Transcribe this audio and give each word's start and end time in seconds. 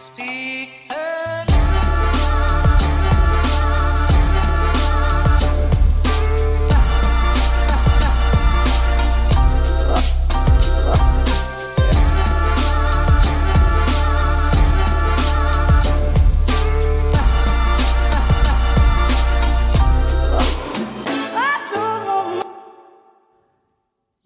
Speak. 0.00 0.59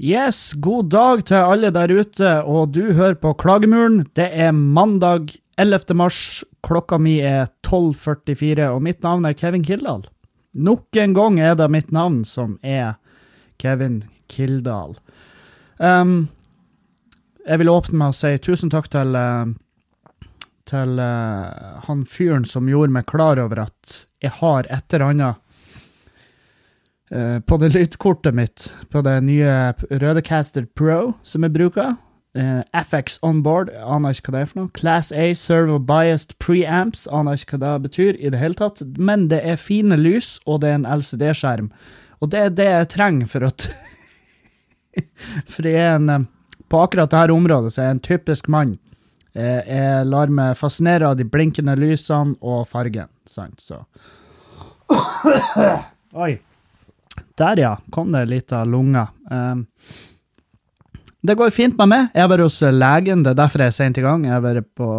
Yes, 0.05 0.53
god 0.61 0.91
dag 0.93 1.23
til 1.31 1.41
alle 1.41 1.71
der 1.73 1.89
ute, 1.89 2.31
og 2.45 2.75
du 2.77 2.93
hører 2.93 3.15
på 3.17 3.31
Klagemuren. 3.41 4.03
Det 4.13 4.27
er 4.37 4.51
mandag 4.53 5.31
11. 5.57 5.95
mars, 5.97 6.19
klokka 6.67 6.99
mi 7.01 7.15
er 7.25 7.47
12.44, 7.65 8.67
og 8.69 8.83
mitt 8.85 9.01
navn 9.07 9.25
er 9.25 9.33
Kevin 9.33 9.65
Kildahl. 9.65 10.03
Nok 10.53 10.99
en 11.01 11.15
gang 11.17 11.39
er 11.41 11.57
det 11.57 11.71
mitt 11.73 11.89
navn 11.89 12.21
som 12.29 12.59
er 12.61 12.99
Kevin 13.57 14.03
Kildahl. 14.29 14.93
Um, 15.81 16.29
jeg 17.49 17.63
vil 17.63 17.73
åpne 17.73 18.03
med 18.03 18.13
å 18.13 18.19
si 18.19 18.35
tusen 18.45 18.75
takk 18.75 18.93
til, 18.93 19.17
uh, 19.17 20.29
til 20.69 21.01
uh, 21.01 21.81
han 21.89 22.05
fyren 22.05 22.45
som 22.45 22.69
gjorde 22.69 22.93
meg 22.93 23.09
klar 23.09 23.41
over 23.41 23.65
at 23.71 24.03
jeg 24.21 24.37
har 24.43 24.69
et 24.69 24.85
eller 24.93 25.15
annet 25.15 25.44
Eh, 27.11 27.41
på 27.41 27.57
det 27.61 27.75
lydkortet 27.75 28.35
mitt, 28.35 28.73
på 28.91 29.03
det 29.05 29.19
nye 29.27 29.75
Rødecaster 29.91 30.65
Pro 30.75 31.15
som 31.23 31.45
jeg 31.45 31.53
bruker. 31.57 31.97
Uh, 32.35 32.65
FX 32.75 33.21
onboard, 33.23 33.69
aner 33.71 34.11
ikke 34.11 34.33
hva 34.33 34.35
det 34.35 34.41
er 34.43 34.49
for 34.51 34.59
noe. 34.59 34.71
Class 34.75 35.13
A 35.15 35.29
servo 35.39 35.77
biased 35.79 36.33
preamps, 36.43 37.05
aner 37.07 37.39
ikke 37.39 37.61
hva 37.61 37.77
det 37.77 37.85
betyr 37.85 38.17
i 38.19 38.33
det 38.35 38.41
hele 38.41 38.59
tatt. 38.59 38.81
Men 38.99 39.29
det 39.31 39.39
er 39.47 39.61
fine 39.61 39.95
lys, 40.01 40.41
og 40.43 40.65
det 40.65 40.73
er 40.73 40.81
en 40.81 40.89
LCD-skjerm. 40.97 41.69
Og 42.19 42.33
det 42.33 42.41
er 42.41 42.57
det 42.59 42.67
jeg 42.67 42.89
trenger 42.97 43.31
for 43.31 43.47
at 43.47 43.69
For 45.53 45.67
jeg 45.67 45.79
er 45.79 45.97
en 45.99 46.11
eh, 46.11 46.27
På 46.71 46.81
akkurat 46.83 47.11
dette 47.11 47.35
området 47.35 47.73
så 47.75 47.83
er 47.83 47.87
jeg 47.87 47.97
en 47.97 48.03
typisk 48.09 48.51
mann. 48.51 48.73
Jeg 49.35 50.07
lar 50.07 50.31
meg 50.31 50.55
fascinere 50.59 51.09
av 51.11 51.17
de 51.19 51.27
blinkende 51.27 51.75
lysene 51.79 52.37
og 52.39 52.69
fargen, 52.71 53.11
sant, 53.27 53.63
så 53.63 53.83
Oi. 56.25 56.37
Der, 57.41 57.61
ja. 57.61 57.77
Kom 57.91 58.13
det 58.15 58.27
litt 58.31 58.53
av 58.55 58.69
lunga. 58.71 59.09
Um, 59.31 59.65
det 61.25 61.35
går 61.41 61.51
fint 61.51 61.79
med 61.79 61.91
meg. 61.91 62.11
Jeg 62.15 62.23
har 62.23 62.31
vært 62.31 62.47
hos 62.47 62.61
legen, 62.63 63.25
det 63.25 63.33
er 63.33 63.41
derfor 63.41 63.65
jeg 63.65 63.73
er 63.73 63.79
sent 63.79 63.99
i 63.99 64.05
gang. 64.05 64.27
Jeg 64.29 64.37
har 64.37 64.45
vært 64.45 64.69
på 64.77 64.91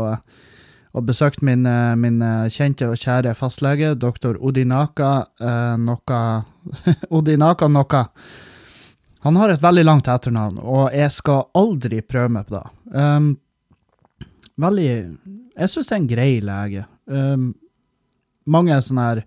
og 0.96 1.04
besøkt 1.04 1.42
min, 1.44 1.68
min 2.00 2.22
kjente 2.52 2.88
og 2.88 3.00
kjære 3.00 3.34
fastlege, 3.36 3.92
doktor 4.00 4.38
Odinaka 4.40 5.10
eh, 5.44 5.74
noe 5.82 6.20
Odinaka 7.18 7.68
noe. 7.68 8.04
Han 9.26 9.40
har 9.42 9.52
et 9.52 9.64
veldig 9.64 9.84
langt 9.84 10.08
etternavn, 10.12 10.62
og 10.62 10.94
jeg 10.96 11.12
skal 11.12 11.48
aldri 11.58 12.00
prøve 12.06 12.32
meg 12.38 12.48
på 12.48 12.56
det. 12.56 12.66
Um, 12.94 13.32
veldig 14.62 14.88
Jeg 14.88 15.72
syns 15.72 15.90
det 15.90 15.96
er 15.96 16.00
en 16.00 16.12
grei 16.12 16.32
lege. 16.46 16.86
Um, 17.10 17.48
mange 18.46 18.78
sånne 18.86 19.08
her 19.10 19.24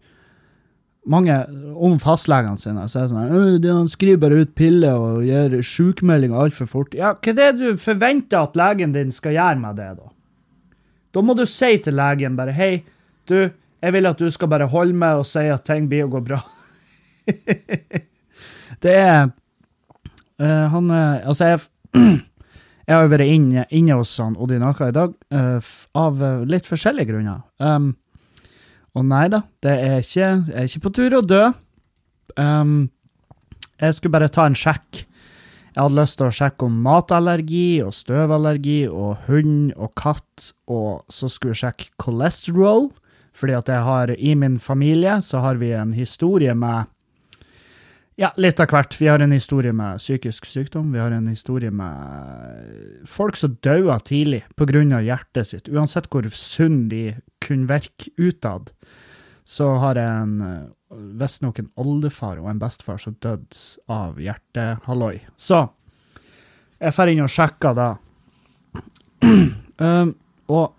mange 1.06 1.34
om 1.78 1.96
fastlegene 2.02 2.60
sine 2.60 2.84
er 2.84 2.90
det 2.90 3.08
sånn 3.12 3.68
Han 3.68 3.90
skriver 3.90 4.20
bare 4.22 4.42
ut 4.44 4.54
piller 4.58 4.98
og 4.98 5.24
gir 5.26 5.56
sjukmelding 5.64 6.34
altfor 6.36 6.68
fort. 6.68 6.94
Ja, 6.96 7.14
hva 7.14 7.32
er 7.32 7.38
det 7.38 7.50
du 7.60 7.80
forventer 7.80 8.44
at 8.44 8.58
legen 8.58 8.94
din 8.96 9.12
skal 9.14 9.36
gjøre 9.36 9.62
med 9.62 9.78
det, 9.80 9.90
da? 9.98 10.12
Da 11.14 11.24
må 11.24 11.34
du 11.34 11.46
si 11.48 11.70
til 11.82 11.96
legen 11.98 12.36
bare 12.38 12.54
Hei, 12.56 12.84
du, 13.28 13.48
jeg 13.80 13.94
vil 13.94 14.10
at 14.10 14.20
du 14.20 14.28
skal 14.32 14.50
bare 14.52 14.68
holde 14.68 14.96
med 14.98 15.22
og 15.22 15.28
si 15.28 15.46
at 15.48 15.64
ting 15.66 15.88
blir 15.88 16.06
å 16.06 16.12
gå 16.12 16.22
bra. 16.24 16.40
det 18.84 18.94
er 18.94 19.28
uh, 20.40 20.64
Han 20.72 20.88
uh, 20.88 21.20
Altså, 21.28 21.52
jeg 21.52 21.60
jeg 22.88 22.96
har 22.96 23.04
jo 23.04 23.12
vært 23.12 23.28
inne, 23.28 23.64
inne 23.76 23.96
hos 24.00 24.14
han 24.20 24.36
Odinaka 24.40 24.88
i 24.88 24.94
dag, 24.96 25.12
uh, 25.34 25.72
av 26.00 26.22
litt 26.48 26.68
forskjellige 26.68 27.10
grunner. 27.10 27.42
Um, 27.60 27.90
og 28.98 29.06
nei 29.06 29.26
da, 29.30 29.44
det 29.62 29.74
er 29.74 30.00
ikke, 30.02 30.28
jeg 30.50 30.54
er 30.58 30.66
ikke 30.66 30.84
på 30.88 30.94
tur 30.96 31.18
å 31.20 31.24
dø. 31.24 31.42
Um, 32.34 32.88
jeg 33.78 33.94
skulle 33.94 34.16
bare 34.16 34.30
ta 34.32 34.48
en 34.48 34.58
sjekk. 34.58 35.04
Jeg 35.70 35.84
hadde 35.84 35.98
lyst 36.00 36.18
til 36.18 36.26
å 36.26 36.34
sjekke 36.34 36.66
om 36.66 36.78
matallergi 36.82 37.80
og 37.86 37.92
støvallergi 37.94 38.80
og 38.90 39.28
hund 39.28 39.76
og 39.78 39.92
katt, 39.98 40.50
og 40.66 41.04
så 41.12 41.30
skulle 41.30 41.54
jeg 41.54 41.62
sjekke 41.62 41.92
kolesterol, 42.02 42.88
fordi 43.38 43.54
at 43.54 43.70
jeg 43.70 43.86
har 43.86 44.10
i 44.16 44.34
min 44.34 44.58
familie 44.58 45.20
så 45.22 45.44
har 45.44 45.60
vi 45.60 45.70
en 45.78 45.94
historie 45.94 46.56
med 46.58 46.90
ja, 48.18 48.32
litt 48.36 48.58
av 48.58 48.66
hvert. 48.72 48.96
Vi 48.98 49.06
har 49.06 49.22
en 49.22 49.34
historie 49.34 49.72
med 49.72 50.00
psykisk 50.02 50.48
sykdom. 50.50 50.90
Vi 50.92 50.98
har 50.98 51.14
en 51.14 51.28
historie 51.30 51.70
med 51.70 53.04
folk 53.06 53.38
som 53.38 53.54
dauer 53.62 54.02
tidlig 54.02 54.42
pga. 54.58 55.00
hjertet 55.00 55.46
sitt. 55.46 55.68
Uansett 55.68 56.08
hvor 56.10 56.26
sunn 56.34 56.88
de 56.88 57.14
kunne 57.38 57.68
virke 57.70 58.10
utad, 58.16 58.72
så 59.44 59.76
har 59.78 59.94
jeg 59.94 60.22
en 60.22 60.74
visstnok 60.90 61.58
en 61.58 61.70
oldefar 61.76 62.40
og 62.40 62.50
en 62.50 62.58
bestefar 62.58 62.98
som 62.98 63.14
døde 63.22 63.56
av 63.88 64.18
hjertehalloi. 64.20 65.20
Så 65.36 65.68
jeg 66.78 66.94
drar 66.96 67.12
inn 67.12 67.24
og 67.24 67.32
sjekker 67.32 67.78
da. 67.78 67.88
um, 69.78 70.12
og 70.48 70.74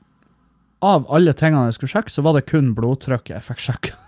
av 0.84 1.08
alle 1.12 1.34
tingene 1.38 1.70
jeg 1.70 1.80
skulle 1.80 1.96
sjekke, 1.96 2.14
så 2.14 2.24
var 2.26 2.36
det 2.36 2.48
kun 2.50 2.74
blodtrykket 2.76 3.36
jeg 3.38 3.48
fikk 3.48 3.66
sjekka. 3.70 4.00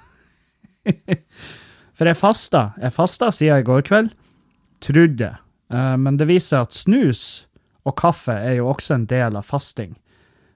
For 2.01 2.09
jeg 2.09 2.17
fasta. 2.17 2.62
Jeg 2.81 2.95
fasta 2.95 3.28
siden 3.29 3.59
i 3.62 3.66
går 3.67 3.84
kveld. 3.85 4.07
Trodde. 4.81 5.35
Uh, 5.69 5.94
men 6.01 6.16
det 6.17 6.25
viser 6.31 6.56
seg 6.56 6.63
at 6.66 6.73
snus 6.73 7.19
og 7.85 7.94
kaffe 8.01 8.34
er 8.34 8.56
jo 8.57 8.72
også 8.72 8.95
en 8.95 9.03
del 9.06 9.35
av 9.38 9.45
fasting. 9.45 9.91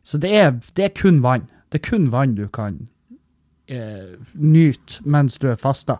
Så 0.01 0.17
det 0.17 0.31
er, 0.33 0.55
det 0.73 0.87
er 0.87 0.95
kun 0.97 1.19
vann. 1.21 1.43
Det 1.69 1.83
er 1.83 1.83
kun 1.85 2.07
vann 2.09 2.33
du 2.33 2.47
kan 2.49 2.79
uh, 3.69 4.15
nyte 4.33 5.05
mens 5.05 5.37
du 5.37 5.45
er 5.51 5.59
fasta. 5.61 5.99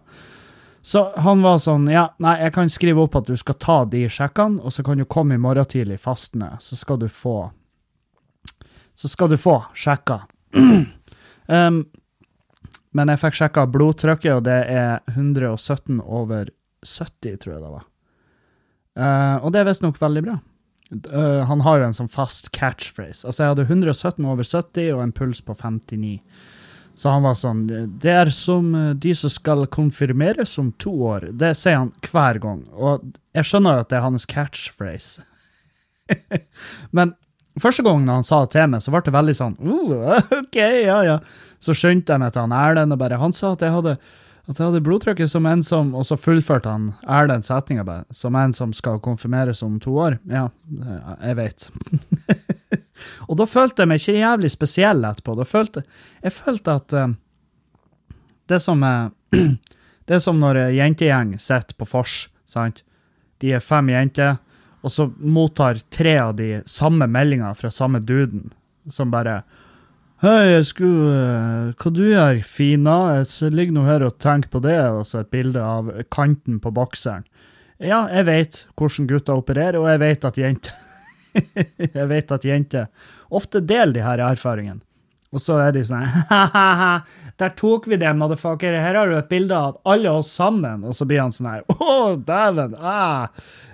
Så 0.81 1.03
han 1.22 1.45
var 1.45 1.61
sånn 1.61 1.85
Ja, 1.94 2.07
nei, 2.17 2.39
jeg 2.41 2.55
kan 2.57 2.73
skrive 2.73 3.05
opp 3.05 3.17
at 3.22 3.29
du 3.29 3.38
skal 3.38 3.59
ta 3.61 3.75
de 3.89 4.01
sjekkene, 4.09 4.63
og 4.66 4.73
så 4.73 4.81
kan 4.85 4.97
du 4.97 5.05
komme 5.05 5.38
i 5.38 5.44
morgen 5.45 5.69
tidlig 5.69 6.00
fastende, 6.01 6.55
så 6.57 6.73
skal 6.73 6.97
du 7.03 7.05
få 7.05 7.51
Så 8.97 9.13
skal 9.13 9.29
du 9.29 9.38
få 9.38 9.59
sjekka. 9.78 10.23
um, 11.53 11.84
Men 12.95 13.11
jeg 13.11 13.22
fikk 13.22 13.39
sjekka 13.39 13.66
blodtrykket, 13.67 14.31
og 14.38 14.44
det 14.47 14.59
er 14.72 15.01
117 15.11 16.00
over 16.01 16.51
70, 16.85 17.39
tror 17.44 17.56
jeg 17.56 17.63
det 17.63 17.72
var. 17.73 17.88
Uh, 18.95 19.38
og 19.44 19.51
det 19.51 19.61
er 19.61 19.67
visstnok 19.67 19.97
veldig 20.00 20.23
bra. 20.23 20.35
Uh, 21.09 21.41
han 21.50 21.63
har 21.66 21.81
jo 21.81 21.88
en 21.89 21.97
sånn 21.97 22.11
fast 22.11 22.53
catchphrase. 22.55 23.25
Altså, 23.25 23.44
jeg 23.44 23.55
hadde 23.55 23.67
117 23.67 24.22
over 24.23 24.47
70 24.47 24.94
og 24.95 25.01
en 25.03 25.16
puls 25.16 25.44
på 25.44 25.57
59. 25.59 26.19
Så 26.95 27.11
han 27.11 27.25
var 27.25 27.35
sånn 27.35 27.66
Det 28.00 28.11
er 28.11 28.29
som 28.31 28.69
eh, 28.78 28.94
de 28.95 29.11
som 29.19 29.31
skal 29.31 29.66
konfirmeres 29.67 30.55
om 30.61 30.72
to 30.79 30.94
år. 31.09 31.28
Det 31.35 31.51
sier 31.59 31.81
han 31.81 31.91
hver 32.07 32.39
gang. 32.39 32.61
Og 32.72 33.09
jeg 33.35 33.50
skjønner 33.50 33.75
jo 33.75 33.84
at 33.84 33.91
det 33.91 33.97
er 34.00 34.05
hans 34.05 34.28
catchphrase. 34.31 35.25
Men 36.95 37.11
første 37.63 37.85
gangen 37.85 38.11
han 38.11 38.27
sa 38.27 38.43
det 38.43 38.53
til 38.55 38.69
meg, 38.71 38.83
så 38.83 38.91
ble 38.93 39.01
det 39.05 39.16
veldig 39.16 39.35
sånn 39.38 39.57
uh, 39.63 40.19
OK, 40.41 40.59
ja, 40.59 40.99
ja. 41.07 41.17
Så 41.63 41.75
skjønte 41.77 42.13
jeg 42.13 42.21
meg 42.21 42.33
til 42.35 42.45
han 42.45 42.55
Erlend, 42.55 42.93
og 42.93 43.01
bare 43.01 43.19
Han 43.21 43.33
sa 43.33 43.53
at 43.55 43.63
jeg 43.63 43.73
hadde 43.73 43.97
at 44.45 44.59
jeg 44.59 44.67
hadde 44.67 44.83
blodtrykket 44.85 45.29
som 45.31 45.47
en 45.49 45.63
som 45.66 45.88
Og 45.97 46.05
så 46.05 46.17
fullførte 46.21 46.69
han 46.69 46.91
Erlend 47.09 47.47
setninga 47.47 47.85
bare. 47.88 48.05
Som 48.13 48.35
en 48.38 48.53
som 48.53 48.73
skal 48.77 48.99
konfirmeres 49.01 49.63
om 49.66 49.79
to 49.81 49.95
år. 49.97 50.19
Ja, 50.29 50.49
jeg 51.17 51.38
vet. 51.39 51.69
og 53.29 53.40
da 53.41 53.47
følte 53.49 53.81
jeg 53.81 53.90
meg 53.90 54.03
ikke 54.03 54.19
jævlig 54.19 54.52
spesiell 54.53 55.02
etterpå. 55.09 55.34
Da 55.40 55.47
følte 55.49 55.85
Jeg 56.22 56.35
følte 56.35 56.78
at 56.78 56.93
uh, 56.93 57.07
Det 58.46 58.61
som 58.61 58.85
er 58.85 59.09
Det 60.05 60.19
er 60.19 60.22
som 60.22 60.37
når 60.37 60.67
jentegjeng 60.75 61.31
sitter 61.41 61.73
på 61.73 61.87
vors, 61.90 62.28
sant. 62.46 62.84
De 63.41 63.55
er 63.57 63.63
fem 63.63 63.90
jenter, 63.90 64.35
og 64.85 64.93
så 64.93 65.08
mottar 65.17 65.79
tre 65.90 66.14
av 66.22 66.35
de 66.37 66.59
samme 66.70 67.08
meldinga 67.09 67.49
fra 67.58 67.72
samme 67.73 68.03
duden, 68.05 68.52
som 68.93 69.14
bare 69.14 69.41
Hei, 70.23 70.46
jeg 70.47 70.66
skulle 70.70 71.11
uh, 71.11 71.72
Hva 71.76 71.90
du 71.91 72.05
gjør, 72.08 72.37
Fina? 72.47 72.93
Jeg 73.17 73.52
ligger 73.52 73.76
nå 73.76 73.84
her 73.84 74.05
og 74.05 74.16
tenker 74.23 74.53
på 74.53 74.61
det, 74.64 74.78
og 74.96 75.03
så 75.09 75.20
et 75.22 75.32
bilde 75.34 75.59
av 75.59 75.90
kanten 76.14 76.61
på 76.64 76.72
bokseren. 76.73 77.26
Ja, 77.84 78.05
jeg 78.08 78.23
vet 78.29 78.59
hvordan 78.79 79.09
gutter 79.09 79.41
opererer, 79.41 79.82
og 79.82 79.90
jeg 79.91 80.02
vet 80.05 80.28
at 80.29 80.40
jenter 80.40 80.78
Jeg 81.97 82.08
vet 82.08 82.31
at 82.31 82.47
jenter 82.47 83.11
ofte 83.28 83.59
deler 83.59 83.91
de 83.97 84.05
her 84.05 84.23
erfaringene. 84.23 84.79
Og 85.35 85.41
så 85.43 85.58
er 85.59 85.73
de 85.76 85.81
sånn 85.84 86.05
Ha-ha-ha, 86.29 86.93
der 87.41 87.52
tok 87.59 87.90
vi 87.91 87.99
det, 87.99 88.14
motherfucker. 88.16 88.78
Her 88.79 89.02
har 89.02 89.11
du 89.11 89.17
et 89.17 89.28
bilde 89.34 89.58
av 89.58 89.81
alle 89.84 90.14
oss 90.16 90.31
sammen. 90.31 90.85
Og 90.88 90.96
så 90.96 91.08
blir 91.09 91.26
han 91.26 91.35
sånn 91.35 91.52
her 91.52 91.66
Å, 91.76 92.16
dæven. 92.16 92.78
Ah, 92.79 93.28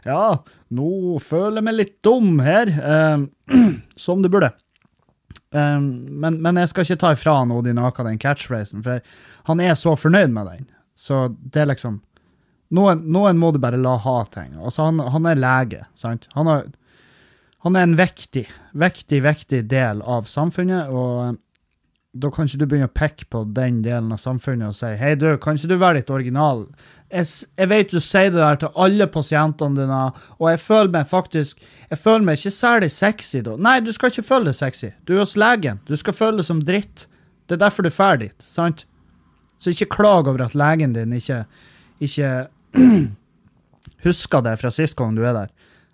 ja, 0.08 0.24
nå 0.72 1.20
føler 1.24 1.60
jeg 1.60 1.68
meg 1.68 1.78
litt 1.78 1.96
dum 2.06 2.40
her. 2.44 2.72
eh, 2.72 3.24
som 4.06 4.22
det 4.24 4.32
burde. 4.34 4.52
Eh, 5.54 5.80
men, 5.80 6.40
men 6.42 6.62
jeg 6.62 6.72
skal 6.72 6.88
ikke 6.88 7.02
ta 7.04 7.12
ifra 7.16 7.40
han 7.42 7.52
Odin 7.56 7.82
Aka 7.82 8.06
den 8.08 8.22
catchphrasen, 8.22 8.84
for 8.86 9.04
han 9.50 9.64
er 9.64 9.76
så 9.80 9.98
fornøyd 10.00 10.32
med 10.36 10.48
den. 10.52 10.70
Så 10.96 11.28
det 11.36 11.64
er 11.66 11.74
liksom 11.74 12.02
Noen, 12.72 13.02
noen 13.12 13.36
må 13.36 13.50
du 13.52 13.58
bare 13.60 13.76
la 13.76 13.98
ha 14.00 14.14
ting. 14.32 14.54
Altså, 14.56 14.86
han, 14.88 15.02
han 15.12 15.26
er 15.28 15.36
lege, 15.36 15.82
sant? 16.00 16.30
Han, 16.38 16.48
har, 16.48 16.70
han 17.66 17.76
er 17.76 17.84
en 17.84 17.96
viktig, 18.00 18.46
viktig, 18.80 19.20
viktig 19.26 19.60
del 19.68 20.00
av 20.08 20.30
samfunnet, 20.32 20.88
og 20.88 21.36
da 22.12 22.28
kan 22.28 22.48
ikke 22.48 22.60
du 22.60 22.66
begynne 22.68 22.90
å 22.90 22.92
pekke 22.92 23.26
på 23.32 23.42
den 23.56 23.78
delen 23.86 24.12
av 24.12 24.20
samfunnet 24.20 24.74
og 24.74 24.76
si 24.76 24.90
hei, 25.00 25.14
du, 25.16 25.30
kan 25.40 25.56
ikke 25.56 25.70
du 25.72 25.78
være 25.80 26.02
litt 26.02 26.10
original? 26.12 26.66
Jeg, 27.08 27.30
jeg 27.56 27.72
vet 27.72 27.94
du 27.94 28.02
sier 28.04 28.34
det 28.34 28.42
der 28.42 28.60
til 28.60 28.82
alle 28.84 29.08
pasientene 29.12 29.80
dine, 29.80 30.00
og 30.36 30.50
jeg 30.52 30.60
føler 30.60 30.92
meg 30.98 31.08
faktisk 31.12 31.64
jeg 31.64 32.02
føler 32.02 32.28
meg 32.28 32.40
ikke 32.40 32.54
særlig 32.58 32.92
sexy 32.92 33.44
da. 33.48 33.56
Nei, 33.56 33.78
du 33.84 33.94
skal 33.96 34.12
ikke 34.12 34.28
føle 34.28 34.50
deg 34.50 34.58
sexy. 34.60 34.92
Du 35.08 35.16
er 35.16 35.24
hos 35.24 35.38
legen. 35.40 35.80
Du 35.88 35.96
skal 36.00 36.16
føle 36.18 36.42
deg 36.42 36.48
som 36.48 36.60
dritt. 36.68 37.06
Det 37.48 37.56
er 37.56 37.64
derfor 37.64 37.88
du 37.88 37.92
drar 37.92 38.20
dit, 38.20 38.36
sant? 38.44 38.86
Så 39.62 39.72
ikke 39.72 39.92
klag 39.96 40.28
over 40.28 40.44
at 40.44 40.56
legen 40.58 40.96
din 40.96 41.16
ikke, 41.16 41.46
ikke 42.04 42.30
husker 44.08 44.44
det 44.44 44.58
fra 44.60 44.72
sist 44.74 45.00
gang 45.00 45.16
du 45.16 45.24
er 45.24 45.36
der. 45.38 45.52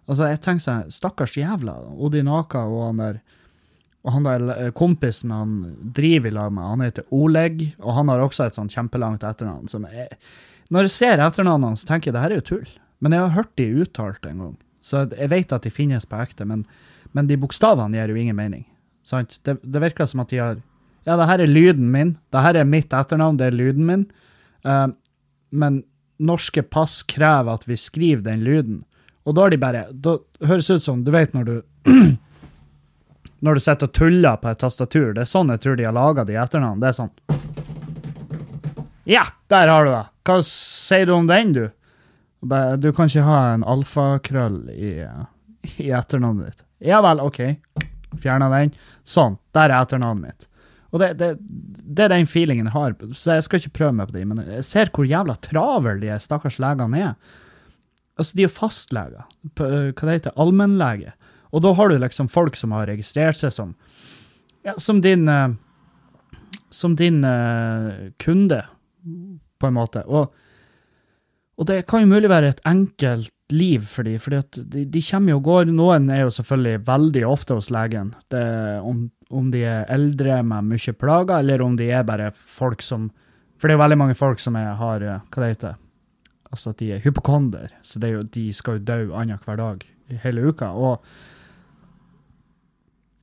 Altså, 0.07 0.31
jeg 0.31 0.41
tenker 0.41 0.65
sånn, 0.65 0.93
stakkars 0.93 1.37
jævla 1.37 1.75
Odinaka 1.93 2.63
og 2.65 2.85
han 2.87 3.01
der 3.03 3.17
og 4.07 4.13
han 4.15 4.23
der 4.27 4.43
eh, 4.53 4.69
kompisen 4.75 5.33
han 5.35 5.55
driver 5.95 6.31
i 6.31 6.35
lag 6.37 6.53
med, 6.55 6.63
han 6.63 6.83
heter 6.85 7.07
Oleg, 7.11 7.65
og 7.83 7.97
han 7.97 8.11
har 8.11 8.23
også 8.23 8.47
et 8.47 8.55
sånn 8.55 8.71
kjempelangt 8.71 9.25
etternavn. 9.27 9.67
som 9.67 9.83
er, 9.85 10.13
Når 10.71 10.87
jeg 10.87 10.95
ser 10.95 11.23
etternavnet 11.23 11.73
hans, 11.73 11.83
tenker 11.83 12.09
jeg 12.09 12.15
det 12.15 12.23
her 12.23 12.35
er 12.35 12.39
jo 12.39 12.47
tull. 12.53 12.69
Men 13.03 13.13
jeg 13.13 13.25
har 13.25 13.35
hørt 13.35 13.51
de 13.59 13.67
uttalt 13.83 14.25
en 14.25 14.39
gang, 14.41 14.55
så 14.81 15.03
jeg 15.11 15.29
vet 15.29 15.51
at 15.53 15.67
de 15.67 15.69
finnes 15.69 16.07
på 16.07 16.21
ekte. 16.23 16.47
Men, 16.47 16.63
men 17.11 17.27
de 17.27 17.37
bokstavene 17.37 17.99
gir 17.99 18.13
jo 18.13 18.21
ingen 18.21 18.37
mening. 18.39 18.63
Sant? 19.05 19.41
Det, 19.43 19.59
det, 19.61 19.83
virker 19.83 20.07
som 20.07 20.23
at 20.23 20.31
de 20.31 20.41
har 20.41 20.63
Ja, 21.07 21.15
det 21.15 21.27
her 21.27 21.43
er 21.43 21.51
lyden 21.51 21.91
min. 21.91 22.15
Det 22.31 22.41
her 22.43 22.55
er 22.55 22.67
mitt 22.67 22.95
etternavn, 22.95 23.37
det 23.39 23.51
er 23.51 23.55
lyden 23.55 23.85
min. 23.87 24.07
Uh, 24.67 24.89
men 25.51 25.83
norske 26.19 26.63
pass 26.63 27.03
krever 27.07 27.53
at 27.53 27.67
vi 27.67 27.77
skriver 27.79 28.23
den 28.25 28.43
lyden. 28.43 28.81
Og 29.27 29.35
da 29.35 29.45
har 29.45 29.53
de 29.53 29.59
bare 29.59 29.85
Da 29.91 30.17
høres 30.47 30.69
ut 30.71 30.83
som 30.83 31.03
Du 31.03 31.11
vet 31.11 31.33
når 31.35 31.47
du 31.47 31.55
når 33.45 33.57
du 33.57 33.63
sitter 33.63 33.89
og 33.89 33.93
tuller 33.93 34.37
på 34.41 34.51
et 34.51 34.61
tastatur. 34.61 35.11
Det 35.15 35.23
er 35.23 35.29
sånn 35.29 35.53
jeg 35.53 35.63
tror 35.63 35.77
de 35.77 35.87
har 35.87 35.95
laga 35.95 36.25
de 36.27 36.37
etternavn. 36.39 36.81
Det 36.81 36.89
er 36.89 36.97
sånn 36.97 37.13
Ja, 39.07 39.25
der 39.53 39.71
har 39.71 39.87
du 39.87 39.93
det! 39.93 40.05
Hva 40.27 40.41
sier 40.43 41.07
du 41.07 41.13
om 41.15 41.29
den, 41.29 41.53
du? 41.55 41.65
Du 42.81 42.89
kan 42.93 43.07
ikke 43.07 43.25
ha 43.25 43.39
en 43.53 43.63
alfakrøll 43.65 44.67
i, 44.73 44.91
i 45.77 45.87
etternavnet 45.95 46.51
ditt. 46.51 46.65
Ja 46.91 46.99
vel, 47.05 47.21
OK. 47.23 47.39
Fjerna 48.21 48.49
den. 48.51 48.75
Sånn. 49.07 49.39
Der 49.55 49.71
er 49.71 49.79
etternavnet 49.79 50.27
mitt. 50.27 50.47
Og 50.95 51.01
det, 51.01 51.13
det, 51.19 51.33
det, 51.39 52.05
er 52.05 52.13
den 52.13 52.29
feelingen 52.29 52.69
jeg 52.69 52.75
har, 52.75 52.93
så 53.11 53.35
jeg 53.35 53.45
skal 53.45 53.59
ikke 53.59 53.75
prøve 53.81 53.95
meg 53.97 54.09
på 54.09 54.15
det, 54.15 54.23
men 54.29 54.39
jeg 54.45 54.63
ser 54.63 54.91
hvor 54.95 55.07
jævla 55.07 55.35
travel 55.43 55.99
de 55.99 56.13
stakkars 56.23 56.59
legene 56.63 57.01
er. 57.09 57.33
Altså, 58.17 58.37
de 58.37 58.45
er 58.47 58.53
fastleger. 58.53 59.25
Hva 59.57 59.67
det 59.91 60.15
heter 60.15 60.37
Allmennlege. 60.39 61.11
Og 61.51 61.63
da 61.63 61.73
har 61.77 61.89
du 61.89 61.97
liksom 62.01 62.29
folk 62.31 62.57
som 62.59 62.73
har 62.75 62.89
registrert 62.89 63.39
seg 63.39 63.53
som, 63.55 63.73
ja, 64.67 64.75
som 64.81 64.99
din, 65.03 65.27
uh, 65.29 65.53
som 66.69 66.95
din 66.99 67.23
uh, 67.25 68.11
kunde, 68.21 68.63
på 69.57 69.69
en 69.69 69.77
måte. 69.77 70.03
Og, 70.05 70.33
og, 71.57 71.67
det 71.69 71.85
kan 71.89 72.03
jo 72.03 72.11
mulig 72.11 72.29
være 72.29 72.51
et 72.53 72.63
enkelt 72.67 73.31
liv 73.53 73.85
for 73.87 74.03
dem, 74.03 74.19
for 74.19 74.35
de, 74.35 74.83
de, 74.83 75.01
kommer 75.07 75.33
jo 75.33 75.39
og 75.39 75.47
går. 75.47 75.71
Noen 75.71 76.09
er 76.11 76.25
jo 76.25 76.33
selvfølgelig 76.35 76.83
veldig 76.87 77.23
ofte 77.27 77.57
hos 77.57 77.71
legen. 77.71 78.11
Det, 78.31 78.43
om, 78.83 79.07
om, 79.31 79.47
de 79.53 79.63
er 79.63 79.87
eldre 79.93 80.41
med 80.43 80.67
mye 80.73 80.95
plager, 80.99 81.39
eller 81.39 81.63
om 81.63 81.77
de 81.79 81.87
er 81.89 82.05
bare 82.07 82.33
folk 82.35 82.83
som 82.85 83.09
For 83.57 83.65
det 83.65 83.73
er 83.73 83.79
jo 83.79 83.85
veldig 83.85 83.97
mange 83.97 84.17
folk 84.19 84.43
som 84.43 84.55
er, 84.59 84.75
har 84.77 85.01
eh, 85.01 85.21
Hva 85.33 85.41
det 85.41 85.47
heter 85.55 85.77
Altså 86.51 86.69
at 86.69 86.77
de 86.77 86.91
er 86.93 87.01
hypokonder, 87.01 87.71
så 87.83 87.99
jo, 87.99 88.21
de 88.21 88.43
skal 88.53 88.77
jo 88.77 88.85
dø 88.85 88.99
annenhver 89.17 89.57
dag 89.57 89.81
hele 90.23 90.45
uka. 90.47 90.69
og 90.71 91.03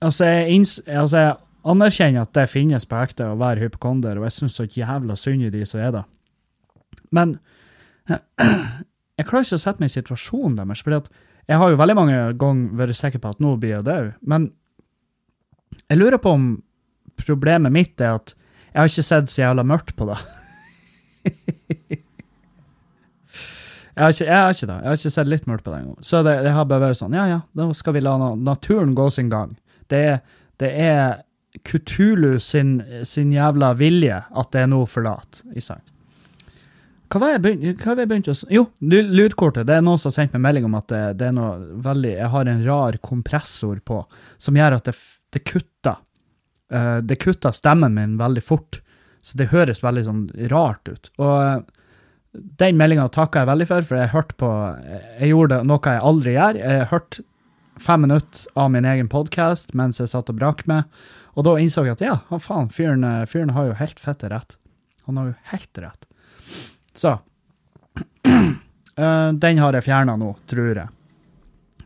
Altså 0.02 0.26
jeg, 0.26 0.64
altså, 0.88 1.19
jeg 1.19 1.37
anerkjenner 1.64 2.26
at 2.26 2.35
det 2.37 2.50
finnes 2.52 2.87
på 2.88 2.99
ekte 3.00 3.29
å 3.31 3.38
være 3.41 3.64
hypokonder, 3.64 4.19
og 4.19 4.26
jeg 4.29 4.37
syns 4.38 4.58
så 4.58 4.67
jævla 4.69 5.17
synd 5.17 5.46
i 5.46 5.52
de 5.52 5.64
som 5.69 5.81
er 5.81 5.94
det. 5.94 6.05
Men 7.14 7.38
jeg 8.11 9.29
klarer 9.29 9.46
ikke 9.46 9.61
å 9.61 9.62
sette 9.62 9.81
meg 9.82 9.93
i 9.93 9.96
situasjonen 9.96 10.58
deres. 10.58 10.82
for 10.85 10.99
jeg 11.44 11.61
har 11.61 11.70
jo 11.70 11.81
veldig 11.81 11.96
mange 11.96 12.20
ganger 12.41 12.79
vært 12.79 12.99
sikker 12.99 13.20
på 13.20 13.35
at 13.35 13.43
nå 13.43 13.56
blir 13.61 13.76
jeg 13.76 13.87
død. 13.87 14.12
Men 14.23 14.49
jeg 15.88 16.00
lurer 16.00 16.20
på 16.23 16.32
om 16.32 16.47
problemet 17.20 17.73
mitt 17.73 18.00
er 18.00 18.17
at 18.19 18.35
jeg 18.75 18.81
har 18.81 18.90
ikke 18.90 19.06
sett 19.06 19.31
så 19.31 19.43
jævla 19.43 19.64
mørkt 19.67 19.94
på 19.97 20.08
det. 20.08 20.17
jeg, 23.94 24.00
har 24.02 24.11
ikke, 24.11 24.25
jeg 24.26 24.38
har 24.38 24.56
ikke 24.56 24.67
det. 24.70 24.79
Jeg 24.79 24.88
har 24.88 24.99
ikke 24.99 25.14
sett 25.17 25.31
litt 25.31 25.47
mørkt 25.50 25.67
på 25.67 25.75
det 25.75 25.82
engang. 25.82 26.00
Så 26.02 26.23
det, 26.26 26.35
det, 26.47 26.55
har 26.56 26.67
bare 26.70 26.88
vært 26.88 26.99
sånn, 26.99 27.14
ja 27.14 27.29
ja, 27.31 27.40
da 27.55 27.69
skal 27.76 27.94
vi 27.94 28.02
la 28.02 28.17
naturen 28.35 28.97
gå 28.99 29.06
sin 29.14 29.31
gang. 29.32 29.55
Det 29.92 30.04
det 30.62 30.70
er 30.70 31.22
Kutulu 31.64 32.38
sin, 32.42 32.82
sin, 33.06 33.32
jævla 33.32 33.75
vilje 33.78 34.16
at 34.26 34.48
det 34.54 34.64
er 34.64 34.70
noe 34.72 34.88
forlatt. 34.90 35.42
Hva 35.54 37.20
var 37.22 37.31
jeg 37.31 37.42
begynte 37.44 38.06
begynt 38.08 38.31
å 38.32 38.34
Jo, 38.50 38.64
lydkortet. 38.82 39.69
Det 39.69 39.76
er 39.76 39.84
noen 39.86 40.00
som 40.02 40.10
har 40.10 40.16
sendt 40.16 40.34
meg 40.34 40.42
melding 40.48 40.66
om 40.66 40.75
at 40.81 40.88
det, 40.90 41.02
det, 41.20 41.28
er 41.28 41.36
noe 41.36 41.78
veldig 41.84 42.10
Jeg 42.16 42.31
har 42.32 42.50
en 42.50 42.64
rar 42.66 42.98
kompressor 43.06 43.78
på 43.86 44.00
som 44.42 44.58
gjør 44.58 44.81
at 44.81 44.90
det, 44.90 44.96
det 45.36 45.44
kutter. 45.46 46.00
Uh, 46.75 46.98
det 47.06 47.20
kutter 47.22 47.54
stemmen 47.54 47.94
min 47.94 48.19
veldig 48.19 48.42
fort, 48.42 48.80
så 49.22 49.38
det 49.38 49.52
høres 49.52 49.84
veldig 49.84 50.04
sånn 50.08 50.25
rart 50.50 50.90
ut. 50.90 51.12
Og 51.22 51.37
uh, 51.38 51.84
den 52.34 52.80
meldinga 52.80 53.06
takker 53.14 53.44
jeg 53.44 53.52
veldig 53.52 53.69
for, 53.70 53.87
for 53.87 54.00
jeg 54.00 54.10
hørte 54.10 54.34
på 54.42 54.50
Jeg 55.20 55.30
gjorde 55.30 55.62
noe 55.70 55.87
jeg 55.87 56.02
aldri 56.10 56.34
gjør. 56.34 56.58
Jeg 56.64 56.90
hørte 56.90 57.26
fem 57.76 58.00
minutter 58.00 58.50
av 58.55 58.71
min 58.71 58.85
egen 58.85 59.09
podkast 59.09 59.75
mens 59.75 60.00
jeg 60.00 60.11
satt 60.12 60.31
og 60.31 60.38
brakk 60.38 60.65
med. 60.71 60.88
Og 61.35 61.47
da 61.47 61.56
innså 61.59 61.85
jeg 61.87 61.97
at 61.97 62.05
ja, 62.05 62.19
han 62.31 62.43
faen, 62.43 62.71
fyren, 62.73 63.05
eh, 63.05 63.25
fyren 63.31 63.55
har 63.56 63.71
jo 63.71 63.79
helt 63.79 64.00
fette 64.00 64.31
rett. 64.31 64.56
Han 65.09 65.19
har 65.19 65.32
jo 65.32 65.35
helt 65.50 65.81
rett. 65.82 66.06
Så 66.94 67.17
uh, 67.19 68.50
Den 69.44 69.59
har 69.59 69.75
jeg 69.75 69.87
fjerna 69.88 70.15
nå, 70.21 70.31
tror 70.50 70.79
jeg. 70.79 70.88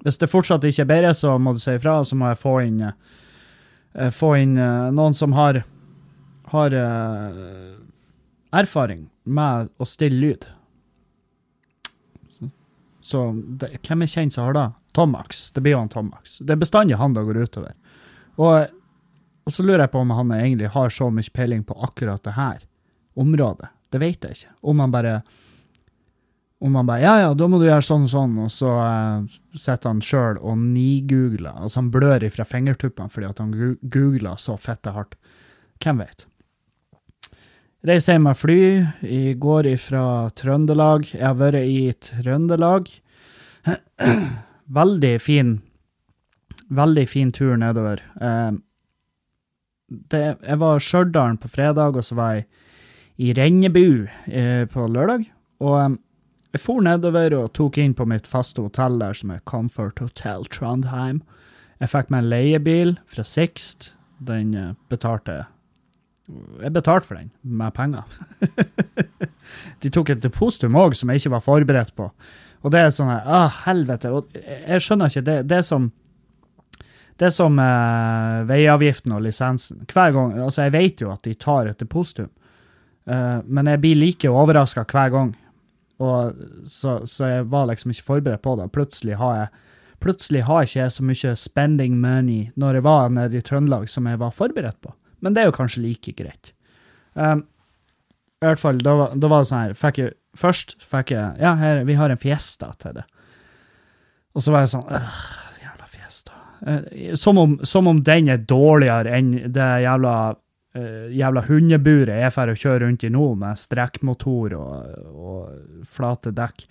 Hvis 0.05 0.21
det 0.21 0.31
fortsatt 0.31 0.67
ikke 0.69 0.85
er 0.85 0.91
bedre, 0.93 1.15
så 1.17 1.39
må 1.41 1.57
du 1.57 1.63
si 1.63 1.75
ifra, 1.75 2.03
så 2.05 2.17
må 2.19 2.29
jeg 2.31 2.41
få 2.43 2.55
inn, 2.67 2.85
uh, 2.85 4.11
få 4.15 4.35
inn 4.43 4.55
noen 4.95 5.17
som 5.17 5.33
har, 5.35 5.63
har 6.53 6.77
erfaring 8.55 9.09
med 9.25 9.73
å 9.81 9.89
stille 9.89 10.21
lyd. 10.21 10.47
Så 13.09 13.25
det, 13.33 13.73
hvem 13.89 14.05
er 14.05 14.13
kjent 14.13 14.37
som 14.37 14.47
har 14.47 14.57
det? 14.57 14.69
Tomax. 14.99 15.53
Det 15.55 15.63
blir 15.63 15.77
jo 15.77 15.83
han 15.85 15.93
Tomax. 15.93 16.39
Det 16.43 16.57
er 16.57 16.61
bestandig 16.61 16.99
han 16.99 17.15
det 17.15 17.23
går 17.29 17.43
utover. 17.47 17.75
Og, 18.39 18.71
og, 19.47 19.53
så 19.55 19.63
lurer 19.63 19.87
jeg 19.87 19.93
på 19.95 20.03
om 20.03 20.15
han 20.15 20.33
egentlig 20.35 20.73
har 20.75 20.91
så 20.95 21.11
mye 21.15 21.35
peiling 21.35 21.63
på 21.67 21.77
akkurat 21.87 22.23
det 22.27 22.35
her 22.35 22.65
området. 23.19 23.71
Det 23.91 24.01
vet 24.03 24.27
jeg 24.27 24.41
ikke. 24.41 24.57
Om 24.73 24.83
han 24.85 24.95
bare 24.95 25.21
om 26.59 26.75
han 26.75 26.89
bare 26.89 27.05
Ja, 27.05 27.13
ja, 27.21 27.35
da 27.39 27.47
må 27.47 27.61
du 27.61 27.69
gjøre 27.69 27.85
sånn 27.87 28.09
og 28.09 28.11
sånn, 28.11 28.33
og 28.43 28.51
så 28.51 28.73
uh, 28.75 29.37
sitter 29.55 29.93
han 29.93 30.03
sjøl 30.03 30.41
og 30.43 30.59
nigoogler. 30.59 31.55
Altså, 31.55 31.79
han 31.79 31.93
blør 31.95 32.27
ifra 32.27 32.47
fingertuppene 32.47 33.15
fordi 33.15 33.29
at 33.31 33.43
han 33.43 33.55
googler 33.95 34.43
så 34.43 34.59
fette 34.59 34.95
hardt. 34.97 35.15
Hvem 35.79 36.03
vet? 36.03 36.27
Reiste 37.87 38.11
hjem 38.11 38.27
med 38.27 38.35
fly 38.35 38.59
i 39.07 39.23
går 39.39 39.71
ifra 39.71 40.03
Trøndelag. 40.35 41.07
Jeg 41.13 41.23
har 41.23 41.39
vært 41.39 41.63
i 41.63 41.93
Trøndelag. 41.95 42.91
veldig 44.69 45.17
fin 45.23 45.59
Veldig 46.69 47.07
fin 47.09 47.31
tur 47.33 47.57
nedover. 47.57 48.03
Eh, 48.21 48.51
det, 50.13 50.25
jeg 50.45 50.61
var 50.61 50.77
i 50.77 50.85
Stjørdal 50.85 51.39
på 51.41 51.49
fredag, 51.49 51.97
og 51.97 52.05
så 52.05 52.17
var 52.19 52.35
jeg 52.37 52.45
i 53.25 53.33
Rennebu 53.33 54.05
eh, 54.27 54.67
på 54.69 54.85
lørdag. 54.93 55.25
Og 55.65 55.77
eh, 55.81 55.95
jeg 56.53 56.61
for 56.61 56.85
nedover 56.85 57.39
og 57.39 57.55
tok 57.57 57.79
inn 57.81 57.95
på 57.97 58.05
mitt 58.09 58.29
faste 58.29 58.61
hotell 58.61 58.99
der, 59.01 59.17
som 59.17 59.33
er 59.33 59.41
Comfort 59.49 60.03
Hotel 60.05 60.45
Trondheim. 60.53 61.23
Jeg 61.81 61.93
fikk 61.95 62.13
meg 62.13 62.27
en 62.27 62.31
leiebil 62.35 62.93
fra 63.09 63.25
Sixt. 63.25 63.95
Den 64.19 64.53
betalte 64.91 65.47
Jeg 66.61 66.73
betalte 66.75 67.07
for 67.07 67.17
den 67.17 67.31
med 67.41 67.73
penger. 67.73 68.05
De 69.81 69.89
tok 69.89 70.11
et 70.13 70.21
depositum 70.21 70.77
òg 70.77 70.97
som 70.99 71.09
jeg 71.09 71.23
ikke 71.23 71.37
var 71.39 71.45
forberedt 71.45 71.95
på. 71.97 72.11
Og 72.63 72.75
det 72.75 72.83
er 72.83 72.93
sånn 72.95 73.13
her 73.13 73.27
ah, 73.27 73.63
helvete. 73.67 74.11
Og 74.13 74.35
jeg 74.35 74.83
skjønner 74.85 75.13
ikke 75.13 75.27
det. 75.29 75.39
Det 75.51 75.63
som 75.67 75.91
det 77.19 77.33
som 77.35 77.59
eh, 77.59 78.45
veiavgiften 78.47 79.15
og 79.17 79.25
lisensen. 79.25 79.83
Hver 79.91 80.13
gang, 80.15 80.37
altså 80.39 80.69
Jeg 80.69 80.75
vet 80.77 81.01
jo 81.03 81.11
at 81.11 81.25
de 81.27 81.35
tar 81.35 81.67
et 81.67 81.81
depositum, 81.81 82.29
eh, 83.11 83.41
men 83.43 83.71
jeg 83.73 83.81
blir 83.83 83.99
like 83.99 84.31
overraska 84.31 84.85
hver 84.87 85.11
gang. 85.11 85.33
Og 85.99 86.39
så, 86.71 87.01
så, 87.11 87.27
jeg 87.27 87.49
var 87.51 87.67
liksom 87.67 87.91
ikke 87.91 88.07
forberedt 88.07 88.45
på 88.47 88.55
det. 88.61 88.69
Plutselig 88.75 89.19
har 89.19 89.35
jeg, 89.41 89.65
Plutselig 89.99 90.45
har 90.47 90.63
ikke 90.63 90.79
jeg 90.79 90.93
så 90.95 91.03
mye 91.03 91.31
spending 91.35 91.97
money 91.99 92.53
når 92.55 92.77
jeg 92.77 92.85
var 92.87 93.09
nede 93.11 93.35
i 93.35 93.43
Trøndelag 93.43 93.89
som 93.91 94.07
jeg 94.07 94.21
var 94.21 94.31
forberedt 94.31 94.79
på. 94.79 94.93
Men 95.19 95.35
det 95.35 95.43
er 95.43 95.49
jo 95.49 95.57
kanskje 95.57 95.83
like 95.83 96.13
greit. 96.15 96.53
Um, 97.19 97.43
I 98.43 98.47
hvert 98.47 98.61
fall, 98.63 98.79
da, 98.79 98.95
var- 98.95 99.15
da 99.19 99.29
var 99.29 99.43
det 99.43 99.49
sånn 99.51 99.65
her 99.67 99.73
fikk 99.79 99.99
jeg, 100.05 100.13
Først 100.39 100.77
fikk 100.79 101.11
jeg 101.11 101.41
Ja, 101.43 101.55
her, 101.59 101.81
vi 101.85 101.95
har 101.99 102.11
en 102.11 102.17
fiesta 102.21 102.69
til 102.79 102.93
det. 103.01 103.05
Og 104.37 104.43
så 104.45 104.53
var 104.55 104.61
jeg 104.63 104.69
sånn 104.77 104.85
«Åh, 104.87 105.17
Jævla 105.65 105.89
fiesta. 105.91 106.33
Eh, 106.67 107.15
Som 107.19 107.39
om, 107.39 107.57
som 107.65 107.89
om 107.91 108.03
den 108.07 108.29
er 108.29 108.39
dårligere 108.39 109.11
enn 109.17 109.33
det 109.51 109.67
jævla 109.83 110.37
eh, 110.77 111.09
jævla 111.19 111.43
hundeburet 111.49 112.21
jeg 112.23 112.33
får 112.37 112.53
kjøre 112.55 112.85
rundt 112.85 113.03
i 113.03 113.11
nå, 113.11 113.25
med 113.41 113.59
strekkmotor 113.59 114.55
og, 114.55 115.09
og 115.11 115.89
flate 115.91 116.31
dekk. 116.31 116.69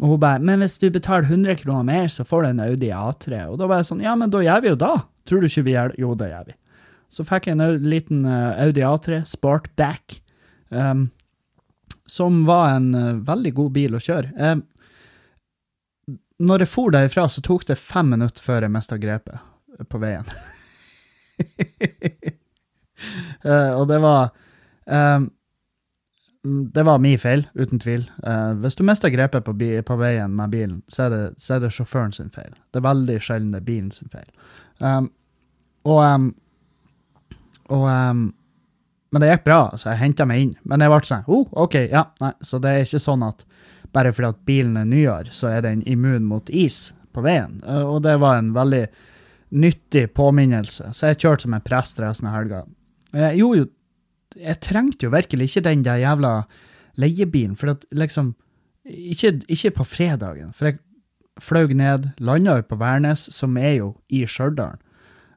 Og 0.00 0.08
hun 0.14 0.18
bare 0.22 0.38
'Men 0.40 0.60
hvis 0.64 0.78
du 0.80 0.88
betaler 0.90 1.28
100 1.28 1.56
kroner 1.60 1.84
mer, 1.84 2.06
så 2.08 2.24
får 2.24 2.42
du 2.42 2.48
en 2.48 2.60
Audi 2.60 2.88
A3.' 2.88 3.50
Og 3.50 3.58
da 3.58 3.66
var 3.66 3.76
jeg 3.82 3.90
sånn 3.92 4.00
'Ja, 4.02 4.14
men 4.16 4.30
da 4.30 4.38
gjør 4.38 4.62
vi 4.62 4.68
jo 4.68 4.76
da'. 4.76 5.04
Tror 5.26 5.40
du 5.40 5.46
ikke 5.46 5.64
vi 5.64 5.72
gjør 5.76 5.88
det? 5.92 5.98
Jo, 5.98 6.14
det 6.14 6.30
gjør 6.30 6.46
vi. 6.46 6.54
Så 7.10 7.24
fikk 7.28 7.46
jeg 7.46 7.60
en 7.60 7.78
liten 7.90 8.24
eh, 8.24 8.64
Audi 8.64 8.80
A3 8.80 9.26
Sportback, 9.28 10.21
um, 10.72 11.10
som 12.06 12.44
var 12.44 12.70
en 12.76 12.94
uh, 12.94 13.16
veldig 13.16 13.54
god 13.54 13.72
bil 13.72 13.96
å 13.96 14.02
kjøre. 14.02 14.32
Um, 14.36 14.62
når 16.42 16.64
jeg 16.64 16.72
for 16.72 16.94
derifra, 16.94 17.28
så 17.30 17.42
tok 17.44 17.66
det 17.68 17.78
fem 17.78 18.10
minutter 18.10 18.42
før 18.42 18.66
jeg 18.66 18.74
mista 18.74 18.98
grepet 18.98 19.86
på 19.88 20.00
veien. 20.02 20.26
uh, 23.46 23.70
og 23.78 23.86
det 23.90 24.00
var 24.02 24.32
um, 24.86 25.30
Det 26.42 26.82
var 26.82 26.98
min 26.98 27.18
feil, 27.22 27.46
uten 27.54 27.78
tvil. 27.78 28.08
Uh, 28.26 28.58
hvis 28.64 28.74
du 28.74 28.82
mister 28.86 29.12
grepet 29.14 29.46
på, 29.46 29.54
på 29.86 29.96
veien 30.00 30.34
med 30.34 30.50
bilen, 30.50 30.82
så 30.88 31.06
er, 31.06 31.10
det, 31.14 31.24
så 31.38 31.54
er 31.54 31.66
det 31.66 31.74
sjåføren 31.76 32.12
sin 32.16 32.32
feil. 32.34 32.54
Det 32.72 32.82
er 32.82 32.88
veldig 32.88 33.18
sjelden 33.22 33.52
det 33.54 33.62
er 33.62 33.68
bilen 33.68 33.92
sin 33.94 34.10
feil. 34.10 34.30
Um, 34.82 35.12
og 35.86 36.02
um, 36.02 36.32
og 37.70 37.86
um, 37.88 38.34
Men 39.12 39.22
det 39.22 39.28
gikk 39.28 39.44
bra, 39.44 39.60
så 39.76 39.90
jeg 39.92 40.00
henta 40.00 40.26
meg 40.28 40.40
inn. 40.46 40.52
Men 40.64 40.80
jeg 40.80 40.92
ble 40.92 41.00
sånn 41.04 41.26
oh, 41.28 41.48
OK, 41.64 41.76
ja, 41.92 42.06
nei. 42.22 42.32
Så 42.40 42.60
det 42.62 42.72
er 42.72 42.86
ikke 42.86 43.02
sånn 43.02 43.24
at 43.26 43.44
bare 43.92 44.12
fordi 44.16 44.30
at 44.32 44.44
bilen 44.48 44.78
er 44.80 44.88
nyere, 44.88 45.32
så 45.36 45.50
er 45.52 45.66
den 45.66 45.82
immun 45.88 46.24
mot 46.24 46.48
is 46.48 46.94
på 47.12 47.24
veien. 47.24 47.58
Eh, 47.66 47.84
og 47.84 48.02
det 48.06 48.16
var 48.22 48.38
en 48.40 48.54
veldig 48.56 48.86
nyttig 49.62 50.06
påminnelse. 50.16 50.94
Så 50.96 51.10
jeg 51.10 51.20
kjørte 51.20 51.46
som 51.46 51.56
en 51.58 51.64
prest 51.64 52.00
resten 52.00 52.30
av 52.30 52.38
helga. 52.38 52.64
Jeg 53.12 53.40
gjorde 53.42 53.62
jo 53.64 53.70
Jeg 54.32 54.62
trengte 54.64 55.04
jo 55.04 55.10
virkelig 55.12 55.50
ikke 55.50 55.60
den 55.66 55.82
der 55.84 55.98
jævla 56.00 56.46
leiebilen, 56.96 57.52
for 57.52 57.74
at 57.74 57.84
liksom 57.92 58.30
ikke, 58.88 59.42
ikke 59.44 59.70
på 59.76 59.84
fredagen, 59.84 60.54
for 60.56 60.70
jeg 60.70 60.78
fløy 61.36 61.74
ned, 61.76 62.06
landa 62.16 62.56
jo 62.56 62.64
på 62.70 62.78
Værnes, 62.80 63.26
som 63.34 63.58
er 63.60 63.74
jo 63.74 63.90
i 64.08 64.22
Stjørdal. 64.24 64.78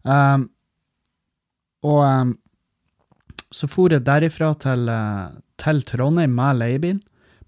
Um, 0.07 0.47
og 1.83 1.99
um, 2.07 2.31
så 3.53 3.67
for 3.69 3.93
jeg 3.93 4.05
derifra 4.05 4.53
til, 4.59 4.89
eh, 4.89 5.35
til 5.61 5.81
Trondheim 5.81 6.35
med 6.35 6.61
leiebil. 6.61 6.99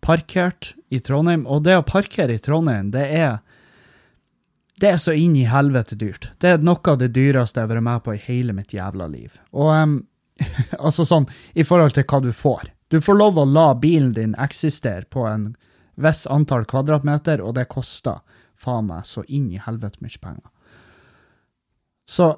Parkert 0.02 0.74
i 0.90 1.00
Trondheim. 1.00 1.46
Og 1.48 1.64
det 1.64 1.78
å 1.78 1.86
parkere 1.86 2.36
i 2.36 2.42
Trondheim, 2.44 2.92
det 2.92 3.08
er 3.12 3.40
det 4.80 4.92
er 4.92 4.98
så 5.02 5.14
inn 5.18 5.36
i 5.36 5.48
helvete 5.50 5.96
dyrt. 5.98 6.30
Det 6.38 6.50
er 6.50 6.58
noe 6.62 6.78
av 6.86 7.00
det 7.02 7.10
dyreste 7.16 7.58
jeg 7.58 7.66
har 7.66 7.76
vært 7.76 7.86
med 7.88 8.04
på 8.06 8.14
i 8.14 8.22
hele 8.28 8.54
mitt 8.54 8.76
jævla 8.76 9.08
liv. 9.10 9.34
Og 9.58 9.72
um, 9.74 9.96
altså 10.86 11.06
sånn, 11.08 11.26
i 11.58 11.66
forhold 11.66 11.96
til 11.98 12.06
hva 12.06 12.20
du 12.22 12.30
får. 12.30 12.70
Du 12.94 13.00
får 13.02 13.18
lov 13.18 13.40
å 13.42 13.48
la 13.50 13.72
bilen 13.74 14.14
din 14.14 14.36
eksistere 14.38 15.10
på 15.10 15.26
en 15.28 15.56
viss 15.98 16.28
antall 16.30 16.68
kvadratmeter, 16.70 17.42
og 17.42 17.56
det 17.58 17.66
koster 17.72 18.22
faen 18.58 18.86
meg 18.92 19.06
så 19.10 19.26
inn 19.26 19.50
i 19.52 19.62
helvete 19.62 19.98
mye 20.06 20.22
penger. 20.22 20.46
Så 22.08 22.30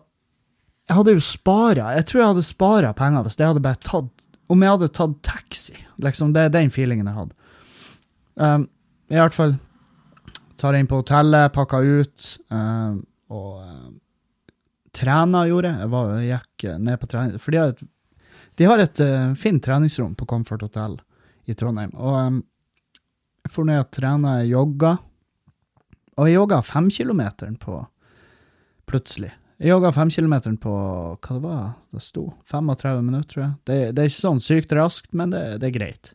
jeg 0.90 0.98
hadde 0.98 1.14
jo 1.14 1.22
spara 1.22 1.94
Jeg 1.98 2.08
tror 2.10 2.22
jeg 2.22 2.32
hadde 2.32 2.48
spara 2.48 2.94
penger 2.98 3.26
hvis 3.26 3.38
jeg 3.38 3.52
hadde 3.52 3.62
bare 3.62 3.82
tatt 3.86 4.24
Om 4.50 4.66
jeg 4.66 4.74
hadde 4.74 4.88
tatt 4.98 5.18
taxi. 5.22 5.76
Liksom, 6.02 6.32
det 6.34 6.48
er 6.48 6.54
den 6.56 6.72
feelingen 6.74 7.06
jeg 7.06 7.18
hadde. 7.20 7.36
Um, 8.40 8.64
I 9.14 9.20
hvert 9.20 9.36
fall 9.36 9.54
tar 10.58 10.74
jeg 10.74 10.84
inn 10.84 10.90
på 10.90 11.00
hotellet, 11.04 11.54
pakka 11.54 11.80
ut, 11.86 12.26
um, 12.50 12.96
og 13.30 13.60
um, 13.62 13.94
trena 14.96 15.44
gjorde 15.48 15.70
jeg. 15.70 15.84
Jeg, 15.84 15.92
var, 15.94 16.10
jeg 16.18 16.32
gikk 16.32 16.66
eh, 16.66 16.80
ned 16.88 17.00
på 17.00 17.10
trening. 17.12 17.44
For 17.44 17.54
de 17.54 17.62
har 17.62 17.76
et, 17.76 17.84
de 18.58 18.68
har 18.72 18.84
et 18.84 19.04
uh, 19.06 19.30
fint 19.40 19.62
treningsrom 19.64 20.18
på 20.18 20.28
Comfort 20.34 20.66
Hotel 20.66 20.98
i 21.46 21.56
Trondheim. 21.56 21.94
Og 21.94 22.18
um, 22.18 22.42
jeg 23.46 23.54
for 23.54 23.70
ned 23.70 23.84
og 23.84 23.92
trena, 23.96 24.40
jogga. 24.50 24.96
Og 26.18 26.28
jeg 26.28 26.40
jogga 26.40 26.64
femkilometeren 26.66 27.60
på 27.62 27.84
plutselig. 28.90 29.36
Jeg 29.60 29.74
jogga 29.74 29.92
femkilometeren 29.92 30.56
på 30.62 30.72
hva 30.72 31.34
det 31.36 31.42
var 31.44 31.64
det 31.92 32.02
sto? 32.06 32.30
35 32.48 33.02
minutter, 33.04 33.28
tror 33.34 33.44
jeg. 33.44 33.52
Det, 33.68 33.80
det 33.96 34.04
er 34.04 34.12
ikke 34.12 34.24
sånn 34.24 34.40
sykt 34.44 34.72
raskt, 34.78 35.12
men 35.12 35.34
det, 35.34 35.42
det 35.60 35.68
er 35.68 35.76
greit. 35.76 36.14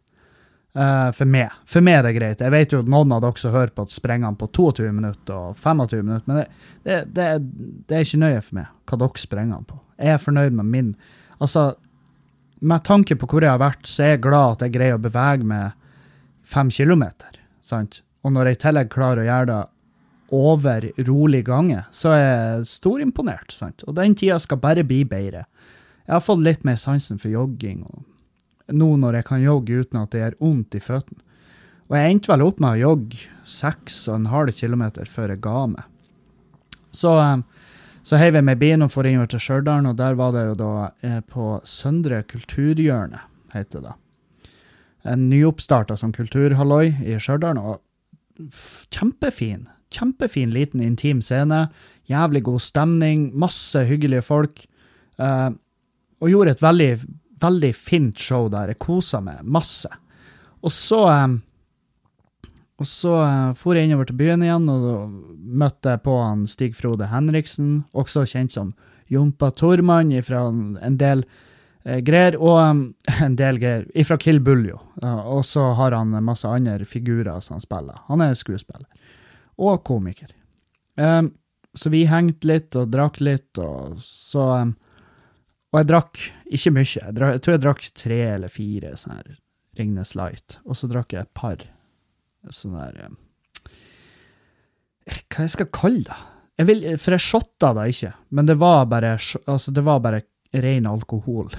Uh, 0.74 1.12
for 1.14 1.28
meg. 1.28 1.52
For 1.70 1.84
meg 1.84 2.00
er 2.00 2.06
det 2.08 2.14
greit. 2.16 2.40
Jeg 2.42 2.54
vet 2.54 2.72
jo 2.72 2.80
at 2.82 2.88
noen 2.90 3.12
av 3.14 3.20
dere 3.22 3.38
som 3.38 3.52
hører 3.54 3.74
på, 3.76 3.84
at 3.84 3.92
sprenger 3.94 4.30
han 4.30 4.38
på 4.40 4.48
22 4.48 4.88
minutter 4.96 5.36
og 5.36 5.60
25 5.60 6.00
minutter, 6.00 6.24
men 6.30 6.40
det, 6.88 6.96
det, 7.14 7.26
er 7.94 8.06
ikke 8.06 8.22
nøye 8.24 8.40
for 8.42 8.58
meg 8.62 8.72
hva 8.88 8.98
dere 9.04 9.22
sprenger 9.22 9.60
han 9.60 9.68
på. 9.68 9.78
Jeg 10.00 10.16
er 10.16 10.24
fornøyd 10.24 10.58
med 10.62 10.72
min 10.72 10.96
Altså, 11.42 11.74
med 12.64 12.84
tanke 12.86 13.16
på 13.18 13.26
hvor 13.28 13.44
jeg 13.44 13.50
har 13.50 13.60
vært, 13.60 13.84
så 13.90 14.04
er 14.04 14.12
jeg 14.14 14.24
glad 14.24 14.54
at 14.54 14.62
jeg 14.64 14.72
greier 14.76 14.96
å 14.96 15.02
bevege 15.02 15.44
meg 15.44 15.74
fem 16.48 16.70
kilometer, 16.72 17.36
sant? 17.60 17.98
Og 18.24 18.32
når 18.32 18.48
jeg 18.48 18.56
i 18.56 18.60
tillegg 18.62 18.92
klarer 18.94 19.20
å 19.20 19.26
gjøre 19.26 19.48
det 19.50 19.58
over 20.34 20.88
rolig 21.06 21.44
gange, 21.46 21.84
så 21.94 22.14
er 22.14 22.24
jeg 22.24 22.66
storimponert, 22.72 23.54
sant? 23.54 23.84
Og 23.86 23.96
den 23.98 24.16
tida 24.18 24.40
skal 24.42 24.60
bare 24.62 24.84
bli 24.86 25.02
bedre. 25.08 25.44
Jeg 26.04 26.16
har 26.16 26.24
fått 26.24 26.42
litt 26.44 26.64
mer 26.66 26.76
sansen 26.80 27.20
for 27.20 27.32
jogging, 27.32 27.84
og 27.86 28.74
nå 28.74 28.90
når 29.00 29.20
jeg 29.20 29.28
kan 29.28 29.44
jogge 29.44 29.84
uten 29.84 30.00
at 30.00 30.12
det 30.12 30.22
gjør 30.22 30.38
vondt 30.40 30.76
i 30.76 30.82
føttene. 30.84 31.22
Og 31.90 31.98
jeg 31.98 32.14
endte 32.14 32.32
vel 32.32 32.44
opp 32.46 32.60
med 32.64 32.76
å 32.76 32.80
jogge 32.80 33.26
seks 33.48 34.06
og 34.08 34.16
en 34.18 34.30
halv 34.32 34.54
kilometer 34.56 35.08
før 35.10 35.34
jeg 35.34 35.42
ga 35.44 35.66
meg. 35.74 35.84
Så, 36.94 37.12
eh, 37.20 37.42
så 38.02 38.20
heiv 38.20 38.38
jeg 38.38 38.46
meg 38.46 38.60
bilen 38.60 38.86
og 38.86 38.92
for 38.94 39.08
innover 39.08 39.32
til 39.32 39.42
Stjørdal, 39.42 39.86
og 39.90 39.98
der 40.00 40.16
var 40.16 40.32
det 40.32 40.46
jo 40.48 40.56
da 40.60 40.72
eh, 41.04 41.20
på 41.20 41.58
Søndre 41.68 42.22
kulturhjørne, 42.30 43.20
heter 43.52 43.84
det. 43.84 43.94
En 45.04 45.28
nyoppstarta 45.28 45.98
som 46.00 46.14
kulturhalloi 46.16 46.94
i 47.04 47.18
Stjørdal, 47.20 47.60
og 47.60 47.82
kjempefin. 48.94 49.68
Kjempefin, 49.94 50.52
liten, 50.54 50.82
intim 50.84 51.22
scene. 51.24 51.68
Jævlig 52.10 52.44
god 52.46 52.62
stemning, 52.62 53.28
masse 53.38 53.84
hyggelige 53.88 54.24
folk. 54.26 54.66
eh, 55.18 55.50
og 56.20 56.30
gjorde 56.30 56.54
et 56.54 56.62
veldig, 56.62 56.92
veldig 57.42 57.74
fint 57.76 58.18
show 58.18 58.48
der. 58.48 58.72
Jeg 58.72 58.82
kosa 58.82 59.20
meg 59.20 59.42
masse. 59.44 59.90
Og 60.64 60.72
så 60.72 61.00
eh, 61.12 61.34
og 62.80 62.88
så 62.90 63.14
eh, 63.22 63.50
for 63.58 63.78
jeg 63.78 63.88
innover 63.88 64.08
til 64.08 64.18
byen 64.18 64.42
igjen, 64.42 64.68
og 64.68 65.10
møtte 65.38 65.96
på 66.02 66.18
han 66.20 66.46
Stig 66.50 66.74
Frode 66.78 67.08
Henriksen, 67.12 67.84
også 67.94 68.26
kjent 68.28 68.54
som 68.56 68.74
Jompa 69.12 69.52
Tormann 69.54 70.10
fra 70.26 70.46
en 70.48 70.98
del 70.98 71.22
eh, 71.84 72.00
greier, 72.04 72.38
og 72.40 72.58
um, 72.58 72.82
en 73.26 73.36
del 73.38 73.60
greier 73.62 74.08
fra 74.08 74.18
Kill 74.20 74.42
Bull, 74.42 74.70
Uh, 75.02 75.20
og 75.36 75.42
så 75.44 75.72
har 75.74 75.92
han 75.92 76.14
masse 76.24 76.48
andre 76.48 76.86
figurer 76.86 77.40
som 77.42 77.56
han 77.56 77.62
spiller. 77.64 77.96
Han 78.06 78.22
er 78.22 78.36
skuespiller. 78.38 78.86
Og 79.56 79.80
komiker. 79.86 80.34
Um, 80.98 81.30
så 81.74 81.90
vi 81.90 82.04
hengte 82.06 82.46
litt 82.46 82.76
og 82.78 82.92
drakk 82.94 83.18
litt, 83.22 83.58
og 83.58 83.98
så 84.02 84.46
um, 84.62 84.74
Og 85.74 85.80
jeg 85.80 85.88
drakk 85.90 86.20
ikke 86.54 86.70
mye. 86.70 86.86
Jeg, 86.86 87.14
drakk, 87.16 87.32
jeg 87.34 87.42
tror 87.42 87.54
jeg 87.54 87.62
drakk 87.64 87.86
tre 87.98 88.18
eller 88.34 88.52
fire 88.52 88.92
sånne 88.98 89.16
her 89.18 89.32
Ringnes 89.74 90.14
Light, 90.14 90.60
og 90.62 90.78
så 90.78 90.86
drakk 90.90 91.16
jeg 91.16 91.26
et 91.26 91.34
par 91.34 91.64
sånn 92.54 92.76
her 92.78 93.00
um, 93.08 93.16
Hva 95.10 95.48
jeg 95.48 95.54
skal 95.56 95.72
kalle 95.74 96.06
det? 96.06 96.20
Jeg 96.54 96.68
vil, 96.68 96.84
for 97.02 97.16
jeg 97.16 97.24
shotta 97.24 97.72
det 97.74 97.88
ikke, 97.90 98.12
men 98.30 98.46
det 98.46 98.54
var 98.60 98.84
bare, 98.86 99.16
altså 99.50 99.72
det 99.74 99.82
var 99.82 99.98
bare 100.04 100.20
ren 100.62 100.86
alkohol. 100.86 101.48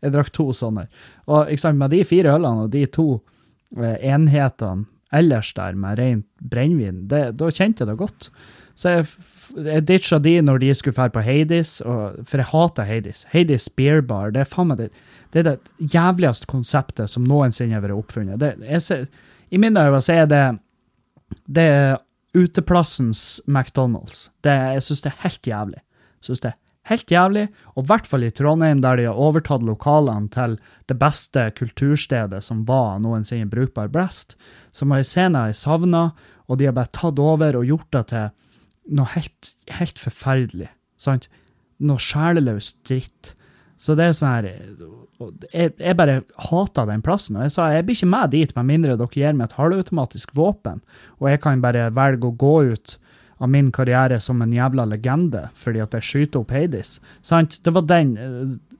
jeg 0.00 0.12
drakk 0.14 0.30
to 0.32 0.46
sånne. 0.56 0.86
Og 1.28 1.52
ikke 1.52 1.60
sant, 1.60 1.76
med 1.76 1.92
de 1.92 2.00
fire 2.08 2.32
ølene 2.38 2.64
og 2.64 2.72
de 2.72 2.86
to 2.88 3.10
eh, 3.76 3.98
enhetene 4.08 4.88
ellers 5.14 5.52
der 5.56 5.76
med 5.78 5.98
rent 6.00 6.26
brennevin, 6.40 7.06
da 7.08 7.50
kjente 7.50 7.84
jeg 7.84 7.90
det 7.90 7.98
godt. 8.00 8.30
Så 8.76 8.92
jeg, 8.92 9.06
jeg 9.64 9.86
ditcha 9.88 10.18
de 10.20 10.34
når 10.44 10.60
de 10.60 10.72
skulle 10.76 10.96
dra 10.96 11.08
på 11.12 11.22
Hades, 11.24 11.78
og, 11.80 12.18
for 12.28 12.42
jeg 12.42 12.50
hater 12.50 12.88
Hades. 12.88 13.24
Hades 13.32 13.68
Beer 13.68 14.02
Bar, 14.04 14.34
det 14.34 14.42
er 14.42 14.50
faen 14.50 14.72
meg 14.72 14.82
det, 14.82 14.90
det 15.32 15.42
er 15.42 15.48
det 15.52 15.94
jævligste 15.94 16.48
konseptet 16.50 17.12
som 17.12 17.24
noensinne 17.28 17.76
har 17.76 17.84
vært 17.84 17.96
oppfunnet. 17.96 18.40
Det, 18.42 18.54
jeg 18.66 19.06
I 19.50 19.60
mine 19.62 19.86
øyne 19.86 20.02
er 20.12 20.26
det 20.30 20.44
det 21.46 21.62
er 21.62 21.96
uteplassens 22.36 23.40
McDonald's. 23.48 24.28
Det, 24.44 24.52
jeg 24.52 24.82
syns 24.82 25.02
det 25.02 25.12
er 25.12 25.22
helt 25.24 25.46
jævlig. 25.46 25.82
Synes 26.20 26.40
det 26.40 26.52
er 26.52 26.58
Helt 26.86 27.10
jævlig. 27.10 27.46
Og 27.74 27.84
i 27.84 27.90
hvert 27.90 28.06
fall 28.06 28.26
i 28.26 28.32
Trondheim, 28.34 28.80
der 28.84 28.98
de 28.98 29.08
har 29.08 29.18
overtatt 29.18 29.64
lokalene 29.66 30.30
til 30.34 30.56
det 30.90 30.98
beste 31.00 31.48
kulturstedet 31.58 32.42
som 32.46 32.62
var 32.68 33.00
noensinne 33.02 33.50
Brukbar 33.50 33.90
Brest. 33.92 34.36
Som 34.70 34.94
har 34.94 35.02
en 35.02 35.08
scene 35.08 35.46
jeg 35.48 35.58
savna, 35.58 36.10
og 36.46 36.60
de 36.60 36.68
har 36.68 36.76
bare 36.76 36.94
tatt 36.94 37.18
over 37.18 37.58
og 37.58 37.66
gjort 37.66 37.90
det 37.96 38.04
til 38.12 38.28
noe 38.96 39.10
helt, 39.16 39.50
helt 39.80 39.98
forferdelig. 39.98 40.70
Sant? 41.00 41.26
Noe 41.82 42.00
sjeleløs 42.00 42.76
dritt. 42.86 43.34
Så 43.76 43.92
det 43.98 44.06
er 44.06 44.14
sånn 44.16 44.30
her 44.32 44.46
jeg, 45.52 45.72
jeg 45.76 45.96
bare 45.98 46.20
hata 46.48 46.86
den 46.88 47.02
plassen. 47.04 47.36
Og 47.36 47.44
jeg 47.44 47.56
sa 47.56 47.66
jeg 47.74 47.84
blir 47.88 47.98
ikke 47.98 48.12
med 48.14 48.32
dit 48.32 48.54
med 48.56 48.68
mindre 48.70 48.94
dere 48.96 49.12
gir 49.12 49.36
meg 49.36 49.50
et 49.50 49.58
halvautomatisk 49.58 50.32
våpen, 50.38 50.80
og 51.20 51.28
jeg 51.32 51.42
kan 51.44 51.64
bare 51.64 51.90
velge 51.96 52.30
å 52.30 52.38
gå 52.38 52.54
ut 52.72 52.96
av 53.38 53.50
min 53.52 53.68
karriere 53.72 54.20
som 54.20 54.40
en 54.42 54.52
jævla 54.54 54.86
legende 54.88 55.46
fordi 55.58 55.82
at 55.84 55.96
jeg 55.98 56.08
skyter 56.08 56.42
opp 56.42 56.54
Heidis. 56.54 56.96
Sant? 57.22 57.58
Det 57.64 57.74
var 57.74 57.86
den 57.88 58.16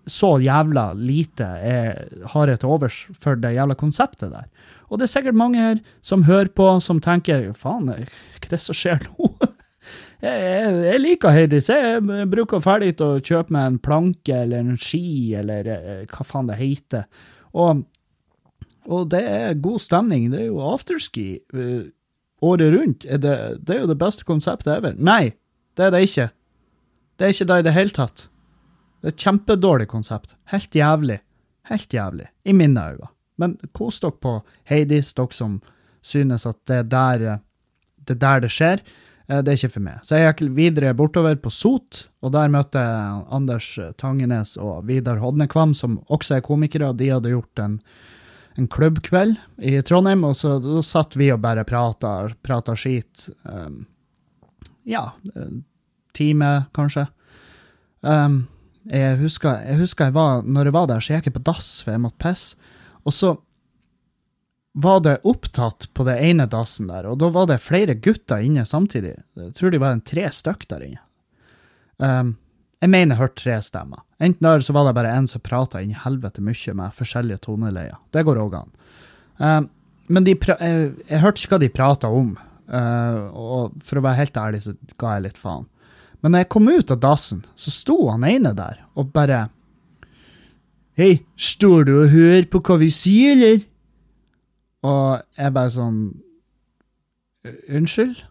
Så 0.07 0.37
jævla 0.39 0.93
lite 0.95 1.47
jeg 1.65 2.09
har 2.33 2.49
jeg 2.49 2.61
til 2.61 2.71
overs 2.71 3.07
for 3.19 3.37
det 3.37 3.57
jævla 3.57 3.75
konseptet 3.75 4.31
der. 4.31 4.47
Og 4.89 4.99
det 4.99 5.09
er 5.09 5.15
sikkert 5.17 5.35
mange 5.35 5.59
her 5.59 5.81
som 6.03 6.23
hører 6.25 6.49
på, 6.55 6.69
som 6.81 7.01
tenker 7.03 7.53
faen, 7.59 7.91
hva 7.91 7.97
er 7.99 8.51
det 8.51 8.61
som 8.63 8.77
skjer 8.77 9.03
nå? 9.03 9.33
jeg, 10.23 10.37
jeg, 10.45 10.77
jeg, 10.87 11.01
liker 11.03 11.35
Heidis. 11.35 11.69
Jeg 11.69 12.29
bruker 12.31 12.63
ferdig 12.63 12.95
til 13.01 13.17
å 13.17 13.25
kjøpe 13.25 13.57
meg 13.57 13.67
en 13.67 13.81
planke 13.83 14.39
eller 14.45 14.63
en 14.63 14.79
ski 14.79 15.35
eller 15.41 15.73
eh, 15.75 16.07
hva 16.07 16.29
faen 16.29 16.47
det 16.53 16.61
heter. 16.61 17.11
Og, 17.59 17.83
og 18.87 19.11
det 19.11 19.25
er 19.27 19.59
god 19.59 19.83
stemning. 19.83 20.31
Det 20.31 20.45
er 20.45 20.51
jo 20.53 20.63
afterski 20.71 21.29
året 22.43 22.73
rundt. 22.75 23.05
Er 23.05 23.21
det, 23.23 23.37
det, 23.64 23.76
er 23.76 23.85
jo 23.85 23.90
det 23.90 23.99
beste 24.00 24.26
konseptet 24.28 24.75
ever. 24.76 24.97
Nei, 24.99 25.35
det 25.76 25.87
er 25.87 25.95
det 25.95 26.02
ikke. 26.09 26.28
Det 27.16 27.26
er 27.26 27.35
ikke 27.35 27.49
det 27.49 27.59
i 27.59 27.66
det 27.66 27.76
hele 27.76 27.97
tatt. 27.97 28.26
Det 29.00 29.11
er 29.11 29.14
et 29.14 29.25
kjempedårlig 29.25 29.88
konsept. 29.88 30.37
Helt 30.52 30.75
jævlig. 30.75 31.21
Helt 31.71 31.95
jævlig. 31.95 32.28
I 32.45 32.52
mine 32.57 32.83
øyne. 32.93 33.11
Men 33.37 33.57
kos 33.76 34.00
dere 34.00 34.16
på 34.21 34.38
Heidis, 34.69 35.12
dere 35.16 35.37
som 35.37 35.59
synes 36.05 36.47
at 36.49 36.59
det 36.69 36.78
er 36.85 36.88
der 36.88 37.19
det, 38.07 38.16
er 38.16 38.21
der 38.23 38.45
det 38.47 38.52
skjer. 38.55 38.83
Eh, 39.28 39.43
det 39.43 39.52
er 39.52 39.59
ikke 39.59 39.76
for 39.76 39.87
meg. 39.87 40.02
Så 40.07 40.21
jeg 40.21 40.35
gikk 40.35 40.52
videre 40.57 40.95
bortover 40.97 41.37
på 41.40 41.50
Sot, 41.52 42.07
og 42.23 42.33
der 42.35 42.52
møtte 42.52 42.83
jeg 42.83 43.25
Anders 43.35 43.71
Tangenes 43.99 44.57
og 44.57 44.87
Vidar 44.88 45.21
Hodnekvam, 45.23 45.75
som 45.75 45.99
også 46.07 46.38
er 46.38 46.47
komikere. 46.47 46.93
De 46.97 47.11
hadde 47.11 47.35
gjort 47.35 47.62
en, 47.62 47.81
en 48.57 48.69
klubbkveld 48.73 49.37
i 49.59 49.77
Trondheim, 49.87 50.25
og 50.25 50.37
så 50.39 50.57
da 50.63 50.81
satt 50.85 51.17
vi 51.19 51.31
og 51.35 51.43
bare 51.45 51.65
prata, 51.69 52.13
prata 52.45 52.77
skit. 52.79 53.29
Um, 53.45 53.85
ja, 54.89 55.11
time, 56.17 56.51
kanskje. 56.77 57.07
Um, 58.01 58.45
jeg, 58.87 59.19
husker, 59.21 59.61
jeg 59.67 59.81
husker 59.81 60.09
jeg 60.09 60.17
var, 60.17 60.47
når 60.47 60.71
jeg 60.71 60.77
var 60.77 60.89
der, 60.91 61.03
så 61.03 61.17
gikk 61.17 61.31
jeg 61.31 61.37
på 61.37 61.45
dass, 61.49 61.71
for 61.83 61.97
jeg 61.97 62.05
måtte 62.05 62.23
pisse. 62.23 62.73
Og 63.07 63.15
så 63.15 63.35
var 64.77 65.01
det 65.05 65.21
opptatt 65.25 65.89
på 65.97 66.05
det 66.05 66.19
ene 66.27 66.45
dassen 66.53 66.91
der, 66.91 67.09
og 67.09 67.21
da 67.23 67.31
var 67.33 67.49
det 67.49 67.63
flere 67.65 67.97
gutter 67.97 68.45
inne 68.45 68.67
samtidig. 68.69 69.15
Jeg 69.39 69.55
tror 69.57 69.73
de 69.73 69.81
var 69.81 69.97
en 69.97 70.05
tre 70.05 70.27
stykk 70.33 70.67
der 70.73 70.89
inne. 70.91 71.03
Um, 71.97 72.35
jeg 72.83 72.92
mener 72.92 73.14
jeg 73.14 73.21
hørte 73.23 73.40
tre 73.40 73.56
stemmer. 73.64 74.02
Enten 74.21 74.45
der 74.45 74.64
så 74.64 74.75
var 74.76 74.88
det 74.88 74.97
bare 74.99 75.14
en 75.16 75.28
som 75.30 75.42
prata 75.45 75.80
inn 75.80 75.95
helvete 75.97 76.45
mye 76.45 76.75
med 76.76 76.97
forskjellige 76.97 77.45
toneleier. 77.47 77.97
Det 78.12 78.25
går 78.26 78.40
òg 78.42 78.59
an. 78.59 78.75
Uh, 79.40 79.62
men 80.12 80.28
jeg, 80.28 80.38
jeg, 80.47 81.21
hørte 81.23 81.40
ikke 81.40 81.56
hva 81.56 81.62
de 81.62 81.73
prata 81.73 82.11
om, 82.12 82.35
uh, 82.68 83.21
og 83.33 83.78
for 83.85 83.99
å 83.99 84.04
være 84.04 84.21
helt 84.21 84.38
ærlig 84.40 84.62
så 84.66 84.76
ga 85.00 85.16
jeg 85.16 85.26
litt 85.28 85.40
faen. 85.40 85.66
Men 86.21 86.33
når 86.33 86.45
jeg 86.45 86.52
kom 86.52 86.68
ut 86.68 86.92
av 86.92 87.00
dassen, 87.02 87.42
så 87.56 87.73
sto 87.73 87.97
han 88.09 88.25
ene 88.26 88.54
der 88.56 88.83
og 88.97 89.12
bare 89.14 89.47
Hei, 90.97 91.26
står 91.37 91.83
du 91.85 91.90
og 91.92 92.09
hører 92.09 92.47
på 92.49 92.62
hva 92.64 92.78
vi 92.80 92.87
sier, 92.88 93.35
eller? 93.35 93.59
Og 94.88 95.18
jeg 95.37 95.52
bare 95.52 95.73
sånn 95.75 95.99
Unnskyld? 97.68 98.23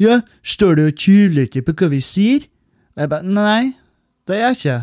Ja, 0.00 0.22
står 0.40 0.78
du 0.78 0.86
og 0.86 0.96
tjuler 0.96 1.44
ikke 1.44 1.62
på 1.68 1.74
hva 1.76 1.90
vi 1.92 2.00
sier? 2.02 2.46
Jeg 3.00 3.08
bare 3.08 3.24
Nei, 3.24 3.72
det 4.28 4.36
er 4.36 4.48
jeg 4.50 4.58
ikke. 4.58 4.78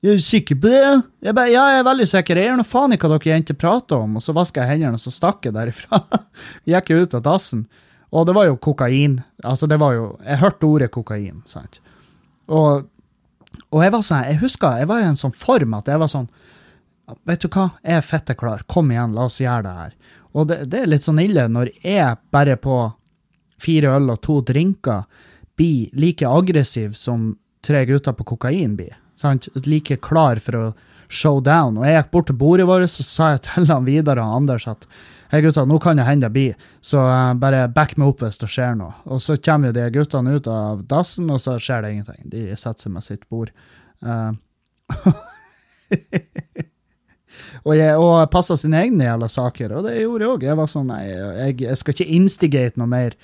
Jeg 0.00 0.10
Er 0.10 0.16
du 0.16 0.24
sikker 0.24 0.56
på 0.56 0.68
det? 0.68 1.02
Jeg 1.24 1.36
bare, 1.36 1.52
ja, 1.52 1.62
jeg 1.74 1.80
er 1.80 1.86
veldig 1.88 2.06
sikker. 2.08 2.38
Jeg 2.40 2.48
gjør 2.48 2.58
noe 2.60 2.68
faen 2.68 2.94
i 2.94 2.98
hva 3.00 3.10
dere 3.12 3.32
jenter 3.34 3.56
prater 3.56 4.00
om. 4.00 4.16
Og 4.16 4.24
så 4.24 4.34
vasker 4.36 4.62
jeg 4.62 4.74
hendene, 4.74 4.96
og 4.96 5.02
så 5.02 5.12
stakk 5.12 5.44
jeg 5.44 5.56
derifra. 5.56 6.00
jeg 6.72 6.96
ut 7.02 7.16
av 7.16 7.24
dassen. 7.24 7.66
Og 8.10 8.24
det 8.26 8.34
var 8.36 8.48
jo 8.48 8.56
kokain. 8.60 9.18
Altså, 9.44 9.68
det 9.70 9.78
var 9.80 9.94
jo 9.96 10.06
Jeg 10.24 10.40
hørte 10.40 10.66
ordet 10.66 10.90
kokain, 10.92 11.42
sant. 11.48 11.80
Og, 12.50 12.88
og 13.70 13.84
jeg 13.84 13.92
var 13.94 14.02
sånn 14.02 14.24
Jeg 14.26 14.40
husker 14.40 14.80
jeg 14.80 14.88
var 14.90 15.02
i 15.04 15.06
en 15.06 15.20
sånn 15.20 15.36
form 15.36 15.76
at 15.78 15.86
jeg 15.86 16.00
var 16.02 16.10
sånn 16.10 16.26
Vet 17.28 17.44
du 17.44 17.48
hva, 17.50 17.68
jeg 17.82 17.98
er 18.00 18.06
fette. 18.06 18.36
Kom 18.38 18.90
igjen, 18.92 19.14
la 19.16 19.24
oss 19.26 19.40
gjøre 19.42 19.64
det 19.66 19.76
her. 19.76 19.94
Og 20.30 20.46
det, 20.46 20.58
det 20.70 20.84
er 20.84 20.90
litt 20.92 21.06
sånn 21.06 21.18
ille 21.22 21.48
når 21.50 21.72
jeg 21.82 22.20
bare 22.30 22.54
på 22.60 22.76
fire 23.60 23.96
øl 23.98 24.12
og 24.14 24.20
to 24.22 24.36
drinker 24.46 25.08
blir 25.60 25.92
like 25.92 26.26
aggressiv 26.26 26.96
som 26.96 27.34
tre 27.60 27.84
gutter 27.84 28.16
på 28.16 28.24
kokain 28.32 28.76
blir. 28.76 28.96
Like 29.66 30.00
klar 30.00 30.40
for 30.40 30.56
å 30.56 30.66
show 31.10 31.40
down. 31.44 31.76
Og 31.76 31.84
jeg 31.84 31.98
gikk 31.98 32.12
bort 32.14 32.28
til 32.30 32.38
bordet 32.40 32.68
vårt 32.70 32.92
så 32.92 33.04
sa 33.04 33.32
jeg 33.34 33.42
til 33.48 33.68
han 33.68 33.84
videre 33.88 34.24
og 34.24 34.40
Anders 34.40 34.68
at 34.70 34.86
hei 35.30 35.42
gutta, 35.44 35.66
nå 35.68 35.76
kan 35.82 35.98
det 35.98 36.06
hende 36.08 36.26
det 36.26 36.34
blir, 36.34 36.54
så 36.82 37.04
uh, 37.06 37.34
bare 37.38 37.68
back 37.70 37.92
meg 38.00 38.08
opp 38.10 38.24
hvis 38.24 38.40
det 38.40 38.48
skjer 38.50 38.74
noe. 38.80 38.96
Og 39.06 39.20
så 39.22 39.36
kommer 39.38 39.70
jo 39.70 39.76
de 39.76 39.84
guttene 39.94 40.34
ut 40.34 40.48
av 40.50 40.80
dassen, 40.90 41.28
og 41.30 41.38
så 41.42 41.54
skjer 41.62 41.84
det 41.84 41.92
ingenting. 41.94 42.24
De 42.32 42.46
setter 42.56 42.86
seg 42.86 42.94
med 42.96 43.06
sitt 43.06 43.28
bord. 43.30 43.52
Uh, 44.02 44.32
Og, 47.64 47.74
jeg, 47.76 47.94
og 47.96 48.24
passa 48.32 48.56
sine 48.58 48.80
egne 48.82 49.04
jævla 49.06 49.28
saker, 49.30 49.72
og 49.76 49.86
det 49.86 50.00
gjorde 50.00 50.24
jeg 50.24 50.32
òg. 50.34 50.44
Jeg 50.48 50.58
var 50.58 50.68
sånn, 50.70 50.90
nei, 50.90 51.04
jeg, 51.06 51.54
jeg, 51.62 51.78
skal 51.78 51.94
ikke 51.94 52.16
instigate 52.16 52.80
noe 52.80 52.90
mer. 52.90 53.16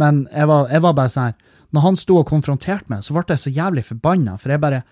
Men 0.00 0.24
jeg 0.32 0.48
var, 0.50 0.66
jeg 0.72 0.84
var 0.84 0.96
bare 0.98 1.12
sånn 1.12 1.36
Når 1.72 1.86
han 1.86 1.96
sto 1.96 2.18
og 2.20 2.28
konfronterte 2.28 2.92
meg, 2.92 3.04
så 3.04 3.16
ble 3.16 3.24
jeg 3.28 3.42
så 3.42 3.52
jævlig 3.52 3.84
forbanna, 3.88 4.36
for 4.40 4.52
jeg 4.52 4.62
bare 4.62 4.82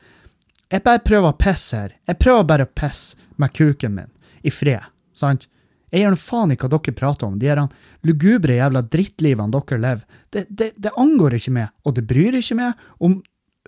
Jeg 0.70 0.84
bare 0.84 1.02
prøver 1.02 1.32
å 1.32 1.34
pisse 1.34 1.76
her. 1.76 1.94
Jeg 2.06 2.18
prøver 2.22 2.44
bare 2.46 2.64
å 2.64 2.70
pisse 2.70 3.16
med 3.36 3.50
kuken 3.52 3.94
min, 3.94 4.10
i 4.46 4.50
fred, 4.54 4.84
sant? 5.12 5.48
Jeg 5.90 6.04
gir 6.04 6.12
nå 6.14 6.18
faen 6.22 6.52
i 6.54 6.56
hva 6.56 6.68
dere 6.70 6.94
prater 6.94 7.26
om, 7.26 7.38
de 7.40 7.48
her 7.50 7.64
lugubre 8.06 8.54
jævla 8.54 8.84
drittlivene 8.86 9.50
dere 9.50 9.80
lever. 9.82 10.04
Det, 10.30 10.44
det, 10.48 10.68
det 10.78 10.92
angår 10.94 11.34
ikke 11.40 11.56
meg, 11.56 11.72
og 11.82 11.96
det 11.96 12.06
bryr 12.06 12.38
ikke 12.38 12.58
meg 12.60 12.84
om 13.02 13.18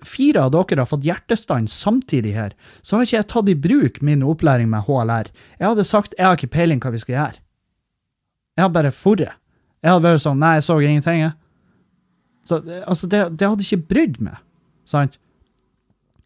fire 0.03 0.45
av 0.45 0.53
dere 0.55 0.81
har 0.81 0.89
fått 0.89 1.05
hjertestans 1.05 1.75
samtidig 1.75 2.33
her, 2.37 2.55
så 2.81 2.97
har 2.97 3.05
ikke 3.05 3.17
jeg 3.17 3.29
tatt 3.33 3.51
i 3.51 3.59
bruk 3.67 3.99
min 4.01 4.23
opplæring 4.23 4.71
med 4.71 4.87
HLR. 4.87 5.29
Jeg 5.59 5.67
hadde 5.67 5.87
sagt 5.87 6.15
jeg 6.17 6.25
har 6.25 6.39
ikke 6.39 6.55
peiling 6.55 6.81
hva 6.83 6.93
vi 6.95 7.03
skal 7.03 7.17
gjøre. 7.17 7.43
Jeg 8.55 8.63
har 8.63 8.73
bare 8.73 8.95
forret. 8.95 9.39
Jeg 9.83 9.91
hadde 9.91 10.07
vært 10.07 10.23
sånn 10.23 10.39
nei, 10.39 10.55
jeg 10.57 10.67
så 10.69 10.79
ingenting, 10.79 11.25
jeg. 11.25 11.35
Så 12.47 12.59
altså, 12.83 13.07
det, 13.07 13.21
det 13.39 13.49
hadde 13.49 13.65
ikke 13.65 13.89
brydd 13.93 14.19
meg, 14.23 14.39
sant? 14.89 15.19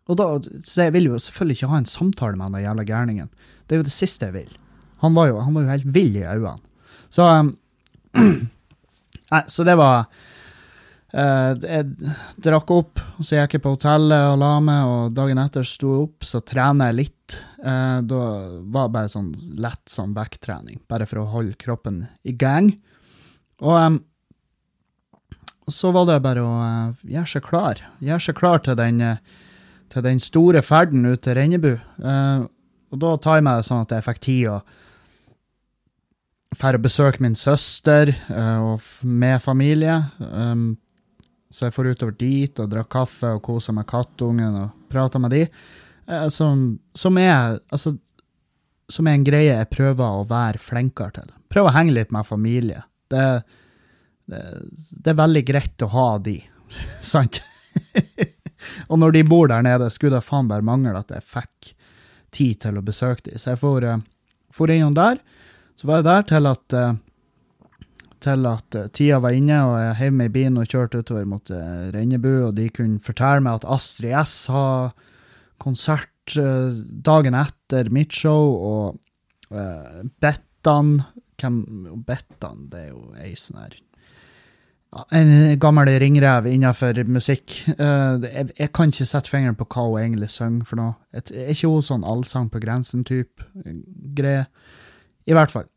Og 0.07 0.17
da, 0.19 0.29
så 0.63 0.87
jeg 0.87 0.95
vil 0.95 1.09
jo 1.09 1.19
selvfølgelig 1.19 1.59
ikke 1.59 1.71
ha 1.73 1.81
en 1.81 1.89
samtale 1.89 2.39
med 2.39 2.55
den 2.55 2.63
jævla 2.63 2.85
gærningen. 2.87 3.29
Det 3.67 3.75
er 3.75 3.81
jo 3.81 3.87
det 3.89 3.95
siste 3.95 4.29
jeg 4.29 4.37
vil. 4.37 4.53
Han 5.03 5.17
var 5.17 5.29
jo, 5.29 5.41
han 5.43 5.53
var 5.53 5.65
jo 5.65 5.73
helt 5.75 5.91
vill 5.93 6.15
i 6.15 6.25
øynene. 6.25 6.57
Så 7.13 7.27
um, 7.27 7.51
Nei, 9.33 9.43
så 9.51 9.67
det 9.67 9.77
var 9.79 10.07
Uh, 11.07 11.55
jeg 11.63 12.11
drakk 12.43 12.71
opp, 12.75 12.99
og 13.15 13.23
så 13.23 13.37
gikk 13.37 13.53
jeg 13.55 13.61
på 13.63 13.71
hotellet 13.77 14.25
og 14.27 14.41
la 14.41 14.49
meg, 14.59 14.89
og 14.91 15.13
dagen 15.15 15.39
etter 15.39 15.63
sto 15.65 15.93
jeg 15.93 16.03
opp, 16.03 16.25
så 16.27 16.41
trener 16.43 16.91
jeg 16.91 16.97
litt. 16.97 17.37
Uh, 17.61 18.03
da 18.03 18.19
var 18.67 18.89
det 18.89 18.95
bare 18.97 19.11
sånn 19.13 19.29
lett 19.55 19.85
sånn 19.89 20.11
vekttrening, 20.17 20.81
bare 20.91 21.07
for 21.07 21.23
å 21.23 21.29
holde 21.31 21.55
kroppen 21.63 22.01
i 22.27 22.35
gang. 22.35 22.73
Og 23.63 23.71
um, 23.79 24.01
så 25.71 25.91
var 25.95 26.07
det 26.09 26.21
bare 26.23 26.43
å 26.43 26.55
uh, 26.57 27.05
gjøre 27.07 27.31
seg 27.31 27.45
klar. 27.45 27.81
Gjøre 28.03 28.23
seg 28.23 28.37
klar 28.39 28.63
til 28.63 28.77
den, 28.79 29.03
til 29.93 30.05
den 30.05 30.21
store 30.23 30.63
ferden 30.65 31.05
ut 31.05 31.23
til 31.25 31.37
Rennebu. 31.37 31.73
og 32.87 32.99
da 33.03 33.15
tar 33.19 33.39
jeg 33.39 33.47
meg 33.47 33.59
det 33.59 33.67
sånn 33.67 33.83
at 33.83 33.91
jeg 33.91 34.05
fikk 34.05 34.21
tid 34.23 34.43
å 34.53 34.59
dra 36.57 36.71
og 36.73 36.81
besøke 36.81 37.21
min 37.21 37.35
søster 37.35 38.13
og 38.31 38.79
med 39.03 39.41
familie. 39.43 39.97
Så 41.51 41.67
jeg 41.67 41.75
får 41.75 41.91
utover 41.93 42.15
dit 42.19 42.59
og 42.59 42.71
drakk 42.71 42.89
kaffe 42.91 43.33
og 43.35 43.43
koser 43.45 43.75
med 43.75 43.87
kattungen 43.87 44.55
og 44.63 44.87
prater 44.91 45.21
med 45.23 45.35
de. 45.35 45.43
Eh, 46.07 46.27
som, 46.33 46.79
som, 46.95 47.17
er 47.17 47.59
altså, 47.71 47.95
som 48.91 49.07
er 49.07 49.17
en 49.17 49.27
greie 49.27 49.53
jeg 49.53 49.71
prøver 49.71 50.03
å 50.03 50.27
være 50.27 50.61
flinkere 50.61 51.15
til. 51.19 51.31
Prøve 51.51 51.71
å 51.71 51.75
henge 51.75 51.95
litt 51.95 52.11
med 52.15 52.27
familie. 52.27 52.83
Det, 53.11 53.23
det, 53.23 53.63
det 54.27 55.11
er 55.11 55.17
veldig 55.17 55.43
greit 55.47 55.83
å 55.85 55.91
ha 55.93 56.07
de, 56.23 56.37
sant? 57.13 57.41
og 58.89 58.99
når 58.99 59.17
de 59.17 59.23
bor 59.27 59.49
der 59.51 59.65
nede, 59.65 59.89
skulle 59.93 60.17
det 60.19 60.27
faen 60.27 60.49
bare 60.49 60.65
mangle 60.65 60.97
at 60.99 61.11
jeg 61.13 61.25
fikk 61.25 61.73
tid 62.35 62.61
til 62.65 62.79
å 62.79 62.85
besøke 62.85 63.29
de. 63.29 63.39
Så 63.39 63.53
jeg 63.53 63.61
får, 63.61 63.87
uh, 63.87 63.99
for 64.53 64.71
innom 64.73 64.95
der. 64.97 65.21
Så 65.79 65.87
var 65.87 66.01
jeg 66.01 66.09
der 66.09 66.25
til 66.33 66.49
at 66.51 66.77
uh, 66.77 66.95
til 68.17 68.47
at 68.49 68.73
eh, 68.73 68.87
tida 68.97 69.19
var 69.21 69.35
inne, 69.37 69.59
og 69.61 69.75
jeg 69.77 69.97
heiv 69.99 70.15
meg 70.17 70.31
i 70.31 70.33
bilen 70.33 70.55
og 70.57 70.71
kjørte 70.71 71.03
utover 71.05 71.27
mot 71.29 71.51
Rennebu, 71.93 72.47
og 72.47 72.55
de 72.57 72.65
kunne 72.73 72.97
fortelle 73.05 73.43
meg 73.45 73.59
at 73.59 73.67
Astrid 73.75 74.15
S 74.17 74.47
har 74.49 74.95
konsert 75.61 76.33
dagen 76.33 77.37
etter 77.37 77.91
mitt 77.93 78.17
show, 78.17 78.57
og 78.57 79.53
uh, 79.53 80.01
Bettan 80.17 80.95
hvem, 81.37 81.61
Bettan, 82.07 82.65
det 82.71 82.87
er 82.87 82.89
jo 82.89 83.03
ei 83.21 83.35
sånn 83.37 83.61
her 83.61 83.77
En 85.11 85.59
gammel 85.59 85.89
ringrev 85.99 86.47
innenfor 86.47 87.01
musikk. 87.11 87.57
Uh, 87.75 88.23
jeg, 88.23 88.47
jeg, 88.55 88.69
kan 88.73 88.93
ikke 88.93 89.07
sette 89.09 89.31
fingeren 89.31 89.57
på 89.59 89.67
hva 89.67 89.83
hun 89.83 89.99
egentlig 89.99 90.29
synger 90.31 90.69
for 90.69 90.79
noe. 90.79 90.93
Et, 91.11 91.31
er 91.35 91.51
ikke 91.53 91.71
hun 91.73 91.83
sånn 91.85 92.05
allsang 92.07 92.47
på 92.53 92.61
grensen-type 92.63 93.49
greie? 94.17 94.45
I 95.27 95.35
hvert 95.35 95.51
fall. 95.51 95.67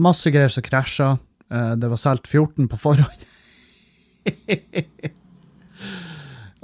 Masse 0.00 0.32
greier 0.32 0.52
som 0.52 0.64
krasja. 0.64 1.10
Uh, 1.52 1.74
det 1.76 1.92
var 1.92 2.00
solgt 2.00 2.30
14 2.30 2.70
på 2.72 2.80
forhånd. 2.80 3.28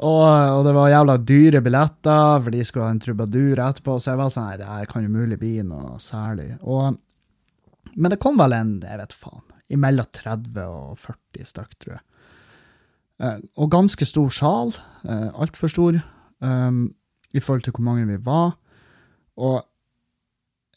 og, 0.08 0.24
og, 0.24 0.62
det 0.64 0.74
var 0.78 0.92
jævla 0.94 1.18
dyre 1.20 1.62
billetter, 1.68 2.40
for 2.46 2.54
de 2.54 2.64
skulle 2.64 2.88
ha 2.88 2.96
en 2.96 3.04
trubadur 3.04 3.60
etterpå. 3.66 3.98
Så 4.00 4.14
jeg 4.14 4.22
var 4.22 4.32
sånn 4.32 4.48
her, 4.54 4.64
det 4.64 4.88
kan 4.90 5.04
jo 5.04 5.12
mulig 5.12 5.36
bli 5.42 5.58
noe 5.68 6.00
særlig. 6.00 6.54
Og, 6.64 6.96
men 7.92 8.14
det 8.14 8.22
kom 8.24 8.40
vel 8.40 8.56
en, 8.56 8.78
jeg 8.80 9.02
vet 9.04 9.20
faen, 9.20 9.44
imellom 9.72 10.08
30 10.16 10.62
og 10.64 10.98
40 11.02 11.50
stykk, 11.52 11.74
tror 11.78 11.96
jeg. 11.96 12.04
Uh, 13.18 13.38
og 13.58 13.72
ganske 13.74 14.06
stor 14.06 14.30
sal. 14.30 14.72
Uh, 15.02 15.28
Altfor 15.42 15.70
stor 15.72 15.98
um, 16.38 16.94
i 17.34 17.40
forhold 17.42 17.66
til 17.66 17.74
hvor 17.76 17.86
mange 17.88 18.06
vi 18.06 18.18
var. 18.24 18.56
Og 19.36 19.62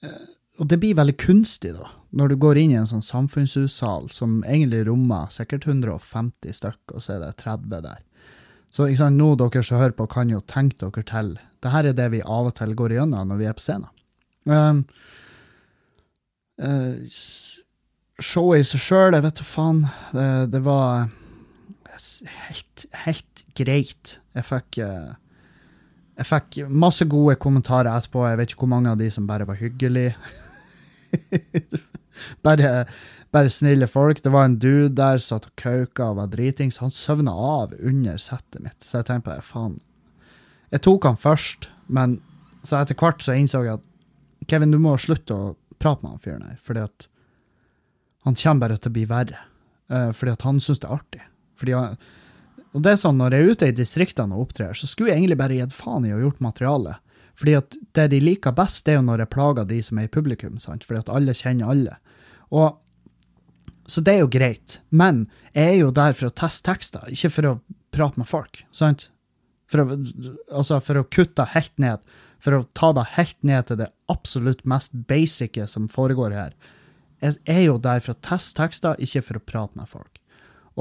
uh, 0.03 0.29
og 0.61 0.69
det 0.69 0.77
blir 0.77 0.97
veldig 0.97 1.15
kunstig, 1.17 1.71
da, 1.73 1.87
når 2.13 2.33
du 2.33 2.35
går 2.43 2.59
inn 2.61 2.73
i 2.73 2.77
en 2.77 2.89
sånn 2.89 3.01
samfunnshussal 3.01 4.11
som 4.13 4.41
egentlig 4.45 4.83
rommer 4.85 5.31
sikkert 5.33 5.65
150 5.65 6.53
stykk, 6.53 6.93
og 6.93 7.01
så 7.01 7.15
er 7.15 7.23
det 7.23 7.31
30 7.41 7.81
der. 7.87 8.03
Så 8.71 8.85
ikke 8.87 9.01
sant, 9.01 9.17
nå 9.17 9.31
dere 9.39 9.63
som 9.65 9.81
hører 9.81 9.95
på, 9.97 10.05
kan 10.11 10.29
jo 10.29 10.43
tenke 10.45 10.77
dere 10.83 11.03
til. 11.07 11.33
Dette 11.65 11.81
er 11.81 11.97
det 11.97 12.07
vi 12.13 12.21
av 12.21 12.51
og 12.51 12.53
til 12.59 12.75
går 12.77 12.93
igjennom 12.93 13.31
når 13.31 13.41
vi 13.41 13.47
er 13.49 13.57
på 13.57 13.63
scenen. 13.65 13.89
Um, 14.45 14.83
uh, 16.61 17.09
showet 18.25 18.63
i 18.63 18.67
seg 18.67 18.83
sjøl, 18.83 19.17
jeg 19.17 19.25
vet 19.25 19.39
da 19.41 19.47
faen. 19.47 19.81
Det, 20.13 20.27
det, 20.53 20.61
var 20.65 21.09
helt, 22.47 22.85
helt 23.05 23.43
greit. 23.57 24.15
Jeg 24.37 24.47
fikk 24.47 24.79
uh, 24.85 25.11
jeg 26.21 26.27
fikk 26.27 26.57
masse 26.69 27.05
gode 27.09 27.37
kommentarer 27.41 27.89
etterpå. 27.89 28.25
Jeg 28.29 28.37
vet 28.37 28.51
ikke 28.51 28.65
hvor 28.65 28.75
mange 28.75 28.91
av 28.91 28.99
de 28.99 29.07
som 29.13 29.27
bare 29.29 29.47
var 29.49 29.57
hyggelige. 29.57 30.13
bare, 32.45 32.85
bare, 33.33 33.49
snille 33.49 33.87
folk. 33.89 34.21
Det 34.21 34.33
var 34.33 34.45
en 34.45 34.59
dude 34.61 34.91
der 34.97 35.17
som 35.17 35.39
satt 35.39 35.49
og 35.49 35.55
kauka 35.57 36.11
og 36.11 36.19
var 36.19 36.29
dritings. 36.33 36.81
Han 36.83 36.93
søvna 36.93 37.33
av 37.33 37.73
under 37.79 38.19
settet 38.21 38.61
mitt, 38.61 38.77
så 38.83 38.99
jeg 38.99 39.09
tenkte 39.09 39.31
på 39.31 39.47
faen. 39.53 39.79
Jeg 40.71 40.85
tok 40.85 41.09
han 41.09 41.17
først, 41.19 41.71
men 41.89 42.19
så 42.63 42.77
etter 42.79 42.99
hvert 42.99 43.23
så 43.25 43.35
innså 43.35 43.63
jeg 43.65 43.79
at 43.79 43.87
Kevin, 44.51 44.71
du 44.73 44.79
må 44.81 44.93
slutte 45.01 45.33
å 45.33 45.49
prate 45.81 46.03
med 46.03 46.13
han 46.13 46.21
fyren 46.21 46.45
her, 46.45 46.59
fordi 46.61 46.85
at 46.85 47.07
han 48.25 48.37
kommer 48.37 48.67
bare 48.67 48.77
til 48.77 48.91
å 48.91 48.95
bli 48.95 49.05
verre. 49.09 49.45
Uh, 49.91 50.09
fordi 50.15 50.33
at 50.35 50.43
han 50.47 50.59
syns 50.63 50.81
det 50.81 50.87
er 50.89 50.97
artig. 50.97 51.23
Fordi 51.59 51.75
han, 51.77 51.95
og 52.71 52.83
det 52.85 52.93
er 52.93 52.99
sånn, 53.01 53.17
Når 53.19 53.33
jeg 53.33 53.41
er 53.41 53.51
ute 53.51 53.67
i 53.67 53.75
distriktene 53.75 54.35
og 54.35 54.47
opptrer, 54.47 54.75
så 54.77 54.87
skulle 54.87 55.11
jeg 55.11 55.21
egentlig 55.21 55.39
bare 55.41 55.57
gitt 55.57 55.75
faen 55.75 56.05
i 56.07 56.13
å 56.15 56.21
gjort 56.21 56.43
materialet. 56.43 57.01
Fordi 57.41 57.55
at 57.57 57.75
det 57.97 58.07
de 58.13 58.19
liker 58.21 58.55
best, 58.55 58.85
det 58.85 58.93
er 58.93 58.99
jo 58.99 59.07
når 59.07 59.23
jeg 59.23 59.33
plager 59.33 59.67
de 59.67 59.79
som 59.83 59.99
er 59.99 60.07
i 60.07 60.13
publikum. 60.13 60.57
sant? 60.61 60.85
Fordi 60.87 61.01
at 61.01 61.11
alle 61.11 61.35
kjenner 61.35 61.71
alle. 61.73 61.97
Og, 62.51 62.77
så 63.89 64.03
det 64.05 64.13
er 64.13 64.23
jo 64.23 64.31
greit. 64.31 64.79
Men 64.89 65.25
jeg 65.51 65.73
er 65.73 65.79
jo 65.81 65.93
der 65.95 66.15
for 66.17 66.29
å 66.29 66.35
teste 66.43 66.69
tekster, 66.69 67.07
ikke 67.11 67.33
for 67.33 67.49
å 67.49 67.55
prate 67.91 68.21
med 68.21 68.29
folk. 68.29 68.63
sant? 68.71 69.09
For 69.71 69.83
å, 69.83 69.97
altså 70.51 70.79
for 70.83 70.99
å 70.99 71.07
kutte 71.07 71.47
helt 71.55 71.73
ned. 71.81 72.03
For 72.43 72.57
å 72.57 72.65
ta 72.77 72.91
det 72.95 73.09
helt 73.17 73.39
ned 73.47 73.67
til 73.67 73.81
det 73.83 73.91
absolutt 74.11 74.63
mest 74.67 74.95
basice 75.09 75.67
som 75.71 75.89
foregår 75.91 76.35
her. 76.35 76.55
Jeg 77.21 77.37
er 77.45 77.65
jo 77.67 77.77
der 77.81 78.01
for 78.01 78.15
å 78.15 78.21
teste 78.25 78.57
tekster, 78.57 78.97
ikke 78.97 79.21
for 79.25 79.37
å 79.37 79.45
prate 79.45 79.77
med 79.77 79.89
folk. 79.89 80.21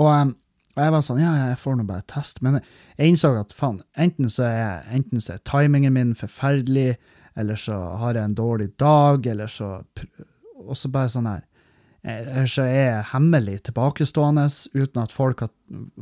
Og 0.01 0.37
og 0.77 0.85
jeg 0.85 0.93
var 0.95 1.03
sånn, 1.05 1.21
ja, 1.21 1.31
jeg 1.51 1.59
får 1.61 1.77
nå 1.77 1.85
bare 1.89 2.07
teste. 2.09 2.43
Men 2.47 2.61
jeg 2.61 3.11
innså 3.13 3.33
at 3.41 3.55
faen, 3.57 3.81
enten 4.01 4.31
så 4.33 4.47
er, 4.47 4.85
enten 4.95 5.23
så 5.23 5.35
er 5.35 5.43
timingen 5.49 5.97
min 5.97 6.15
forferdelig, 6.19 6.95
eller 7.41 7.59
så 7.59 7.77
har 8.01 8.17
jeg 8.17 8.31
en 8.31 8.37
dårlig 8.39 8.71
dag, 8.81 9.27
eller 9.33 9.51
så 9.51 9.81
Og 10.61 10.77
så 10.77 10.91
bare 10.93 11.09
sånn 11.09 11.29
her 11.31 11.45
Eller 12.05 12.49
så 12.51 12.67
er 12.67 12.83
jeg 12.85 13.07
hemmelig 13.13 13.63
tilbakestående 13.69 14.49
uten 14.75 15.01
at 15.01 15.13
folk 15.15 15.41
har 15.41 15.53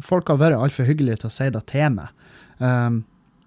Folk 0.03 0.33
har 0.33 0.41
vært 0.41 0.59
altfor 0.59 0.89
hyggelige 0.89 1.21
til 1.21 1.29
å 1.29 1.35
si 1.37 1.51
det 1.53 1.63
til 1.69 1.93
meg. 1.95 2.09
Um, 2.59 3.03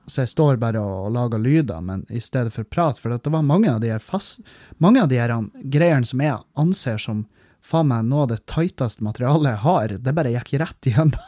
så 0.09 0.23
jeg 0.23 0.31
står 0.33 0.59
bare 0.61 0.81
og, 0.81 1.11
lager 1.13 1.41
lyder, 1.41 1.81
men 1.85 2.05
i 2.09 2.21
stedet 2.23 2.53
for 2.53 2.67
prat. 2.67 2.99
For 2.99 3.13
det 3.13 3.31
var 3.31 3.45
mange 3.45 3.71
av 3.71 3.81
de 3.83 3.91
her, 3.93 4.01
fast, 4.03 4.41
mange 4.81 5.03
av 5.03 5.11
de 5.11 5.19
her 5.21 5.33
greiene 5.73 6.07
som 6.07 6.23
jeg 6.23 6.39
anser 6.59 7.01
som 7.01 7.25
faen 7.61 7.91
meg 7.91 8.07
noe 8.09 8.25
av 8.25 8.31
det 8.33 8.41
tighteste 8.49 9.05
materialet 9.05 9.53
jeg 9.53 9.63
har. 9.65 9.97
Det 10.01 10.15
bare 10.17 10.33
gikk 10.33 10.55
rett 10.61 10.89
igjennom. 10.89 11.27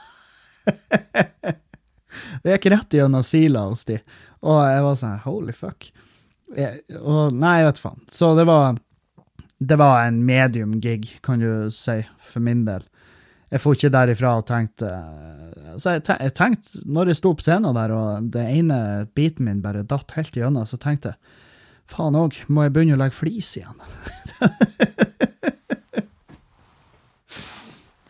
det 2.44 2.56
gikk 2.56 2.72
rett 2.74 2.98
gjennom 2.98 3.28
sila 3.28 3.68
hos 3.70 3.86
de. 3.90 4.00
Og 4.44 4.64
jeg 4.66 4.88
var 4.88 4.98
sånn 5.00 5.22
holy 5.28 5.56
fuck. 5.56 5.92
Jeg, 6.58 6.84
og 7.00 7.34
nei, 7.38 7.60
jeg 7.62 7.70
vet 7.72 7.86
faen. 7.86 8.02
Så 8.14 8.34
det 8.38 8.48
var 8.50 8.76
det 9.64 9.76
var 9.80 10.02
en 10.04 10.26
medium 10.26 10.82
gig, 10.82 11.20
kan 11.24 11.40
du 11.40 11.72
si, 11.72 12.02
for 12.20 12.44
min 12.44 12.66
del. 12.66 12.84
Jeg 13.54 13.62
får 13.62 13.78
ikke 13.78 13.94
derifra 13.94 14.32
og 14.40 14.48
tenkte 14.50 14.90
Så 15.78 15.94
jeg, 15.94 16.04
jeg 16.10 16.34
tenkte, 16.38 16.82
når 16.90 17.12
jeg 17.12 17.20
sto 17.20 17.34
på 17.38 17.46
scenen 17.46 17.78
der, 17.78 17.94
og 17.94 18.32
det 18.34 18.46
ene 18.50 18.78
biten 19.14 19.46
min 19.46 19.62
bare 19.62 19.86
datt 19.86 20.16
helt 20.18 20.36
igjennom, 20.38 20.66
så 20.70 20.80
tenkte 20.82 21.14
jeg 21.14 21.40
faen 21.94 22.16
òg, 22.18 22.40
må 22.50 22.66
jeg 22.66 22.74
begynne 22.74 22.96
å 22.96 23.02
legge 23.04 23.18
flis 23.18 23.52
igjen? 23.60 23.78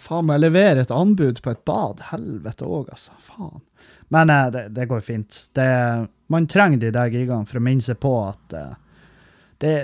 Faen 0.03 0.27
meg 0.27 0.41
levere 0.43 0.83
et 0.83 0.91
anbud 0.93 1.39
på 1.43 1.51
et 1.53 1.61
bad. 1.67 2.01
Helvete 2.11 2.67
òg, 2.67 2.89
altså. 2.91 3.15
Faen. 3.23 3.61
Men 4.13 4.29
eh, 4.29 4.47
det, 4.53 4.63
det, 4.75 4.87
går 4.91 5.03
fint. 5.03 5.37
Det, 5.55 5.67
man 6.33 6.47
trenger 6.51 6.81
de 6.81 6.91
der 6.93 7.11
gigene 7.13 7.47
for 7.49 7.59
å 7.59 7.63
minne 7.63 7.85
seg 7.85 7.99
på 8.03 8.11
at 8.27 8.55
eh, 8.59 8.73
det 9.63 9.75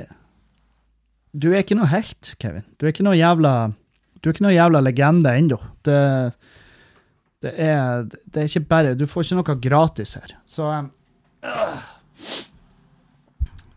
Du 1.32 1.52
er 1.54 1.62
ikke 1.64 1.78
noe 1.80 1.90
helt, 1.92 2.34
Kevin. 2.42 2.66
Du 2.78 2.86
er 2.86 2.94
ikke 2.94 3.06
noe 3.08 3.18
jævla 3.18 3.54
Du 4.20 4.30
er 4.30 4.36
ikke 4.36 4.46
noe 4.46 4.56
jævla 4.56 4.82
legende 4.84 5.32
ennå. 5.32 5.58
Det, 5.88 6.00
det, 7.44 7.54
er, 7.56 8.06
det 8.28 8.42
er 8.42 8.50
ikke 8.50 8.68
bare 8.68 8.96
Du 9.00 9.06
får 9.08 9.26
ikke 9.26 9.40
noe 9.40 9.58
gratis 9.64 10.16
her. 10.20 10.36
Så 10.50 10.68
uh, 10.68 11.84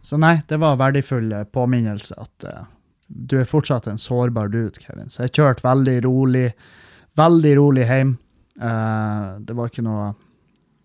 Så 0.02 0.18
nei, 0.20 0.36
det 0.48 0.58
var 0.60 0.80
verdifull 0.80 1.30
eh, 1.32 1.44
påminnelse 1.46 2.16
at 2.20 2.46
uh, 2.50 2.64
du 3.06 3.38
er 3.38 3.48
fortsatt 3.48 3.86
en 3.88 4.00
sårbar 4.00 4.50
dude, 4.52 4.80
Kevin. 4.82 5.10
Så 5.12 5.26
jeg 5.26 5.34
kjørte 5.38 5.64
veldig 5.64 5.98
rolig, 6.04 6.48
veldig 7.18 7.52
rolig 7.60 7.86
hjem. 7.86 8.16
Uh, 8.60 9.38
det 9.46 9.54
var 9.56 9.70
ikke 9.70 9.84
noe 9.84 10.10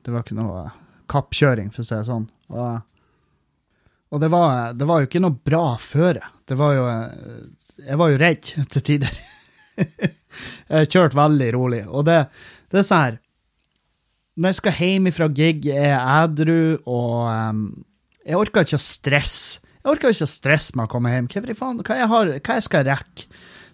Det 0.06 0.14
var 0.14 0.24
ikke 0.24 0.38
noe 0.38 0.62
kappkjøring, 1.12 1.72
for 1.74 1.84
å 1.84 1.88
si 1.88 1.96
det 1.96 2.06
sånn. 2.08 2.28
Og, 2.54 2.78
og 4.14 4.22
det, 4.22 4.30
var, 4.32 4.76
det, 4.78 4.88
var, 4.88 5.02
jo 5.02 5.10
ikke 5.10 5.24
noe 5.24 5.36
bra 5.50 5.64
føre. 5.82 6.22
Det 6.48 6.56
var 6.60 6.78
jo 6.78 6.86
Jeg 7.82 8.00
var 8.00 8.14
jo 8.14 8.22
redd 8.22 8.54
til 8.72 8.86
tider. 8.92 9.20
jeg 10.74 10.92
kjørte 10.92 11.18
veldig 11.18 11.50
rolig. 11.56 11.84
Og 11.88 12.06
det, 12.08 12.24
det 12.72 12.82
er 12.82 12.88
sånn 12.88 13.04
her 13.06 13.20
Når 14.38 14.52
jeg 14.52 14.60
skal 14.60 14.80
hjem 14.82 15.12
ifra 15.12 15.28
gig, 15.34 15.68
er 15.74 15.92
jeg 15.92 16.24
edru, 16.24 16.62
og 16.86 17.14
um, 17.26 17.64
jeg 18.28 18.38
orker 18.38 18.68
ikke 18.68 18.80
å 18.80 18.84
stresse. 18.84 19.62
Jeg 19.78 19.94
orker 19.94 20.14
ikke 20.14 20.28
å 20.28 20.30
stresse 20.30 20.76
med 20.76 20.90
å 20.90 20.92
komme 20.92 21.14
hjem. 21.14 21.30
Hva, 21.32 21.56
faen, 21.56 21.82
hva, 21.82 22.00
jeg 22.02 22.12
har, 22.12 22.32
hva 22.36 22.58
jeg 22.58 22.66
skal 22.68 22.88
rekke? 22.90 23.28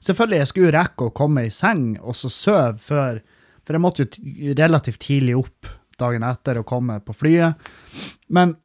Selvfølgelig, 0.03 0.41
jeg 0.41 0.51
skulle 0.51 0.73
rekke 0.75 1.07
å 1.07 1.15
komme 1.15 1.45
i 1.47 1.53
seng 1.53 1.93
og 2.01 2.15
så 2.19 2.29
sove 2.31 2.73
før 2.83 3.21
For 3.63 3.77
jeg 3.77 3.83
måtte 3.83 4.03
jo 4.03 4.55
relativt 4.59 4.99
tidlig 5.05 5.37
opp 5.39 5.69
dagen 5.99 6.25
etter 6.27 6.59
og 6.59 6.67
komme 6.67 6.97
på 7.05 7.15
flyet. 7.15 7.69
Men 8.33 8.57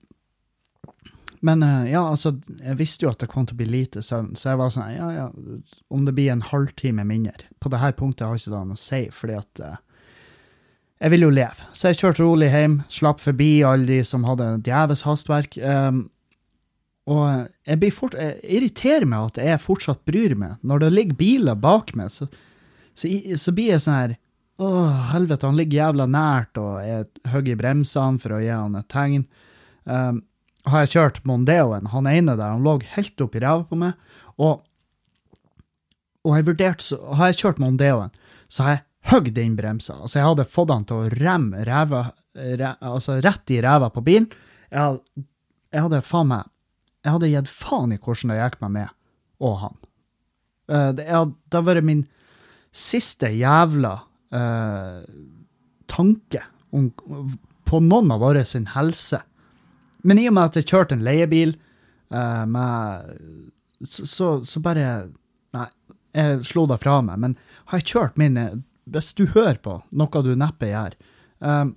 men 1.41 1.63
eh, 1.63 1.91
ja, 1.93 2.03
altså, 2.11 2.35
jeg 2.59 2.79
visste 2.79 3.07
jo 3.07 3.13
at 3.13 3.21
det 3.23 3.31
kom 3.33 3.47
til 3.47 3.57
å 3.57 3.61
bli 3.61 3.69
lite 3.71 4.03
søvn, 4.05 4.33
så 4.39 4.53
jeg 4.53 4.61
var 4.61 4.73
sånn 4.75 4.95
Ja, 4.95 5.09
ja, 5.15 5.27
om 5.95 6.07
det 6.07 6.15
blir 6.17 6.33
en 6.33 6.45
halvtime 6.47 7.05
mindre 7.07 7.35
På 7.63 7.71
det 7.73 7.83
her 7.83 7.95
punktet 7.99 8.27
har 8.27 8.35
jeg 8.35 8.47
ikke 8.47 8.55
det 8.57 8.63
noe 8.71 8.79
å 8.79 8.83
si, 8.83 9.03
fordi 9.15 9.37
at 9.39 9.63
uh, 9.65 9.77
jeg 10.99 11.13
vil 11.15 11.29
jo 11.29 11.31
leve. 11.31 11.67
Så 11.79 11.91
jeg 11.93 12.01
kjørte 12.01 12.25
rolig 12.25 12.49
hjem, 12.51 12.81
slapp 12.91 13.21
forbi 13.23 13.61
alle 13.63 13.87
de 13.87 13.99
som 14.07 14.25
hadde 14.27 14.49
djeves 14.67 15.05
hastverk. 15.07 15.55
Um, 15.63 16.09
og 17.09 17.23
jeg, 17.65 17.79
blir 17.81 17.95
fort, 17.95 18.17
jeg 18.19 18.41
irriterer 18.43 19.07
meg 19.09 19.31
at 19.31 19.39
jeg 19.41 19.63
fortsatt 19.63 20.03
bryr 20.09 20.35
meg. 20.39 20.57
Når 20.67 20.83
det 20.83 20.89
ligger 20.97 21.21
biler 21.21 21.61
bak 21.61 21.95
meg, 21.97 22.11
så, 22.13 22.27
så, 22.99 23.11
så 23.39 23.55
blir 23.55 23.77
jeg 23.77 23.85
sånn 23.85 24.01
her 24.01 24.17
Å, 24.59 24.69
helvete, 25.13 25.47
han 25.47 25.55
ligger 25.55 25.85
jævla 25.85 26.09
nært, 26.11 26.59
og 26.59 26.81
jeg 26.83 27.05
hogger 27.31 27.55
i 27.55 27.61
bremsene 27.61 28.19
for 28.19 28.35
å 28.35 28.41
gi 28.43 28.51
han 28.51 28.75
et 28.75 28.89
tegn. 28.91 29.29
Um, 29.87 30.19
har 30.73 30.85
jeg 30.85 30.95
kjørt 30.97 31.23
Mondeoen, 31.29 31.89
han 31.93 32.09
ene 32.11 32.37
der, 32.39 32.55
han 32.55 32.65
lå 32.67 32.79
helt 32.95 33.25
oppi 33.25 33.43
ræva 33.43 33.65
på 33.69 33.79
meg. 33.79 33.97
Og, 34.39 34.61
og 36.27 36.37
jeg 36.37 36.47
vurderte 36.47 36.85
så, 36.85 36.99
Har 37.19 37.33
jeg 37.33 37.41
kjørt 37.43 37.63
Mondeoen, 37.63 38.13
så 38.49 38.67
har 38.67 38.77
jeg 38.77 38.85
hogd 39.13 39.41
inn 39.41 39.57
bremsa. 39.59 39.97
Altså, 39.97 40.21
jeg 40.21 40.29
hadde 40.29 40.51
fått 40.53 40.75
han 40.75 40.87
til 40.89 41.01
å 41.01 41.11
remme 41.15 41.65
ræva, 41.67 42.05
re, 42.35 42.75
altså 42.85 43.19
rett 43.25 43.55
i 43.55 43.63
ræva 43.65 43.91
på 43.95 44.05
bilen. 44.07 44.29
Jeg, 44.73 45.01
jeg 45.73 45.85
hadde 45.87 46.05
faen 46.05 46.29
meg 46.29 46.49
Jeg 47.07 47.15
hadde 47.15 47.29
gitt 47.33 47.49
faen 47.49 47.93
i 47.95 47.97
hvordan 47.97 48.33
det 48.35 48.37
gikk 48.37 48.59
meg 48.61 48.73
med 48.75 48.95
og 49.39 49.59
han. 49.63 49.77
Uh, 50.69 50.91
det, 50.99 51.07
hadde, 51.09 51.63
vært 51.65 51.87
min 51.87 52.03
siste 52.75 53.31
jævla 53.33 53.95
uh, 54.35 55.05
tanke 55.89 56.43
om, 56.75 56.91
på 57.69 57.81
noen 57.85 58.13
av 58.13 58.23
våre 58.25 58.45
sin 58.49 58.69
helse. 58.75 59.23
Men 60.07 60.21
i 60.21 60.29
og 60.29 60.37
med 60.37 60.51
at 60.51 60.59
jeg 60.61 60.69
kjørte 60.71 60.97
en 60.97 61.05
leiebil 61.07 61.57
uh, 62.15 62.45
med 62.49 63.15
så, 63.85 64.07
så, 64.07 64.31
så 64.47 64.63
bare 64.63 65.09
Nei, 65.57 65.65
jeg 66.13 66.45
slo 66.45 66.67
det 66.69 66.81
fra 66.83 66.99
meg. 67.05 67.21
Men 67.23 67.37
har 67.71 67.81
jeg 67.81 67.93
kjørt 67.95 68.19
min 68.21 68.37
Hvis 68.89 69.15
du 69.17 69.27
hører 69.33 69.61
på 69.65 69.79
noe 69.91 70.23
du 70.25 70.35
neppe 70.37 70.69
gjør 70.71 70.97
um, 71.41 71.75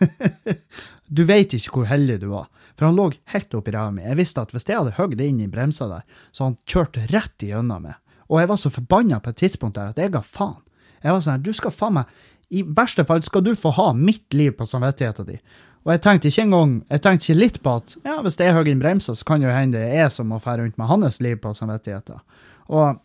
Du 1.16 1.24
vet 1.28 1.52
ikke 1.52 1.76
hvor 1.76 1.90
heldig 1.90 2.22
du 2.22 2.30
var. 2.32 2.48
For 2.78 2.88
han 2.88 2.96
lå 2.96 3.10
helt 3.34 3.54
oppi 3.54 3.74
ræva 3.74 3.92
mi. 3.92 4.04
Jeg 4.06 4.18
visste 4.18 4.42
at 4.42 4.54
hvis 4.54 4.64
jeg 4.68 4.78
hadde 4.78 4.96
hogd 4.96 5.20
inn 5.20 5.42
i 5.44 5.50
bremsa 5.50 5.88
der, 5.90 6.06
så 6.32 6.48
han 6.48 6.56
kjørte 6.68 7.04
rett 7.12 7.44
igjennom 7.44 7.84
meg. 7.84 7.98
Og 8.32 8.40
jeg 8.40 8.48
var 8.48 8.60
så 8.62 8.72
forbanna 8.72 9.18
på 9.20 9.32
et 9.32 9.42
tidspunkt 9.42 9.76
der 9.76 9.92
at 9.92 10.00
jeg 10.00 10.14
ga 10.14 10.22
faen. 10.24 10.62
Jeg 11.02 11.12
var 11.12 11.20
sånn 11.24 11.44
du 11.44 11.52
skal 11.52 11.74
faen 11.74 11.98
meg 11.98 12.20
I 12.54 12.62
verste 12.64 13.04
fall 13.08 13.24
skal 13.26 13.44
du 13.44 13.52
få 13.58 13.72
ha 13.76 13.90
mitt 13.96 14.32
liv 14.36 14.54
på 14.56 14.68
samvittigheten 14.68 15.28
din. 15.28 15.42
Og 15.82 15.90
jeg 15.90 16.02
tenkte 16.04 16.30
ikke 16.30 16.44
engang 16.46 16.74
Jeg 16.90 17.02
tenkte 17.02 17.26
ikke 17.26 17.40
litt 17.40 17.58
på 17.62 17.72
at 17.80 17.96
ja, 18.06 18.20
hvis 18.22 18.38
jeg 18.38 18.54
hogger 18.54 18.72
inn 18.72 18.82
bremsa, 18.82 19.16
så 19.18 19.26
kan 19.26 19.42
det 19.42 19.48
jo 19.48 19.56
hende 19.56 19.80
det 19.80 19.88
er 19.88 20.04
jeg 20.04 20.14
som 20.14 20.30
må 20.30 20.38
fære 20.42 20.62
rundt 20.62 20.78
med 20.78 20.90
hans 20.90 21.18
liv 21.24 21.40
på 21.42 21.54
samvittigheten. 21.58 22.22
Og, 22.70 23.00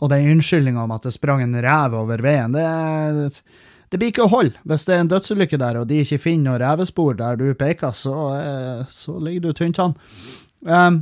og 0.00 0.12
den 0.12 0.28
unnskyldninga 0.34 0.84
om 0.84 0.94
at 0.96 1.08
det 1.08 1.14
sprang 1.16 1.42
en 1.44 1.56
rev 1.56 1.96
over 2.02 2.20
veien, 2.24 2.52
det, 2.52 3.30
det 3.90 4.00
blir 4.00 4.12
ikke 4.12 4.26
å 4.26 4.32
holde. 4.32 4.60
Hvis 4.68 4.84
det 4.86 4.96
er 4.96 5.04
en 5.04 5.12
dødsulykke 5.12 5.60
der, 5.60 5.80
og 5.80 5.88
de 5.90 6.02
ikke 6.04 6.20
finner 6.20 6.52
noe 6.52 6.60
revespor 6.62 7.16
der 7.18 7.40
du 7.40 7.48
peker, 7.58 7.96
så, 7.96 8.16
eh, 8.36 8.84
så 8.92 9.16
ligger 9.18 9.48
du 9.48 9.56
tynt 9.56 9.80
an. 9.82 9.96
Um, 10.60 11.00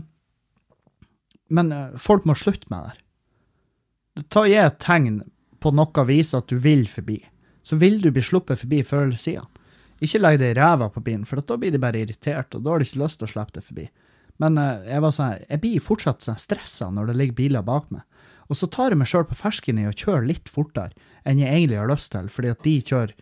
men 1.53 1.73
eh, 1.75 1.99
folk 2.01 2.25
må 2.29 2.37
slutte 2.39 2.71
med 2.73 2.87
det. 2.87 4.25
Ta 4.33 4.47
Gi 4.49 4.57
et 4.61 4.81
tegn 4.83 5.21
på 5.63 5.73
noe 5.75 6.05
vis 6.09 6.35
at 6.39 6.49
du 6.51 6.57
vil 6.63 6.87
forbi. 6.91 7.19
Så 7.67 7.77
vil 7.77 8.01
du 8.01 8.11
bli 8.15 8.23
sluppet 8.25 8.63
forbi 8.63 8.81
før 8.87 9.09
eller 9.09 9.21
siden. 9.21 9.49
Ikke 10.05 10.21
legg 10.21 10.39
det 10.39 10.53
i 10.53 10.59
ræva 10.59 10.91
på 10.95 11.03
bilen, 11.03 11.25
for 11.27 11.43
da 11.43 11.57
blir 11.59 11.75
de 11.75 11.81
bare 11.83 12.03
irritert, 12.03 12.55
og 12.55 12.63
da 12.63 12.75
har 12.75 12.83
de 12.83 12.87
ikke 12.87 13.03
lyst 13.03 13.19
til 13.21 13.27
å 13.27 13.33
slippe 13.33 13.57
det 13.59 13.65
forbi. 13.67 13.89
Men 14.43 14.59
eh, 14.63 14.85
jeg 14.93 15.03
var 15.05 15.15
sånn, 15.15 15.41
jeg 15.49 15.63
blir 15.65 15.85
fortsatt 15.85 16.27
sånn 16.27 16.39
stressa 16.39 16.91
når 16.95 17.11
det 17.11 17.19
ligger 17.19 17.41
biler 17.41 17.67
bak 17.67 17.89
meg. 17.95 18.05
Og 18.49 18.57
så 18.57 18.69
tar 18.73 18.95
jeg 18.95 19.01
meg 19.01 19.11
sjøl 19.11 19.27
på 19.29 19.37
fersken 19.37 19.81
i 19.81 19.89
å 19.89 19.97
kjøre 19.97 20.29
litt 20.29 20.49
fortere 20.49 20.95
enn 21.29 21.43
jeg 21.43 21.51
egentlig 21.53 21.81
har 21.83 21.91
lyst 21.91 22.13
til, 22.15 22.31
fordi 22.33 22.55
at 22.55 22.63
de 22.65 22.77
kjører 22.81 23.17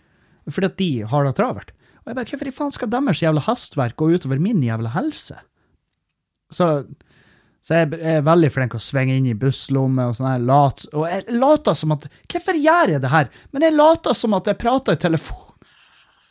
fordi 0.47 0.69
at 0.69 0.77
de 0.79 0.91
har 1.11 1.27
det 1.27 1.35
travelt. 1.41 1.73
Og 2.05 2.11
jeg 2.12 2.17
bare, 2.21 2.31
hvorfor 2.31 2.49
i 2.49 2.55
faen 2.55 2.75
skal 2.75 2.91
deres 2.93 3.23
jævla 3.23 3.43
hastverk 3.49 3.97
gå 3.99 4.12
utover 4.15 4.39
min 4.39 4.61
jævla 4.62 4.93
helse? 4.95 5.41
Så, 6.55 6.69
så 7.67 7.81
jeg 7.81 7.99
er 7.99 8.23
veldig 8.23 8.53
flink 8.55 8.77
å 8.79 8.83
svinge 8.83 9.17
inn 9.19 9.27
i 9.27 9.35
busslommer 9.35 10.12
og 10.12 10.21
sånn 10.21 10.47
og 10.47 11.09
jeg 11.11 11.25
later 11.35 11.75
som 11.75 11.97
at 11.97 12.07
Hvorfor 12.31 12.61
gjør 12.62 12.95
jeg 12.95 13.03
det 13.03 13.11
her? 13.11 13.33
Men 13.51 13.67
jeg 13.67 13.75
later 13.75 14.15
som 14.15 14.39
at 14.39 14.47
jeg 14.47 14.61
prater 14.62 14.95
i 14.95 15.03
telefon. 15.03 15.45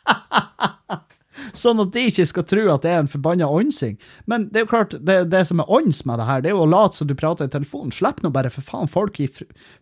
sånn 1.60 1.80
at 1.82 1.92
de 1.94 2.04
ikke 2.10 2.26
skal 2.28 2.46
tro 2.48 2.64
at 2.72 2.84
det 2.84 2.92
er 2.92 3.02
en 3.02 3.10
forbanna 3.10 3.48
åndsing. 3.50 3.96
Men 4.30 4.48
det 4.52 4.60
er 4.60 4.66
jo 4.66 4.72
klart, 4.72 4.96
det, 5.08 5.18
det 5.32 5.42
som 5.48 5.62
er 5.62 5.72
ånds 5.72 6.04
med 6.08 6.20
det 6.20 6.28
her, 6.28 6.42
det 6.42 6.50
er 6.50 6.56
jo 6.56 6.64
å 6.64 6.70
late 6.70 6.98
som 6.98 7.10
du 7.10 7.14
prater 7.18 7.48
i 7.48 7.52
telefonen. 7.52 7.94
Slipp 7.94 8.22
nå 8.24 8.32
bare 8.34 8.52
for 8.52 8.66
faen 8.66 8.90
folk 8.90 9.20
i, 9.22 9.28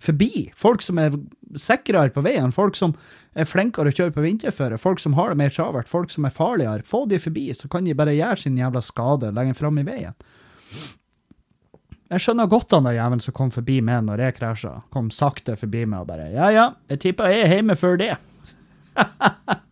forbi. 0.02 0.48
Folk 0.58 0.84
som 0.84 1.00
er 1.02 1.16
sikrere 1.60 2.12
på 2.14 2.24
veien, 2.24 2.54
folk 2.54 2.78
som 2.78 2.96
er 3.38 3.48
flinkere 3.48 3.90
å 3.90 3.94
kjøre 3.94 4.14
på 4.14 4.24
vinterføre, 4.24 4.80
folk 4.80 5.02
som 5.02 5.16
har 5.18 5.32
det 5.32 5.40
mer 5.42 5.54
travelt, 5.54 5.90
folk 5.90 6.12
som 6.14 6.26
er 6.26 6.34
farligere. 6.34 6.86
Få 6.88 7.04
de 7.10 7.20
forbi, 7.22 7.48
så 7.56 7.70
kan 7.70 7.86
de 7.86 7.96
bare 7.96 8.16
gjøre 8.16 8.44
sin 8.46 8.60
jævla 8.60 8.82
skade 8.84 9.32
lenger 9.34 9.58
fram 9.58 9.80
i 9.82 9.86
veien. 9.86 10.14
Jeg 12.12 12.20
skjønner 12.20 12.50
godt 12.52 12.74
han 12.76 12.84
der 12.86 12.98
jævelen 12.98 13.22
som 13.24 13.34
kom 13.34 13.50
forbi 13.50 13.80
meg 13.82 14.04
når 14.06 14.26
jeg 14.26 14.36
krasja. 14.36 14.74
Kom 14.94 15.08
sakte 15.14 15.56
forbi 15.58 15.86
meg 15.88 16.04
og 16.04 16.10
bare 16.12 16.28
Ja, 16.34 16.50
ja, 16.52 16.66
jeg 16.92 17.00
tipper 17.02 17.32
jeg 17.32 17.46
er 17.46 17.54
hjemme 17.56 17.78
før 17.80 17.98
det. 17.98 18.12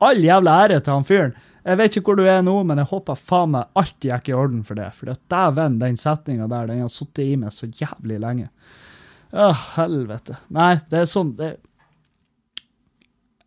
All 0.00 0.20
jævla 0.24 0.56
ære 0.64 0.80
til 0.80 0.94
han 0.96 1.06
fyren. 1.06 1.38
Jeg 1.60 1.76
vet 1.76 1.96
ikke 1.96 2.12
hvor 2.12 2.16
du 2.16 2.24
er 2.24 2.40
nå, 2.44 2.54
men 2.64 2.80
jeg 2.80 2.88
håper 2.88 3.18
faen 3.20 3.52
meg 3.52 3.80
alt 3.80 4.06
gikk 4.06 4.30
i 4.30 4.36
orden 4.36 4.62
for 4.64 4.80
det. 4.80 4.88
For 4.96 5.12
dæven, 5.32 5.80
den 5.82 5.98
setninga 6.00 6.48
der, 6.48 6.70
den 6.70 6.84
har 6.84 6.92
sittet 6.92 7.26
i 7.26 7.36
meg 7.40 7.52
så 7.52 7.68
jævlig 7.68 8.20
lenge. 8.22 8.48
Å, 9.30 9.50
helvete. 9.76 10.38
Nei, 10.56 10.78
det 10.90 11.02
er 11.02 11.10
sånn 11.10 11.34
det 11.38 11.56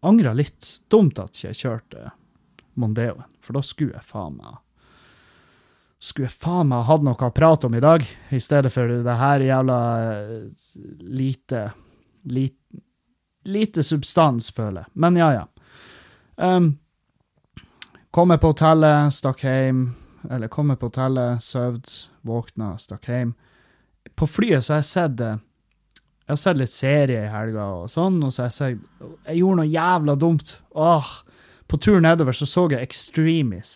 Angra 0.04 0.34
litt. 0.36 0.68
Dumt 0.92 1.20
at 1.22 1.40
jeg 1.40 1.56
kjørte 1.56 2.12
Mondeoen, 2.76 3.24
for 3.40 3.56
da 3.56 3.62
skulle 3.64 3.96
jeg 3.96 4.06
faen 4.06 4.36
meg 4.36 4.60
skulle 6.04 6.28
jeg 6.28 6.36
faen 6.36 6.68
meg 6.68 6.84
hatt 6.90 7.04
noe 7.06 7.16
å 7.16 7.32
prate 7.32 7.70
om 7.70 7.76
i 7.78 7.84
dag, 7.84 8.04
i 8.04 8.40
stedet 8.44 8.74
for 8.74 8.92
det 9.06 9.14
her 9.22 9.46
jævla 9.46 9.78
eh, 10.04 10.74
lite 11.00 11.70
Lite, 12.24 12.80
lite 13.52 13.84
substans, 13.84 14.46
føler 14.56 14.86
jeg. 14.86 14.90
Men 14.96 15.18
ja, 15.20 15.26
ja. 15.36 15.42
Um, 16.36 16.78
Kommer 18.14 18.38
på 18.38 18.52
hotellet, 18.52 19.10
stakk 19.14 19.40
hjem. 19.42 19.88
Eller 20.30 20.48
kommer 20.48 20.76
på 20.78 20.86
hotellet, 20.92 21.42
søvd, 21.42 21.90
våkna, 22.22 22.76
stakk 22.78 23.08
hjem. 23.10 23.32
På 24.16 24.28
flyet 24.30 24.62
så 24.62 24.76
har 24.76 24.84
jeg 24.84 24.90
sett 24.92 25.24
eh, 25.24 25.40
Jeg 26.24 26.32
har 26.32 26.40
sett 26.40 26.60
litt 26.60 26.72
serie 26.72 27.24
i 27.26 27.32
helga 27.32 27.66
og 27.80 27.90
sånn, 27.90 28.20
og 28.22 28.30
så 28.30 28.44
har 28.44 28.52
jeg 28.52 28.58
sett 28.60 29.08
Jeg 29.26 29.40
gjorde 29.40 29.64
noe 29.64 29.72
jævla 29.72 30.16
dumt. 30.22 30.54
Åh! 30.78 31.10
På 31.66 31.80
tur 31.82 31.98
nedover 32.06 32.38
så 32.38 32.46
så 32.46 32.68
jeg 32.70 32.86
Extremis, 32.86 33.74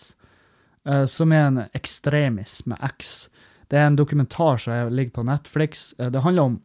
uh, 0.85 1.05
som 1.09 1.33
er 1.33 1.45
en 1.47 1.59
ekstremis 1.73 2.59
med 2.69 2.77
X. 2.91 3.31
Det 3.71 3.79
er 3.79 3.87
en 3.89 3.97
dokumentar 3.97 4.61
som 4.61 4.93
ligger 4.93 5.15
på 5.17 5.25
Netflix. 5.25 5.95
Uh, 5.97 6.11
det 6.13 6.21
handler 6.21 6.51
om 6.51 6.61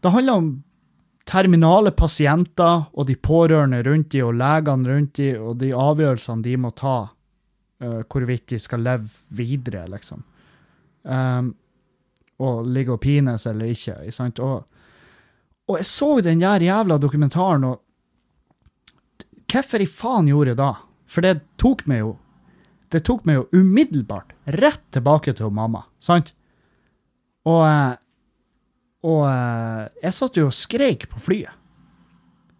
Det 0.00 0.10
handler 0.10 0.32
om 0.32 0.52
terminale 1.28 1.92
pasienter 1.94 2.88
og 2.92 3.06
de 3.06 3.16
pårørende 3.16 3.82
rundt 3.86 4.10
de 4.12 4.22
og 4.24 4.34
legene 4.38 4.90
rundt 4.90 5.16
de 5.20 5.32
og 5.38 5.56
de 5.60 5.72
avgjørelsene 5.76 6.44
de 6.44 6.56
må 6.60 6.72
ta 6.76 6.96
uh, 7.08 8.00
hvorvidt 8.02 8.48
de 8.54 8.60
skal 8.62 8.82
leve 8.84 9.08
videre, 9.34 9.86
liksom. 9.90 10.22
Um, 11.02 11.52
og 12.42 12.66
ligge 12.66 12.94
og 12.94 13.00
pines 13.02 13.46
eller 13.46 13.70
ikke. 13.70 13.96
sant? 14.14 14.40
Og, 14.42 14.64
og 15.68 15.78
jeg 15.78 15.86
så 15.86 16.10
den 16.24 16.42
der 16.42 16.62
jævla 16.62 16.98
dokumentaren, 16.98 17.64
og 17.64 17.82
hvorfor 19.50 19.82
i 19.82 19.86
faen 19.86 20.30
gjorde 20.30 20.54
jeg 20.54 20.60
da? 20.62 20.72
For 21.06 21.24
det 21.24 21.40
tok 21.60 21.86
meg 21.90 22.04
jo 22.04 22.16
det 22.92 23.00
tok 23.06 23.22
meg 23.24 23.38
jo 23.38 23.44
umiddelbart 23.56 24.34
rett 24.58 24.82
tilbake 24.92 25.32
til 25.36 25.52
mamma, 25.54 25.86
sant? 26.02 26.34
Og 27.48 27.62
uh, 27.64 27.94
og 29.02 29.24
eh, 29.26 29.88
jeg 30.04 30.16
satt 30.16 30.38
jo 30.38 30.46
og 30.48 30.56
skreik 30.56 31.08
på 31.10 31.22
flyet. 31.22 31.58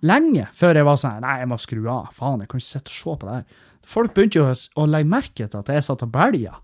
Lenge 0.02 0.48
før 0.56 0.80
jeg 0.80 0.86
var 0.86 0.98
sånn 0.98 1.22
Nei, 1.22 1.36
jeg 1.38 1.50
må 1.52 1.58
skru 1.62 1.84
av. 1.86 2.10
Faen, 2.16 2.42
jeg 2.42 2.50
kan 2.50 2.62
ikke 2.62 2.72
sitte 2.72 2.90
og 2.90 2.96
se 2.96 3.14
på 3.20 3.28
det 3.28 3.36
her. 3.36 3.60
Folk 3.92 4.14
begynte 4.14 4.40
jo 4.40 4.48
å 4.50 4.86
legge 4.90 5.10
merke 5.10 5.46
til 5.46 5.60
at 5.60 5.70
jeg 5.70 5.86
satt 5.86 6.02
og 6.06 6.10
bælja. 6.14 6.56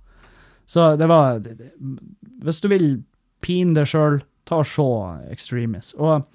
Så 0.69 0.91
det 1.01 1.09
var 1.11 1.39
Hvis 2.43 2.61
du 2.63 2.69
vil 2.71 2.89
pine 3.45 3.77
deg 3.77 3.87
sjøl, 3.89 4.21
ta 4.49 4.61
og 4.63 4.67
se 4.67 4.89
Extremis. 5.31 5.93
Og, 5.95 6.27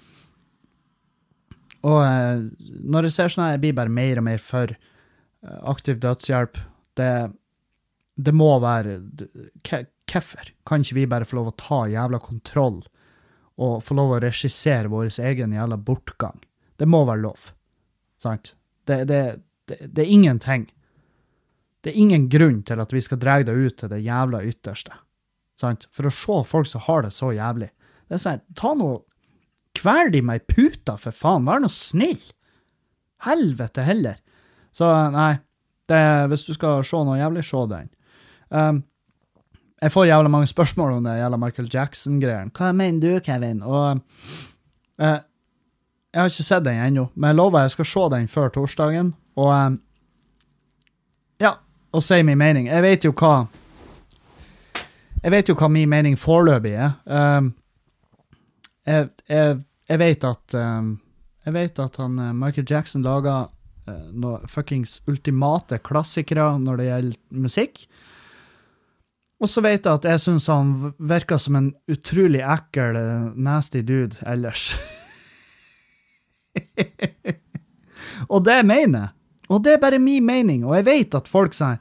og 1.84 2.00
eh, 2.00 2.44
når 2.88 3.08
jeg 3.08 3.16
ser 3.18 3.34
sånn 3.34 3.44
her, 3.46 3.56
jeg 3.58 3.64
blir 3.66 3.76
bare 3.76 3.92
mer 3.92 4.22
og 4.22 4.28
mer 4.30 4.40
for 4.40 4.72
eh, 4.72 5.58
aktiv 5.68 6.00
dødshjelp. 6.00 6.56
Det, 6.96 7.12
det 8.16 8.34
må 8.36 8.52
være 8.62 9.00
Hvorfor 10.04 10.52
kan 10.68 10.84
ikke 10.84 10.96
vi 11.00 11.08
bare 11.10 11.26
få 11.26 11.40
lov 11.40 11.52
å 11.52 11.58
ta 11.58 11.84
jævla 11.90 12.20
kontroll? 12.22 12.80
Og 13.60 13.82
få 13.86 13.96
lov 13.98 14.16
å 14.16 14.20
regissere 14.24 14.90
vår 14.90 15.12
egen 15.22 15.54
jævla 15.54 15.78
bortgang. 15.78 16.40
Det 16.76 16.88
må 16.90 17.04
være 17.06 17.22
lov. 17.22 17.50
Sant? 18.20 18.54
Det, 18.86 19.04
det, 19.08 19.20
det, 19.68 19.78
det, 19.86 20.02
er 20.02 20.10
ingenting. 20.10 20.66
Det 21.84 21.92
er 21.92 22.00
ingen 22.00 22.28
grunn 22.32 22.62
til 22.66 22.82
at 22.82 22.92
vi 22.92 23.02
skal 23.04 23.20
dra 23.22 23.38
det 23.46 23.54
ut 23.54 23.78
til 23.78 23.92
det 23.92 24.02
jævla 24.02 24.42
ytterste. 24.44 24.96
Sant? 25.60 25.86
For 25.94 26.08
å 26.08 26.14
se 26.14 26.40
folk 26.50 26.68
som 26.70 26.82
har 26.88 27.06
det 27.06 27.12
så 27.14 27.30
jævlig. 27.34 27.70
Det 28.08 28.18
er 28.18 28.24
sånn, 28.24 28.46
ta 28.58 28.74
nå 28.78 28.96
Kvel 29.74 30.12
de 30.14 30.20
meg 30.22 30.38
i 30.38 30.52
puta, 30.54 30.94
for 31.02 31.10
faen. 31.10 31.48
Vær 31.48 31.58
nå 31.58 31.66
snill. 31.72 32.20
Helvete 33.26 33.82
heller. 33.82 34.20
Så 34.70 34.86
nei, 35.10 35.32
hvis 36.30 36.44
du 36.46 36.52
skal 36.54 36.84
se 36.86 37.00
noe 37.02 37.18
jævlig, 37.18 37.42
se 37.48 37.62
den. 37.72 37.88
Um, 38.54 38.84
jeg 39.84 39.92
får 39.92 40.06
jævla 40.08 40.30
mange 40.32 40.48
spørsmål 40.48 40.92
om 40.92 41.04
det 41.04 41.18
jævla 41.18 41.36
Michael 41.36 41.68
Jackson-greiene. 41.68 42.52
Hva 42.56 42.70
mener 42.72 43.00
du, 43.02 43.20
Kevin? 43.20 43.62
Og 43.62 44.00
eh, 44.98 45.18
Jeg 46.14 46.20
har 46.20 46.30
ikke 46.30 46.46
sett 46.46 46.64
den 46.64 46.78
ennå, 46.80 47.08
men 47.14 47.28
jeg 47.28 47.36
lover 47.36 47.60
jeg 47.66 47.70
skal 47.74 47.88
se 47.90 48.04
den 48.14 48.28
før 48.28 48.48
torsdagen. 48.54 49.10
Og 49.36 49.50
eh, 49.52 49.76
ja, 51.40 51.50
og 51.92 52.02
si 52.02 52.22
min 52.22 52.38
mening. 52.38 52.70
Jeg 52.70 52.82
vet 52.82 53.04
jo 53.04 53.12
hva 53.12 53.46
Jeg 55.22 55.32
vet 55.32 55.48
jo 55.48 55.54
hva 55.58 55.68
min 55.68 55.88
mening 55.88 56.16
foreløpig 56.18 56.72
er. 56.72 56.96
Um, 57.04 57.52
jeg, 58.86 59.08
jeg, 59.28 59.60
jeg 59.88 59.98
vet 59.98 60.24
at 60.24 60.56
um, 60.60 61.00
Jeg 61.44 61.54
vet 61.54 61.78
at 61.78 61.96
han, 62.00 62.18
eh, 62.18 62.32
Michael 62.32 62.66
Jackson 62.70 63.02
laga 63.02 63.36
uh, 63.88 64.08
noen 64.12 64.48
fuckings 64.48 65.02
ultimate 65.06 65.78
klassikere 65.84 66.54
når 66.58 66.80
det 66.80 66.88
gjelder 66.88 67.44
musikk. 67.44 67.84
Og 69.42 69.50
så 69.50 69.62
vet 69.64 69.84
jeg 69.84 69.98
at 69.98 70.06
jeg 70.08 70.22
syns 70.22 70.46
han 70.52 70.70
virka 70.98 71.38
som 71.42 71.58
en 71.58 71.72
utrolig 71.90 72.40
ekkel, 72.40 72.96
nasty 73.34 73.82
dude 73.84 74.16
ellers. 74.30 74.70
og 78.32 78.44
det 78.46 78.60
mener 78.66 78.98
jeg. 79.00 79.12
Og 79.52 79.60
det 79.60 79.74
er 79.74 79.82
bare 79.82 80.00
min 80.00 80.24
mening, 80.24 80.64
og 80.64 80.78
jeg 80.78 80.86
vet 80.86 81.16
at 81.18 81.28
folk, 81.28 81.52
sier 81.52 81.76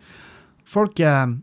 folk 0.68 1.00
eh, 1.00 1.36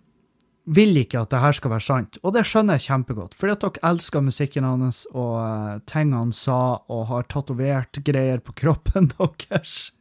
vil 0.70 1.00
ikke 1.00 1.22
at 1.22 1.32
det 1.32 1.40
her 1.42 1.56
skal 1.56 1.72
være 1.72 1.86
sant, 1.86 2.18
og 2.22 2.34
det 2.36 2.44
skjønner 2.46 2.76
jeg 2.76 2.90
kjempegodt. 2.90 3.34
Fordi 3.38 3.54
at 3.54 3.64
dere 3.64 3.92
elsker 3.92 4.24
musikken 4.24 4.66
hans 4.68 5.02
og 5.10 5.32
uh, 5.40 5.78
ting 5.88 6.12
han 6.14 6.34
sa, 6.36 6.82
og 6.92 7.06
har 7.10 7.26
tatovert 7.32 8.02
greier 8.06 8.42
på 8.44 8.54
kroppen 8.60 9.10
deres. 9.16 9.94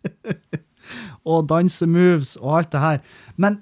og 1.24 1.48
dansemoves 1.50 2.36
og 2.42 2.60
alt 2.60 2.72
det 2.76 2.84
her. 2.84 3.02
Men 3.38 3.62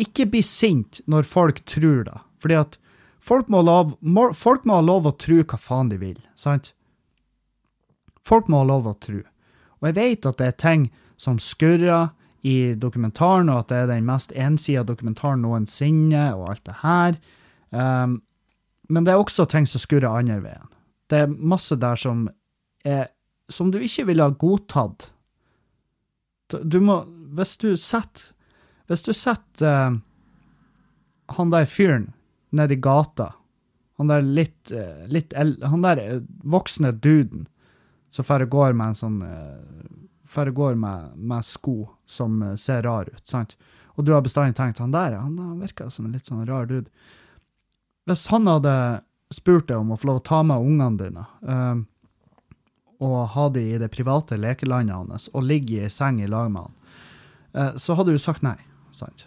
ikke 0.00 0.28
bli 0.32 0.42
sint 0.44 1.00
når 1.10 1.28
folk 1.28 1.62
tror 1.68 2.04
det. 2.08 2.18
Fordi 2.42 2.58
at 2.60 2.76
folk 3.24 3.48
må, 3.52 3.62
lov, 3.66 3.96
må, 4.00 4.28
folk 4.36 4.66
må 4.68 4.80
ha 4.80 4.84
lov 4.84 5.08
å 5.08 5.16
tro 5.18 5.40
hva 5.42 5.58
faen 5.60 5.90
de 5.92 5.98
vil, 6.00 6.18
sant? 6.38 6.72
Folk 8.26 8.50
må 8.50 8.62
ha 8.62 8.68
lov 8.68 8.88
å 8.90 8.94
tro. 9.00 9.22
Og 9.80 9.90
jeg 9.90 9.98
vet 9.98 10.28
at 10.28 10.38
det 10.40 10.50
er 10.50 10.60
ting 10.60 10.86
som 11.20 11.40
skurrer 11.40 12.10
i 12.46 12.74
dokumentaren, 12.78 13.50
og 13.50 13.64
at 13.64 13.72
det 13.72 13.80
er 13.82 13.90
den 13.90 14.06
mest 14.06 14.32
ensida 14.36 14.84
dokumentaren 14.86 15.42
noensinne, 15.42 16.28
og 16.36 16.52
alt 16.52 16.64
det 16.68 16.78
her. 16.82 17.18
Um, 17.70 18.20
men 18.92 19.06
det 19.06 19.14
er 19.14 19.22
også 19.22 19.48
ting 19.50 19.66
som 19.66 19.82
skurrer 19.82 20.10
andre 20.12 20.38
veien. 20.44 20.70
Det 21.10 21.24
er 21.24 21.34
masse 21.34 21.76
der 21.78 21.98
som 22.00 22.26
er 22.86 23.12
Som 23.46 23.70
du 23.70 23.78
ikke 23.78 24.08
ville 24.08 24.24
ha 24.26 24.30
godtatt. 24.34 25.12
Du 26.50 26.80
må 26.82 27.04
Hvis 27.38 27.56
du 27.62 27.76
setter 27.76 28.32
Hvis 28.86 29.02
du 29.06 29.12
setter 29.16 29.90
uh, 29.90 29.98
han 31.36 31.52
der 31.54 31.66
fyren 31.66 32.12
nedi 32.54 32.78
gata, 32.78 33.32
han 33.98 34.12
der 34.12 34.22
litt, 34.22 34.70
uh, 34.70 35.06
litt 35.08 35.32
Han 35.36 35.82
der 35.82 36.02
uh, 36.04 36.22
voksne 36.44 36.92
duden 36.92 37.46
som 38.12 38.24
bare 38.28 38.46
går 38.46 38.76
med 38.76 38.92
en 38.92 38.98
sånn 38.98 39.22
for 40.26 40.50
går 40.50 40.74
med, 40.74 41.16
med, 41.16 41.44
sko 41.44 41.88
som 42.06 42.42
eh, 42.42 42.54
ser 42.54 42.82
rar 42.82 43.08
ut, 43.08 43.26
sant? 43.26 43.56
Og 43.96 44.04
du 44.04 44.12
har 44.12 44.22
bestandig 44.22 44.56
tenkt 44.58 44.82
han 44.82 44.92
der 44.92 45.16
han, 45.16 45.38
han 45.38 45.60
virker 45.62 45.90
som 45.90 46.06
en 46.06 46.16
litt 46.16 46.28
sånn 46.28 46.44
rar 46.48 46.66
dude. 46.68 46.90
Hvis 48.06 48.26
han 48.28 48.48
hadde 48.50 48.74
spurt 49.32 49.70
deg 49.70 49.80
om 49.80 49.94
å 49.94 49.98
få 49.98 50.10
lov 50.10 50.20
å 50.20 50.26
ta 50.26 50.42
med 50.46 50.62
ungene 50.62 51.00
dine 51.00 51.24
um, 51.40 51.86
og 53.02 53.16
ha 53.32 53.46
de 53.52 53.64
i 53.72 53.80
det 53.80 53.88
private 53.92 54.38
lekelandet 54.38 54.94
hans 54.94 55.26
og 55.32 55.48
ligge 55.48 55.78
i 55.78 55.80
ei 55.86 55.92
seng 55.92 56.20
i 56.22 56.28
lag 56.30 56.52
med 56.52 56.68
han, 56.68 56.76
uh, 57.56 57.72
så 57.80 57.96
hadde 57.98 58.14
du 58.14 58.20
sagt 58.22 58.44
nei, 58.46 58.58
sant? 58.96 59.26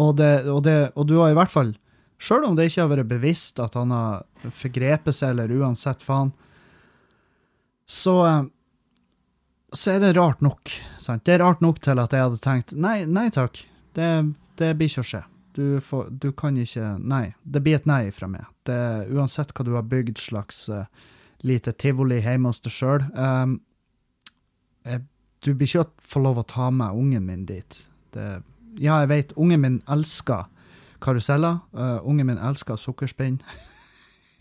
Og, 0.00 0.14
det, 0.16 0.48
og, 0.48 0.62
det, 0.64 0.76
og 0.96 1.06
du 1.08 1.18
har 1.20 1.32
i 1.32 1.36
hvert 1.36 1.52
fall, 1.52 1.74
sjøl 2.22 2.46
om 2.48 2.56
det 2.56 2.70
ikke 2.70 2.86
har 2.86 2.92
vært 2.94 3.10
bevisst 3.10 3.60
at 3.60 3.76
han 3.76 3.92
har 3.92 4.24
forgrepet 4.56 5.16
seg, 5.16 5.34
eller 5.34 5.52
uansett 5.60 6.04
faen, 6.04 6.32
så 7.92 8.16
uh, 8.24 8.42
så 9.72 9.94
er 9.94 10.02
det 10.02 10.16
rart 10.16 10.42
nok. 10.44 10.70
Sant? 11.00 11.24
Det 11.24 11.34
er 11.34 11.44
rart 11.44 11.62
nok 11.64 11.80
til 11.82 12.00
at 12.00 12.12
jeg 12.12 12.26
hadde 12.26 12.40
tenkt 12.44 12.74
nei, 12.76 13.02
nei 13.08 13.28
takk, 13.32 13.62
det, 13.96 14.08
det 14.60 14.74
blir 14.76 14.90
ikke 14.90 15.04
å 15.04 15.08
skje. 15.08 15.22
Du, 15.52 15.64
får, 15.84 16.06
du, 16.20 16.30
kan 16.32 16.56
ikke 16.56 16.94
Nei. 17.00 17.34
Det 17.44 17.60
blir 17.64 17.76
et 17.76 17.88
nei 17.88 18.06
fra 18.14 18.28
meg. 18.30 18.46
Det, 18.64 18.76
uansett 19.12 19.52
hva 19.52 19.66
du 19.68 19.74
har 19.76 19.88
bygd 19.88 20.20
slags 20.20 20.64
uh, 20.72 20.86
lite 21.44 21.74
tivoli 21.76 22.22
hjemme 22.24 22.52
hos 22.52 22.62
deg 22.64 22.72
sjøl. 22.72 23.04
Um, 23.12 23.58
du 25.42 25.50
blir 25.52 25.68
ikke 25.68 25.84
å 25.84 25.90
få 26.14 26.22
lov 26.24 26.40
å 26.40 26.46
ta 26.48 26.70
med 26.72 26.96
ungen 26.96 27.26
min 27.28 27.44
dit. 27.48 27.82
Det, 28.16 28.28
ja, 28.78 29.00
jeg 29.02 29.08
vet, 29.08 29.32
ungen 29.36 29.60
min 29.60 29.78
elsker 29.90 30.48
karuseller. 31.02 31.58
Uh, 31.74 31.98
ungen 32.06 32.26
min 32.26 32.38
elsker 32.38 32.76
sukkerspinn. 32.76 33.40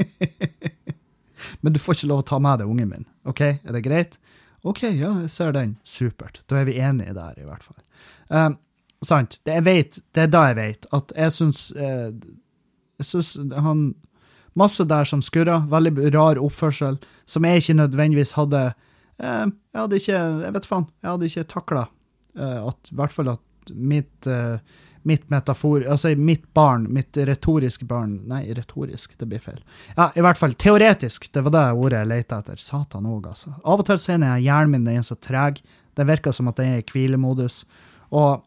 Men 1.62 1.74
du 1.74 1.80
får 1.82 1.98
ikke 1.98 2.12
lov 2.12 2.24
å 2.24 2.28
ta 2.34 2.40
med 2.42 2.62
deg 2.62 2.70
ungen 2.70 2.92
min. 2.92 3.08
OK, 3.28 3.42
er 3.42 3.76
det 3.76 3.84
greit? 3.86 4.20
OK, 4.68 4.84
ja, 4.84 5.16
jeg 5.24 5.32
ser 5.34 5.56
den. 5.56 5.76
Supert. 5.84 6.44
Da 6.50 6.60
er 6.62 6.68
vi 6.70 6.78
enige 6.78 7.16
der, 7.18 7.34
i 7.42 7.48
hvert 7.48 7.66
fall. 7.66 7.82
Um, 8.30 8.60
sant. 9.06 9.40
Det, 9.46 9.58
jeg 9.58 9.66
vet, 9.66 10.00
det 10.14 10.28
er 10.28 10.32
da 10.32 10.46
jeg 10.52 10.58
vet 10.60 10.88
at 10.94 11.14
jeg 11.18 11.36
syns 11.36 11.66
eh, 11.76 12.14
Jeg 13.02 13.08
syns 13.10 13.36
han 13.58 13.92
Masse 14.54 14.84
der 14.84 15.08
som 15.08 15.22
skurrer. 15.24 15.64
Veldig 15.72 16.12
rar 16.12 16.40
oppførsel, 16.42 16.98
som 17.26 17.46
jeg 17.48 17.62
ikke 17.62 17.78
nødvendigvis 17.80 18.34
hadde 18.36 18.66
eh, 18.68 19.46
Jeg 19.48 19.80
hadde 19.80 20.02
ikke 20.02 20.18
Jeg 20.18 20.54
vet 20.58 20.68
faen. 20.68 20.90
Jeg 21.02 21.10
hadde 21.10 21.30
ikke 21.32 21.48
takla 21.56 21.86
eh, 22.38 22.60
at 22.68 22.92
I 22.92 23.00
hvert 23.00 23.16
fall 23.16 23.34
at 23.34 23.46
mitt 23.76 24.28
eh, 24.28 24.58
mitt 25.04 25.30
metafor, 25.30 25.82
altså 25.90 26.16
mitt 26.16 26.44
barn, 26.54 26.86
mitt 26.94 27.18
retoriske 27.18 27.86
barn 27.90 28.20
Nei, 28.30 28.44
retorisk, 28.54 29.16
det 29.18 29.28
blir 29.32 29.42
feil. 29.42 29.62
Ja, 29.96 30.12
i 30.16 30.22
hvert 30.22 30.38
fall 30.38 30.54
teoretisk, 30.54 31.26
det 31.34 31.42
var 31.48 31.56
det 31.56 31.64
ordet 31.74 32.04
jeg 32.04 32.12
leita 32.12 32.42
etter. 32.42 32.62
Satan 32.62 33.08
òg, 33.10 33.32
altså. 33.32 33.56
Av 33.64 33.82
og 33.82 33.88
til 33.88 34.00
ser 34.02 34.22
jeg 34.22 34.46
hjernen 34.46 34.76
min 34.86 34.94
er 34.94 35.02
så 35.06 35.18
treg. 35.18 35.62
Det 35.98 36.08
virker 36.08 36.36
som 36.36 36.52
at 36.52 36.62
den 36.62 36.76
er 36.76 36.84
i 36.84 36.86
hvilemodus. 36.86 37.64
Og 38.14 38.44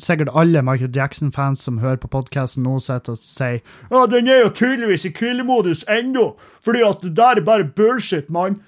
sikkert 0.00 0.32
alle 0.36 0.62
Michael 0.64 0.92
Jackson-fans 0.94 1.62
som 1.64 1.80
hører 1.82 2.00
på 2.02 2.10
podkasten 2.12 2.64
nå, 2.64 2.78
sitter 2.80 3.16
og 3.16 3.22
sier 3.22 3.60
ja, 3.60 4.04
den 4.08 4.28
er 4.28 4.44
jo 4.44 4.52
tydeligvis 4.56 5.04
i 5.08 5.12
hvilemodus 5.12 5.84
ennå, 5.92 6.30
fordi 6.64 6.84
at 6.86 7.04
det 7.04 7.14
der 7.16 7.40
er 7.40 7.44
bare 7.44 7.68
bullshit, 7.76 8.30
mann. 8.32 8.60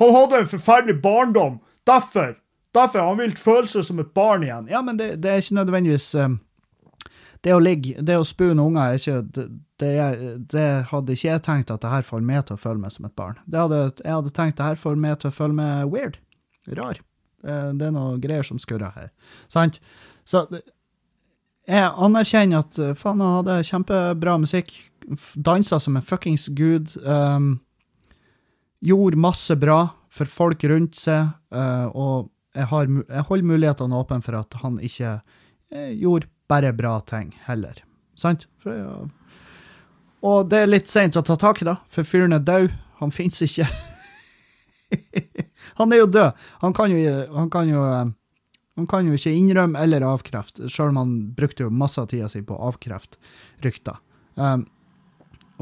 Han 0.00 0.12
hadde 0.16 0.42
en 0.42 0.50
forferdelig 0.50 0.98
barndom. 1.02 1.60
Derfor 1.86 2.34
Derfor 2.74 3.06
han 3.06 3.20
vil 3.20 3.36
føle 3.38 3.70
seg 3.70 3.86
som 3.86 4.02
et 4.02 4.10
barn 4.16 4.42
igjen. 4.46 4.66
Ja, 4.72 4.82
men 4.82 4.98
det, 4.98 5.14
det 5.22 5.30
er 5.30 5.42
ikke 5.42 5.60
nødvendigvis 5.60 6.08
um, 6.18 6.40
Det 7.44 7.54
å 7.54 7.62
ligge, 7.62 8.02
det 8.02 8.16
å 8.18 8.26
spune 8.26 8.64
unger 8.64 8.82
er 8.82 9.00
ikke 9.00 9.18
det, 9.36 9.46
det, 9.82 9.94
det, 10.50 10.68
hadde 10.90 11.14
ikke 11.14 11.28
jeg 11.28 11.42
tenkt 11.44 11.72
at 11.74 11.82
det 11.84 11.92
her 11.92 12.06
får 12.06 12.22
meg 12.24 12.46
til 12.48 12.56
å 12.56 12.62
føle 12.62 12.80
meg 12.80 12.94
som 12.94 13.06
et 13.08 13.16
barn. 13.18 13.36
Det 13.46 13.60
hadde, 13.60 13.80
jeg 14.00 14.16
hadde 14.16 14.32
tenkt 14.36 14.60
det 14.60 14.68
her 14.70 14.80
får 14.80 14.96
meg 15.00 15.18
til 15.20 15.30
å 15.30 15.34
føle 15.34 15.58
meg 15.58 15.90
weird. 15.92 16.20
Rar. 16.78 17.00
Eh, 17.44 17.70
det 17.76 17.88
er 17.88 17.92
noe 17.94 18.16
greier 18.22 18.46
som 18.46 18.60
skurrer 18.62 18.94
her. 18.96 19.10
Sant? 19.52 19.80
Så 20.24 20.46
jeg 21.68 21.84
anerkjenner 22.06 22.64
at 22.64 22.78
eh, 22.80 22.94
faen, 22.98 23.22
han 23.22 23.40
hadde 23.40 23.60
kjempebra 23.68 24.36
musikk. 24.40 24.72
Dansa 25.34 25.80
som 25.80 25.98
en 25.98 26.04
fuckings 26.04 26.48
gud. 26.56 26.94
Um, 27.04 27.58
gjorde 28.84 29.20
masse 29.20 29.56
bra 29.60 29.86
for 30.12 30.30
folk 30.30 30.64
rundt 30.70 30.96
seg, 30.96 31.32
uh, 31.52 31.88
og 31.90 32.30
jeg, 32.54 32.68
har, 32.70 32.88
jeg 32.88 33.26
holder 33.28 33.50
mulighetene 33.50 33.98
åpne 33.98 34.22
for 34.24 34.38
at 34.38 34.56
han 34.62 34.78
ikke 34.82 35.16
eh, 35.74 35.92
gjorde 35.98 36.30
bare 36.50 36.72
bra 36.76 36.96
ting 37.06 37.32
heller. 37.48 37.80
Sant? 38.18 38.46
For, 38.62 38.76
ja. 38.78 39.40
Og 40.24 40.50
det 40.50 40.62
er 40.62 40.70
litt 40.70 40.90
seint 40.90 41.18
å 41.18 41.24
ta 41.26 41.36
tak 41.40 41.62
i, 41.62 41.68
da, 41.68 41.78
for 41.92 42.06
fyren 42.06 42.36
er 42.36 42.44
død. 42.44 42.70
Han 43.00 43.12
fins 43.12 43.42
ikke. 43.44 43.66
han 45.80 45.92
er 45.92 46.04
jo 46.04 46.12
død. 46.14 46.44
Han 46.62 46.76
kan 46.76 46.94
jo, 46.94 47.16
han 47.34 47.50
kan 47.52 47.68
jo 47.68 47.82
eh, 47.88 48.12
han 48.74 48.88
kan 48.90 49.06
jo 49.06 49.14
ikke 49.14 49.30
innrømme 49.30 49.78
eller 49.78 50.02
avkrefte, 50.02 50.66
sjøl 50.66 50.90
om 50.90 50.96
han 50.98 51.10
brukte 51.36 51.62
jo 51.62 51.70
masse 51.70 52.00
av 52.00 52.08
tida 52.10 52.26
si 52.30 52.40
på 52.42 52.56
å 52.56 52.72
avkrefte 52.72 53.20
rykter. 53.62 54.00
Um, 54.34 54.64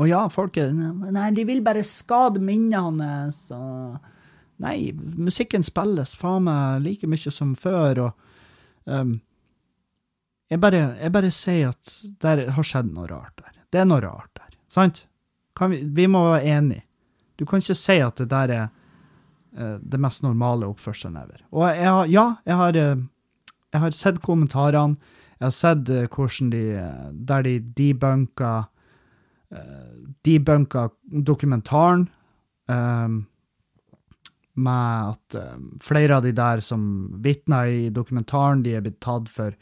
og 0.00 0.08
ja, 0.08 0.22
folk 0.32 0.56
er 0.56 0.70
Nei, 0.72 1.26
de 1.36 1.44
vil 1.44 1.60
bare 1.64 1.84
skade 1.84 2.40
minnet 2.40 2.80
hans. 2.80 3.44
og 3.52 3.98
Nei, 4.62 4.92
musikken 4.94 5.64
spilles 5.66 6.14
faen 6.18 6.46
meg 6.46 6.82
like 6.84 7.08
mye 7.10 7.32
som 7.34 7.54
før, 7.58 8.04
og 8.06 8.90
um, 8.90 9.16
jeg, 10.52 10.60
bare, 10.62 10.82
jeg 11.00 11.14
bare 11.14 11.32
sier 11.34 11.72
at 11.72 11.94
det 12.22 12.52
har 12.54 12.68
skjedd 12.68 12.92
noe 12.94 13.08
rart 13.10 13.40
der. 13.40 13.56
Det 13.72 13.80
er 13.82 13.88
noe 13.88 14.02
rart 14.04 14.30
der, 14.38 14.52
sant? 14.70 15.06
Vi, 15.58 15.80
vi, 15.94 16.06
må 16.10 16.24
være 16.28 16.54
enige. 16.58 16.84
Du 17.38 17.46
kan 17.48 17.62
ikke 17.62 17.76
si 17.78 17.98
at 18.02 18.20
det 18.20 18.28
der 18.30 18.52
er 18.54 18.68
uh, 18.68 19.78
det 19.80 20.00
mest 20.00 20.22
normale 20.22 20.68
oppførselen 20.70 21.18
ever. 21.18 21.42
Og 21.50 21.66
jeg 21.66 21.88
har, 21.88 22.12
ja, 22.12 22.26
jeg 22.46 22.60
har, 22.60 22.78
uh, 22.78 23.02
jeg 23.72 23.84
har 23.86 23.98
sett 23.98 24.22
kommentarene. 24.22 25.12
Jeg 25.40 25.48
har 25.48 25.56
sett 25.56 25.90
uh, 25.90 26.06
hvordan 26.06 26.52
de 26.54 26.62
Der 27.26 27.42
de 27.42 27.58
debunka 27.58 28.52
debunka 30.24 30.88
dokumentaren. 31.26 32.06
Um, 32.68 33.26
med 34.54 35.12
at 35.14 35.36
uh, 35.38 35.60
flere 35.80 36.18
av 36.18 36.26
de 36.26 36.32
der 36.36 36.60
som 36.64 36.82
vitna 37.24 37.64
i 37.68 37.86
dokumentaren, 37.94 38.64
de 38.64 38.76
er 38.76 38.84
blitt 38.84 39.00
tatt 39.04 39.30
for 39.32 39.54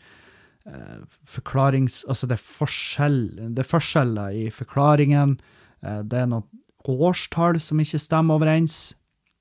uh, 0.66 1.02
forklarings... 1.28 2.02
Altså, 2.10 2.26
det 2.30 2.38
er, 2.38 2.46
forskjell, 2.58 3.20
det 3.54 3.64
er 3.64 3.70
forskjeller 3.70 4.38
i 4.38 4.48
forklaringen. 4.54 5.36
Uh, 5.84 6.00
det 6.02 6.24
er 6.24 6.30
noe 6.30 6.46
årstall 6.90 7.60
som 7.62 7.80
ikke 7.82 8.00
stemmer 8.02 8.40
overens. 8.40 8.80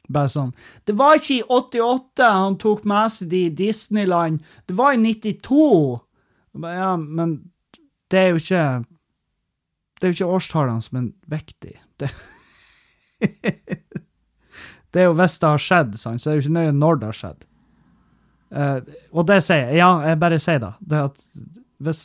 Bare 0.09 0.31
sånn 0.31 0.53
Det 0.89 0.95
var 0.97 1.19
ikke 1.19 1.35
i 1.35 1.43
88 1.53 2.29
han 2.33 2.55
tok 2.61 2.85
med 2.89 3.11
seg 3.13 3.29
de 3.29 3.43
i 3.45 3.53
Disneyland, 3.53 4.39
det 4.65 4.77
var 4.77 4.95
i 4.95 5.01
92! 5.03 5.99
Ja, 6.65 6.95
men 6.97 7.35
det 8.09 8.17
er 8.17 8.31
jo 8.31 8.39
ikke 8.41 8.63
Det 9.99 10.07
er 10.07 10.09
jo 10.09 10.17
ikke 10.17 10.31
årstallene 10.39 10.81
som 10.81 10.97
er 10.97 11.11
viktig. 11.29 11.75
Det 12.01 12.09
det 14.93 15.03
er 15.03 15.09
jo 15.09 15.15
hvis 15.19 15.37
det 15.41 15.51
har 15.51 15.63
skjedd, 15.63 15.95
sant? 16.01 16.21
så 16.21 16.29
er 16.29 16.35
det 16.35 16.41
jo 16.41 16.47
ikke 16.47 16.57
nøye 16.57 16.75
når 16.75 16.99
det 16.99 17.09
har 17.09 17.19
skjedd. 17.19 17.45
Uh, 18.49 18.79
og 19.13 19.27
det 19.29 19.43
sier 19.45 19.67
jeg. 19.67 19.77
Ja, 19.83 19.91
jeg 20.09 20.19
bare 20.21 20.41
sier 20.41 20.61
det. 20.63 20.73
det 20.89 21.03
at 21.11 21.23
hvis, 21.85 22.03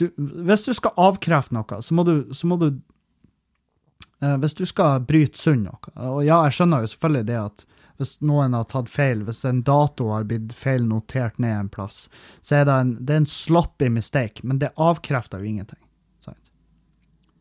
du, 0.00 0.10
hvis 0.18 0.66
du 0.66 0.74
skal 0.76 0.96
avkrefte 1.00 1.56
noe, 1.56 1.80
så 1.80 1.96
må 1.96 2.04
du, 2.04 2.14
så 2.36 2.50
må 2.50 2.60
du 2.60 2.68
uh, 2.68 4.36
Hvis 4.42 4.58
du 4.58 4.66
skal 4.68 5.00
bryte 5.08 5.40
sunn 5.40 5.64
noe 5.64 5.94
Og 5.96 6.20
ja, 6.26 6.42
jeg 6.44 6.58
skjønner 6.58 6.84
jo 6.84 6.92
selvfølgelig 6.92 7.28
det 7.32 7.38
at 7.40 7.64
hvis 8.00 8.14
noen 8.24 8.54
har 8.56 8.64
tatt 8.64 8.88
feil, 8.88 9.26
hvis 9.26 9.42
en 9.44 9.58
dato 9.60 10.06
har 10.08 10.24
blitt 10.24 10.54
feil 10.56 10.86
notert 10.88 11.36
ned 11.36 11.52
en 11.52 11.66
plass, 11.68 12.06
så 12.40 12.56
er 12.56 12.64
det 12.64 12.76
en, 12.80 12.92
det 12.96 13.12
er 13.12 13.20
en 13.20 13.28
sloppy 13.28 13.90
mistake, 13.92 14.40
men 14.40 14.56
det 14.62 14.70
avkrefter 14.80 15.42
jo 15.42 15.50
ingenting. 15.50 15.80
Sant? 16.24 16.40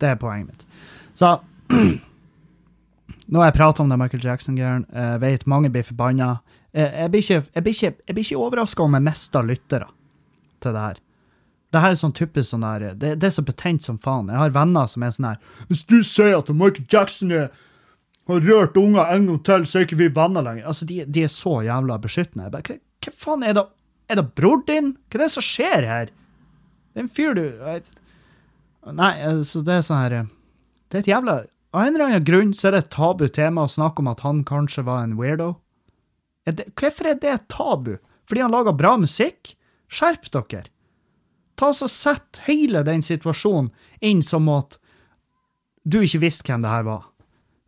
Det 0.04 0.10
er 0.12 0.20
poenget 0.20 0.52
mitt. 0.52 0.66
Så 1.16 1.32
nå 3.30 3.42
har 3.42 3.52
jeg 3.52 3.60
pratet 3.60 3.84
om 3.84 3.92
det 3.92 4.00
Michael 4.02 4.26
Jackson-greiene. 4.26 4.88
Jeg 4.90 5.22
vet 5.22 5.46
mange 5.50 5.70
blir 5.74 5.86
forbanna. 5.86 6.40
Jeg, 6.74 6.90
jeg 6.90 7.14
blir 7.14 7.24
ikke, 7.26 7.40
jeg 7.54 7.66
blir 7.66 7.78
ikke, 7.78 7.94
jeg 8.10 8.18
ikke 8.24 8.42
overraska 8.42 8.84
om 8.86 8.98
jeg 8.98 9.06
mister 9.06 9.46
lyttere 9.46 9.90
til 10.64 10.76
det 10.76 10.84
her. 10.88 11.00
Det 11.70 11.82
her 11.84 11.94
er 11.94 12.00
sånn 12.02 12.16
typisk 12.18 12.50
sånn 12.50 12.66
der, 12.66 12.96
det, 12.98 13.16
det 13.22 13.28
er 13.30 13.34
så 13.36 13.46
betent 13.46 13.86
som 13.86 14.00
faen. 14.02 14.32
Jeg 14.34 14.42
har 14.42 14.54
venner 14.56 14.88
som 14.90 15.04
er 15.06 15.12
sånn 15.14 15.28
her 15.30 15.66
Hvis 15.70 15.84
du 15.86 16.00
sier 16.02 16.40
at 16.40 16.50
Michael 16.50 16.88
Jackson 16.90 17.34
er 17.36 17.52
har 18.30 18.46
rørt 18.46 18.78
unger 18.78 19.10
en 19.10 19.28
gang 19.30 19.38
til, 19.46 19.66
så 19.66 19.80
er 19.80 19.88
ikke 19.88 20.00
vi 20.04 20.10
venner 20.14 20.46
lenger. 20.46 20.68
Altså, 20.70 20.86
de, 20.90 21.02
de 21.06 21.26
er 21.26 21.32
så 21.34 21.60
jævla 21.66 21.98
beskyttende. 22.02 22.50
Bare, 22.54 22.66
hva, 22.68 22.78
hva 23.06 23.14
faen 23.24 23.46
er 23.46 23.56
det? 23.58 23.66
Er 24.10 24.20
det 24.20 24.26
bror 24.38 24.62
din? 24.68 24.92
Hva 25.10 25.20
er 25.20 25.24
det 25.26 25.32
som 25.36 25.46
skjer 25.46 25.88
her? 25.90 26.12
Det 26.90 27.02
er 27.02 27.06
en 27.06 27.14
fyr 27.14 27.38
du 27.38 27.46
jeg, 27.46 27.86
Nei, 28.96 29.12
altså, 29.28 29.62
det 29.66 29.74
er 29.76 29.82
sånn 29.86 30.00
her 30.00 30.14
Det 30.90 30.98
er 30.98 31.02
et 31.04 31.10
jævla 31.12 31.34
Av 31.72 31.84
en 31.84 31.94
eller 31.94 32.06
annen 32.06 32.26
grunn 32.26 32.54
så 32.58 32.70
er 32.70 32.76
det 32.76 32.84
et 32.86 32.94
tabu 32.96 33.28
tema 33.30 33.66
å 33.66 33.72
snakke 33.72 34.02
om 34.02 34.10
at 34.10 34.24
han 34.26 34.42
kanskje 34.48 34.86
var 34.88 35.04
en 35.04 35.18
weirdo. 35.20 35.54
Er 36.50 36.58
det, 36.58 36.72
hvorfor 36.80 37.12
er 37.12 37.20
det 37.22 37.30
et 37.30 37.48
tabu? 37.52 37.98
Fordi 38.30 38.42
han 38.42 38.54
lager 38.54 38.78
bra 38.78 38.96
musikk? 38.98 39.54
Skjerp 39.90 40.30
dere! 40.34 40.66
Ta 41.60 41.70
og 41.74 41.92
Sett 41.92 42.40
hele 42.46 42.82
den 42.88 43.04
situasjonen 43.04 43.70
inn 44.06 44.22
som 44.24 44.48
at 44.54 44.78
du 45.84 46.00
ikke 46.02 46.24
visste 46.24 46.48
hvem 46.48 46.64
det 46.64 46.72
her 46.72 46.86
var. 46.88 47.08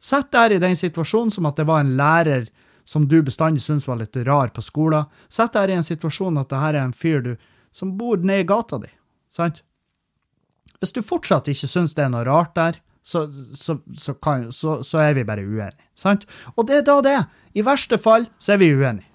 Sett 0.01 0.31
deg 0.33 0.55
i 0.55 0.61
den 0.63 0.77
situasjonen 0.79 1.33
som 1.33 1.49
at 1.49 1.59
det 1.59 1.67
var 1.69 1.83
en 1.83 1.95
lærer 1.99 2.47
som 2.87 3.05
du 3.07 3.19
bestandig 3.21 3.61
syntes 3.61 3.87
var 3.87 3.99
litt 3.99 4.17
rar 4.25 4.49
på 4.55 4.63
skolen. 4.65 5.09
Sett 5.29 5.53
deg 5.53 5.69
i 5.69 5.77
en 5.77 5.85
situasjon 5.85 6.39
at 6.41 6.49
det 6.49 6.61
her 6.61 6.77
er 6.77 6.87
en 6.87 6.95
fyr 6.95 7.21
du, 7.25 7.35
som 7.71 7.93
bor 7.99 8.17
nede 8.17 8.45
i 8.45 8.47
gata 8.47 8.79
di. 8.81 8.89
Sant? 9.29 9.61
Hvis 10.81 10.95
du 10.95 11.03
fortsatt 11.05 11.51
ikke 11.51 11.69
syns 11.69 11.93
det 11.93 12.07
er 12.07 12.13
noe 12.13 12.25
rart 12.25 12.55
der, 12.57 12.79
så, 13.03 13.25
så, 13.57 13.77
så, 13.97 14.13
kan, 14.13 14.51
så, 14.51 14.97
er 15.01 15.15
vi 15.17 15.23
bare 15.25 15.45
uenige. 15.45 15.87
Sant? 15.97 16.27
Og 16.55 16.67
det 16.67 16.81
er 16.81 16.85
da 16.85 16.99
det. 17.05 17.17
I 17.57 17.65
verste 17.65 17.97
fall 18.01 18.27
så 18.37 18.53
er 18.55 18.61
vi 18.61 18.71
uenige. 18.75 19.09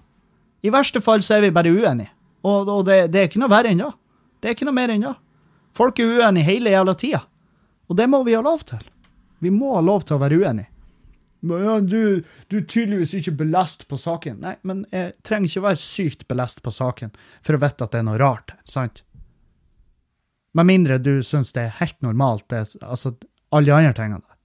I 0.65 0.73
verste 0.73 1.01
fall 1.01 1.23
så 1.23 1.37
er 1.37 1.47
vi 1.47 1.53
bare 1.55 1.71
uenige. 1.71 2.11
Og, 2.43 2.67
og 2.67 2.85
det, 2.87 3.07
det, 3.13 3.21
er 3.21 3.29
ikke 3.29 3.41
noe 3.41 3.51
verre 3.51 3.71
enn 3.71 3.83
det. 3.83 3.93
Det 4.41 4.49
er 4.49 4.57
ikke 4.57 4.67
noe 4.67 4.77
mer 4.77 4.93
enn 4.93 5.05
det. 5.07 5.15
Folk 5.77 5.99
er 6.01 6.17
uenige 6.17 6.49
hele 6.49 6.73
jævla 6.73 6.95
tida. 6.99 7.21
Og 7.87 7.97
det 7.97 8.09
må 8.11 8.23
vi 8.27 8.35
ha 8.35 8.41
lov 8.43 8.65
til. 8.67 8.83
Vi 9.39 9.53
må 9.53 9.75
ha 9.77 9.83
lov 9.85 10.03
til 10.07 10.17
å 10.17 10.21
være 10.21 10.41
uenige. 10.41 10.71
Ja, 11.47 11.79
du, 11.79 12.23
du, 12.49 12.55
er 12.57 12.65
tydeligvis 12.65 13.13
ikke 13.19 13.35
belest 13.43 13.85
på 13.87 13.97
saken. 14.01 14.39
Nei, 14.43 14.55
men 14.67 14.83
jeg 14.91 15.13
trenger 15.25 15.51
ikke 15.51 15.65
være 15.67 15.81
sykt 15.81 16.25
belest 16.27 16.63
på 16.65 16.73
saken 16.73 17.13
for 17.45 17.55
å 17.55 17.61
vite 17.61 17.85
at 17.85 17.93
det 17.93 18.01
er 18.01 18.07
noe 18.07 18.19
rart 18.19 18.55
her, 18.55 18.63
sant? 18.67 19.03
Med 20.57 20.65
mindre 20.65 20.97
du 20.97 21.19
syns 21.25 21.53
det 21.53 21.67
er 21.67 21.75
helt 21.77 21.99
normalt, 22.01 22.47
det, 22.49 22.63
altså 22.81 23.13
alle 23.51 23.69
de 23.69 23.75
andre 23.75 23.93
tingene 23.97 24.21
der. 24.21 24.37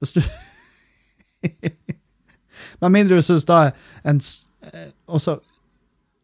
Hvis 0.00 0.14
du 0.16 0.22
Med 2.80 2.92
mindre 2.92 3.16
du 3.16 3.24
syns 3.24 3.46
da 3.48 3.70
en 4.04 4.20
eh, 4.20 4.90
Altså, 5.08 5.38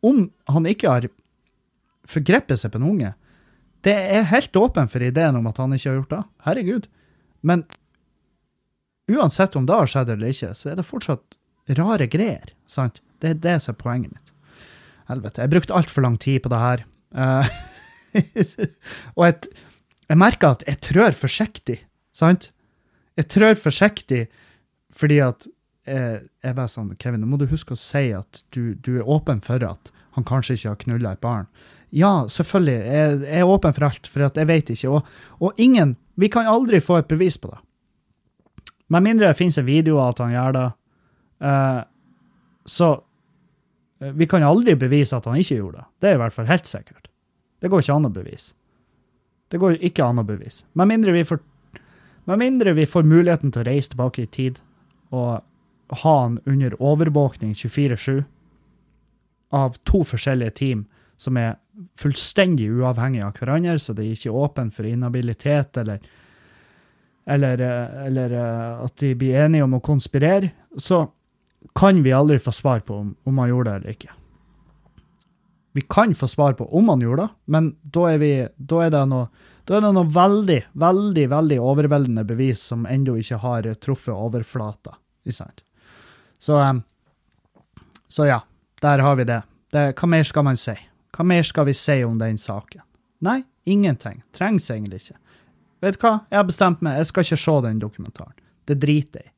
om 0.05 0.27
han 0.53 0.69
ikke 0.69 0.91
har 0.93 1.09
forgrepet 2.07 2.61
seg 2.61 2.73
på 2.73 2.79
en 2.79 2.91
unge, 2.91 3.15
det 3.87 3.95
er 3.95 4.29
helt 4.31 4.57
åpen 4.59 4.91
for 4.91 5.03
ideen 5.03 5.39
om 5.39 5.49
at 5.51 5.59
han 5.63 5.75
ikke 5.75 5.91
har 5.91 5.99
gjort 6.01 6.13
det. 6.13 6.23
Herregud. 6.47 6.87
Men 7.47 7.65
uansett 9.11 9.57
om 9.59 9.67
det 9.67 9.79
har 9.79 9.91
skjedd 9.91 10.13
eller 10.15 10.35
ikke, 10.35 10.53
så 10.59 10.73
er 10.73 10.79
det 10.79 10.87
fortsatt 10.87 11.37
rare 11.79 12.07
greier. 12.11 12.53
sant? 12.67 13.01
Det 13.23 13.33
er 13.33 13.43
det 13.43 13.57
som 13.65 13.75
er 13.75 13.81
poenget 13.81 14.13
mitt. 14.13 14.33
Helvete. 15.11 15.43
Jeg 15.43 15.53
brukte 15.55 15.75
altfor 15.75 16.03
lang 16.03 16.19
tid 16.23 16.43
på 16.43 16.51
det 16.53 16.61
her. 16.63 16.85
Uh, 17.15 17.47
og 19.17 19.29
et, 19.29 19.49
jeg 20.07 20.19
merker 20.19 20.57
at 20.57 20.65
jeg 20.67 20.83
trør 20.83 21.15
forsiktig, 21.17 21.79
sant? 22.17 22.51
Jeg 23.17 23.31
trør 23.33 23.57
forsiktig 23.61 24.27
fordi 24.97 25.21
at 25.25 25.47
jeg, 25.87 26.27
jeg 26.43 26.57
var 26.57 26.71
sånn 26.73 26.95
Kevin, 26.99 27.23
nå 27.23 27.31
må 27.31 27.39
du 27.41 27.47
huske 27.51 27.77
å 27.77 27.79
si 27.79 28.09
at 28.17 28.43
du, 28.57 28.75
du 28.75 28.97
er 28.99 29.09
åpen 29.09 29.43
for 29.45 29.63
at 29.63 29.93
han 30.17 30.25
kanskje 30.27 30.57
ikke 30.57 30.73
har 30.73 30.81
knulla 30.81 31.13
et 31.13 31.23
barn. 31.23 31.49
Ja, 31.95 32.27
selvfølgelig. 32.29 32.75
Jeg, 32.75 33.19
jeg, 33.23 33.41
er 33.41 33.53
åpen 33.53 33.75
for 33.77 33.87
alt, 33.87 34.09
for 34.11 34.25
jeg 34.27 34.49
vet 34.49 34.73
ikke. 34.73 34.91
Og, 34.97 35.07
og 35.41 35.61
ingen 35.61 35.97
Vi 36.17 36.31
kan 36.33 36.49
aldri 36.49 36.81
få 36.81 36.97
et 36.97 37.09
bevis 37.09 37.37
på 37.37 37.51
det. 37.53 37.59
Med 38.89 39.05
mindre 39.05 39.29
det 39.29 39.37
finnes 39.37 39.59
en 39.59 39.67
video 39.67 39.99
av 40.01 40.15
at 40.15 40.23
han 40.25 40.33
gjør 40.33 40.55
det. 40.57 40.67
Uh, 41.45 41.83
så 42.65 42.89
uh, 42.97 44.13
Vi 44.17 44.29
kan 44.31 44.47
aldri 44.47 44.77
bevise 44.81 45.17
at 45.17 45.29
han 45.29 45.37
ikke 45.37 45.59
gjorde 45.59 45.83
det. 45.83 45.89
Det 46.01 46.09
er 46.09 46.17
i 46.17 46.23
hvert 46.23 46.33
fall 46.33 46.49
helt 46.49 46.71
sikkert. 46.71 47.11
Det 47.61 47.69
går 47.69 47.85
ikke 47.85 47.99
an 47.99 48.09
å 48.09 48.15
bevise. 48.15 48.55
Det 49.53 49.61
går 49.61 49.77
ikke 49.85 50.07
an 50.07 50.23
å 50.23 50.27
bevise. 50.27 50.65
Med 50.73 50.89
mindre 50.89 51.13
vi 51.13 51.25
får, 51.29 51.43
med 52.27 52.41
mindre 52.43 52.75
vi 52.77 52.87
får 52.91 53.07
muligheten 53.07 53.53
til 53.55 53.63
å 53.63 53.69
reise 53.69 53.93
tilbake 53.93 54.25
i 54.25 54.31
tid 54.31 54.61
og 55.15 55.43
ha 56.03 56.15
han 56.23 56.41
under 56.45 56.75
overvåkning 56.83 57.55
24-7 57.55 58.25
av 59.55 59.79
to 59.87 60.03
forskjellige 60.05 60.57
team 60.59 60.85
som 61.17 61.39
er 61.41 61.57
fullstendig 62.01 62.69
uavhengige 62.73 63.29
av 63.29 63.37
hverandre, 63.39 63.79
så 63.79 63.95
det 63.95 64.05
er 64.05 64.17
ikke 64.17 64.35
åpent 64.35 64.75
for 64.75 64.89
inhabilitet 64.89 65.79
eller 65.81 66.01
eller, 67.27 67.59
eh, 67.59 68.07
eller, 68.07 68.31
eh, 68.31 68.85
at 68.85 68.97
de 68.97 69.15
blir 69.15 69.35
enige 69.35 69.65
om 69.67 69.75
å 69.75 69.83
konspirere, 69.83 70.53
så 70.79 71.09
kan 71.75 72.03
vi 72.03 72.13
aldri 72.15 72.39
få 72.39 72.53
svar 72.55 72.85
på 72.87 72.95
om, 72.95 73.17
om 73.27 73.39
han 73.39 73.49
gjorde 73.49 73.71
det 73.71 73.77
eller 73.81 73.97
ikke. 73.97 74.13
Vi 75.73 75.83
kan 75.91 76.15
få 76.15 76.29
svar 76.31 76.55
på 76.55 76.69
om 76.73 76.89
han 76.89 77.03
gjorde 77.03 77.27
det, 77.27 77.35
men 77.47 77.73
da 77.83 78.07
er, 78.13 78.19
vi, 78.23 78.31
da 78.57 78.85
er, 78.85 78.93
det, 78.95 79.03
noe, 79.11 79.27
da 79.67 79.77
er 79.77 79.83
det 79.83 79.93
noen 79.97 80.11
veldig, 80.15 80.61
veldig 80.79 81.25
veldig 81.33 81.57
overveldende 81.61 82.23
bevis 82.25 82.63
som 82.71 82.87
ennå 82.87 83.17
ikke 83.19 83.41
har 83.43 83.67
truffet 83.83 84.15
overflata. 84.15 84.95
Så, 86.39 86.61
eh, 86.63 86.75
så 88.09 88.27
ja, 88.27 88.41
der 88.81 89.03
har 89.03 89.17
vi 89.17 89.25
det. 89.25 89.43
det. 89.73 89.93
Hva 89.99 90.09
mer 90.09 90.25
skal 90.25 90.47
man 90.47 90.57
si? 90.61 90.77
Hva 91.17 91.27
mer 91.27 91.43
skal 91.43 91.67
vi 91.67 91.75
si 91.75 91.99
om 92.05 92.19
den 92.19 92.39
saken? 92.39 92.85
Nei, 93.27 93.43
ingenting. 93.65 94.23
Trengs 94.37 94.71
egentlig 94.71 95.03
ikke. 95.03 95.19
Vet 95.83 95.99
du 95.99 96.05
hva, 96.07 96.13
jeg 96.31 96.39
har 96.39 96.47
bestemt 96.47 96.85
meg, 96.85 97.01
jeg 97.01 97.11
skal 97.11 97.27
ikke 97.27 97.41
se 97.43 97.57
den 97.67 97.83
dokumentaren. 97.83 98.37
Det 98.67 98.79
driter 98.83 99.25
jeg 99.25 99.33
i. 99.33 99.37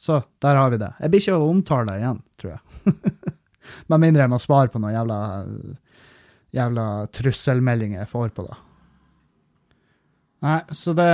Så 0.00 0.22
der 0.40 0.56
har 0.56 0.70
vi 0.72 0.80
det. 0.80 0.94
Jeg 0.96 1.12
blir 1.12 1.20
ikke 1.20 1.84
det 1.90 1.98
igjen, 2.00 2.20
tror 2.40 2.54
jeg. 2.54 2.94
Med 3.92 4.00
mindre 4.00 4.24
jeg 4.24 4.32
må 4.32 4.38
svare 4.40 4.72
på 4.72 4.80
noen 4.80 4.94
jævla, 4.94 5.18
jævla 6.56 6.86
trusselmeldinger 7.12 8.00
jeg 8.00 8.08
får 8.08 8.32
på 8.32 8.46
det. 8.46 8.56
Nei, 10.40 10.60
så 10.72 10.94
det 10.96 11.08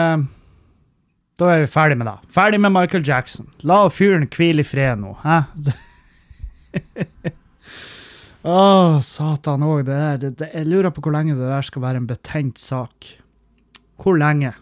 Da 1.37 1.49
er 1.53 1.65
vi 1.65 1.69
ferdig 1.69 1.99
med 2.01 2.09
det. 2.09 2.17
Ferdig 2.33 2.61
med 2.63 2.73
Michael 2.73 3.05
Jackson. 3.07 3.51
La 3.67 3.83
fyren 3.93 4.29
hvile 4.33 4.65
i 4.65 4.67
fred 4.67 5.03
nå, 5.03 5.17
hæ? 5.25 5.41
Å, 8.47 8.59
satan 9.03 9.65
òg, 9.67 9.83
det 9.89 9.97
der. 10.39 10.51
jeg 10.55 10.69
lurer 10.69 10.93
på 10.95 11.03
hvor 11.03 11.13
lenge 11.17 11.35
det 11.35 11.49
der 11.51 11.67
skal 11.67 11.83
være 11.83 11.99
en 11.99 12.07
betent 12.07 12.61
sak. 12.63 13.09
Hvor 13.99 14.17
lenge? 14.21 14.53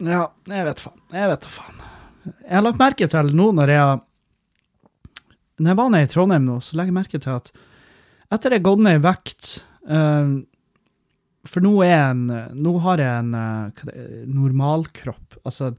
Ja, 0.00 0.30
jeg 0.48 0.66
vet 0.70 0.80
faen. 0.80 1.00
Jeg 1.12 1.28
vet 1.28 1.44
da 1.44 1.52
faen. 1.52 1.82
Jeg 2.24 2.54
har 2.54 2.64
lagt 2.64 2.80
merke 2.80 3.08
til 3.10 3.34
nå 3.36 3.50
når 3.56 3.72
jeg 3.72 4.00
Når 5.60 5.70
jeg 5.70 5.78
var 5.78 5.90
nede 5.92 6.06
i 6.06 6.10
Trondheim 6.10 6.46
nå, 6.48 6.56
så 6.64 6.76
legger 6.76 6.92
jeg 6.92 6.96
merke 6.96 7.20
til 7.20 7.36
at 7.36 7.50
etter 8.30 8.54
jeg 8.54 8.62
har 8.62 8.68
gått 8.68 8.82
ned 8.86 8.96
i 8.96 9.02
vekt 9.04 9.48
uh, 9.90 10.40
For 11.48 11.64
nå 11.64 11.72
er 11.86 12.10
en 12.10 12.26
Nå 12.56 12.74
har 12.84 13.00
jeg 13.00 13.24
en 13.24 13.34
uh, 13.34 13.86
normalkropp. 14.28 15.38
Altså, 15.44 15.72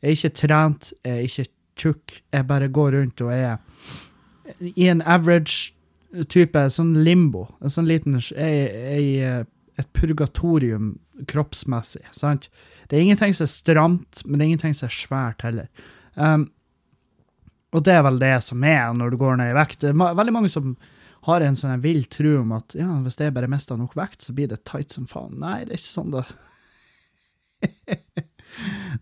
jeg 0.00 0.08
er 0.08 0.16
ikke 0.16 0.38
trent, 0.42 0.92
jeg 1.04 1.14
er 1.14 1.28
ikke 1.28 1.50
tjukk. 1.76 2.20
Jeg 2.32 2.48
bare 2.48 2.72
går 2.72 2.96
rundt 2.96 3.22
og 3.24 3.32
er 3.34 3.58
i 4.60 4.86
en 4.88 5.02
average 5.02 5.72
type 6.32 6.60
sånn 6.72 6.94
limbo. 7.04 7.46
En 7.60 7.72
sånn 7.72 7.88
liten 7.88 8.18
jeg, 8.18 8.66
jeg, 8.70 9.46
et 9.76 9.88
purgatorium 9.96 10.94
kroppsmessig. 11.28 12.04
sant? 12.16 12.48
Det 12.88 12.96
er 12.96 13.06
ingenting 13.06 13.34
som 13.34 13.46
er 13.46 13.52
stramt, 13.52 14.22
men 14.24 14.38
det 14.38 14.44
er 14.44 14.50
ingenting 14.52 14.76
som 14.76 14.88
er 14.88 14.96
svært 14.96 15.44
heller. 15.46 15.70
Um, 16.14 16.48
og 17.74 17.84
det 17.84 17.96
er 17.96 18.04
vel 18.06 18.20
det 18.22 18.36
som 18.46 18.62
er 18.64 18.94
når 18.96 19.12
du 19.12 19.18
går 19.20 19.40
ned 19.40 19.52
i 19.52 19.56
vekt. 19.56 19.82
Det 19.82 19.92
er 19.92 20.18
veldig 20.20 20.34
mange 20.34 20.52
som 20.52 20.76
har 21.26 21.42
en 21.42 21.56
sånn 21.58 21.80
vill 21.82 22.04
tro 22.10 22.40
om 22.40 22.52
at 22.56 22.76
ja, 22.78 22.88
hvis 23.04 23.18
jeg 23.20 23.34
bare 23.34 23.50
mister 23.50 23.78
nok 23.78 23.96
vekt, 23.98 24.22
så 24.22 24.34
blir 24.36 24.50
det 24.50 24.64
tight 24.68 24.94
som 24.94 25.08
faen. 25.10 25.38
Nei, 25.42 25.64
det 25.66 25.76
er 25.76 25.80
ikke 25.80 25.92
sånn 25.94 26.14
det 26.14 26.26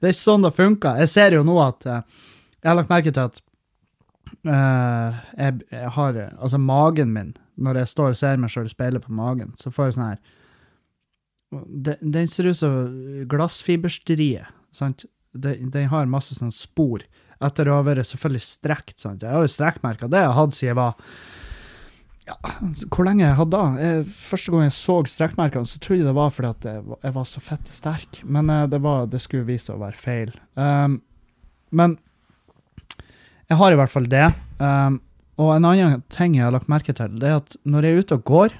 Det 0.00 0.08
er 0.08 0.12
ikke 0.14 0.20
sånn 0.20 0.44
det 0.44 0.54
funker. 0.56 1.00
Jeg 1.02 1.10
ser 1.12 1.36
jo 1.36 1.42
nå 1.46 1.58
at 1.62 1.84
eh, 1.86 2.22
Jeg 2.62 2.70
har 2.70 2.78
lagt 2.78 2.90
merke 2.90 3.12
til 3.12 3.28
at 3.28 3.42
uh, 4.48 5.18
jeg, 5.36 5.60
jeg 5.70 5.90
har 5.96 6.20
Altså, 6.32 6.58
magen 6.58 7.12
min, 7.14 7.34
når 7.60 7.82
jeg 7.82 7.92
står 7.92 8.14
og 8.14 8.18
ser 8.18 8.40
meg 8.40 8.54
sjøl 8.54 8.70
speile 8.72 9.02
på 9.02 9.14
magen, 9.14 9.52
så 9.60 9.72
får 9.74 9.90
jeg 9.90 9.98
sånn 9.98 10.08
her 10.08 10.22
den, 11.54 12.26
ser 12.26 12.48
ut 12.48 12.58
som 12.58 13.26
glassfiberstrie, 13.30 14.42
sant? 14.74 15.04
Den, 15.30 15.70
har 15.90 16.10
masse 16.10 16.34
sånn 16.34 16.50
spor, 16.54 17.04
etter 17.44 17.68
å 17.70 17.78
ha 17.78 17.84
vært 17.86 18.08
selvfølgelig 18.08 18.46
strekt, 18.46 18.96
sant? 19.02 19.22
Jeg 19.22 19.30
har 19.30 19.44
jo 19.44 19.52
strekkmerker, 19.52 20.10
det 20.10 20.18
har 20.18 20.32
jeg 20.32 20.38
hatt 20.40 20.56
siden 20.56 20.72
jeg 20.72 20.80
var 20.80 20.96
ja, 22.24 22.36
hvor 22.88 23.04
lenge 23.04 23.24
jeg 23.26 23.36
hadde 23.36 23.58
da? 23.58 23.88
Første 24.16 24.52
gang 24.54 24.62
jeg 24.66 24.74
så 24.76 24.94
strekkmerkene, 25.12 25.68
så 25.68 25.80
trodde 25.82 26.00
jeg 26.02 26.08
det 26.08 26.16
var 26.16 26.30
fordi 26.32 26.50
at 26.54 26.68
jeg, 26.70 27.12
var- 27.18 27.28
så 27.28 27.42
fette 27.44 27.74
sterk, 27.76 28.22
men 28.24 28.48
eh, 28.52 28.66
det, 28.72 28.80
var, 28.84 29.06
det 29.12 29.20
skulle 29.24 29.44
vise 29.48 29.68
seg 29.68 29.76
å 29.76 29.82
være 29.84 30.00
feil. 30.00 30.32
Um, 30.56 30.98
men 31.74 31.98
jeg 33.50 33.58
har 33.60 33.74
i 33.74 33.78
hvert 33.80 33.92
fall 33.92 34.08
det. 34.08 34.26
Um, 34.56 35.00
og 35.36 35.50
en 35.56 35.66
annen 35.68 36.02
ting 36.14 36.36
jeg 36.38 36.46
har 36.46 36.54
lagt 36.54 36.70
merke 36.70 36.94
til, 36.96 37.16
det 37.20 37.28
er 37.28 37.40
at 37.42 37.56
når 37.66 37.84
jeg 37.88 37.92
er 37.98 38.04
ute 38.06 38.18
og 38.20 38.24
går, 38.30 38.54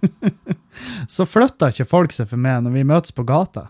så 1.14 1.26
flytter 1.28 1.72
ikke 1.72 1.88
folk 1.88 2.14
seg 2.16 2.28
for 2.30 2.40
meg 2.40 2.64
når 2.64 2.74
vi 2.76 2.86
møtes 2.88 3.14
på 3.16 3.24
gata. 3.28 3.68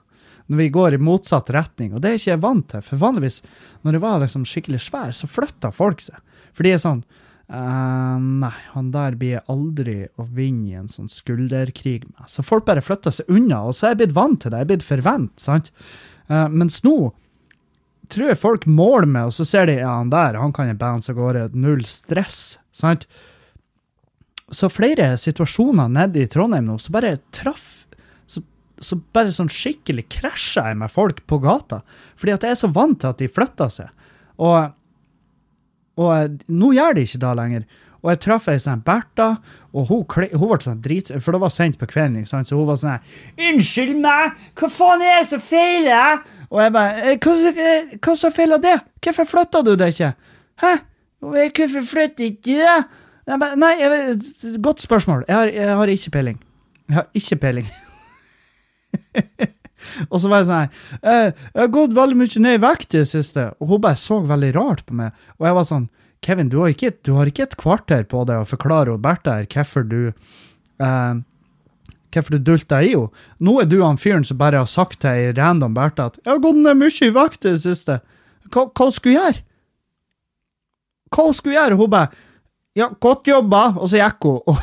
Når 0.51 0.59
vi 0.64 0.68
går 0.74 0.97
i 0.97 1.03
motsatt 1.03 1.51
retning. 1.55 1.93
Og 1.95 2.03
det 2.03 2.11
er 2.11 2.18
ikke 2.18 2.32
jeg 2.32 2.43
vant 2.43 2.66
til, 2.72 2.82
for 2.82 2.99
vanligvis 3.03 3.41
når 3.86 3.97
jeg 3.99 4.03
var 4.03 4.22
liksom 4.24 4.47
skikkelig 4.51 4.80
svær, 4.82 5.12
så 5.14 5.28
flytta 5.30 5.70
folk 5.74 6.03
seg. 6.03 6.18
For 6.51 6.66
de 6.66 6.72
er 6.74 6.82
sånn 6.82 7.05
eh, 7.51 8.18
Nei, 8.20 8.53
han 8.74 8.92
der 8.94 9.16
blir 9.20 9.42
aldri 9.51 10.05
å 10.16 10.26
vinne 10.26 10.68
i 10.70 10.78
en 10.78 10.90
sånn 10.90 11.11
skulderkrig 11.11 12.05
med. 12.09 12.28
Så 12.30 12.44
folk 12.46 12.68
bare 12.68 12.84
flytter 12.84 13.14
seg 13.14 13.30
unna, 13.32 13.64
og 13.68 13.76
så 13.76 13.88
er 13.88 13.94
jeg 13.94 14.05
blitt 14.05 14.18
vant 14.18 14.40
til 14.42 14.53
det. 14.53 14.62
Jeg 14.62 14.68
er 14.68 14.72
blitt 14.74 14.86
forvent, 14.86 15.34
sant. 15.42 15.72
Uh, 16.30 16.46
mens 16.53 16.78
nå 16.86 17.11
tror 18.11 18.32
jeg 18.32 18.40
folk 18.40 18.66
måler 18.70 19.09
med, 19.09 19.30
og 19.30 19.34
så 19.34 19.46
ser 19.46 19.68
de 19.70 19.78
ja, 19.80 19.90
han 20.01 20.11
der, 20.12 20.38
han 20.40 20.55
kan 20.55 20.70
jeg 20.70 20.78
bounce 20.80 21.12
av 21.12 21.18
gårde, 21.18 21.51
null 21.55 21.84
stress, 21.88 22.59
sant. 22.74 23.07
Så 24.51 24.70
flere 24.72 25.12
situasjoner 25.20 25.90
nede 25.92 26.24
i 26.24 26.30
Trondheim 26.30 26.66
nå, 26.66 26.78
så 26.82 26.94
bare 26.94 27.18
traff 27.34 27.84
så, 28.26 28.42
så 28.82 28.98
bare 29.14 29.34
sånn 29.34 29.51
skikkelig 29.53 30.09
krasja 30.11 30.66
jeg 30.70 30.80
med 30.80 30.90
folk 30.90 31.22
på 31.30 31.38
gata. 31.42 31.84
Fordi 32.18 32.34
at 32.34 32.46
jeg 32.46 32.57
er 32.57 32.62
så 32.64 32.72
vant 32.74 32.98
til 32.98 33.12
at 33.12 33.22
de 33.22 33.30
flytter 33.30 33.70
seg. 33.70 34.09
Og, 34.40 34.74
og 36.01 36.11
eh, 36.16 36.26
nå 36.48 36.72
gjør 36.76 36.96
de 36.96 37.05
ikke 37.07 37.20
det 37.22 37.36
lenger. 37.38 37.64
Og 38.01 38.09
jeg 38.14 38.20
traff 38.24 38.46
ei 38.48 38.57
sånn 38.57 38.80
Bertha, 38.80 39.26
og 39.76 39.90
hun, 39.90 40.05
hun 40.09 40.46
ble 40.48 40.57
sånn 40.64 40.78
drits... 40.80 41.12
For 41.20 41.36
det 41.36 41.40
var 41.42 41.53
sent 41.53 41.76
på 41.76 41.84
kvelden, 41.90 42.22
ikke 42.22 42.30
sant? 42.30 42.48
så 42.48 42.57
hun 42.57 42.64
var 42.70 42.78
sånn 42.80 42.94
her 42.94 43.51
Unnskyld 43.51 43.98
meg, 44.01 44.38
hva 44.57 44.70
faen 44.72 45.05
er 45.05 45.18
det 45.20 45.26
som 45.28 45.42
feiler? 45.44 46.22
Og 46.48 46.62
jeg 46.64 46.72
bare 46.78 47.05
«Eh, 47.12 47.18
Hva, 47.20 48.14
som- 48.16 48.30
eh, 48.32 48.32
feiler 48.38 48.62
det? 48.64 48.78
Hvorfor 49.05 49.28
flytta 49.28 49.61
du 49.68 49.74
det 49.76 49.90
ikke? 49.92 50.14
Hæ? 50.64 50.72
«Eh, 51.20 51.53
Hvorfor 51.61 51.84
flytter 51.92 52.24
ikke 52.30 52.48
du 52.48 52.64
det?' 52.64 53.07
Jeg 53.30 53.38
bare, 53.44 53.57
Nei, 53.61 53.74
jeg 53.78 54.59
godt 54.64 54.80
spørsmål. 54.82 55.24
Jeg 55.28 55.36
har, 55.36 55.46
jeg 55.61 55.76
har 55.76 55.86
ikke 55.92 56.11
peiling. 56.16 56.40
Jeg 56.88 56.94
har 56.96 57.07
ikke 57.14 57.36
peiling. 57.44 57.68
og 60.11 60.16
så 60.20 60.28
var 60.30 60.36
jeg 60.43 60.49
sånn 60.51 60.61
her 60.61 60.70
«Eh, 61.03 61.32
Jeg 61.55 61.61
har 61.62 61.68
gått 61.74 61.95
veldig 61.97 62.16
mye 62.20 62.41
ned 62.45 62.55
i 62.59 62.62
vekt 62.66 62.95
i 62.95 62.99
det 63.03 63.09
siste. 63.11 63.43
Og 63.61 63.68
hun 63.72 63.80
bare 63.80 63.97
så 64.01 64.20
veldig 64.26 64.53
rart 64.57 64.84
på 64.86 64.93
meg. 64.95 65.11
Og 65.38 65.47
jeg 65.49 65.55
var 65.61 65.64
sånn 65.68 65.88
Kevin, 66.22 66.49
du 66.53 66.59
har 66.61 66.68
ikke, 66.74 66.91
du 67.03 67.14
har 67.16 67.26
ikke 67.30 67.43
et 67.47 67.57
kvarter 67.57 68.03
på 68.05 68.24
deg 68.28 68.36
å 68.43 68.49
forklare 68.49 68.91
hun 68.93 69.01
Bertha 69.01 69.30
her 69.38 69.47
hvorfor 69.49 69.82
du 69.88 70.12
eh, 70.12 71.14
Hvorfor 72.11 72.30
du 72.34 72.38
dulta 72.43 72.80
i 72.82 72.88
henne. 72.91 73.09
Nå 73.38 73.61
er 73.62 73.66
du 73.70 73.76
han 73.84 73.97
fyren 74.01 74.24
som 74.26 74.38
bare 74.41 74.59
har 74.59 74.66
sagt 74.66 74.99
til 75.05 75.11
ei 75.14 75.30
random 75.36 75.74
Bertha 75.74 76.05
at 76.11 76.16
'Jeg 76.18 76.32
har 76.32 76.41
gått 76.43 76.57
ned 76.59 76.76
mye 76.76 77.07
i 77.07 77.11
vekt 77.14 77.45
i 77.47 77.51
det 77.55 77.62
siste'. 77.62 78.01
Hva, 78.51 78.66
hva 78.66 78.91
skulle 78.91 79.14
jeg 79.14 79.22
gjøre? 79.22 79.43
Hva 81.14 81.22
hun 81.24 81.34
skulle 81.38 81.55
gjøre? 81.55 81.76
Hun 81.78 81.91
bare 81.91 82.09
'Ja, 82.74 82.88
godt 83.01 83.24
jobba', 83.30 83.76
og 83.78 83.86
så 83.88 83.97
gikk 84.03 84.22
hun. 84.26 84.41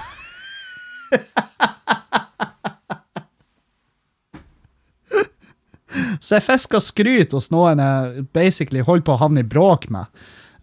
Så 6.20 6.38
jeg 6.38 6.45
fisker 6.47 6.82
skryt 6.84 7.34
hos 7.36 7.49
noen 7.53 7.80
jeg 7.84 8.26
basically 8.34 8.82
holder 8.86 9.05
på 9.07 9.13
å 9.18 9.22
havne 9.22 9.43
i 9.43 9.47
bråk 9.47 9.89
med. 9.93 10.05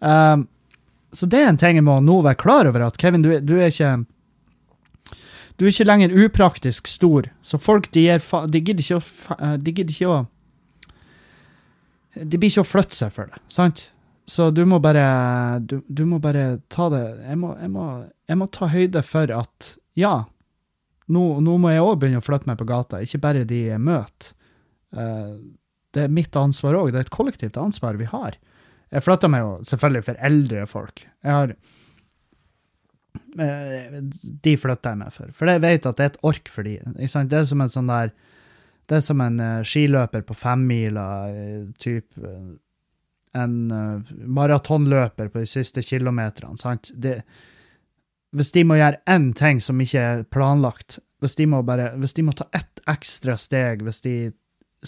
Um, 0.01 0.47
så 1.15 1.25
det 1.31 1.39
er 1.43 1.47
en 1.53 1.57
ting 1.61 1.77
jeg 1.79 1.85
må 1.87 1.99
nå 2.03 2.19
være 2.25 2.39
klar 2.41 2.67
over, 2.67 2.83
at 2.89 2.97
Kevin, 2.99 3.21
du, 3.23 3.31
er- 3.37 3.41
du 3.45 3.55
er 3.59 3.71
ikke 3.71 3.93
Du 5.57 5.63
er 5.63 5.71
ikke 5.71 5.85
lenger 5.87 6.11
upraktisk 6.25 6.87
stor, 6.91 7.29
så 7.41 7.55
folk 7.57 7.87
de, 7.95 8.01
gir 8.09 8.19
fa 8.19 8.41
de 8.51 8.59
gidder 8.59 8.83
ikke 8.83 8.97
å 8.99 9.37
eh, 9.39 9.53
De 9.63 9.71
gidder 9.71 9.93
ikke 9.95 10.09
å 10.11 10.17
De 12.15 12.37
blir 12.39 12.51
ikke 12.51 12.63
å 12.63 12.67
flytte 12.67 12.95
seg 12.95 13.13
for 13.15 13.31
det, 13.31 13.39
sant? 13.51 13.85
Så 14.27 14.49
du 14.51 14.63
må 14.67 14.79
bare 14.83 15.05
Du, 15.63 15.77
du 15.87 16.03
må 16.09 16.19
bare 16.23 16.57
ta 16.73 16.89
det 16.91 17.01
jeg 17.29 17.37
må, 17.39 17.53
jeg, 17.61 17.71
må, 17.71 17.87
jeg 18.27 18.39
må 18.41 18.47
ta 18.55 18.67
høyde 18.71 19.03
for 19.05 19.31
at 19.35 19.73
ja, 19.95 20.25
nå, 21.07 21.23
nå 21.39 21.57
må 21.61 21.71
jeg 21.71 21.83
òg 21.85 21.99
begynne 22.01 22.19
å 22.19 22.25
flytte 22.25 22.49
meg 22.49 22.57
på 22.59 22.67
gata, 22.67 22.99
ikke 23.05 23.21
bare 23.23 23.45
de 23.47 23.61
jeg 23.69 23.79
møter. 23.79 24.33
Eh, 24.93 25.37
det 25.95 26.03
er 26.03 26.11
mitt 26.11 26.35
ansvar 26.35 26.77
òg. 26.79 26.91
Det 26.91 26.99
er 26.99 27.07
et 27.07 27.15
kollektivt 27.15 27.57
ansvar 27.61 27.97
vi 27.99 28.07
har. 28.09 28.37
Jeg 28.93 29.03
flytter 29.03 29.31
meg 29.31 29.43
jo 29.43 29.55
selvfølgelig 29.67 30.05
for 30.07 30.21
eldre 30.29 30.65
folk. 30.69 31.05
Jeg 31.25 31.37
har 31.37 31.55
eh, 33.39 33.97
De 34.45 34.57
flytter 34.59 34.93
jeg 34.93 35.01
meg 35.01 35.15
for. 35.15 35.31
For 35.35 35.51
jeg 35.51 35.63
vet 35.63 35.89
at 35.89 35.97
det 35.97 36.05
er 36.05 36.13
et 36.13 36.21
ork 36.27 36.51
for 36.51 36.67
de. 36.67 36.77
Det 36.95 37.39
er 37.39 37.49
som 37.49 37.63
en 37.63 37.73
sånn 37.73 37.91
der 37.91 38.13
Det 38.85 38.99
er 38.99 39.07
som 39.07 39.21
en 39.23 39.39
eh, 39.39 39.63
skiløper 39.65 40.21
på 40.27 40.37
femmila, 40.37 41.07
type 41.81 42.35
En 43.35 43.55
maratonløper 44.31 45.27
på 45.27 45.41
de 45.43 45.49
siste 45.49 45.81
kilometerne. 45.83 46.57
sant? 46.57 46.91
Det, 46.95 47.17
hvis 48.31 48.51
de 48.51 48.63
må 48.63 48.77
gjøre 48.79 49.01
én 49.11 49.33
ting 49.35 49.59
som 49.59 49.79
ikke 49.81 49.99
er 49.99 50.23
planlagt, 50.23 50.99
hvis 51.19 51.35
de 51.35 51.47
må, 51.47 51.61
bare, 51.67 51.89
hvis 51.99 52.15
de 52.17 52.23
må 52.27 52.31
ta 52.35 52.47
ett 52.55 52.81
ekstra 52.87 53.35
steg, 53.39 53.83
hvis 53.83 54.01
de 54.05 54.15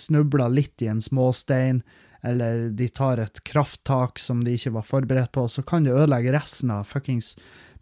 snubler 0.02 0.52
litt 0.54 0.82
i 0.82 0.90
en 0.92 1.02
småstein, 1.04 1.82
eller 2.26 2.70
de 2.76 2.88
tar 2.90 3.22
et 3.22 3.42
krafttak 3.48 4.20
som 4.20 4.44
de 4.44 4.56
ikke 4.58 4.74
var 4.76 4.86
forberedt 4.88 5.32
på, 5.36 5.46
så 5.48 5.64
kan 5.64 5.86
det 5.86 5.96
ødelegge 5.96 6.34
resten 6.36 6.74
av 6.74 6.88
fuckings 6.90 7.36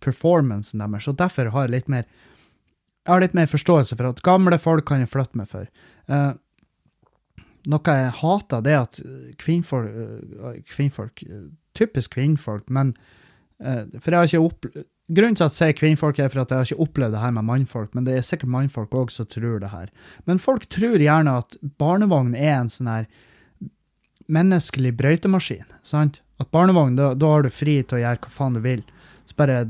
performancen 0.03 0.84
deres. 0.84 1.07
Så 1.07 1.16
derfor 1.16 1.51
har 1.53 1.68
jeg 1.68 1.78
litt 1.80 1.91
mer 1.91 2.07
jeg 3.05 3.13
har 3.13 3.22
litt 3.22 3.36
mer 3.38 3.45
forståelse 3.45 3.95
for 3.99 4.09
at 4.09 4.24
gamle 4.26 4.57
folk 4.57 4.88
kan 4.89 5.03
jeg 5.03 5.11
flytte 5.11 5.38
meg 5.38 5.49
for. 5.51 5.68
Eh, 6.09 6.32
noe 7.70 7.97
jeg 7.99 8.16
hater, 8.18 8.63
det 8.66 8.74
er 8.74 8.82
at 8.82 8.97
kvinnfolk, 9.41 9.91
eh, 9.93 10.57
kvinnfolk 10.74 11.24
Typisk 11.76 12.13
kvinnfolk, 12.16 12.70
men 12.72 12.93
eh, 13.59 13.84
For 13.99 14.13
jeg 14.13 14.16
har 14.16 14.30
ikke 14.30 14.45
opplevd 14.47 14.86
Grunnen 15.06 15.36
til 15.38 15.45
at 15.45 15.53
jeg 15.53 15.60
sier 15.60 15.78
kvinnfolk, 15.78 16.18
er 16.18 16.32
for 16.34 16.41
at 16.41 16.49
jeg 16.49 16.58
har 16.58 16.66
ikke 16.66 16.86
opplevd 16.88 17.14
det 17.14 17.22
her 17.22 17.34
med 17.36 17.45
mannfolk, 17.45 17.91
men 17.93 18.08
det 18.08 18.16
er 18.18 18.24
sikkert 18.26 18.49
mannfolk 18.56 18.95
òg 18.97 19.12
som 19.14 19.28
tror 19.30 19.60
det 19.62 19.70
her. 19.70 19.91
Men 20.26 20.41
folk 20.41 20.66
tror 20.74 20.97
gjerne 20.97 21.36
at 21.43 21.58
barnevogn 21.78 22.34
er 22.34 22.56
en 22.56 22.72
sånn 22.74 22.89
her 22.89 23.06
menneskelig 24.26 24.95
brøytemaskin, 24.97 25.68
sant? 25.86 26.24
At 26.41 26.49
barnevogn, 26.56 26.97
da, 26.97 27.12
da 27.14 27.36
har 27.36 27.45
du 27.45 27.53
fri 27.53 27.78
til 27.84 27.99
å 27.99 28.01
gjøre 28.01 28.24
hva 28.24 28.34
faen 28.34 28.58
du 28.58 28.64
vil. 28.66 28.82
Så 29.30 29.38
bare 29.38 29.66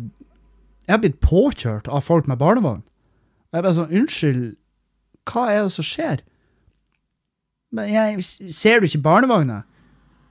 Jeg 0.86 0.94
har 0.94 1.02
blitt 1.02 1.20
påkjørt 1.20 1.88
av 1.90 2.06
folk 2.06 2.28
med 2.30 2.38
barnevogn. 2.38 2.84
Og 2.86 3.58
jeg 3.58 3.66
bare 3.66 3.76
sånn, 3.76 3.92
unnskyld, 3.92 4.42
hva 5.26 5.48
er 5.50 5.64
det 5.66 5.74
som 5.74 5.86
skjer? 5.88 6.22
Men 7.74 7.90
jeg, 7.90 8.24
ser 8.54 8.80
du 8.80 8.88
ikke 8.88 9.04
barnevogna? 9.04 9.64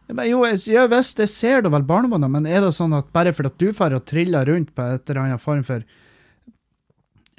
Jeg 0.04 0.16
bare, 0.18 0.28
jo, 0.28 0.42
jeg, 0.44 0.60
ja, 0.68 0.84
visst, 0.90 1.20
jeg 1.22 1.32
ser 1.32 1.62
da 1.64 1.70
vel 1.72 1.86
barnebånda, 1.88 2.28
men 2.28 2.48
er 2.48 2.60
det 2.60 2.74
sånn 2.76 2.92
at 2.96 3.08
bare 3.14 3.32
fordi 3.32 3.54
du 3.62 3.76
får 3.76 3.96
og 3.96 4.04
triller 4.08 4.50
rundt 4.50 4.74
på 4.76 4.84
et 4.84 5.08
eller 5.08 5.22
annet 5.22 5.42
form 5.42 5.62
for 5.64 5.86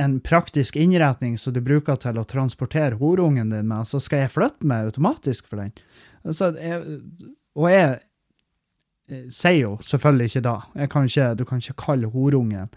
en 0.02 0.18
praktisk 0.20 0.76
innretning 0.76 1.38
som 1.40 1.54
du 1.54 1.62
bruker 1.64 1.96
til 2.02 2.18
å 2.20 2.26
transportere 2.28 2.98
horungen 3.00 3.54
din 3.54 3.70
med, 3.70 3.88
så 3.88 4.02
skal 4.04 4.26
jeg 4.26 4.34
flytte 4.34 4.68
meg 4.68 4.90
automatisk 4.90 5.48
for 5.48 5.62
den? 5.62 5.72
Altså, 6.26 6.52
jeg, 6.60 7.00
og 7.56 7.70
jeg, 7.72 7.96
jeg, 9.14 9.24
sier 9.32 9.62
jo 9.62 9.74
selvfølgelig 9.86 10.32
ikke 10.32 10.46
da. 10.50 10.58
Jeg 10.82 10.92
kan 10.92 11.10
ikke, 11.10 11.32
du 11.38 11.46
kan 11.48 11.64
ikke 11.64 11.80
kalle 11.86 12.12
horungen 12.12 12.74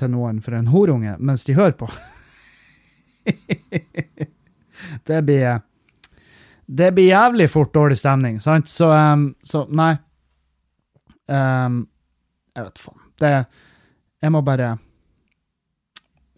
til 0.00 0.14
noen 0.14 0.40
for 0.42 0.56
en 0.56 0.72
horunge 0.72 1.16
mens 1.20 1.44
de 1.46 1.58
hører 1.58 1.76
på. 1.78 1.90
det 5.10 5.24
blir 5.28 5.60
Det 6.70 6.92
blir 6.94 7.10
jævlig 7.10 7.48
fort 7.50 7.72
dårlig 7.74 7.98
stemning, 7.98 8.38
sant? 8.42 8.68
Så, 8.70 8.86
um, 8.94 9.30
så 9.42 9.64
nei. 9.74 9.94
Um, 11.26 11.82
jeg 12.54 12.66
vet 12.66 12.82
faen. 12.82 13.00
Det 13.20 13.30
Jeg 14.20 14.32
må 14.32 14.40
bare 14.42 14.78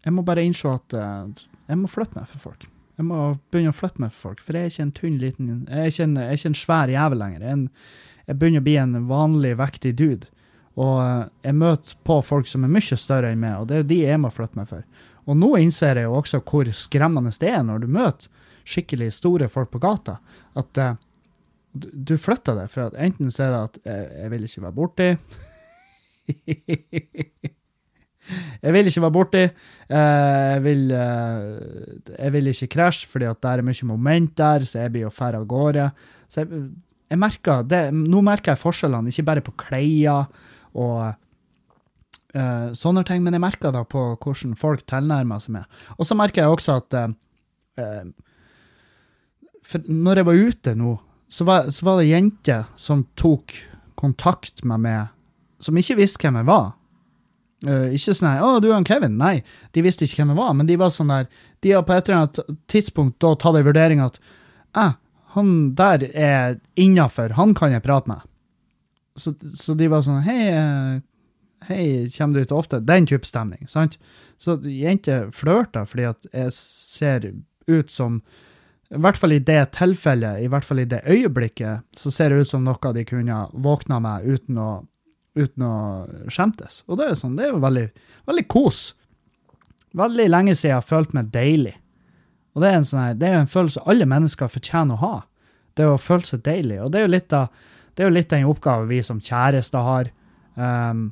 Jeg 0.05 0.13
må 0.13 0.23
bare 0.23 0.45
innse 0.45 0.69
at 0.69 0.95
uh, 0.95 1.29
jeg 1.69 1.79
må 1.79 1.89
flytte 1.89 2.17
meg 2.19 2.29
for 2.29 2.51
folk. 2.51 2.67
Jeg 2.97 3.07
må 3.09 3.19
begynne 3.53 3.73
å 3.73 3.77
flytte 3.77 4.03
meg 4.03 4.13
for 4.13 4.31
folk, 4.31 4.41
for 4.45 4.57
jeg 4.57 4.65
er 4.65 4.73
ikke 4.73 4.83
en 4.83 4.97
tynn 4.97 5.19
liten 5.21 5.53
Jeg 5.69 5.79
er 5.79 5.93
ikke 5.93 6.09
en, 6.09 6.17
er 6.17 6.33
ikke 6.37 6.53
en 6.53 6.61
svær 6.63 6.93
jævel 6.93 7.23
lenger. 7.23 7.45
Jeg, 7.45 7.53
en, 7.53 7.69
jeg 8.27 8.39
begynner 8.41 8.65
å 8.65 8.67
bli 8.69 8.77
en 8.81 8.99
vanlig, 9.09 9.55
vektig 9.61 9.95
dude. 10.01 10.31
Og 10.81 10.95
uh, 10.97 11.25
jeg 11.45 11.59
møter 11.61 11.97
på 12.09 12.21
folk 12.25 12.49
som 12.49 12.65
er 12.65 12.73
mye 12.73 13.01
større 13.01 13.33
enn 13.33 13.41
meg, 13.43 13.59
og 13.61 13.69
det 13.69 13.77
er 13.77 13.85
jo 13.85 13.91
de 13.93 14.01
jeg 14.05 14.21
må 14.25 14.33
flytte 14.33 14.61
meg 14.61 14.71
for. 14.73 14.85
Og 15.29 15.37
nå 15.39 15.53
innser 15.61 16.01
jeg 16.01 16.09
jo 16.09 16.17
også 16.19 16.41
hvor 16.41 16.73
skremmende 16.77 17.33
det 17.41 17.53
er 17.53 17.67
når 17.67 17.85
du 17.85 17.93
møter 17.93 18.33
skikkelig 18.65 19.13
store 19.17 19.49
folk 19.53 19.71
på 19.73 19.79
gata. 19.83 20.17
At 20.57 20.79
uh, 20.79 20.95
Du, 21.75 22.19
flytter 22.21 22.55
det, 22.59 22.67
for 22.71 22.83
at 22.91 22.95
enten 23.01 23.31
så 23.33 23.43
er 23.47 23.51
det 23.55 23.61
at 23.65 23.79
jeg, 23.89 24.09
jeg 24.23 24.31
vil 24.31 24.43
ikke 24.45 24.63
være 24.63 24.77
borti 24.77 25.07
Jeg 28.63 28.73
vil 28.77 28.87
ikke 28.87 29.03
være 29.03 29.13
borti. 29.17 29.41
eh, 29.43 30.53
Jeg 30.53 30.63
vil, 30.65 30.91
eh, 30.93 32.19
jeg 32.19 32.33
vil 32.33 32.47
ikke 32.53 32.67
krasje, 32.77 33.09
fordi 33.11 33.25
at 33.27 33.41
det 33.43 33.51
er 33.51 33.63
mye 33.67 33.85
moment 33.89 34.37
der, 34.39 34.61
så 34.63 34.79
jeg 34.85 34.93
blir 34.93 35.03
jo 35.03 35.11
færre 35.11 35.37
av 35.41 35.47
gårde. 35.47 35.91
Så 36.29 36.41
jeg, 36.45 36.49
jeg 37.11 37.19
merker 37.19 37.63
det, 37.67 37.93
Nå 37.95 38.21
merker 38.23 38.53
jeg 38.53 38.59
forskjellene, 38.63 39.09
ikke 39.09 39.25
bare 39.27 39.41
på 39.41 39.53
klær 39.59 40.27
og 40.75 41.15
uh, 42.37 42.69
sånne 42.73 43.03
ting, 43.05 43.23
men 43.25 43.33
jeg 43.35 43.41
merker 43.43 43.73
da 43.75 43.83
på 43.85 44.15
hvordan 44.23 44.55
folk 44.57 44.87
tilnærmer 44.89 45.39
seg 45.43 45.51
meg. 45.59 45.65
Og 45.99 46.07
så 46.07 46.15
merker 46.17 46.43
jeg 46.45 46.51
også 46.55 46.77
at 46.81 46.95
eh, 46.95 47.09
eh, 47.83 48.05
For 49.63 49.83
når 49.87 50.21
jeg 50.21 50.29
var 50.29 50.45
ute 50.49 50.75
nå, 50.79 50.93
så 51.33 51.47
var, 51.49 51.71
så 51.73 51.87
var 51.87 52.01
det 52.01 52.11
jenter 52.11 52.65
som 52.77 53.07
tok 53.17 53.55
kontakt 53.97 54.65
med 54.69 54.83
meg, 54.85 55.13
som 55.63 55.79
ikke 55.79 55.97
visste 56.03 56.21
hvem 56.21 56.41
jeg 56.41 56.49
var. 56.51 56.73
Uh, 57.63 57.93
ikke 57.95 58.11
sånn 58.11 58.27
her 58.27 58.43
'Å, 58.43 58.59
du 58.59 58.73
er 58.73 58.75
han 58.75 58.87
Kevin'. 58.87 59.21
Nei, 59.21 59.45
de 59.73 59.85
visste 59.87 60.05
ikke 60.05 60.23
hvem 60.23 60.33
jeg 60.35 60.41
var, 60.41 60.53
men 60.59 60.67
de 60.67 60.77
var 60.77 60.91
sånn 60.91 61.13
der 61.13 61.29
De 61.63 61.71
har 61.71 61.85
på 61.87 61.95
et 61.95 62.09
eller 62.09 62.25
annet 62.25 62.59
tidspunkt 62.67 63.21
da 63.23 63.37
tatt 63.39 63.55
en 63.55 63.69
vurdering 63.69 64.03
at 64.03 64.19
eh, 64.75 64.97
han 65.37 65.75
der 65.79 66.09
er 66.11 66.59
innafor, 66.75 67.37
han 67.39 67.55
kan 67.55 67.71
jeg 67.71 67.85
prate 67.87 68.11
med. 68.11 68.21
Så, 69.17 69.35
så 69.55 69.77
de 69.79 69.87
var 69.89 70.03
sånn 70.03 70.25
'Hei, 70.27 70.41
eh, 70.51 71.01
hei, 71.69 72.11
kommer 72.17 72.35
du 72.35 72.43
ut 72.43 72.53
ofte?' 72.59 72.85
Den 72.85 73.07
type 73.07 73.25
stemning, 73.25 73.69
sant? 73.69 73.97
Så 74.43 74.59
jenter 74.67 75.31
flørter 75.31 75.87
fordi 75.87 76.09
at 76.11 76.27
jeg 76.33 76.53
ser 76.53 77.31
ut 77.69 77.91
som 77.91 78.23
i 78.93 79.01
hvert 79.01 79.17
fall 79.17 79.33
i 79.33 79.41
det 79.41 79.61
tilfellet, 79.73 80.43
i 80.45 80.49
hvert 80.53 80.67
fall 80.69 80.83
i 80.83 80.89
det 80.89 81.01
øyeblikket, 81.09 81.87
så 81.97 82.11
ser 82.13 82.33
det 82.33 82.43
ut 82.43 82.51
som 82.51 82.65
noe 82.67 82.93
de 82.93 83.05
kunne 83.09 83.39
våkna 83.53 84.01
med 84.05 84.27
uten 84.29 84.59
å 84.61 84.71
uten 85.35 85.65
å 85.65 85.77
skjemtes. 86.33 86.83
Og 86.89 86.99
det 87.01 87.09
er, 87.09 87.15
sånn, 87.17 87.37
det 87.39 87.47
er 87.47 87.55
jo 87.55 87.63
veldig, 87.63 87.87
veldig 88.29 88.45
kos. 88.53 88.83
Veldig 89.97 90.29
lenge 90.29 90.57
siden 90.57 90.75
jeg 90.75 90.79
har 90.79 90.89
følt 90.89 91.15
meg 91.17 91.31
deilig. 91.33 91.75
Og 92.53 92.65
det 92.65 92.69
er, 92.69 92.79
en 92.79 92.89
sånn 92.89 93.21
det 93.21 93.29
er 93.29 93.39
jo 93.39 93.45
en 93.47 93.55
følelse 93.55 93.85
alle 93.89 94.09
mennesker 94.09 94.53
fortjener 94.53 94.99
å 94.99 95.03
ha. 95.03 95.15
Det 95.73 95.87
er 95.87 95.95
å 95.95 96.01
føle 96.01 96.29
seg 96.29 96.45
deilig. 96.45 96.83
Og 96.85 96.93
det 96.93 97.01
er 97.01 97.07
jo 97.07 97.15
litt 97.15 97.37
av, 97.37 97.65
det 97.97 98.05
er 98.05 98.11
jo 98.11 98.17
litt 98.19 98.33
den 98.33 98.49
oppgaven 98.49 98.91
vi 98.91 99.01
som 99.07 99.23
kjærester 99.25 99.89
har. 99.89 100.13
Um, 100.57 101.07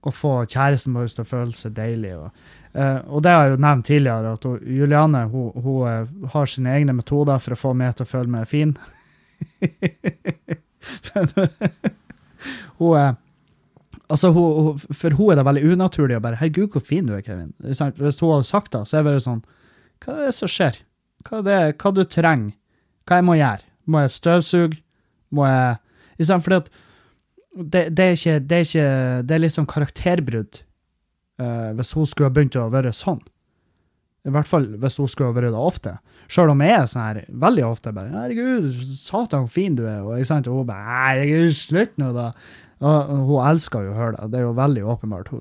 å 0.00 0.12
få 0.14 0.38
kjæresten 0.48 0.94
vår 0.96 1.10
til 1.12 1.26
å 1.26 1.28
føle 1.28 1.56
seg 1.56 1.76
deilig. 1.76 2.14
Og, 2.16 2.46
uh, 2.76 3.00
og 3.10 3.22
det 3.24 3.32
har 3.34 3.46
jeg 3.46 3.54
jo 3.54 3.62
nevnt 3.64 3.86
tidligere, 3.86 4.34
at 4.36 4.44
hun, 4.46 4.58
Juliane 4.78 5.24
hun, 5.32 5.50
hun 5.56 5.80
uh, 5.86 6.28
har 6.34 6.50
sine 6.50 6.74
egne 6.76 6.94
metoder 6.96 7.38
for 7.42 7.56
å 7.56 7.60
få 7.60 7.74
meg 7.78 7.96
til 7.96 8.06
å 8.06 8.12
føle 8.12 8.30
meg 8.32 8.50
fin. 8.50 8.76
hun, 12.80 12.92
uh, 12.96 13.14
altså 14.08 14.32
for 14.32 15.16
hun 15.16 15.32
er 15.32 15.40
det 15.40 15.46
veldig 15.48 15.72
unaturlig 15.74 16.18
å 16.18 16.24
bare 16.24 16.38
'Herregud, 16.40 16.70
hvor 16.74 16.84
fin 16.84 17.06
du 17.06 17.14
er, 17.16 17.24
Kevin'. 17.26 17.54
Hvis 17.58 18.20
hun 18.20 18.32
hadde 18.34 18.48
sagt 18.48 18.72
det, 18.72 18.86
så 18.86 18.96
er 18.96 19.02
det 19.02 19.10
bare 19.10 19.26
sånn 19.26 19.42
Hva 20.00 20.14
er 20.16 20.30
det 20.30 20.34
som 20.34 20.48
skjer? 20.48 20.80
Hva 21.28 21.38
er 21.38 21.44
det 21.48 21.76
hva 21.76 21.90
du 21.92 22.04
trenger? 22.04 22.54
Hva 23.04 23.18
jeg 23.20 23.26
må 23.26 23.34
gjøre? 23.36 23.66
Må 23.86 24.00
jeg 24.00 24.16
støvsuge? 24.16 24.80
Må 25.30 25.46
jeg 25.46 25.76
Fordi 26.20 26.56
at 26.56 26.70
det, 27.50 27.96
det, 27.96 28.16
det, 28.46 28.56
er 28.56 28.64
ikke, 28.64 29.22
det 29.26 29.34
er 29.34 29.42
litt 29.42 29.54
sånn 29.56 29.66
karakterbrudd 29.68 30.60
uh, 31.40 31.70
hvis 31.78 31.92
hun 31.96 32.08
skulle 32.08 32.32
begynt 32.34 32.58
å 32.60 32.70
være 32.72 32.92
sånn. 32.96 33.20
I 34.28 34.32
hvert 34.34 34.48
fall 34.48 34.66
hvis 34.80 34.98
hun 35.00 35.08
skulle 35.08 35.32
vært 35.32 35.54
det 35.54 35.60
ofte. 35.60 35.94
Sjøl 36.30 36.52
om 36.52 36.60
jeg 36.62 36.76
er 36.76 36.88
sånn 36.90 37.06
her 37.06 37.20
veldig 37.42 37.62
ofte 37.66 37.92
bare 37.96 38.12
'Herregud, 38.12 38.74
satan, 38.94 39.46
hvor 39.46 39.54
fin 39.54 39.74
du 39.78 39.86
er', 39.86 40.04
og, 40.04 40.18
jeg 40.18 40.48
og 40.48 40.58
hun 40.60 40.66
bare 40.68 40.84
'Herregud, 40.90 41.54
slutt 41.56 41.96
nå, 41.98 42.12
da'. 42.14 42.32
Og 42.80 43.10
hun 43.28 43.44
elsker 43.44 43.84
jo 43.84 43.92
å 43.92 43.96
høre 43.98 44.16
det. 44.16 44.30
Det 44.32 44.38
er 44.38 44.46
jo 44.46 44.52
veldig 44.56 44.84
åpenbart. 44.88 45.32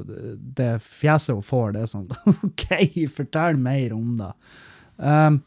Det 0.58 0.72
fjeset 0.84 1.38
hun 1.38 1.46
får, 1.46 1.72
det 1.76 1.84
er 1.86 1.92
sånn 1.92 2.10
OK, 2.50 2.66
fortell 3.16 3.60
mer 3.64 3.96
om 3.96 4.18
det. 4.20 4.32
Um, 4.98 5.40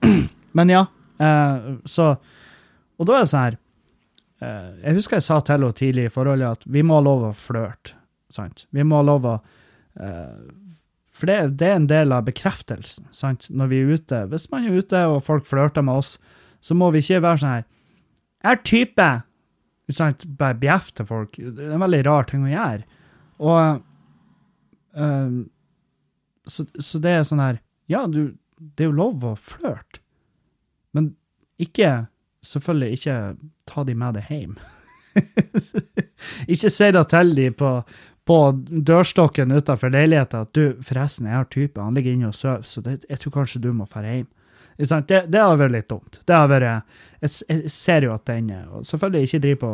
men 0.56 0.72
ja, 0.72 0.86
uh, 1.20 1.58
så 1.84 2.14
Og 2.96 3.04
da 3.04 3.18
er 3.18 3.26
det 3.26 3.28
sånn 3.28 3.42
her 3.44 3.56
uh, 4.40 4.70
Jeg 4.86 4.96
husker 4.96 5.18
jeg 5.18 5.26
sa 5.26 5.36
til 5.44 5.58
henne 5.58 5.76
tidlig 5.76 6.06
i 6.08 6.12
forholdet 6.14 6.56
at 6.56 6.64
vi 6.64 6.80
må 6.80 6.96
ha 6.96 7.04
lov 7.04 7.26
å 7.28 7.34
flørte. 7.36 7.99
Sant? 8.30 8.66
Vi 8.70 8.84
må 8.86 9.00
ha 9.00 9.06
lov 9.06 9.26
å 9.26 9.36
uh, 10.00 10.42
For 11.10 11.28
det, 11.30 11.38
det, 11.60 11.68
er 11.68 11.80
en 11.80 11.88
del 11.90 12.14
av 12.16 12.28
bekreftelsen 12.28 13.08
sant? 13.14 13.48
når 13.50 13.72
vi 13.72 13.80
er 13.80 13.96
ute. 13.96 14.22
Hvis 14.30 14.48
man 14.52 14.66
er 14.66 14.78
ute 14.80 15.02
og 15.10 15.24
folk 15.26 15.48
flørter 15.48 15.84
med 15.86 16.02
oss, 16.02 16.14
så 16.60 16.76
må 16.76 16.90
vi 16.94 17.02
ikke 17.02 17.22
være 17.24 17.42
sånn 17.42 17.56
her 17.56 17.66
Jeg 17.66 18.52
er 18.52 18.64
type! 18.74 19.10
sant, 19.90 20.22
bare 20.38 20.54
bjeff 20.54 20.92
til 20.94 21.06
folk. 21.08 21.32
Det 21.34 21.64
er 21.64 21.74
en 21.74 21.82
veldig 21.82 22.04
rar 22.06 22.28
ting 22.30 22.44
å 22.46 22.50
gjøre. 22.52 23.00
Og 23.42 23.80
um, 24.94 25.40
så, 26.46 26.66
så, 26.78 27.00
det 27.02 27.14
er 27.14 27.24
sånn 27.26 27.42
her 27.42 27.58
Ja, 27.90 28.04
du, 28.06 28.36
det 28.58 28.84
er 28.84 28.90
jo 28.90 28.98
lov 29.00 29.24
å 29.26 29.34
flørte, 29.34 30.02
men 30.96 31.14
ikke 31.60 32.06
Selvfølgelig 32.40 32.96
ikke 32.96 33.14
ta 33.68 33.82
de 33.84 33.94
med 34.00 34.14
deg 34.16 34.28
hjem. 34.32 34.54
ikke 36.52 36.70
si 36.72 36.86
det 36.96 37.02
til 37.12 37.34
de 37.36 37.50
på, 37.52 37.72
på 38.30 38.36
dørstokken 38.70 39.50
utenfor 39.50 39.90
leiligheten 39.90 40.44
at 40.44 40.52
du, 40.54 40.76
forresten, 40.86 41.26
jeg 41.26 41.34
har 41.34 41.48
type, 41.50 41.82
han 41.82 41.96
ligger 41.98 42.14
inne 42.14 42.28
og 42.28 42.36
sover, 42.38 42.62
så 42.62 42.82
det, 42.84 43.00
jeg 43.08 43.18
tror 43.24 43.40
kanskje 43.40 43.62
du 43.64 43.72
må 43.74 43.88
dra 43.90 44.04
hjem. 44.06 44.28
Det, 44.78 45.16
det 45.28 45.40
har 45.42 45.58
vært 45.58 45.74
litt 45.74 45.88
dumt. 45.90 46.20
Det 46.24 46.36
har 46.36 46.46
vært, 46.48 46.94
jeg, 47.18 47.32
jeg 47.50 47.72
ser 47.74 48.06
jo 48.06 48.14
at 48.14 48.22
den 48.30 48.52
og 48.54 48.86
Selvfølgelig 48.86 49.26
ikke 49.26 49.40
driver 49.42 49.58
på 49.60 49.72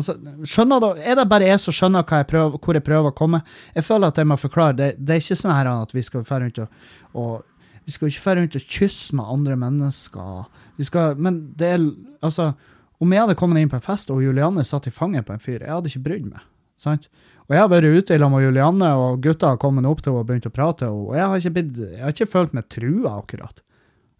altså, 0.00 0.16
skjønner 0.48 0.80
da, 0.82 0.90
Er 0.96 1.20
det 1.20 1.28
bare 1.30 1.50
jeg 1.52 1.60
som 1.60 1.76
skjønner 1.76 2.08
jeg 2.08 2.28
prøver, 2.32 2.56
hvor 2.56 2.78
jeg 2.78 2.86
prøver 2.88 3.12
å 3.12 3.16
komme? 3.20 3.42
Jeg 3.76 3.86
føler 3.86 4.08
at 4.08 4.18
jeg 4.18 4.30
må 4.32 4.38
forklare. 4.40 4.76
Det, 4.78 4.88
det 4.98 5.14
er 5.14 5.22
ikke 5.22 5.38
sånn 5.38 5.54
her 5.54 5.70
at 5.74 5.92
vi 5.94 6.04
skal 6.08 6.24
dra 6.24 6.40
rundt 6.42 6.62
og, 6.64 6.86
og 7.12 7.84
vi 7.84 7.94
skal 7.94 8.08
ikke 8.08 8.24
dra 8.24 8.36
rundt 8.40 8.56
og 8.56 8.72
kysse 8.78 9.18
med 9.20 9.34
andre 9.36 9.58
mennesker. 9.60 10.64
Vi 10.80 10.88
skal, 10.88 11.20
men 11.20 11.44
det 11.60 11.74
er 11.76 11.84
altså 12.22 12.54
Om 13.02 13.12
jeg 13.12 13.26
hadde 13.26 13.34
kommet 13.36 13.60
inn 13.60 13.70
på 13.70 13.76
en 13.76 13.84
fest 13.84 14.10
og 14.14 14.24
Julianne 14.24 14.64
satt 14.64 14.88
i 14.88 14.94
fanget 14.94 15.26
på 15.26 15.34
en 15.34 15.42
fyr, 15.42 15.60
jeg 15.60 15.74
hadde 15.74 15.90
ikke 15.90 16.04
brydd 16.08 16.26
meg. 16.32 16.48
Sant? 16.82 17.08
Og 17.48 17.56
jeg 17.56 17.62
har 17.62 17.70
vært 17.72 17.90
ute 17.90 18.16
sammen 18.16 18.36
med 18.36 18.46
Julianne, 18.46 18.90
og 18.98 19.22
gutta 19.24 19.52
har 19.52 19.60
kommet 19.60 19.88
opp 19.88 20.02
til 20.02 20.12
henne 20.12 20.22
og 20.22 20.28
begynt 20.28 20.48
å 20.48 20.54
prate, 20.54 20.88
og 20.88 21.16
jeg 21.18 21.28
har 21.28 21.40
ikke, 21.40 21.54
blitt, 21.56 21.80
jeg 21.82 22.04
har 22.04 22.14
ikke 22.14 22.30
følt 22.32 22.54
meg 22.56 22.68
trua, 22.72 23.16
akkurat. 23.18 23.62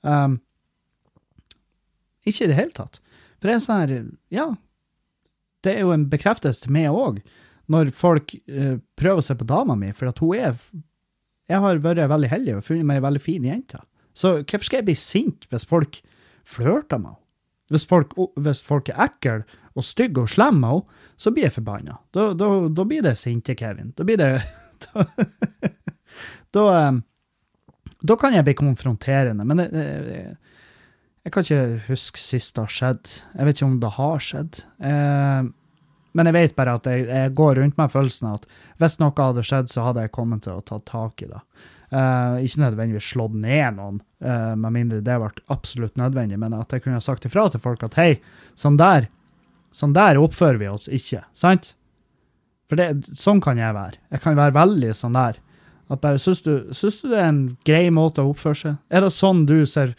Um, 0.02 0.40
ikke 2.28 2.46
i 2.46 2.50
det 2.50 2.58
hele 2.58 2.74
tatt. 2.76 2.98
For 3.38 3.48
det 3.48 3.54
er 3.54 3.62
sånn 3.62 3.80
her 3.82 3.94
Ja, 4.34 4.48
det 5.62 5.76
er 5.76 5.86
jo 5.86 5.94
en 5.94 6.08
bekreftelse 6.10 6.66
til 6.66 6.74
meg 6.74 6.90
òg, 6.90 7.22
når 7.72 7.92
folk 7.94 8.34
uh, 8.50 8.76
prøver 8.98 9.24
seg 9.24 9.40
på 9.40 9.48
dama 9.48 9.78
mi, 9.78 9.92
for 9.96 10.10
at 10.10 10.20
hun 10.22 10.36
er 10.36 10.58
Jeg 11.50 11.62
har 11.62 11.82
vært 11.82 12.04
veldig 12.10 12.30
heldig 12.30 12.58
og 12.58 12.66
funnet 12.66 12.86
meg 12.88 13.00
ei 13.00 13.06
veldig 13.06 13.22
fin 13.22 13.44
jente. 13.44 13.80
Så 14.16 14.38
hvorfor 14.42 14.66
skal 14.66 14.82
jeg 14.82 14.90
bli 14.90 14.98
sint 14.98 15.48
hvis 15.50 15.66
folk 15.68 15.98
flørter 16.48 17.00
med 17.00 17.14
henne? 17.14 17.18
Hvis 17.72 17.86
folk, 17.88 18.12
hvis 18.36 18.60
folk 18.60 18.90
er 18.92 18.98
ekle 19.06 19.46
og 19.74 19.86
stygge 19.86 20.24
og 20.24 20.32
slemme 20.32 20.60
med 20.60 20.74
henne, 20.74 21.00
så 21.22 21.30
blir 21.30 21.46
jeg 21.46 21.54
forbanna. 21.54 21.96
Da, 22.14 22.32
da, 22.34 22.50
da, 22.68 22.84
blir 22.88 23.04
det 23.04 23.14
sinte 23.20 23.54
Kevin. 23.58 23.92
Da 23.96 24.06
blir 24.08 24.20
det 24.20 24.34
Da, 24.82 25.04
da, 26.56 26.62
eh, 26.74 26.94
da 28.02 28.16
kan 28.18 28.34
jeg 28.34 28.44
bli 28.48 28.56
konfronterende. 28.58 29.46
Men 29.46 29.62
jeg, 29.62 29.70
jeg, 30.10 30.36
jeg 31.22 31.34
kan 31.34 31.46
ikke 31.46 31.84
huske 31.86 32.18
sist 32.18 32.56
det 32.56 32.64
har 32.66 32.74
skjedd. 32.74 33.12
Jeg 33.36 33.46
vet 33.46 33.60
ikke 33.60 33.68
om 33.68 33.76
det 33.84 33.92
har 33.94 34.24
skjedd. 34.26 34.58
Eh, 34.82 35.50
men 36.12 36.28
jeg 36.28 36.36
vet 36.36 36.56
bare 36.56 36.74
at 36.76 36.88
jeg, 36.90 37.06
jeg 37.08 37.34
går 37.38 37.60
rundt 37.60 37.78
med 37.78 37.92
følelsen 37.92 38.28
av 38.28 38.40
at 38.40 38.50
hvis 38.82 38.98
noe 39.00 39.14
hadde 39.16 39.44
skjedd, 39.48 39.70
så 39.72 39.86
hadde 39.86 40.04
jeg 40.04 40.14
kommet 40.14 40.44
til 40.44 40.58
å 40.58 40.64
ta 40.66 40.80
tak 40.84 41.24
i 41.24 41.30
det. 41.30 41.40
Uh, 41.92 42.40
ikke 42.40 42.62
nødvendigvis 42.62 43.10
slått 43.12 43.34
ned 43.36 43.76
noen, 43.76 43.98
uh, 44.24 44.52
med 44.56 44.72
mindre 44.72 45.02
det 45.04 45.16
ble 45.20 45.28
absolutt 45.52 45.98
nødvendig, 46.00 46.38
men 46.40 46.54
at 46.56 46.72
jeg 46.72 46.86
kunne 46.86 47.02
sagt 47.04 47.26
ifra 47.28 47.44
til 47.52 47.60
folk 47.60 47.84
at 47.84 47.98
hei, 48.00 48.14
sånn 48.56 48.78
der, 48.80 49.10
sånn 49.72 49.94
der 49.96 50.20
oppfører 50.20 50.60
vi 50.60 50.68
oss 50.70 50.88
ikke, 50.92 51.24
sant? 51.36 51.74
For 52.70 52.80
det, 52.80 53.14
sånn 53.18 53.42
kan 53.44 53.58
jeg 53.60 53.76
være. 53.76 53.98
Jeg 54.14 54.24
kan 54.24 54.38
være 54.38 54.56
veldig 54.56 54.92
sånn 54.96 55.16
der. 55.16 55.40
At 55.92 56.00
bare, 56.00 56.20
Syns 56.22 56.40
du, 56.44 56.52
synes 56.72 57.00
du 57.02 57.10
det 57.10 57.18
er 57.20 57.28
en 57.28 57.42
grei 57.68 57.90
måte 57.92 58.22
å 58.22 58.30
oppføre 58.32 58.60
seg? 58.62 58.78
Er 58.88 59.04
det 59.04 59.12
sånn 59.12 59.46
du 59.48 59.58
ser 59.68 59.96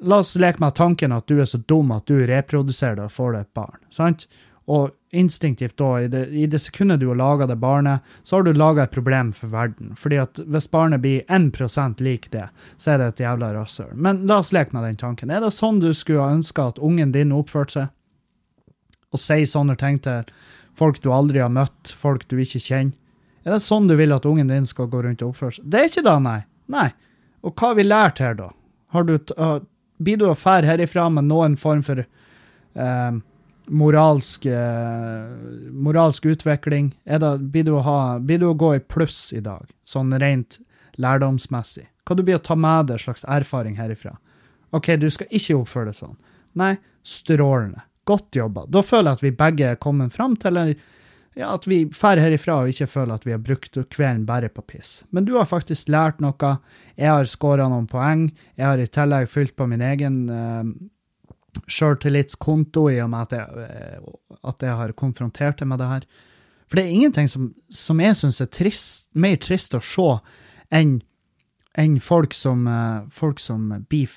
La 0.00 0.22
oss 0.22 0.32
leke 0.40 0.62
med 0.62 0.72
tanken 0.78 1.12
at 1.12 1.26
du 1.28 1.42
er 1.42 1.44
så 1.44 1.58
dum 1.68 1.90
at 1.92 2.06
du 2.08 2.22
reproduserer 2.24 2.96
det 2.96 3.10
og 3.10 3.12
får 3.12 3.34
deg 3.34 3.42
et 3.42 3.58
barn. 3.58 3.82
sant? 3.92 4.24
Og 4.64 4.94
instinktivt 5.12 5.76
da, 5.76 5.90
i 6.00 6.08
det, 6.08 6.22
i 6.32 6.46
det 6.48 6.60
sekundet 6.62 7.02
du 7.02 7.08
har 7.10 7.18
laga 7.20 7.46
det 7.50 7.58
barnet, 7.60 8.00
så 8.22 8.38
har 8.38 8.46
du 8.46 8.54
laga 8.54 8.86
et 8.86 8.94
problem 8.94 9.34
for 9.36 9.52
verden. 9.52 9.92
Fordi 10.00 10.22
at 10.22 10.40
hvis 10.46 10.70
barnet 10.72 11.02
blir 11.04 11.24
1% 11.28 12.00
lik 12.00 12.30
det, 12.32 12.46
så 12.80 12.94
er 12.94 13.02
det 13.02 13.08
et 13.10 13.24
jævla 13.26 13.52
rasshøl. 13.58 13.92
Men 13.92 14.24
la 14.30 14.38
oss 14.40 14.54
leke 14.56 14.72
med 14.72 14.88
den 14.88 15.00
tanken. 15.00 15.28
Er 15.28 15.44
det 15.44 15.52
sånn 15.52 15.82
du 15.84 15.90
skulle 15.92 16.24
ha 16.24 16.36
ønska 16.38 16.70
at 16.70 16.80
ungen 16.80 17.12
din 17.12 17.36
oppførte 17.36 17.76
seg? 17.76 17.92
Og 19.10 19.20
si 19.20 19.42
sånne 19.48 19.76
ting 19.80 19.98
til 20.04 20.28
folk 20.78 21.00
du 21.04 21.10
aldri 21.14 21.42
har 21.42 21.52
møtt, 21.52 21.92
folk 21.92 22.26
du 22.30 22.38
ikke 22.40 22.62
kjenner? 22.62 22.96
Er 23.44 23.54
det 23.54 23.62
sånn 23.64 23.88
du 23.88 23.94
vil 23.96 24.12
at 24.12 24.26
ungen 24.28 24.50
din 24.52 24.66
skal 24.68 24.90
gå 24.92 25.00
rundt 25.04 25.22
og 25.24 25.32
oppføre 25.32 25.56
seg? 25.56 25.66
Det 25.72 25.80
er 25.80 25.88
ikke 25.88 26.04
det, 26.06 26.16
nei. 26.26 26.38
Nei. 26.70 26.88
Og 27.40 27.54
hva 27.56 27.70
har 27.70 27.78
vi 27.78 27.86
lært 27.86 28.20
her, 28.20 28.36
da? 28.36 28.50
Du, 29.06 29.14
uh, 29.38 29.56
blir 30.02 30.20
du 30.20 30.26
å 30.28 30.36
fære 30.36 30.68
herifra 30.68 31.06
med 31.12 31.28
noen 31.30 31.56
form 31.58 31.80
for 31.86 32.02
uh, 32.04 33.12
moralsk, 33.70 34.46
eh, 34.50 35.30
moralsk 35.72 36.26
utvikling? 36.26 36.90
Det, 37.04 37.32
blir, 37.54 37.64
du 37.64 37.76
å 37.78 37.84
ha, 37.86 37.98
blir 38.18 38.42
du 38.42 38.48
å 38.50 38.56
gå 38.58 38.74
i 38.76 38.82
pluss 38.82 39.30
i 39.32 39.40
dag, 39.44 39.64
sånn 39.88 40.12
rent 40.20 40.58
lærdomsmessig? 41.00 41.86
Hva 42.04 42.16
du 42.18 42.24
blir 42.26 42.40
å 42.40 42.44
ta 42.44 42.56
med 42.58 42.90
deg 42.90 43.00
slags 43.02 43.24
erfaring 43.30 43.78
herifra? 43.78 44.16
OK, 44.74 44.96
du 45.00 45.08
skal 45.10 45.30
ikke 45.30 45.60
oppføre 45.62 45.90
deg 45.90 46.00
sånn. 46.00 46.18
Nei, 46.58 46.74
strålende. 47.06 47.86
Godt 48.08 48.36
jobba. 48.36 48.64
Da 48.66 48.82
føler 48.82 49.10
jeg 49.10 49.18
at 49.18 49.24
vi 49.24 49.36
begge 49.42 49.68
er 49.72 49.80
kommet 49.80 50.14
fram 50.14 50.36
til 50.40 50.58
ja, 51.38 51.52
at 51.54 51.66
vi 51.70 51.84
drar 51.86 52.18
herifra 52.18 52.60
og 52.62 52.72
ikke 52.72 52.88
føler 52.90 53.14
at 53.14 53.26
vi 53.26 53.34
har 53.34 53.42
brukt 53.42 53.76
kvelden 53.92 54.24
bare 54.26 54.50
på 54.50 54.64
piss. 54.66 55.04
Men 55.14 55.26
du 55.28 55.36
har 55.38 55.48
faktisk 55.48 55.90
lært 55.92 56.22
noe. 56.22 56.54
Jeg 56.96 57.12
har 57.12 57.28
skåra 57.30 57.68
noen 57.70 57.86
poeng. 57.90 58.28
Jeg 58.58 58.66
har 58.66 58.80
i 58.82 58.88
tillegg 58.90 59.30
fylt 59.30 59.54
på 59.58 59.68
min 59.70 59.84
egen 59.84 60.24
uh, 60.30 60.64
sjøltillitskonto 61.70 62.88
i 62.90 62.98
og 63.04 63.12
med 63.12 63.28
at 63.28 63.36
jeg, 63.38 63.68
uh, 63.70 64.40
at 64.50 64.66
jeg 64.66 64.78
har 64.82 64.96
konfrontert 64.98 65.62
deg 65.62 65.70
med 65.70 65.82
det 65.82 65.92
her. 65.92 66.08
For 66.66 66.78
det 66.78 66.86
er 66.86 66.96
ingenting 66.96 67.30
som, 67.30 67.52
som 67.70 68.02
jeg 68.02 68.18
syns 68.18 68.42
er 68.42 68.50
trist, 68.50 69.08
mer 69.14 69.38
trist 69.42 69.74
å 69.74 69.82
se 69.82 70.10
enn 70.74 70.98
en 71.78 72.00
folk 72.02 72.34
som, 72.34 72.66
uh, 72.66 73.06
folk 73.14 73.38
som 73.42 73.70
blir, 73.86 74.10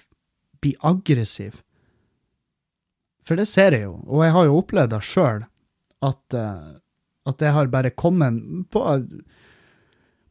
blir 0.66 0.82
aggressive 0.82 1.62
for 3.28 3.40
det 3.40 3.48
ser 3.50 3.76
jeg 3.76 3.88
jo, 3.88 3.98
og 4.08 4.26
jeg 4.26 4.36
har 4.36 4.48
jo 4.48 4.58
opplevd 4.60 4.94
det 4.94 5.02
sjøl, 5.08 5.46
at, 6.04 6.36
uh, 6.36 6.74
at 7.30 7.46
jeg 7.46 7.56
har 7.56 7.72
bare 7.72 7.94
kommet 7.96 8.42
på, 8.74 8.84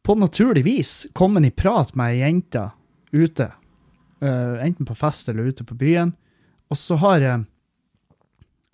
på 0.05 0.17
naturlig 0.19 0.65
vis 0.67 0.93
kommet 1.17 1.47
i 1.49 1.53
prat 1.55 1.93
med 1.97 2.13
ei 2.13 2.21
jente 2.21 2.67
ute, 3.13 3.49
uh, 4.21 4.55
enten 4.61 4.89
på 4.89 4.97
fest 4.97 5.31
eller 5.31 5.49
ute 5.49 5.65
på 5.65 5.77
byen, 5.79 6.13
og 6.69 6.79
så 6.79 6.99
har 7.01 7.19
jeg 7.21 7.49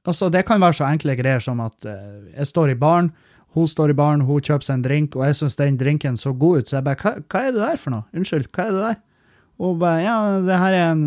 Altså, 0.07 0.29
det 0.31 0.45
kan 0.47 0.61
være 0.63 0.73
så 0.77 0.87
enkle 0.87 1.13
greier 1.19 1.43
som 1.43 1.59
at 1.61 1.85
uh, 1.85 2.23
jeg 2.31 2.47
står 2.47 2.71
i 2.71 2.77
baren, 2.79 3.09
hun 3.53 3.67
står 3.67 3.91
i 3.91 3.95
baren, 3.97 4.23
hun 4.25 4.41
kjøper 4.41 4.65
seg 4.65 4.77
en 4.77 4.85
drink, 4.85 5.15
og 5.17 5.25
jeg 5.27 5.37
syns 5.37 5.57
den 5.59 5.77
drinken 5.77 6.17
så 6.17 6.31
god 6.33 6.61
ut, 6.61 6.69
så 6.69 6.77
jeg 6.77 6.85
bare 6.87 6.99
hva, 7.01 7.11
hva, 7.19 7.41
er 7.41 7.53
det 7.53 7.61
der 7.61 7.81
for 7.81 7.93
noe? 7.93 8.05
Unnskyld, 8.15 8.47
hva 8.55 8.65
er 8.65 8.75
det 8.75 8.83
der? 8.85 8.99
Og 9.59 9.75
bare 9.81 10.03
Ja, 10.05 10.15
det 10.47 10.59
her 10.61 10.77
er 10.77 10.91
en 10.93 11.05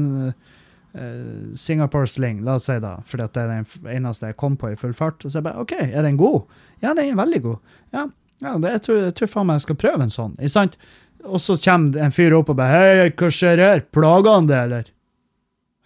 uh, 0.97 1.53
Singapore 1.59 2.07
Sling, 2.11 2.43
la 2.47 2.57
oss 2.61 2.68
si 2.70 2.78
da, 2.82 2.97
fordi 3.09 3.28
det 3.34 3.45
er 3.45 3.53
den 3.53 3.93
eneste 3.97 4.32
jeg 4.32 4.38
kom 4.40 4.57
på 4.61 4.72
i 4.72 4.78
full 4.80 4.95
fart. 4.97 5.24
Og 5.24 5.30
så 5.30 5.40
jeg 5.40 5.47
bare 5.49 5.62
OK, 5.62 5.76
er 5.82 6.03
den 6.07 6.18
god? 6.20 6.43
Ja, 6.82 6.95
den 6.95 7.11
er 7.11 7.20
veldig 7.20 7.43
god. 7.47 7.76
Ja, 7.95 8.07
ja 8.43 8.57
det, 8.59 8.74
jeg, 8.76 8.84
tror, 8.86 9.01
jeg 9.07 9.14
tror 9.18 9.32
faen 9.36 9.49
meg 9.51 9.61
jeg 9.61 9.66
skal 9.68 9.80
prøve 9.84 10.07
en 10.07 10.14
sånn. 10.14 10.34
Ikke 10.40 10.57
sant? 10.57 10.80
Og 11.22 11.38
så 11.43 11.57
kommer 11.62 12.03
en 12.03 12.14
fyr 12.14 12.34
opp 12.34 12.51
og 12.51 12.59
bare 12.59 12.74
Hei, 12.74 13.12
hva 13.14 13.30
skjer 13.30 13.62
her? 13.62 13.84
Plager 13.95 14.34
han 14.34 14.51
det, 14.51 14.59
eller? 14.66 14.90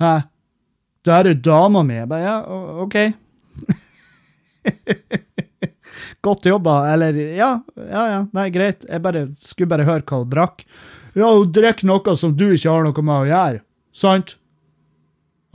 Hæ? 0.00 0.14
Det 1.06 1.14
her 1.14 1.30
er 1.30 1.38
dama 1.38 1.82
mi. 1.86 1.96
Jeg 2.00 2.08
bare 2.10 2.24
Ja, 2.24 2.36
OK. 2.82 2.96
Godt 6.26 6.48
jobba. 6.48 6.80
Eller 6.90 7.14
ja, 7.36 7.50
ja, 7.76 8.02
ja, 8.10 8.20
nei, 8.34 8.48
greit. 8.54 8.84
Jeg 8.88 9.02
bare, 9.04 9.26
skulle 9.38 9.70
bare 9.70 9.86
høre 9.86 10.02
hva 10.02 10.22
hun 10.22 10.32
drakk. 10.32 10.64
Ja, 11.16 11.30
hun 11.30 11.52
drikker 11.54 11.86
noe 11.88 12.16
som 12.18 12.34
du 12.36 12.48
ikke 12.48 12.72
har 12.72 12.88
noe 12.88 13.06
med 13.06 13.16
å 13.20 13.28
gjøre. 13.30 13.62
Sant? 13.96 14.34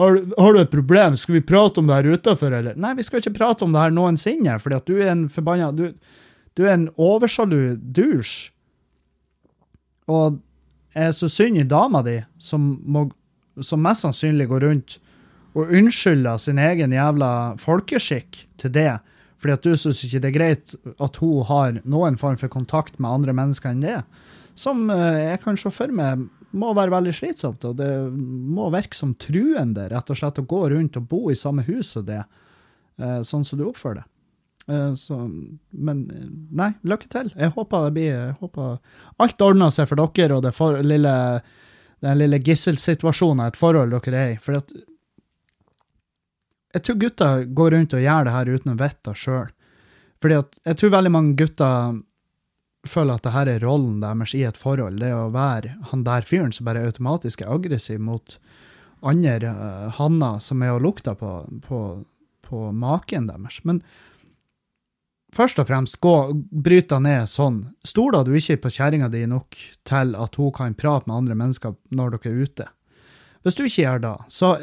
Har, 0.01 0.15
har, 0.37 0.53
du 0.53 0.59
et 0.61 0.71
problem? 0.71 1.15
Skal 1.19 1.35
vi 1.37 1.43
prate 1.45 1.77
om 1.77 1.89
det 1.89 1.99
her 1.99 2.15
utafor, 2.15 2.53
eller? 2.57 2.77
Nei, 2.79 2.95
vi 2.97 3.05
skal 3.05 3.21
ikke 3.21 3.35
prate 3.35 3.65
om 3.67 3.75
det 3.75 3.83
her 3.83 3.93
noensinne, 3.93 4.55
fordi 4.61 4.79
at 4.79 4.87
du 4.89 4.95
er 4.97 5.11
en 5.13 5.27
forbanna 5.29 5.69
Du, 5.77 5.91
du 6.57 6.63
er 6.65 6.73
en 6.73 6.87
oversjalu 6.97 7.75
dusj. 7.77 8.49
Og 10.09 10.39
jeg 10.95 11.11
er 11.11 11.13
så 11.15 11.29
synd 11.29 11.61
i 11.61 11.67
dama 11.67 12.01
di, 12.03 12.17
som, 12.41 12.73
må, 12.81 13.05
som 13.61 13.83
mest 13.85 14.07
sannsynlig 14.07 14.49
går 14.49 14.65
rundt 14.65 14.97
og 15.51 15.69
unnskylder 15.69 16.39
sin 16.39 16.59
egen 16.61 16.93
jævla 16.95 17.31
folkeskikk 17.59 18.45
til 18.61 18.73
det, 18.75 18.91
fordi 19.41 19.55
at 19.55 19.65
du 19.65 19.75
syns 19.77 20.03
ikke 20.05 20.21
det 20.23 20.29
er 20.29 20.37
greit 20.37 20.75
at 21.01 21.17
hun 21.21 21.45
har 21.49 21.81
noen 21.83 22.17
form 22.19 22.37
for 22.39 22.51
kontakt 22.51 22.99
med 22.99 23.11
andre 23.11 23.35
mennesker 23.35 23.73
enn 23.73 23.83
det. 23.83 23.99
Som 24.55 24.89
eh, 24.93 25.31
jeg 25.31 25.41
kan 25.43 25.59
se 25.59 25.71
for 25.73 25.91
meg 25.95 26.27
må 26.51 26.71
være 26.75 26.93
veldig 26.93 27.13
slitsomt, 27.15 27.65
og 27.67 27.77
det 27.79 27.89
må 28.11 28.69
virke 28.73 28.97
som 28.97 29.13
truende, 29.19 29.87
rett 29.91 30.11
og 30.11 30.19
slett, 30.19 30.41
å 30.41 30.47
gå 30.47 30.61
rundt 30.73 30.99
og 30.99 31.07
bo 31.11 31.29
i 31.31 31.37
samme 31.39 31.65
hus 31.67 31.93
og 31.99 32.07
det, 32.09 32.23
eh, 32.99 33.21
sånn 33.27 33.45
som 33.47 33.59
du 33.59 33.67
oppfører 33.67 34.01
deg. 34.01 34.09
Eh, 34.67 34.93
så, 34.99 35.17
men 35.71 36.03
nei, 36.51 36.71
lykke 36.87 37.09
til. 37.11 37.31
Jeg 37.35 37.55
håper 37.55 37.87
det 37.87 37.95
blir 37.97 38.11
jeg 38.11 38.37
håper 38.41 38.77
Alt 39.23 39.41
ordner 39.41 39.73
seg 39.73 39.89
for 39.89 40.01
dere 40.03 40.37
og 40.37 40.45
det 40.45 40.53
for, 40.55 40.79
lille, 40.85 41.15
den 42.03 42.21
lille 42.21 42.41
gisselsituasjonen, 42.43 43.47
et 43.47 43.59
forhold 43.59 43.95
dere 43.97 44.21
er 44.21 44.35
i. 44.35 44.39
For 44.41 44.59
at 44.59 44.73
jeg 46.71 46.85
tror 46.87 47.01
gutter 47.01 47.49
går 47.51 47.73
rundt 47.75 47.97
og 47.97 48.05
gjør 48.05 48.27
det 48.27 48.35
her 48.37 48.53
uten 48.53 48.71
å 48.71 48.79
vite 48.79 49.09
det 49.09 49.17
sjøl. 49.19 49.49
Fordi 50.21 50.37
at 50.37 50.57
jeg 50.69 50.77
tror 50.79 50.93
veldig 50.93 51.11
mange 51.11 51.35
gutter 51.39 51.99
føler 52.87 53.17
at 53.17 53.25
det 53.25 53.33
her 53.35 53.49
er 53.51 53.63
rollen 53.65 53.99
deres 54.01 54.33
i 54.37 54.43
et 54.47 54.57
forhold. 54.57 54.99
Det 55.01 55.11
å 55.13 55.29
være 55.33 55.75
han 55.91 56.05
der 56.07 56.25
fyren 56.27 56.53
som 56.55 56.67
bare 56.69 56.83
automatisk 56.87 57.43
er 57.43 57.51
aggressiv 57.53 58.01
mot 58.01 58.37
andre 59.01 59.49
uh, 59.49 59.89
hanner 59.97 60.39
som 60.43 60.61
er 60.61 60.75
og 60.75 60.83
lukter 60.85 61.17
på, 61.17 61.33
på, 61.65 61.81
på 62.45 62.63
maken 62.77 63.29
deres. 63.29 63.59
Men 63.65 63.81
først 65.35 65.61
og 65.61 65.69
fremst, 65.69 65.99
gå, 66.03 66.15
bryt 66.51 66.89
deg 66.91 67.03
ned 67.05 67.29
sånn. 67.31 67.63
Stoler 67.87 68.25
du 68.25 68.33
ikke 68.37 68.59
på 68.65 68.73
kjerringa 68.77 69.09
di 69.13 69.25
nok 69.29 69.57
til 69.87 70.15
at 70.17 70.37
hun 70.37 70.53
kan 70.55 70.77
prate 70.77 71.09
med 71.09 71.17
andre 71.23 71.37
mennesker 71.43 71.77
når 71.89 72.17
dere 72.17 72.33
er 72.33 72.41
ute? 72.45 72.71
Hvis 73.41 73.57
du 73.57 73.63
ikke 73.65 73.81
gjør 73.81 74.01
det, 74.03 74.15
så 74.29 74.55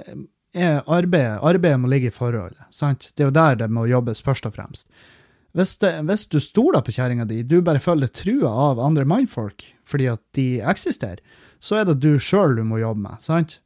er 0.54 0.82
arbeidet, 0.86 1.40
arbeidet 1.42 1.80
må 1.82 1.90
ligge 1.90 2.12
i 2.12 2.14
forholdet. 2.14 2.62
sant? 2.70 3.10
Det 3.14 3.24
er 3.24 3.30
jo 3.30 3.38
der 3.38 3.58
det 3.58 3.70
må 3.74 3.88
jobbes, 3.90 4.22
først 4.22 4.46
og 4.46 4.54
fremst. 4.54 4.86
Hvis, 5.58 5.74
det, 5.82 5.90
hvis 6.06 6.26
du 6.30 6.38
stoler 6.38 6.84
på 6.86 6.94
kjerringa 6.94 7.26
di, 7.26 7.42
du 7.42 7.58
bare 7.66 7.82
følger 7.82 8.12
trua 8.14 8.50
av 8.70 8.82
andre 8.82 9.06
mannfolk 9.08 9.66
fordi 9.88 10.06
at 10.12 10.20
de 10.36 10.60
eksisterer, 10.68 11.22
så 11.58 11.80
er 11.80 11.88
det 11.88 11.98
du 12.04 12.12
sjøl 12.22 12.54
du 12.58 12.62
må 12.68 12.78
jobbe 12.78 13.02
med, 13.06 13.22
sant? 13.24 13.56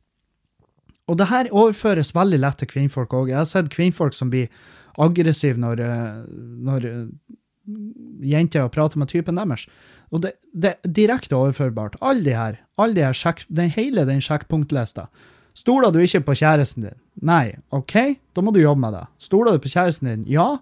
Og 1.11 1.19
det 1.19 1.29
her 1.29 1.51
overføres 1.51 2.15
veldig 2.15 2.39
lett 2.41 2.61
til 2.63 2.71
kvinnfolk 2.71 3.13
òg. 3.19 3.33
Jeg 3.33 3.41
har 3.41 3.49
sett 3.51 3.73
kvinnfolk 3.75 4.15
som 4.17 4.31
blir 4.33 4.49
aggressive 5.03 5.61
når, 5.61 5.83
eh, 5.83 6.23
når 6.69 6.87
eh, 6.89 7.03
jenter 8.33 8.71
prater 8.73 9.03
med 9.03 9.11
typen 9.11 9.41
deres. 9.41 9.67
Og 10.15 10.23
det, 10.25 10.37
det, 10.55 10.77
er 10.77 10.95
direkte 11.03 11.37
overførbart. 11.37 11.99
Alle 12.01 12.25
de 12.25 12.37
her, 12.39 12.59
alle 12.81 12.97
de 12.97 13.05
her 13.05 13.17
sjekk, 13.19 13.45
den, 13.49 13.71
hele 13.75 14.07
den 14.09 14.23
sjekkpunktlista. 14.25 15.09
Stoler 15.59 15.93
du 15.93 16.01
ikke 16.01 16.23
på 16.31 16.39
kjæresten 16.41 16.87
din? 16.87 16.99
Nei. 17.21 17.59
OK, 17.75 17.97
da 18.33 18.45
må 18.45 18.55
du 18.55 18.63
jobbe 18.63 18.87
med 18.87 18.97
det. 18.97 19.07
Stoler 19.21 19.57
du 19.57 19.65
på 19.65 19.73
kjæresten 19.75 20.09
din? 20.09 20.29
Ja. 20.31 20.55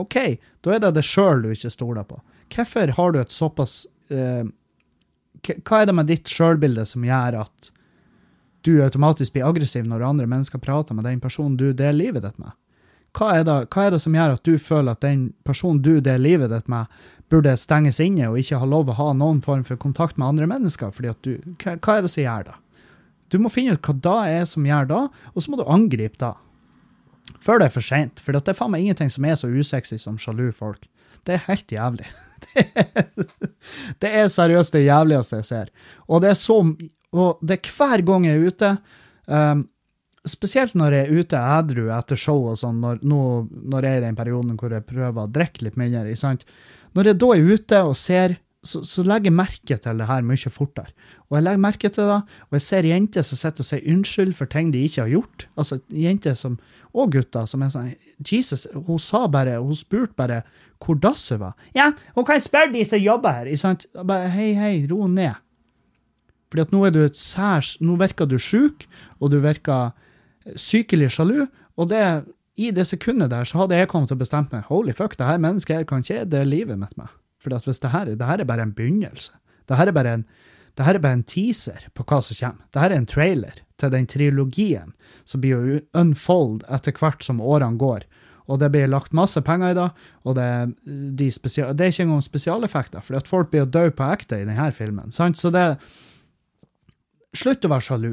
OK, 0.00 0.16
da 0.64 0.74
er 0.74 0.82
det 0.82 0.94
det 0.96 1.04
sjøl 1.06 1.44
du 1.44 1.52
ikke 1.54 1.72
stoler 1.72 2.06
på. 2.08 2.18
Hvorfor 2.54 2.92
har 2.96 3.14
du 3.14 3.20
et 3.20 3.32
såpass 3.32 3.84
eh, 4.12 4.44
Hva 5.44 5.80
er 5.80 5.88
det 5.88 5.94
med 5.96 6.10
ditt 6.10 6.30
sjølbilde 6.30 6.84
som 6.86 7.06
gjør 7.06 7.40
at 7.44 7.70
du 8.64 8.78
automatisk 8.80 9.34
blir 9.34 9.44
aggressiv 9.44 9.84
når 9.86 10.06
andre 10.06 10.26
mennesker 10.30 10.60
prater 10.62 10.96
med 10.96 11.04
den 11.04 11.20
personen 11.20 11.58
du 11.60 11.72
deler 11.72 11.98
livet 11.98 12.24
ditt 12.24 12.38
med? 12.40 12.54
Hva 13.14 13.30
er, 13.38 13.44
det, 13.46 13.56
hva 13.70 13.84
er 13.84 13.92
det 13.94 14.00
som 14.02 14.14
gjør 14.16 14.34
at 14.34 14.46
du 14.46 14.56
føler 14.58 14.96
at 14.96 15.04
den 15.04 15.28
personen 15.46 15.82
du 15.84 15.92
deler 16.00 16.22
livet 16.22 16.50
ditt 16.50 16.70
med, 16.70 16.90
burde 17.30 17.54
stenges 17.58 18.00
inne 18.02 18.26
og 18.30 18.40
ikke 18.40 18.58
ha 18.58 18.66
lov 18.66 18.90
å 18.90 18.96
ha 18.98 19.12
noen 19.14 19.40
form 19.44 19.62
for 19.68 19.78
kontakt 19.80 20.18
med 20.18 20.32
andre 20.32 20.48
mennesker? 20.50 20.90
Fordi 20.94 21.12
at 21.12 21.20
du, 21.22 21.36
hva, 21.62 21.76
hva 21.78 21.98
er 21.98 22.06
det 22.06 22.10
som 22.10 22.24
gjør 22.24 22.48
det? 22.48 22.56
Du 23.30 23.38
må 23.42 23.52
finne 23.52 23.76
ut 23.76 23.86
hva 23.86 23.94
da 24.02 24.16
er 24.30 24.48
som 24.48 24.66
gjør 24.66 24.90
da, 24.90 25.04
og 25.32 25.44
så 25.44 25.52
må 25.52 25.60
du 25.60 25.68
angripe 25.70 26.18
da 26.22 26.34
før 27.44 27.60
det 27.60 27.68
er 27.68 27.74
for 27.76 27.84
seint. 27.84 28.22
For 28.22 28.36
det 28.36 28.48
er 28.50 28.56
faen 28.58 28.72
meg 28.74 28.84
ingenting 28.84 29.12
som 29.12 29.26
er 29.28 29.38
så 29.38 29.50
usexy 29.52 29.98
som 30.00 30.18
sjalu 30.20 30.48
folk. 30.56 30.86
Det 31.24 31.36
er 31.36 31.46
helt 31.48 31.72
jævlig. 31.72 32.10
Det 32.54 32.60
er, 32.76 33.06
det 34.02 34.08
er 34.20 34.26
seriøst 34.28 34.74
det 34.74 34.82
jævligste 34.84 35.38
jeg 35.38 35.46
ser. 35.48 35.68
Og 36.12 36.20
det 36.20 36.34
er 36.34 36.36
så 36.36 36.58
Og 37.14 37.38
det 37.40 37.56
er 37.56 37.70
hver 37.72 38.02
gang 38.04 38.26
jeg 38.26 38.36
er 38.36 38.50
ute, 38.50 38.70
um, 39.30 39.62
spesielt 40.26 40.74
når 40.74 40.96
jeg 40.96 41.06
er 41.06 41.20
ute 41.20 41.40
edru 41.56 41.88
etter 41.94 42.18
show 42.20 42.48
og 42.50 42.58
sånn, 42.58 42.80
når, 42.82 43.00
når, 43.00 43.86
jeg 43.86 43.92
er 43.92 44.00
i 44.00 44.04
den 44.04 44.18
perioden 44.18 44.56
hvor 44.60 44.74
jeg 44.74 44.86
prøver 44.88 45.20
å 45.22 45.30
drikke 45.30 45.64
litt 45.66 45.78
mindre, 45.80 46.34
når 46.94 47.10
jeg 47.10 47.20
da 47.22 47.30
er 47.34 47.52
ute 47.54 47.82
og 47.86 47.96
ser 47.96 48.36
så, 48.64 48.80
så, 48.88 49.04
legger 49.04 49.30
jeg 49.30 49.36
merke 49.36 49.76
til 49.80 50.00
det 50.00 50.08
her 50.08 50.24
mye 50.26 50.50
fortere. 50.52 50.92
Og 51.28 51.36
jeg 51.38 51.44
legger 51.46 51.62
merke 51.62 51.90
til 51.92 52.08
det, 52.08 52.20
og 52.48 52.56
jeg 52.56 52.64
ser 52.64 52.88
jenter 52.88 53.26
som 53.26 53.40
sitter 53.40 53.64
og 53.64 53.68
sier 53.68 53.88
unnskyld 53.92 54.34
for 54.38 54.50
ting 54.50 54.72
de 54.72 54.84
ikke 54.86 55.04
har 55.04 55.12
gjort. 55.12 55.46
Altså 55.60 55.78
jenter 55.92 56.36
som, 56.38 56.58
og 56.94 57.12
gutter 57.14 57.48
som 57.50 57.64
er 57.64 57.72
sånn 57.74 57.90
Jesus, 58.24 58.66
hun 58.74 59.00
sa 59.02 59.24
bare, 59.30 59.58
hun 59.60 59.76
spurte 59.78 60.16
bare 60.18 60.42
hvor 60.84 60.98
dasset 61.00 61.40
var. 61.40 61.54
Ja, 61.76 61.90
hun 62.16 62.26
kan 62.28 62.42
spørre 62.42 62.72
de 62.74 62.84
som 62.88 63.00
jobber 63.00 63.40
her. 63.40 63.50
sant? 63.56 63.86
Bare, 63.94 64.28
hei, 64.32 64.52
hei, 64.58 64.74
ro 64.90 65.06
ned. 65.08 65.40
Fordi 66.52 66.66
at 66.66 66.72
nå 66.74 66.84
er 66.86 66.94
du 66.94 67.00
et 67.02 67.18
særs 67.18 67.74
Nå 67.82 67.96
virker 67.98 68.28
du 68.30 68.36
sjuk, 68.38 68.84
og 69.18 69.32
du 69.32 69.40
virker 69.42 69.90
sykelig 70.60 71.10
sjalu. 71.16 71.46
Og 71.80 71.90
det, 71.90 72.04
i 72.56 72.70
det 72.70 72.86
sekundet 72.86 73.32
der 73.32 73.48
så 73.48 73.64
hadde 73.64 73.80
jeg 73.80 73.90
kommet 73.90 74.12
til 74.12 74.18
å 74.18 74.22
bestemme 74.22 74.52
meg 74.52 74.68
holy 74.68 74.94
fuck, 74.94 75.16
det 75.18 75.26
her 75.26 75.40
mennesket 75.42 75.80
her 75.80 75.88
kan 75.88 76.04
ikke 76.04 76.24
det 76.30 76.44
livet 76.46 76.78
mitt 76.78 76.94
med. 77.00 77.10
For 77.44 77.70
hvis 77.70 77.82
det 77.82 77.92
her, 77.92 78.10
det 78.10 78.26
her 78.28 78.40
er 78.40 78.48
bare 78.48 78.64
en 78.64 78.74
begynnelse. 78.76 79.32
Det 79.68 79.78
her 79.78 79.90
er 79.90 79.96
bare 79.96 80.18
en, 80.18 80.26
det 80.74 80.86
her 80.86 80.98
er 80.98 81.04
bare 81.04 81.20
en 81.20 81.28
teaser 81.28 81.86
på 81.94 82.06
hva 82.08 82.20
som 82.24 82.38
kommer. 82.40 82.66
Det 82.72 82.82
her 82.82 82.92
er 82.92 83.02
en 83.02 83.08
trailer 83.10 83.60
til 83.80 83.92
den 83.94 84.08
trilogien 84.10 84.94
som 85.28 85.42
blir 85.42 85.82
unfold 85.96 86.64
etter 86.72 86.96
hvert 86.98 87.24
som 87.26 87.42
årene 87.42 87.78
går. 87.80 88.06
Og 88.44 88.60
det 88.60 88.68
blir 88.74 88.90
lagt 88.92 89.14
masse 89.16 89.40
penger 89.40 89.72
i 89.72 89.76
det, 89.78 89.86
og 90.28 90.34
det, 90.36 90.48
de 91.16 91.30
spesial, 91.32 91.72
det 91.72 91.86
er 91.86 91.94
ikke 91.94 92.04
engang 92.04 92.24
spesialeffekter, 92.26 93.04
for 93.04 93.16
at 93.16 93.30
folk 93.30 93.48
blir 93.52 93.64
jo 93.64 93.70
døde 93.72 93.94
på 93.96 94.08
ekte 94.12 94.42
i 94.42 94.44
denne 94.44 94.66
filmen. 94.76 95.14
sant? 95.14 95.40
Så 95.40 95.52
det 95.54 95.78
Slutt 97.34 97.64
å 97.66 97.68
være 97.72 97.82
sjalu. 97.82 98.12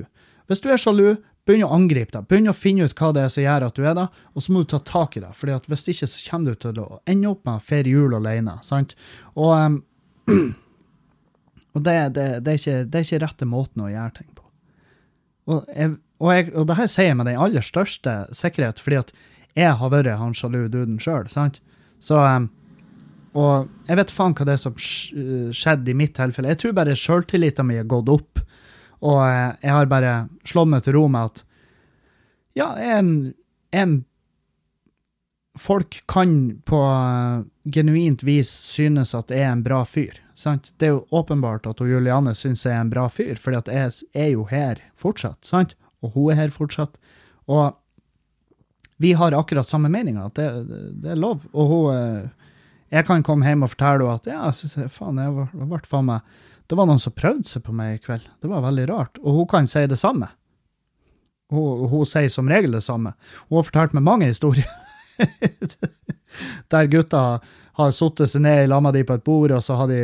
Hvis 0.49 0.63
du 0.63 0.71
er 0.73 0.79
sjalu, 0.81 1.09
begynn 1.47 1.65
å 1.65 1.71
angripe 1.75 2.13
deg. 2.13 2.27
Begynn 2.29 2.51
å 2.51 2.55
finne 2.57 2.85
ut 2.85 2.97
hva 2.97 3.11
det 3.15 3.25
er 3.25 3.31
som 3.33 3.45
gjør 3.45 3.67
at 3.67 3.77
du 3.77 3.85
er 3.85 3.95
der, 3.97 4.19
og 4.35 4.45
så 4.45 4.53
må 4.53 4.61
du 4.61 4.69
ta 4.71 4.81
tak 4.85 5.17
i 5.17 5.23
det. 5.23 5.31
fordi 5.37 5.55
at 5.55 5.65
hvis 5.69 5.87
ikke, 5.93 6.09
så 6.09 6.21
kommer 6.29 6.51
du 6.51 6.61
til 6.61 6.83
å 6.83 7.01
ende 7.09 7.31
opp 7.31 7.41
med 7.47 7.57
å 7.57 7.65
feire 7.71 7.89
jul 7.89 8.15
alene. 8.17 8.57
sant? 8.65 8.95
Og, 9.35 9.51
um, 9.55 9.81
og 11.75 11.83
det, 11.87 11.97
det, 12.17 12.27
det, 12.45 12.53
er 12.53 12.61
ikke, 12.61 12.77
det 12.85 13.01
er 13.01 13.07
ikke 13.07 13.25
rette 13.25 13.49
måten 13.49 13.85
å 13.85 13.91
gjøre 13.91 14.15
ting 14.19 14.31
på. 14.35 14.45
Og, 15.51 15.67
jeg, 15.73 15.97
og, 16.21 16.31
jeg, 16.35 16.49
og 16.53 16.69
det 16.69 16.77
her 16.77 16.89
sier 16.93 17.11
jeg 17.11 17.19
med 17.19 17.31
den 17.31 17.41
aller 17.41 17.65
største 17.65 18.15
sikkerhet, 18.37 18.79
fordi 18.79 19.01
at 19.01 19.13
jeg 19.57 19.75
har 19.81 19.91
vært 19.91 20.15
han 20.15 20.35
sjalu 20.37 20.65
duden 20.71 20.99
sjøl, 21.01 21.27
sant? 21.31 21.59
Så 22.01 22.21
um, 22.21 22.49
Og 23.37 23.67
jeg 23.87 23.97
vet 23.99 24.11
faen 24.11 24.33
hva 24.35 24.45
det 24.47 24.55
er 24.57 24.61
som 24.61 24.77
skjedde 24.77 25.91
i 25.91 25.97
mitt 25.97 26.13
tilfelle. 26.17 26.51
Jeg 26.51 26.61
tror 26.61 26.73
bare 26.75 26.95
sjøltilliten 26.99 27.67
min 27.67 27.81
har 27.81 27.89
gått 27.89 28.09
opp, 28.11 28.41
og 29.01 29.19
uh, 29.19 29.57
jeg 29.61 29.73
har 29.75 29.91
bare 29.91 30.15
slått 30.47 30.71
meg 30.71 30.85
til 30.85 30.97
ro 30.97 31.07
med 31.11 31.31
at 31.31 31.43
ja, 32.57 32.73
en, 32.97 33.33
en 33.71 34.01
Folk 35.59 35.97
kan 36.07 36.61
på 36.63 36.77
uh, 36.79 37.41
genuint 37.67 38.21
vis 38.23 38.49
synes 38.71 39.11
at 39.17 39.33
jeg 39.33 39.43
er 39.43 39.51
en 39.51 39.63
bra 39.65 39.81
fyr. 39.83 40.15
Sant? 40.41 40.71
Det 40.79 40.87
er 40.87 40.93
jo 40.95 41.01
åpenbart 41.11 41.67
at 41.67 41.81
Juliane 41.83 42.31
synes 42.39 42.63
jeg 42.65 42.71
er 42.71 42.85
en 42.85 42.91
bra 42.93 43.09
fyr, 43.11 43.35
at 43.35 43.67
jeg 43.67 43.91
er 44.15 44.29
jo 44.31 44.45
her 44.47 44.79
fortsatt. 44.95 45.43
sant? 45.45 45.75
Og 46.01 46.15
hun 46.15 46.31
er 46.31 46.39
her 46.39 46.53
fortsatt. 46.55 46.95
Og 47.51 47.75
vi 49.01 49.13
har 49.13 49.31
akkurat 49.31 49.67
samme 49.67 49.89
meninger, 49.89 50.25
at 50.25 50.35
det, 50.35 50.47
det, 51.01 51.11
er 51.11 51.19
lov. 51.19 51.43
Og 51.53 51.67
hun 51.67 51.95
eh, 51.95 52.29
Jeg 52.91 53.05
kan 53.07 53.23
komme 53.23 53.47
hjem 53.47 53.63
og 53.63 53.71
fortelle 53.71 54.03
henne 54.03 54.15
at 54.19 54.27
ja, 54.27 54.87
faen, 54.91 55.19
jeg 55.21 55.67
ble 55.71 55.79
faen 55.87 56.09
meg 56.09 56.39
Det 56.71 56.77
var 56.79 56.87
noen 56.87 57.01
som 57.03 57.11
prøvde 57.11 57.43
seg 57.49 57.65
på 57.65 57.73
meg 57.75 57.97
i 57.97 57.99
kveld. 57.99 58.23
Det 58.39 58.47
var 58.47 58.63
veldig 58.63 58.85
rart. 58.87 59.17
Og 59.19 59.41
hun 59.41 59.47
kan 59.51 59.65
si 59.67 59.81
det 59.91 59.97
samme. 59.99 60.29
Hun, 61.51 61.89
hun 61.91 62.07
sier 62.07 62.31
som 62.31 62.47
regel 62.47 62.77
det 62.77 62.85
samme. 62.85 63.11
Hun 63.49 63.57
har 63.57 63.65
fortalt 63.67 63.95
meg 63.97 64.05
mange 64.05 64.29
historier. 64.29 64.69
Der 66.71 66.87
gutta 66.87 67.23
har 67.75 67.91
satt 67.91 68.23
seg 68.23 68.45
ned 68.45 68.63
i 68.63 68.69
lag 68.71 68.85
med 68.85 68.95
de 68.95 69.03
på 69.03 69.19
et 69.19 69.25
bord, 69.27 69.51
og 69.51 69.65
så 69.65 69.81
har 69.81 69.91
de 69.91 69.99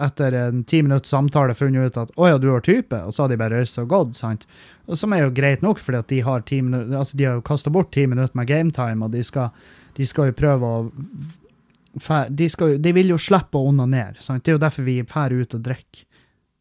etter 0.00 0.36
en 0.36 0.60
ti 0.68 0.82
minutts 0.84 1.08
samtale 1.08 1.56
funnet 1.56 1.88
ut 1.88 1.96
at 2.02 2.12
'å 2.12 2.28
ja, 2.28 2.36
du 2.36 2.50
har 2.50 2.60
type', 2.64 3.00
og 3.00 3.16
så 3.16 3.24
har 3.24 3.32
de 3.32 3.40
bare 3.40 3.56
røyst 3.56 3.80
og 3.80 3.88
gått. 3.88 4.14
sant? 4.16 4.44
Og 4.88 4.98
Som 5.00 5.12
er 5.16 5.24
jo 5.24 5.32
greit 5.32 5.62
nok, 5.62 5.80
fordi 5.80 6.02
de 6.08 6.20
har 6.20 6.44
altså 6.44 7.16
har 7.16 7.40
jo 7.40 7.48
kasta 7.48 7.70
bort 7.70 7.92
ti 7.92 8.06
minutter 8.06 8.36
med 8.36 8.48
gametime, 8.48 9.04
og 9.04 9.10
de 9.12 9.24
skal, 9.24 9.50
de 9.96 10.04
skal 10.04 10.26
jo 10.26 10.32
prøve 10.32 10.64
å 10.64 10.92
de, 12.28 12.48
skal, 12.48 12.78
de, 12.78 12.92
vil 12.92 13.08
jo 13.08 13.18
slippe 13.18 13.58
å 13.58 13.66
onanere. 13.68 14.20
sant? 14.20 14.44
Det 14.44 14.52
er 14.52 14.58
jo 14.58 14.66
derfor 14.66 14.82
vi 14.82 15.02
drar 15.02 15.32
ut 15.32 15.54
og 15.54 15.62
drikker. 15.62 16.04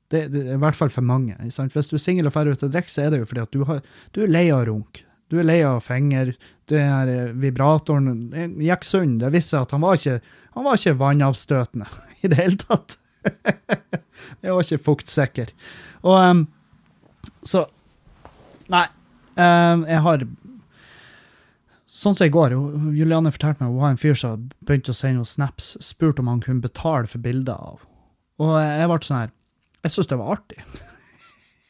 Det, 0.10 0.24
det, 0.34 0.42
I 0.56 0.58
hvert 0.58 0.78
fall 0.78 0.90
for 0.94 1.06
mange. 1.06 1.36
Sant? 1.54 1.76
Hvis 1.78 1.92
du 1.92 1.96
er 2.00 2.02
singel 2.02 2.30
og 2.30 2.34
drar 2.34 2.50
ut 2.50 2.66
og 2.66 2.74
drikker, 2.74 2.92
så 2.92 3.06
er 3.06 3.14
det 3.14 3.22
jo 3.22 3.30
fordi 3.30 3.44
at 3.46 3.54
du, 3.54 3.62
har, 3.70 3.84
du 4.16 4.24
er 4.26 4.32
lei 4.32 4.48
av 4.54 4.66
runk. 4.70 5.04
Du 5.30 5.38
er 5.38 5.46
lei 5.46 5.60
av 5.62 5.84
finger. 5.86 6.34
Du 6.70 6.76
er 6.80 7.34
vibratoren. 7.38 8.10
vibratoren 8.34 8.64
gikk 8.66 8.88
sund. 8.88 9.20
Det 9.22 9.30
viste 9.36 9.54
seg 9.54 9.68
at 9.68 9.76
han 9.78 9.84
var 9.86 10.00
ikke, 10.00 10.18
han 10.56 10.66
var 10.66 10.80
ikke 10.80 10.98
vannavstøtende 11.04 11.90
i 12.24 12.32
det 12.32 12.40
hele 12.42 12.62
tatt. 12.64 12.98
jeg 14.42 14.56
var 14.56 14.66
ikke 14.66 14.86
fuktsikker. 14.90 15.54
Og 16.02 16.18
um, 16.18 16.48
så 17.46 17.68
Nei. 18.70 18.86
Um, 19.40 19.86
jeg 19.90 20.02
har 20.06 20.24
Sånn 22.00 22.14
som 22.16 22.28
i 22.28 22.32
går, 22.32 22.54
Juliane 22.94 23.32
fortalte 23.34 23.64
meg 23.64 23.74
hun 23.74 23.82
har 23.82 23.94
en 23.96 24.00
fyr 24.00 24.14
som 24.16 24.44
begynte 24.64 24.94
å 24.94 24.96
sende 24.96 25.20
noen 25.20 25.28
snaps, 25.28 25.72
spurte 25.84 26.22
om 26.22 26.30
han 26.30 26.44
kunne 26.44 26.62
betale 26.64 27.10
for 27.10 27.20
bilder 27.24 27.58
av. 27.58 27.82
Og 28.40 28.54
jeg 28.62 28.86
ble 28.92 29.00
sånn 29.04 29.18
her 29.18 29.32
Jeg 29.84 29.94
syntes 29.94 30.10
det 30.12 30.20
var 30.20 30.34
artig. 30.36 30.64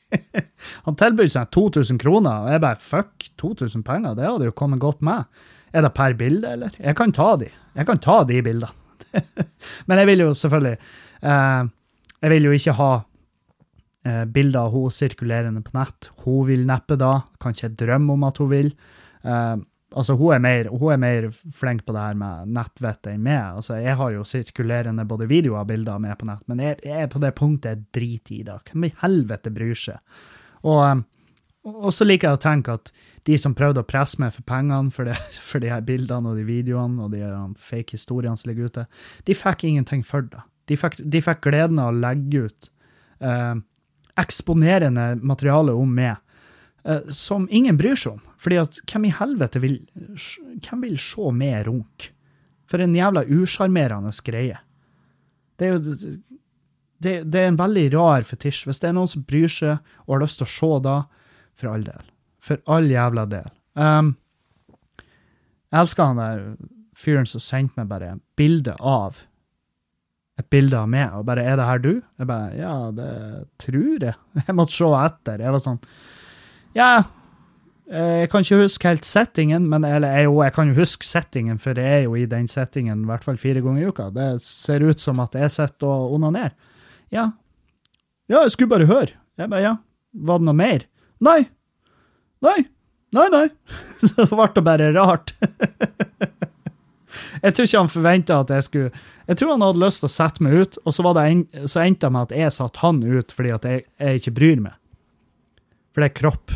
han 0.85 0.97
tilbød 0.97 1.33
seg 1.33 1.51
2000 1.53 1.99
kroner, 2.01 2.45
og 2.45 2.53
jeg 2.55 2.63
bare 2.63 2.81
fuck, 2.81 3.29
2000 3.41 3.85
penger, 3.85 4.15
det 4.17 4.25
hadde 4.25 4.49
jo 4.49 4.55
kommet 4.57 4.81
godt 4.81 5.03
med. 5.05 5.27
Er 5.69 5.85
det 5.85 5.93
per 5.93 6.15
bilde, 6.17 6.55
eller? 6.57 6.73
Jeg 6.79 6.97
kan 6.97 7.13
ta 7.13 7.35
de. 7.37 7.51
Jeg 7.77 7.85
kan 7.85 8.01
ta 8.01 8.23
de 8.25 8.41
bildene. 8.41 8.73
Men 9.87 10.01
jeg 10.01 10.09
vil 10.09 10.25
jo 10.25 10.33
selvfølgelig 10.37 10.79
Eh, 11.19 11.63
jeg 12.19 12.33
vil 12.33 12.47
jo 12.47 12.55
ikke 12.55 12.75
ha 12.77 12.91
eh, 14.07 14.23
bilder 14.31 14.67
av 14.67 14.75
hun 14.75 14.93
sirkulerende 14.93 15.63
på 15.65 15.75
nett. 15.77 16.11
Hun 16.25 16.47
vil 16.49 16.65
neppe 16.67 16.97
da. 16.99 17.19
Kan 17.41 17.55
ikke 17.55 17.75
drømme 17.83 18.15
om 18.15 18.27
at 18.27 18.39
hun 18.41 18.51
vil. 18.53 18.73
Eh, 19.23 19.55
altså, 19.95 20.15
hun 20.19 20.33
er, 20.35 20.41
mer, 20.43 20.69
hun 20.71 20.93
er 20.93 21.01
mer 21.01 21.27
flink 21.55 21.85
på 21.85 21.93
det 21.95 22.03
her 22.03 22.17
med 22.19 22.51
nettvett 22.55 23.09
enn 23.11 23.23
meg. 23.25 23.59
Altså, 23.59 23.77
jeg 23.81 23.97
har 23.99 24.11
jo 24.13 24.25
sirkulerende 24.27 25.05
både 25.09 25.29
videoer 25.29 25.63
og 25.63 25.69
bilder 25.71 26.01
med 26.01 26.17
på 26.19 26.27
nett, 26.29 26.43
men 26.51 26.63
jeg, 26.63 26.79
jeg 26.85 27.05
er 27.05 27.11
på 27.11 27.21
det 27.23 27.33
punktet 27.37 27.71
jeg 27.71 27.85
driter 27.97 28.35
i 28.35 28.43
det. 28.49 28.57
Hvem 28.69 28.89
i 28.89 28.93
helvete 29.03 29.53
bryr 29.55 29.79
seg? 29.87 30.19
Og, 30.67 31.05
og 31.69 31.93
så 31.95 32.07
liker 32.07 32.29
jeg 32.29 32.39
å 32.39 32.43
tenke 32.43 32.77
at 32.79 32.93
de 33.27 33.37
som 33.39 33.55
prøvde 33.55 33.83
å 33.83 33.87
presse 33.87 34.19
meg 34.21 34.33
for 34.35 34.45
pengene 34.47 34.93
for, 34.95 35.09
det, 35.09 35.17
for 35.49 35.63
de 35.63 35.71
her 35.73 35.83
bildene 35.85 36.31
og 36.31 36.39
de 36.39 36.45
videoene 36.47 37.05
og 37.05 37.15
de 37.15 37.23
fake 37.59 37.97
historiene 37.97 38.37
som 38.39 38.51
ligger 38.51 38.71
ute, 38.71 38.85
de 39.27 39.37
fikk 39.37 39.67
ingenting 39.69 40.05
for 40.05 40.27
det. 40.29 40.45
De 40.69 40.77
fikk, 40.77 40.99
de 41.01 41.21
fikk 41.25 41.41
gleden 41.47 41.81
av 41.81 41.91
å 41.91 41.97
legge 41.97 42.45
ut 42.45 42.67
eh, 43.25 43.55
eksponerende 44.21 45.15
materiale 45.25 45.73
om 45.73 45.95
meg 45.97 46.19
som 47.13 47.47
ingen 47.51 47.77
bryr 47.77 47.97
seg 47.99 48.15
om. 48.15 48.23
Fordi 48.39 48.57
at 48.61 48.79
hvem 48.87 49.09
i 49.09 49.13
helvete 49.13 49.59
vil 49.59 49.75
Hvem 50.63 50.85
vil 50.85 50.97
se 51.01 51.31
mer 51.35 51.67
runk? 51.67 52.09
For 52.69 52.81
en 52.81 52.95
jævla 52.95 53.25
usjarmerende 53.25 54.13
greie. 54.25 54.59
Det 55.57 55.67
er 55.67 55.75
jo 55.75 55.95
det, 56.99 57.13
det, 57.31 57.39
er 57.39 57.47
en 57.49 57.59
veldig 57.59 57.85
rar 57.95 58.25
fetisj. 58.27 58.65
Hvis 58.67 58.81
det 58.83 58.91
er 58.91 58.97
noen 58.97 59.09
som 59.11 59.25
bryr 59.27 59.51
seg 59.51 59.79
og 60.05 60.15
har 60.15 60.23
lyst 60.23 60.41
til 60.41 60.47
å 60.47 60.53
se 60.53 60.71
da, 60.85 60.97
for 61.57 61.71
all 61.71 61.85
del. 61.87 62.11
For 62.43 62.61
all 62.71 62.89
jævla 62.91 63.25
del. 63.31 63.49
Um, 63.79 64.13
jeg 65.69 65.81
elsker 65.81 66.11
han 66.11 66.21
der 66.21 66.45
fyren 66.99 67.27
som 67.29 67.43
sendte 67.43 67.79
meg 67.79 67.89
bare 67.91 68.13
bilde 68.39 68.75
av 68.79 69.21
et 70.39 70.47
bilde 70.51 70.77
av 70.79 70.87
meg, 70.87 71.11
og 71.17 71.25
bare 71.27 71.43
'Er 71.43 71.57
det 71.59 71.65
her 71.67 71.79
du?' 71.79 72.01
Jeg 72.19 72.27
bare 72.27 72.55
'Ja, 72.55 72.91
det 72.91 73.47
tror 73.59 73.99
jeg'. 73.99 74.15
Jeg 74.47 74.55
måtte 74.55 74.71
se 74.71 74.85
etter. 74.85 75.39
Jeg 75.39 75.51
var 75.51 75.59
sånn 75.59 75.79
Ja, 76.77 77.03
eh, 77.89 78.15
jeg 78.23 78.31
kan 78.31 78.45
ikke 78.45 78.61
huske 78.63 78.89
helt 78.91 79.07
settingen, 79.07 79.67
men 79.71 79.85
eller 79.87 80.25
jo, 80.25 80.39
jeg 80.45 80.53
kan 80.55 80.71
jo 80.71 80.77
huske 80.77 81.07
settingen, 81.07 81.59
for 81.61 81.77
jeg 81.77 82.01
er 82.01 82.07
jo 82.07 82.15
i 82.19 82.27
den 82.29 82.49
settingen 82.51 83.03
i 83.03 83.09
hvert 83.09 83.25
fall 83.25 83.39
fire 83.41 83.63
ganger 83.65 83.85
i 83.85 83.89
uka. 83.89 84.09
Det 84.15 84.31
ser 84.45 84.85
ut 84.85 85.01
som 85.01 85.21
at 85.23 85.37
jeg 85.37 85.53
sitter 85.55 85.89
og 85.89 86.17
onanerer. 86.19 86.53
Ja. 87.13 87.31
Ja, 88.29 88.43
jeg 88.43 88.53
skulle 88.53 88.69
bare 88.75 88.89
høre. 88.89 89.15
Jeg 89.39 89.49
bare, 89.49 89.63
ja. 89.63 89.77
Var 90.13 90.41
det 90.41 90.45
noe 90.49 90.57
mer? 90.57 90.85
Nei. 91.25 91.39
Nei. 92.45 92.59
Nei, 93.15 93.25
nei. 93.33 93.47
Så 94.05 94.27
ble 94.29 94.49
det 94.53 94.65
bare 94.65 94.91
rart. 94.93 95.33
jeg 97.43 97.55
tror 97.55 97.65
ikke 97.65 97.81
han 97.81 97.89
forventa 97.91 98.41
at 98.43 98.51
jeg 98.53 98.65
skulle 98.67 98.91
Jeg 99.29 99.39
tror 99.39 99.55
han 99.55 99.63
hadde 99.65 99.81
lyst 99.81 100.03
til 100.03 100.09
å 100.09 100.13
sette 100.13 100.43
meg 100.45 100.53
ut, 100.57 100.77
og 100.85 100.93
så, 100.93 101.05
en, 101.21 101.41
så 101.69 101.81
endte 101.83 102.05
det 102.07 102.13
med 102.13 102.29
at 102.29 102.37
jeg 102.37 102.53
satte 102.55 102.81
han 102.81 103.01
ut 103.05 103.33
fordi 103.33 103.51
at 103.53 103.65
jeg, 103.65 103.83
jeg 104.01 104.21
ikke 104.21 104.35
bryr 104.37 104.61
meg. 104.63 104.77
For 105.93 106.03
det 106.03 106.11
er 106.11 106.19
kropp. 106.21 106.53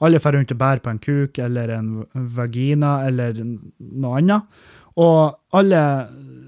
Alle 0.00 0.20
får 0.22 0.36
rundt 0.36 0.52
og 0.54 0.60
bærer 0.60 0.80
på 0.80 0.92
en 0.92 1.02
kuk 1.02 1.38
eller 1.42 1.72
en 1.74 1.88
vagina 2.36 3.00
eller 3.08 3.36
noe 3.44 4.20
annet. 4.20 4.60
Og 5.00 5.56
alle, 5.56 5.82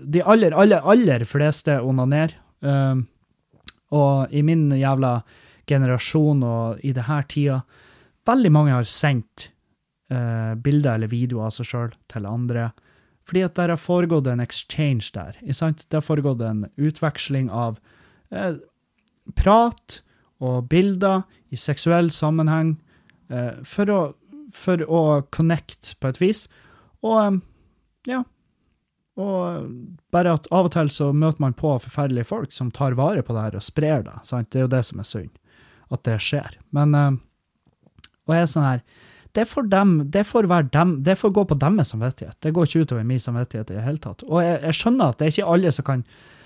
de 0.08 0.22
aller, 0.24 0.56
aller, 0.56 0.80
aller 0.80 1.24
fleste 1.28 1.76
onanerer. 1.84 2.34
Um, 2.62 3.06
og 3.92 4.32
i 4.32 4.40
min 4.46 4.70
jævla 4.72 5.18
generasjon 5.68 6.44
og 6.46 6.84
i 6.86 6.92
denne 6.94 7.16
tida 7.26 7.56
Veldig 8.22 8.50
mange 8.54 8.70
har 8.70 8.86
sendt 8.86 9.48
uh, 10.14 10.54
bilder 10.54 10.94
eller 10.94 11.10
videoer 11.10 11.48
av 11.48 11.56
seg 11.56 11.66
sjøl 11.66 11.88
til 12.12 12.28
andre. 12.30 12.68
Fordi 13.26 13.42
at 13.42 13.56
det 13.56 13.66
har 13.72 13.80
foregått 13.82 14.28
en 14.30 14.42
exchange 14.42 15.10
der. 15.16 15.34
Det 15.42 15.96
har 15.96 16.04
foregått 16.06 16.42
en 16.46 16.68
utveksling 16.78 17.50
av 17.50 17.80
eh, 18.30 18.60
prat 19.38 19.98
og 20.42 20.68
bilder 20.72 21.22
i 21.52 21.58
seksuell 21.60 22.10
sammenheng 22.14 22.76
eh, 23.30 23.62
for, 23.68 23.90
å, 23.92 24.00
for 24.54 24.82
å 24.82 25.02
connect 25.34 25.94
på 26.02 26.12
et 26.12 26.20
vis. 26.22 26.46
Og 27.06 27.18
eh, 27.22 27.40
ja. 28.12 28.24
Og 29.22 29.66
bare 30.14 30.32
at 30.38 30.46
av 30.48 30.70
og 30.70 30.72
til 30.72 30.88
så 30.90 31.10
møter 31.12 31.42
man 31.44 31.54
på 31.56 31.74
forferdelige 31.84 32.30
folk 32.30 32.54
som 32.56 32.70
tar 32.72 32.96
vare 32.96 33.20
på 33.22 33.34
det 33.36 33.44
her 33.44 33.58
og 33.58 33.64
sprer 33.64 34.06
det. 34.06 34.14
Sant? 34.24 34.48
Det 34.50 34.62
er 34.62 34.66
jo 34.66 34.72
det 34.72 34.82
som 34.88 35.02
er 35.02 35.08
synd, 35.08 35.32
at 35.92 36.04
det 36.08 36.16
skjer. 36.24 36.56
Men 36.74 36.96
eh, 36.96 37.10
Og 38.26 38.36
jeg 38.36 38.46
er 38.46 38.54
sånn 38.54 38.70
her 38.70 38.84
det 39.32 39.46
får, 39.48 39.62
dem, 39.72 39.92
det 40.12 40.26
får, 40.28 40.46
dem, 40.72 40.90
det 41.04 41.14
får 41.16 41.30
gå 41.32 41.44
på 41.48 41.56
deres 41.56 41.88
samvittighet. 41.94 42.36
Det 42.44 42.50
går 42.52 42.66
ikke 42.66 42.82
utover 42.84 43.04
min 43.08 43.20
samvittighet 43.20 43.70
i 43.70 43.76
det 43.78 43.84
hele 43.86 44.00
tatt. 44.04 44.24
Og 44.28 44.42
jeg, 44.44 44.58
jeg, 44.60 44.76
skjønner 44.76 45.08
at 45.08 45.18
det 45.18 45.24
er 45.24 45.32
ikke 45.32 45.52
alle 45.54 45.72
som 45.72 45.86
kan 45.86 46.02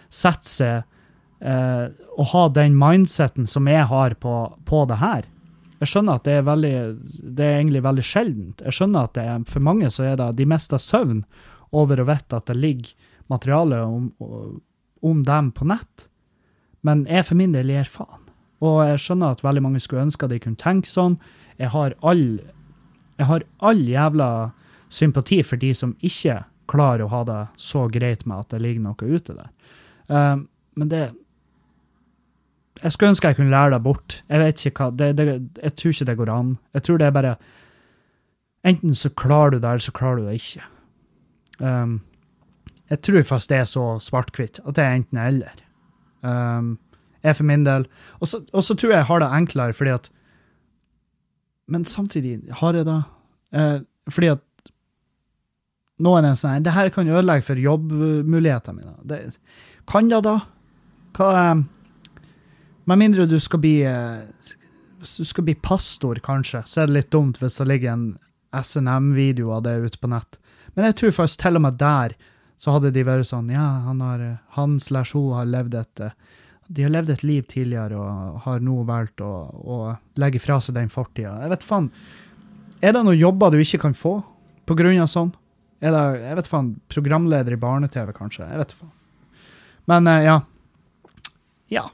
sette 0.07 0.47
seg 0.47 0.96
eh, 1.41 1.87
å 2.17 2.29
ha 2.33 2.45
den 2.49 2.77
mindseten 2.79 3.49
som 3.49 3.69
jeg 3.71 3.89
har 3.91 4.17
på, 4.23 4.37
på 4.65 4.85
det 4.91 5.01
her. 5.03 5.27
Jeg 5.81 5.91
skjønner 5.93 6.17
at 6.17 6.25
det 6.25 6.39
er, 6.39 6.47
veldig, 6.47 6.77
det 7.37 7.45
er 7.45 7.59
egentlig 7.59 7.83
veldig 7.85 8.05
sjeldent. 8.07 8.63
Jeg 8.65 8.79
skjønner 8.79 9.09
at 9.09 9.17
det 9.19 9.27
er, 9.29 9.43
for 9.51 9.65
mange 9.65 9.91
så 9.93 10.07
er 10.09 10.17
det 10.21 10.31
de 10.39 10.49
mister 10.49 10.81
søvn 10.81 11.25
over 11.77 12.01
å 12.01 12.07
vite 12.09 12.39
at 12.39 12.49
det 12.49 12.57
ligger 12.57 12.95
materiale 13.33 13.83
om, 13.85 14.07
om 15.05 15.25
dem 15.27 15.51
på 15.53 15.67
nett. 15.69 16.07
Men 16.87 17.05
jeg 17.11 17.27
for 17.29 17.39
min 17.39 17.53
del 17.53 17.73
gir 17.75 17.89
faen. 17.91 18.23
Og 18.65 18.81
jeg 18.89 19.03
skjønner 19.05 19.35
at 19.35 19.45
veldig 19.45 19.65
mange 19.67 19.83
skulle 19.85 20.07
ønske 20.07 20.25
at 20.25 20.33
de 20.33 20.41
kunne 20.41 20.61
tenke 20.61 20.89
sånn. 20.89 21.19
Jeg 21.61 21.75
har 21.75 21.93
all, 22.01 22.25
jeg 23.21 23.29
har 23.29 23.45
all 23.61 23.83
jævla 23.85 24.31
sympati 24.89 25.43
for 25.45 25.61
de 25.61 25.75
som 25.77 25.93
ikke 26.01 26.41
klarer 26.71 27.05
å 27.05 27.13
ha 27.13 27.23
det 27.27 27.43
så 27.61 27.85
greit 27.93 28.25
med 28.27 28.47
at 28.47 28.55
det 28.55 28.63
ligger 28.65 28.87
noe 28.87 29.11
ute 29.19 29.37
der. 29.37 29.51
Uh, 30.09 30.47
men 30.79 30.91
det 30.91 31.05
Jeg 32.83 32.93
skulle 32.93 33.13
ønske 33.15 33.29
jeg 33.31 33.39
kunne 33.39 33.53
lære 33.55 33.73
deg 33.73 33.85
bort. 33.85 34.23
Jeg 34.29 34.43
vet 34.43 34.65
ikke 34.69 34.85
hva, 34.85 34.97
det, 34.99 35.13
det, 35.17 35.27
Jeg 35.63 35.77
tror 35.77 35.95
ikke 35.95 36.09
det 36.09 36.17
går 36.17 36.33
an. 36.33 36.57
Jeg 36.75 36.83
tror 36.83 36.99
det 37.01 37.07
er 37.07 37.15
bare 37.17 37.37
Enten 38.67 38.97
så 38.99 39.13
klarer 39.15 39.55
du 39.55 39.61
det, 39.61 39.69
eller 39.69 39.85
så 39.85 39.93
klarer 39.95 40.17
du 40.19 40.27
det 40.27 40.41
ikke. 40.41 40.65
Um, 41.61 42.01
jeg 42.91 42.99
tror 43.07 43.23
fast 43.23 43.51
det 43.51 43.61
er 43.61 43.69
så 43.71 43.85
svart-hvitt 44.03 44.59
at 44.67 44.75
det 44.75 44.83
er 44.83 44.97
enten-eller. 44.97 45.61
Um, 46.27 46.73
jeg 47.23 47.39
for 47.39 47.47
min 47.47 47.67
del. 47.67 47.87
Og 48.19 48.29
så, 48.29 48.41
tror 48.75 48.91
jeg 48.91 48.99
jeg 48.99 49.09
har 49.11 49.23
det 49.23 49.31
enklere, 49.39 49.73
fordi 49.73 49.91
at 49.91 50.11
Men 51.69 51.85
samtidig 51.85 52.43
har 52.51 52.75
jeg 52.75 52.87
det 52.87 53.03
uh, 53.53 53.81
Fordi 54.09 54.27
at 54.27 54.43
noen 55.99 56.25
er 56.25 56.35
sånn 56.35 56.63
Det 56.63 56.75
her 56.77 56.89
kan 56.89 57.09
ødelegge 57.09 57.47
for 57.47 57.59
jobbmulighetene 57.59 58.77
mine. 58.77 58.95
Det, 59.03 59.39
kan 59.89 60.11
det, 60.11 60.23
da? 60.25 60.39
Hva 61.17 61.53
um, 61.53 61.65
Med 62.87 62.99
mindre 62.99 63.27
du 63.27 63.39
skal 63.43 63.61
bli 63.63 63.81
uh, 63.83 64.23
Hvis 65.03 65.17
du 65.19 65.27
skal 65.27 65.47
bli 65.49 65.57
pastor, 65.59 66.21
kanskje, 66.23 66.63
så 66.67 66.83
er 66.83 66.89
det 66.89 67.01
litt 67.01 67.13
dumt 67.15 67.41
hvis 67.43 67.59
det 67.59 67.67
ligger 67.67 67.93
en 67.93 68.07
SNM-video 68.57 69.51
av 69.53 69.65
det 69.67 69.75
ute 69.83 69.99
på 70.01 70.09
nett. 70.09 70.39
Men 70.75 70.89
jeg 70.89 70.97
tror 71.01 71.17
faktisk 71.19 71.43
til 71.43 71.59
og 71.59 71.65
med 71.67 71.79
der 71.81 72.15
så 72.57 72.73
hadde 72.73 72.93
de 72.95 73.05
vært 73.05 73.29
sånn 73.29 73.51
Ja, 73.53 73.67
han, 73.85 74.01
har, 74.01 74.23
han 74.57 74.79
slash 74.81 75.13
hun 75.17 75.35
har 75.37 75.49
levd 75.51 75.75
et 75.77 76.03
De 76.73 76.87
har 76.87 76.95
levd 76.95 77.11
et 77.13 77.25
liv 77.27 77.45
tidligere 77.51 77.99
og 78.01 78.39
har 78.47 78.63
nå 78.65 78.79
valgt 78.89 79.21
å, 79.21 79.33
å 79.53 79.77
legge 80.17 80.41
fra 80.41 80.57
seg 80.63 80.79
den 80.79 80.89
fortida. 80.93 81.35
Jeg 81.43 81.53
vet 81.53 81.67
faen 81.67 81.91
Er 82.81 82.97
det 82.97 83.03
noen 83.03 83.19
jobber 83.19 83.53
du 83.53 83.61
ikke 83.61 83.83
kan 83.89 83.99
få 83.99 84.19
av 85.03 85.11
sånn? 85.11 85.35
Er 85.85 85.93
det, 85.93 86.05
jeg 86.23 86.39
vet 86.39 86.49
faen, 86.49 86.73
programleder 86.89 87.55
i 87.55 87.61
barne-TV, 87.61 88.11
kanskje? 88.17 88.49
Jeg 88.49 88.63
vet 88.63 88.73
faen. 88.79 88.93
Men 89.87 90.09
uh, 90.09 90.23
ja. 90.25 90.37
Ja. 91.71 91.85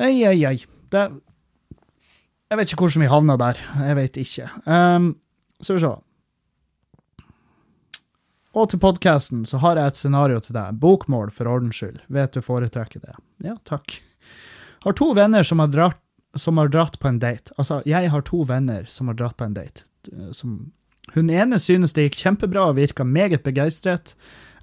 Ei, 0.00 0.24
ei, 0.24 0.44
ei. 0.48 0.62
Det 0.92 1.02
Jeg 2.52 2.58
vet 2.58 2.72
ikke 2.72 2.84
hvordan 2.84 3.02
vi 3.04 3.10
havna 3.12 3.36
der. 3.40 3.60
Jeg 3.88 3.96
vet 3.96 4.16
ikke. 4.20 4.48
Um, 4.68 5.14
skal 5.60 5.76
vi 5.78 5.84
se. 5.84 5.92
Og 8.52 8.68
til 8.68 8.80
podkasten 8.82 9.46
så 9.48 9.60
har 9.62 9.80
jeg 9.80 9.92
et 9.92 10.00
scenario 10.00 10.40
til 10.44 10.56
deg. 10.58 10.76
Bokmål, 10.80 11.32
for 11.32 11.48
ordens 11.48 11.78
skyld. 11.80 12.02
Vet 12.12 12.36
du 12.36 12.44
foretrekker 12.44 13.00
det? 13.00 13.16
Ja, 13.44 13.56
takk. 13.68 13.96
Har 14.84 14.96
to 14.98 15.12
venner 15.16 15.46
som 15.46 15.62
har, 15.62 15.70
dratt, 15.72 16.00
som 16.36 16.60
har 16.60 16.68
dratt 16.72 16.98
på 17.00 17.08
en 17.08 17.20
date. 17.22 17.54
Altså, 17.56 17.80
jeg 17.88 18.10
har 18.12 18.24
to 18.28 18.42
venner 18.48 18.84
som 18.92 19.08
har 19.08 19.16
dratt 19.16 19.38
på 19.40 19.48
en 19.48 19.56
date. 19.56 19.86
Som, 20.36 20.72
hun 21.14 21.32
ene 21.32 21.60
synes 21.62 21.96
det 21.96 22.10
gikk 22.10 22.20
kjempebra 22.20 22.68
og 22.68 22.76
virka 22.80 23.06
meget 23.08 23.44
begeistret 23.46 24.12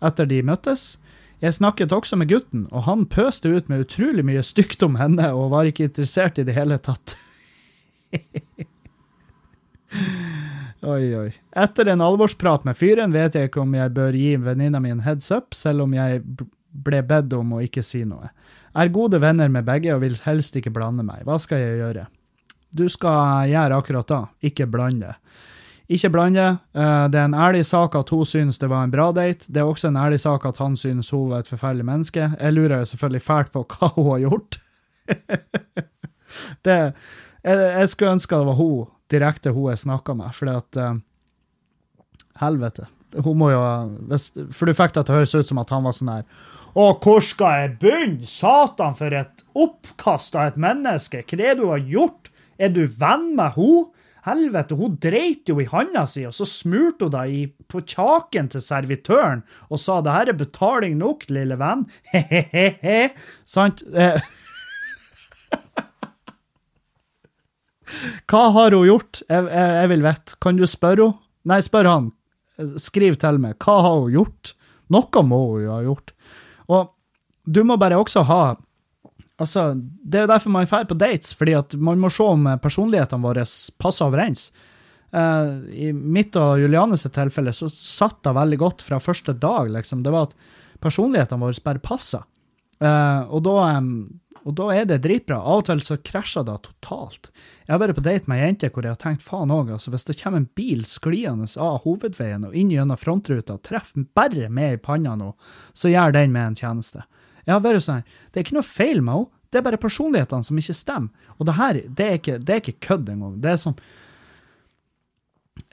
etter 0.06 0.30
de 0.30 0.44
møttes. 0.46 1.00
Jeg 1.40 1.56
snakket 1.56 1.94
også 1.96 2.18
med 2.20 2.30
gutten, 2.32 2.68
og 2.76 2.84
han 2.84 3.06
pøste 3.08 3.52
ut 3.54 3.70
med 3.72 3.86
utrolig 3.86 4.26
mye 4.28 4.44
stygt 4.44 4.84
om 4.84 4.98
henne 5.00 5.32
og 5.32 5.54
var 5.54 5.70
ikke 5.70 5.88
interessert 5.88 6.40
i 6.42 6.44
det 6.48 6.56
hele 6.58 6.80
tatt. 6.84 7.16
Oi, 10.80 11.12
oi. 11.18 11.30
Etter 11.60 11.90
en 11.92 12.00
alvorsprat 12.02 12.64
med 12.64 12.78
fyren 12.80 13.12
vet 13.12 13.36
jeg 13.36 13.50
ikke 13.50 13.60
om 13.66 13.74
jeg 13.76 13.92
bør 13.92 14.16
gi 14.16 14.38
venninna 14.40 14.80
mi 14.80 14.94
en 14.94 15.02
heads 15.04 15.28
up, 15.36 15.52
selv 15.58 15.84
om 15.84 15.96
jeg 15.96 16.22
ble 16.72 17.02
bedt 17.04 17.34
om 17.36 17.58
å 17.58 17.64
ikke 17.66 17.84
si 17.84 18.06
noe. 18.08 18.30
Er 18.80 18.94
gode 18.94 19.20
venner 19.20 19.52
med 19.52 19.68
begge 19.68 19.92
og 19.96 20.06
vil 20.06 20.16
helst 20.24 20.56
ikke 20.56 20.72
blande 20.72 21.04
meg. 21.04 21.26
Hva 21.28 21.36
skal 21.42 21.60
jeg 21.60 21.82
gjøre? 21.82 22.06
Du 22.72 22.86
skal 22.92 23.50
gjøre 23.52 23.80
akkurat 23.82 24.08
da, 24.08 24.22
ikke 24.46 24.70
blande. 24.72 25.16
Ikke 25.90 26.12
blande. 26.14 26.46
Eh, 26.78 27.06
det 27.10 27.18
er 27.18 27.26
en 27.26 27.34
ærlig 27.34 27.64
sak 27.66 27.96
at 27.98 28.12
hun 28.14 28.26
synes 28.26 28.60
det 28.62 28.70
var 28.70 28.86
en 28.86 28.94
bra 28.94 29.10
date. 29.16 29.50
Det 29.50 29.62
er 29.62 29.70
også 29.70 29.90
en 29.90 29.98
ærlig 29.98 30.20
sak 30.22 30.46
at 30.46 30.62
han 30.62 30.78
synes 30.78 31.10
hun 31.10 31.32
var 31.32 31.42
et 31.42 31.50
forferdelig 31.50 31.86
menneske. 31.86 32.32
Jeg 32.40 32.54
lurer 32.54 32.84
jo 32.84 32.90
selvfølgelig 32.92 33.22
fælt 33.26 33.52
på 33.56 33.66
hva 33.66 33.90
hun 33.96 34.12
har 34.12 34.20
gjort. 34.28 34.60
det, 36.66 36.78
jeg, 37.44 37.58
jeg 37.58 37.90
skulle 37.90 38.14
ønske 38.20 38.38
det 38.38 38.50
var 38.52 38.60
hun 38.60 38.88
direkte 39.10 39.54
hun 39.56 39.72
jeg 39.72 39.82
snakka 39.82 40.14
med, 40.14 40.34
fordi 40.38 40.54
at 40.54 40.78
uh, 40.78 41.00
Helvete. 42.40 42.86
Hun 43.26 43.40
må 43.42 43.50
jo 43.50 43.62
hvis, 44.12 44.30
For 44.54 44.70
du 44.70 44.76
fikk 44.78 44.94
det 44.94 45.08
til 45.08 45.16
å 45.16 45.18
høres 45.18 45.34
ut 45.34 45.50
som 45.50 45.58
at 45.58 45.72
han 45.74 45.82
var 45.82 45.96
sånn 45.98 46.12
her 46.14 46.28
Å, 46.78 46.84
hvor 47.02 47.24
skal 47.26 47.56
jeg 47.58 47.72
begynne? 47.82 48.28
Satan, 48.30 48.94
for 48.94 49.16
et 49.18 49.42
oppkast 49.58 50.38
av 50.38 50.52
et 50.52 50.60
menneske! 50.62 51.24
Hva 51.26 51.40
er 51.40 51.42
det 51.42 51.64
du 51.64 51.72
har 51.72 51.82
gjort? 51.82 52.30
Er 52.62 52.70
du 52.76 52.84
venn 52.86 53.32
med 53.34 53.58
henne? 53.58 53.88
Helvete, 54.26 54.76
hun 54.76 54.98
dreit 55.02 55.50
jo 55.50 55.60
i 55.62 55.68
handa 55.70 56.06
si, 56.10 56.26
og 56.28 56.36
så 56.36 56.48
smurte 56.48 57.08
hun 57.08 57.16
deg 57.16 57.54
på 57.72 57.82
kjaken 57.88 58.50
til 58.52 58.64
servitøren 58.64 59.44
og 59.70 59.82
sa 59.82 60.00
det 60.04 60.16
her 60.16 60.34
er 60.34 60.40
betaling 60.40 60.98
nok, 61.00 61.26
lille 61.32 61.58
venn. 61.60 61.86
He-he-he. 62.12 63.10
Sant? 63.56 63.84
Eh, 63.94 64.20
Hva 68.30 68.44
har 68.56 68.76
hun 68.76 68.88
gjort? 68.90 69.24
Jeg, 69.26 69.50
jeg, 69.50 69.76
jeg 69.80 69.92
vil 69.94 70.06
vite. 70.06 70.38
Kan 70.44 70.60
du 70.60 70.68
spørre 70.70 71.10
henne? 71.10 71.26
Nei, 71.50 71.62
spør 71.64 71.88
han. 71.88 72.10
Skriv 72.78 73.16
til 73.18 73.40
meg. 73.42 73.56
Hva 73.64 73.78
har 73.86 74.02
hun 74.04 74.12
gjort? 74.14 74.52
Noe 74.94 75.22
må 75.26 75.40
hun 75.54 75.64
jo 75.64 75.72
ha 75.72 75.80
gjort. 75.86 76.12
Og 76.70 76.92
du 77.50 77.64
må 77.66 77.80
bare 77.82 77.98
også 77.98 78.22
ha 78.28 78.42
Altså, 79.40 79.74
Det 79.76 80.20
er 80.20 80.26
jo 80.28 80.34
derfor 80.34 80.52
man 80.52 80.68
drar 80.68 80.88
på 80.90 80.98
dates, 81.00 81.34
fordi 81.38 81.56
at 81.56 81.76
man 81.80 82.02
må 82.02 82.12
se 82.12 82.26
om 82.26 82.48
personlighetene 82.62 83.24
våre 83.24 83.46
passer 83.80 84.08
overens. 84.08 84.50
Uh, 85.10 85.66
I 85.74 85.90
mitt 85.94 86.36
og 86.38 86.60
Julianes 86.62 87.08
tilfelle 87.08 87.54
så 87.56 87.70
satt 87.74 88.20
det 88.28 88.36
veldig 88.36 88.60
godt 88.62 88.84
fra 88.86 89.00
første 89.02 89.34
dag. 89.34 89.72
liksom. 89.72 90.04
Det 90.04 90.14
var 90.14 90.30
at 90.30 90.36
personlighetene 90.84 91.42
våre 91.42 91.66
bare 91.66 91.82
passa. 91.82 92.26
Uh, 92.80 93.26
og 93.32 93.44
da 93.48 93.56
um, 93.80 94.20
og 94.48 94.56
da 94.58 94.70
er 94.74 94.88
det 94.88 95.02
dritbra. 95.04 95.40
Av 95.40 95.62
og 95.62 95.68
til 95.68 95.82
så 95.84 95.98
krasjer 96.06 96.46
det 96.48 96.56
totalt. 96.66 97.30
Jeg 97.66 97.74
har 97.74 97.82
vært 97.84 98.00
på 98.00 98.06
date 98.06 98.32
med 98.32 98.40
ei 98.40 98.48
jente 98.48 98.70
hvor 98.74 98.86
jeg 98.86 98.96
har 98.96 99.02
tenkt 99.02 99.26
faen 99.26 99.54
òg, 99.54 99.74
altså 99.76 99.92
hvis 99.94 100.08
det 100.08 100.18
kommer 100.22 100.42
en 100.42 100.50
bil 100.58 100.86
skliende 100.88 101.50
av 101.62 101.82
hovedveien 101.84 102.48
og 102.48 102.56
inn 102.58 102.72
gjennom 102.74 103.00
frontruta 103.00 103.58
og 103.58 103.64
treffer 103.68 104.08
bare 104.18 104.50
meg 104.50 104.78
i 104.78 104.82
panna 104.82 105.16
nå, 105.20 105.34
så 105.78 105.92
gjør 105.92 106.16
den 106.16 106.34
meg 106.36 106.50
en 106.50 106.60
tjeneste. 106.60 107.06
Jeg 107.50 107.56
har 107.56 107.66
vært 107.66 107.82
sånn, 107.86 108.04
Det 108.30 108.40
er 108.40 108.46
ikke 108.46 108.60
noe 108.60 108.68
feil 108.68 109.02
med 109.02 109.16
henne, 109.16 109.36
det 109.50 109.58
er 109.58 109.66
bare 109.66 109.82
personlighetene 109.82 110.46
som 110.46 110.58
ikke 110.62 110.78
stemmer. 110.78 111.30
Og 111.40 111.48
det 111.50 111.56
her, 111.58 111.82
det 111.98 112.06
er 112.06 112.20
ikke, 112.20 112.38
det 112.38 112.54
er 112.54 112.62
ikke 112.62 112.86
kødd 112.86 113.08
engang. 113.10 113.40
Det 113.42 113.50
er 113.50 113.58
sånn 113.58 113.78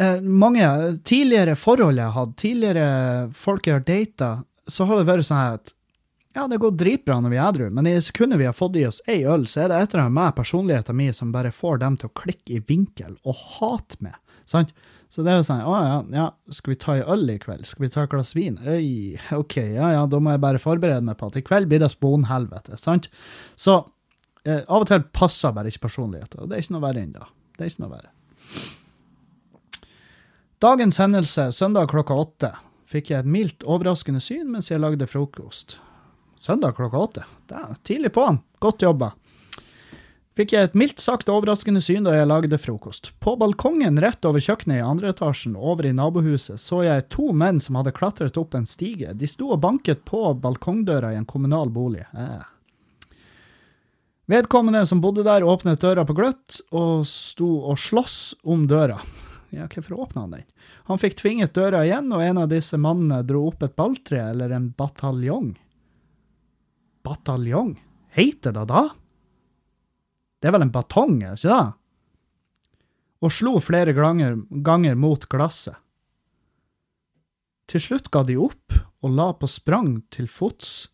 eh, 0.01 0.23
Mange 0.25 0.71
tidligere 1.05 1.59
forhold 1.61 2.01
jeg 2.01 2.09
har 2.09 2.17
hatt, 2.17 2.37
tidligere 2.41 2.87
folk 3.37 3.69
jeg 3.69 3.77
har 3.77 3.85
data, 3.85 4.31
så 4.65 4.89
har 4.89 4.97
det 5.03 5.11
vært 5.11 5.29
sånn 5.29 5.59
at 5.59 5.76
ja, 6.37 6.45
det 6.49 6.59
går 6.61 6.75
dritbra 6.77 7.17
når 7.25 7.33
vi 7.33 7.39
er 7.39 7.47
edru, 7.49 7.71
men 7.73 7.87
i 7.89 7.95
sekundet 8.05 8.43
vi 8.43 8.45
har 8.45 8.57
fått 8.57 8.77
i 8.77 8.85
oss 8.85 8.99
ei 9.09 9.23
øl, 9.25 9.47
så 9.49 9.63
er 9.65 9.71
det 9.73 9.79
et 9.81 9.95
eller 9.95 10.05
annet 10.05 10.17
med 10.19 10.35
personligheten 10.37 10.99
min 10.99 11.15
som 11.17 11.31
bare 11.33 11.53
får 11.55 11.81
dem 11.81 11.97
til 11.97 12.11
å 12.11 12.17
klikke 12.21 12.59
i 12.59 12.61
vinkel 12.69 13.15
og 13.25 13.41
hate 13.57 13.97
meg. 14.05 14.19
Sant? 14.45 14.75
Så 15.09 15.25
det 15.25 15.33
er 15.33 15.39
jo 15.39 15.47
sånn 15.47 15.63
Å 15.65 15.75
ja, 15.81 15.97
ja, 16.13 16.27
skal 16.53 16.73
vi 16.75 16.79
ta 16.83 16.97
ei 16.99 17.05
øl 17.15 17.25
i 17.33 17.39
kveld? 17.41 17.65
Skal 17.65 17.87
vi 17.87 17.91
ta 17.95 18.03
et 18.05 18.13
glass 18.13 18.35
vin? 18.37 18.59
Øy, 18.61 19.17
OK, 19.33 19.57
ja 19.79 19.95
ja, 19.95 20.03
da 20.11 20.21
må 20.21 20.35
jeg 20.35 20.43
bare 20.43 20.61
forberede 20.61 21.07
meg 21.07 21.17
på 21.17 21.31
at 21.31 21.39
i 21.41 21.45
kveld 21.47 21.71
blir 21.71 21.81
det 21.81 21.89
sponhelvete. 21.95 22.77
Sant? 22.83 23.09
Så 23.57 23.79
eh, 24.45 24.61
av 24.61 24.85
og 24.85 24.91
til 24.91 25.07
passer 25.17 25.57
bare 25.57 25.73
ikke 25.73 25.87
personligheten, 25.87 26.43
og 26.43 26.51
det 26.51 26.59
er 26.59 26.67
ikke 26.67 26.77
noe 26.77 26.85
verre 26.85 27.07
enn 27.07 27.17
det. 27.17 27.31
Det 27.57 27.65
er 27.65 27.73
ikke 27.73 27.85
noe 27.87 27.95
verre. 27.95 28.13
Dagens 30.67 31.01
hendelse, 31.01 31.49
søndag 31.57 31.89
klokka 31.95 32.21
åtte, 32.21 32.53
fikk 32.93 33.15
jeg 33.15 33.25
et 33.25 33.35
mildt 33.39 33.65
overraskende 33.65 34.21
syn 34.21 34.51
mens 34.53 34.69
jeg 34.69 34.85
lagde 34.85 35.09
frokost. 35.09 35.79
Søndag 36.39 36.77
klokka 36.77 36.99
åtte. 36.99 37.25
Det 37.49 37.57
er 37.59 37.79
tidlig 37.87 38.13
på'n. 38.17 38.43
Godt 38.63 38.85
jobba. 38.85 39.13
Fikk 40.37 40.53
jeg 40.53 40.69
et 40.69 40.75
mildt 40.77 41.01
sagt 41.01 41.31
overraskende 41.33 41.81
syn 41.81 42.05
da 42.05 42.13
jeg 42.13 42.29
lagde 42.29 42.59
frokost. 42.61 43.09
På 43.25 43.39
balkongen 43.41 43.97
rett 44.05 44.27
over 44.29 44.43
kjøkkenet 44.45 44.83
i 44.83 44.85
andre 44.85 45.15
etasjen 45.15 45.55
over 45.57 45.89
i 45.89 45.95
nabohuset 45.97 46.61
så 46.61 46.83
jeg 46.85 47.07
to 47.13 47.31
menn 47.33 47.57
som 47.63 47.79
hadde 47.81 47.95
klatret 47.97 48.37
opp 48.37 48.53
en 48.59 48.69
stige. 48.69 49.15
De 49.17 49.31
sto 49.31 49.49
og 49.55 49.63
banket 49.65 50.05
på 50.05 50.35
balkongdøra 50.43 51.15
i 51.15 51.19
en 51.23 51.25
kommunal 51.25 51.73
bolig. 51.73 52.05
Eh. 52.13 52.45
Vedkommende 54.29 54.85
som 54.85 55.01
bodde 55.01 55.25
der, 55.25 55.47
åpnet 55.47 55.81
døra 55.81 56.05
på 56.05 56.19
gløtt 56.19 56.61
og 56.69 57.07
sto 57.09 57.55
og 57.71 57.81
sloss 57.81 58.35
om 58.45 58.69
døra. 58.69 59.01
Ja, 59.57 59.71
hvorfor 59.73 60.03
åpna 60.05 60.27
han 60.27 60.37
den? 60.37 60.49
Han 60.91 61.01
fikk 61.01 61.17
tvinget 61.17 61.57
døra 61.57 61.87
igjen, 61.87 62.11
og 62.13 62.21
en 62.21 62.43
av 62.43 62.51
disse 62.53 62.77
mannene 62.77 63.23
dro 63.25 63.47
opp 63.49 63.65
et 63.65 63.77
balltre 63.79 64.21
eller 64.35 64.53
en 64.53 64.69
bataljong 64.77 65.55
bataljong. 67.07 67.75
Heter 68.17 68.55
det 68.57 68.67
da? 68.69 68.87
Det 70.41 70.51
er 70.51 70.57
vel 70.57 70.67
en 70.67 70.75
batong, 70.75 71.21
er 71.23 71.37
det 71.37 71.45
ikke 71.45 71.55
det? 71.55 71.75
og 73.25 73.33
slo 73.33 73.57
flere 73.63 73.95
ganger, 73.97 74.37
ganger 74.51 74.97
mot 74.99 75.25
glasset. 75.33 75.77
Til 77.67 77.83
slutt 77.83 78.11
ga 78.15 78.23
de 78.27 78.37
opp 78.39 78.77
og 79.03 79.15
la 79.17 79.33
på 79.35 79.49
sprang 79.51 79.99
til 80.15 80.29
fots. 80.31 80.87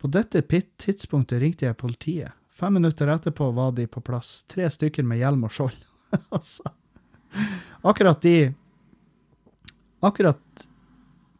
På 0.00 0.08
dette 0.08 0.40
tidspunktet 0.80 1.42
ringte 1.42 1.66
jeg 1.66 1.76
politiet. 1.76 2.32
Fem 2.48 2.78
minutter 2.78 3.10
etterpå 3.12 3.50
var 3.54 3.74
de 3.76 3.86
på 3.86 4.00
plass, 4.02 4.42
tre 4.48 4.66
stykker 4.70 5.04
med 5.06 5.20
hjelm 5.20 5.44
og 5.46 5.52
skjold. 5.52 5.76
altså, 6.36 6.64
akkurat 7.82 8.22
de 8.22 8.54
Akkurat 9.98 10.62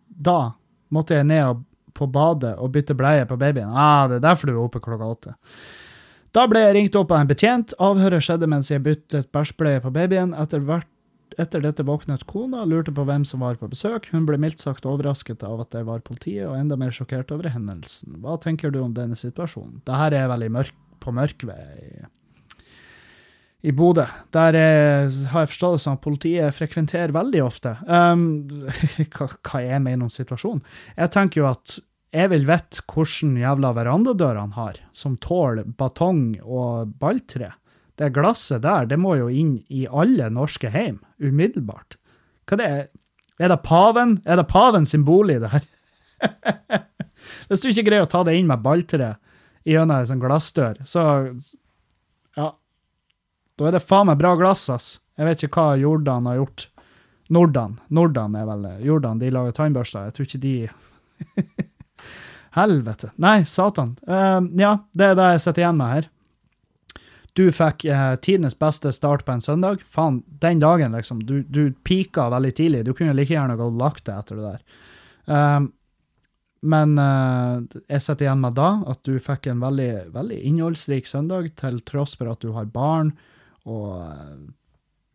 da 0.08 0.56
måtte 0.90 1.14
jeg 1.14 1.28
ned 1.30 1.60
på 1.98 2.08
badet 2.14 2.54
og 2.56 2.72
bytte 2.76 2.96
bleie 2.98 3.26
på 3.28 3.38
babyen. 3.40 3.74
Ah, 3.74 4.06
det 4.10 4.20
er 4.20 4.26
derfor 4.30 4.50
du 4.50 4.54
er 4.54 4.62
oppe 4.62 4.82
klokka 4.84 5.12
åtte. 5.12 5.34
Da 6.36 6.44
ble 6.48 6.62
jeg 6.62 6.74
ringt 6.76 6.96
opp 6.98 7.12
av 7.14 7.22
en 7.22 7.30
betjent. 7.30 7.74
Avhøret 7.82 8.24
skjedde 8.24 8.48
mens 8.50 8.70
jeg 8.70 8.84
byttet 8.84 9.30
bæsjbleie 9.34 9.80
på 9.84 9.92
babyen. 9.94 10.34
Etter, 10.36 10.60
hvert, 10.64 10.88
etter 11.40 11.64
dette 11.64 11.86
våknet 11.88 12.26
kona 12.28 12.62
og 12.64 12.72
lurte 12.72 12.94
på 12.94 13.06
hvem 13.08 13.24
som 13.28 13.42
var 13.44 13.56
på 13.60 13.70
besøk. 13.72 14.10
Hun 14.12 14.28
ble 14.28 14.38
mildt 14.40 14.62
sagt 14.64 14.86
overrasket 14.88 15.42
av 15.46 15.64
at 15.64 15.72
det 15.74 15.86
var 15.88 16.04
politiet, 16.04 16.44
og 16.50 16.58
enda 16.58 16.76
mer 16.78 16.92
sjokkert 16.94 17.32
over 17.34 17.48
hendelsen. 17.54 18.20
Hva 18.22 18.36
tenker 18.42 18.74
du 18.74 18.82
om 18.84 18.94
denne 18.96 19.18
situasjonen? 19.18 19.80
Dette 19.88 20.20
er 20.20 20.30
veldig 20.30 20.52
mørk, 20.60 20.76
på 20.98 21.12
mørkvei 21.14 21.58
i, 23.62 23.72
Bodø. 23.74 24.04
Der 24.34 24.56
er, 24.58 25.10
har 25.32 25.44
jeg 25.44 25.50
forstått 25.52 25.84
det 25.84 25.92
at 25.92 26.02
politiet 26.02 26.54
frekventerer 26.54 27.14
veldig 27.14 27.42
ofte. 27.44 27.74
Um, 27.86 28.46
hva, 29.14 29.28
hva 29.30 29.62
jeg 29.64 29.82
mener 29.84 30.06
om 30.06 30.12
situasjonen? 30.12 30.62
Jeg 30.98 31.14
tenker 31.14 31.42
jo 31.42 31.48
at 31.50 31.78
jeg 32.14 32.30
vil 32.32 32.46
vite 32.48 32.82
hvordan 32.88 33.36
jævla 33.36 33.72
verandadør 33.76 34.38
han 34.40 34.54
har, 34.56 34.78
som 34.96 35.16
tåler 35.20 35.66
batong 35.78 36.38
og 36.40 36.94
balltre. 37.00 37.52
Det 37.98 38.12
glasset 38.14 38.62
der, 38.62 38.86
det 38.88 38.98
må 39.00 39.16
jo 39.18 39.26
inn 39.28 39.58
i 39.68 39.84
alle 39.90 40.30
norske 40.32 40.70
hjem, 40.72 41.00
umiddelbart. 41.20 41.98
Hva 42.48 42.60
det 42.60 42.68
er 42.68 42.88
Er 43.38 43.52
det 43.52 43.62
paven? 43.62 44.16
Er 44.26 44.34
det 44.36 44.48
paven 44.50 44.86
sin 44.86 45.04
bolig, 45.06 45.36
det 45.38 45.50
her? 45.52 45.66
Hvis 47.46 47.60
du 47.62 47.68
ikke 47.68 47.84
greier 47.86 48.02
å 48.02 48.10
ta 48.10 48.24
det 48.26 48.34
inn 48.34 48.48
med 48.50 48.64
balltre 48.64 49.12
gjennom 49.62 49.94
ei 49.94 50.08
sånn 50.08 50.22
glassdør, 50.22 50.80
så 50.82 51.04
Ja. 52.34 52.48
Da 53.58 53.68
er 53.68 53.76
det 53.76 53.84
faen 53.84 54.08
meg 54.10 54.18
bra 54.18 54.34
glass, 54.34 54.66
ass. 54.70 54.98
Jeg 55.18 55.26
vet 55.28 55.44
ikke 55.46 55.62
hva 55.62 55.78
Jordan 55.78 56.26
har 56.26 56.40
gjort. 56.40 56.66
Nordan. 57.30 57.78
Nordan 57.94 58.34
er 58.34 58.46
vel 58.48 58.66
Jordan, 58.82 59.18
de 59.22 59.30
lager 59.30 59.54
tannbørster. 59.54 60.08
Jeg 60.08 60.14
tror 60.16 60.26
ikke 60.26 60.42
de 60.42 60.54
Helvete. 62.56 63.12
Nei, 63.20 63.42
satan. 63.44 63.96
Uh, 64.08 64.40
ja, 64.58 64.78
det 64.96 65.12
er 65.12 65.18
det 65.18 65.32
jeg 65.34 65.44
sitter 65.44 65.64
igjen 65.64 65.80
med 65.80 65.94
her. 65.94 66.10
Du 67.38 67.44
fikk 67.54 67.84
uh, 67.86 68.16
tidenes 68.24 68.56
beste 68.58 68.92
start 68.94 69.24
på 69.26 69.34
en 69.34 69.44
søndag. 69.44 69.82
Faen, 69.84 70.22
den 70.42 70.62
dagen, 70.64 70.96
liksom. 70.96 71.22
Du, 71.28 71.42
du 71.44 71.72
pika 71.86 72.28
veldig 72.32 72.54
tidlig. 72.58 72.84
Du 72.88 72.94
kunne 72.96 73.16
like 73.16 73.34
gjerne 73.34 73.58
gått 73.58 73.74
og 73.74 73.82
lagt 73.82 74.06
deg 74.08 74.22
etter 74.22 74.40
det 74.40 74.52
der. 74.52 74.62
Uh, 75.28 75.68
men 76.58 76.98
jeg 76.98 78.02
sitter 78.02 78.24
igjen 78.24 78.40
med 78.42 78.56
da 78.58 78.80
at 78.90 78.98
du 79.06 79.20
fikk 79.22 79.44
en 79.46 79.60
veldig, 79.62 80.08
veldig 80.10 80.38
innholdsrik 80.48 81.06
søndag, 81.06 81.52
til 81.60 81.76
tross 81.86 82.16
for 82.18 82.32
at 82.32 82.42
du 82.42 82.48
har 82.56 82.66
barn 82.74 83.12
og, 83.62 84.00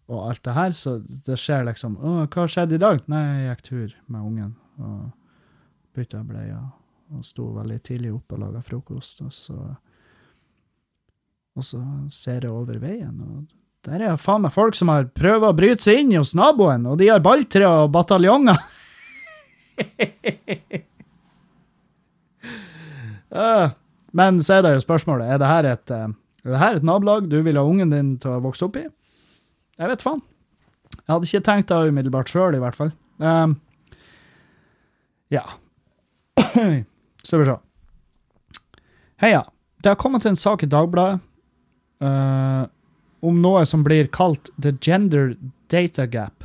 og 0.07 0.21
alt 0.29 0.39
det 0.47 0.55
her. 0.55 0.77
Så 0.77 0.93
det 1.27 1.35
skjer 1.43 1.67
liksom 1.67 1.97
Å, 1.99 2.13
hva 2.31 2.47
skjedde 2.47 2.77
i 2.77 2.83
dag? 2.85 3.03
Nei, 3.11 3.25
jeg 3.27 3.49
gikk 3.49 3.65
tur 3.67 3.97
med 4.07 4.21
ungen 4.21 4.55
og 4.79 5.11
bytta 5.99 6.23
bleier 6.23 6.63
og 7.13 7.25
sto 7.25 7.45
veldig 7.55 7.79
tidlig 7.85 8.13
opp 8.13 8.33
og 8.35 8.39
laga 8.43 8.61
frokost. 8.65 9.21
Og 9.25 9.33
så, 9.33 9.57
og 11.57 11.63
så 11.67 11.81
ser 12.13 12.47
jeg 12.47 12.53
over 12.53 12.79
veien, 12.81 13.19
og 13.21 13.45
der 13.83 13.99
er 14.07 14.17
faen 14.21 14.41
meg 14.45 14.53
folk 14.55 14.75
som 14.79 14.87
har 14.93 15.09
prøvd 15.11 15.43
å 15.49 15.57
bryte 15.57 15.83
seg 15.83 15.95
inn 16.03 16.15
hos 16.15 16.33
naboen, 16.37 16.85
og 16.87 16.97
de 17.01 17.07
har 17.11 17.23
balltre 17.23 17.65
og 17.67 17.91
bataljonger! 17.95 18.57
Men 24.13 24.43
så 24.45 24.53
er 24.59 24.61
det 24.63 24.75
jo 24.75 24.85
spørsmålet, 24.85 25.25
er 25.33 25.37
det 25.41 25.49
her 25.49 25.63
et, 25.71 25.87
er 25.91 26.49
det 26.53 26.61
her 26.61 26.77
et 26.77 26.85
nabolag 26.85 27.21
du 27.31 27.39
vil 27.43 27.57
ha 27.57 27.63
ungen 27.65 27.91
din 27.91 28.09
til 28.21 28.29
å 28.35 28.43
vokse 28.45 28.65
opp 28.67 28.75
i? 28.79 28.85
Jeg 29.81 29.89
vet 29.89 30.05
faen. 30.05 30.21
Jeg 30.93 31.09
hadde 31.09 31.27
ikke 31.27 31.45
tenkt 31.47 31.71
det 31.73 31.89
umiddelbart 31.89 32.29
sjøl, 32.29 32.53
i 32.55 32.61
hvert 32.61 32.77
fall. 32.77 32.91
Um, 33.17 33.57
ja. 35.33 35.43
Skal 37.23 37.43
vi 37.43 37.47
se. 37.47 37.57
Heia. 39.23 39.43
Det 39.83 39.91
har 39.91 39.99
kommet 39.99 40.25
en 40.25 40.39
sak 40.39 40.63
i 40.63 40.71
Dagbladet 40.71 41.19
uh, 42.03 42.63
om 43.23 43.41
noe 43.43 43.65
som 43.67 43.83
blir 43.83 44.07
kalt 44.15 44.49
the 44.61 44.71
gender 44.79 45.35
data 45.71 46.05
gap. 46.07 46.43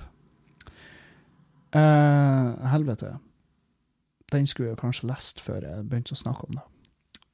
Uh, 1.74 2.66
helvete. 2.72 3.18
Den 4.32 4.46
skulle 4.46 4.68
jeg 4.72 4.80
kanskje 4.80 5.08
lest 5.10 5.40
før 5.40 5.60
jeg 5.64 5.86
begynte 5.88 6.12
å 6.16 6.18
snakke 6.18 6.44
om 6.48 6.54
det. 6.58 6.64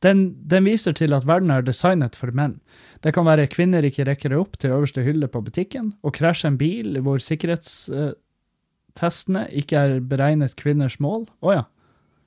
Den, 0.05 0.19
den, 0.45 0.65
viser 0.69 0.93
til 0.93 1.15
at 1.17 1.27
verden 1.27 1.51
er 1.51 1.63
designet 1.65 2.17
for 2.19 2.31
menn. 2.37 2.61
Det 3.01 3.15
kan 3.17 3.25
være 3.25 3.47
kvinner 3.49 3.83
ikke 3.89 4.05
rekker 4.05 4.37
opp 4.37 4.59
til 4.61 4.71
øverste 4.77 5.01
hylle 5.07 5.29
på 5.33 5.41
butikken, 5.47 5.87
og 6.05 6.15
krasje 6.19 6.49
en 6.51 6.59
bil 6.61 7.01
hvor 7.01 7.17
sikkerhetstestene 7.25 9.43
ikke 9.63 9.77
er 9.81 10.05
beregnet 10.05 10.61
kvinners 10.61 11.01
mål. 11.01 11.25
Å 11.41 11.49
oh 11.49 11.57
ja. 11.57 11.65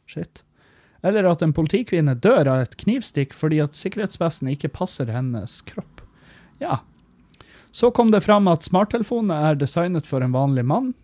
Shit. 0.09 0.46
Eller 1.05 1.27
at 1.29 1.43
en 1.45 1.53
politikvinne 1.53 2.15
dør 2.23 2.49
av 2.49 2.65
et 2.65 2.77
knivstikk 2.81 3.35
fordi 3.37 3.61
at 3.63 3.77
sikkerhetsvesenet 3.77 4.57
ikke 4.57 4.73
passer 4.79 5.11
hennes 5.13 5.59
kropp. 5.67 6.01
Ja. 6.63 6.81
Så 7.71 7.91
kom 7.93 8.11
det 8.11 8.23
fram 8.25 8.47
at 8.49 8.65
smarttelefonene 8.65 9.37
er 9.51 9.59
designet 9.59 10.07
for 10.09 10.25
en 10.25 10.33
vanlig 10.33 10.65
mann. 10.65 10.95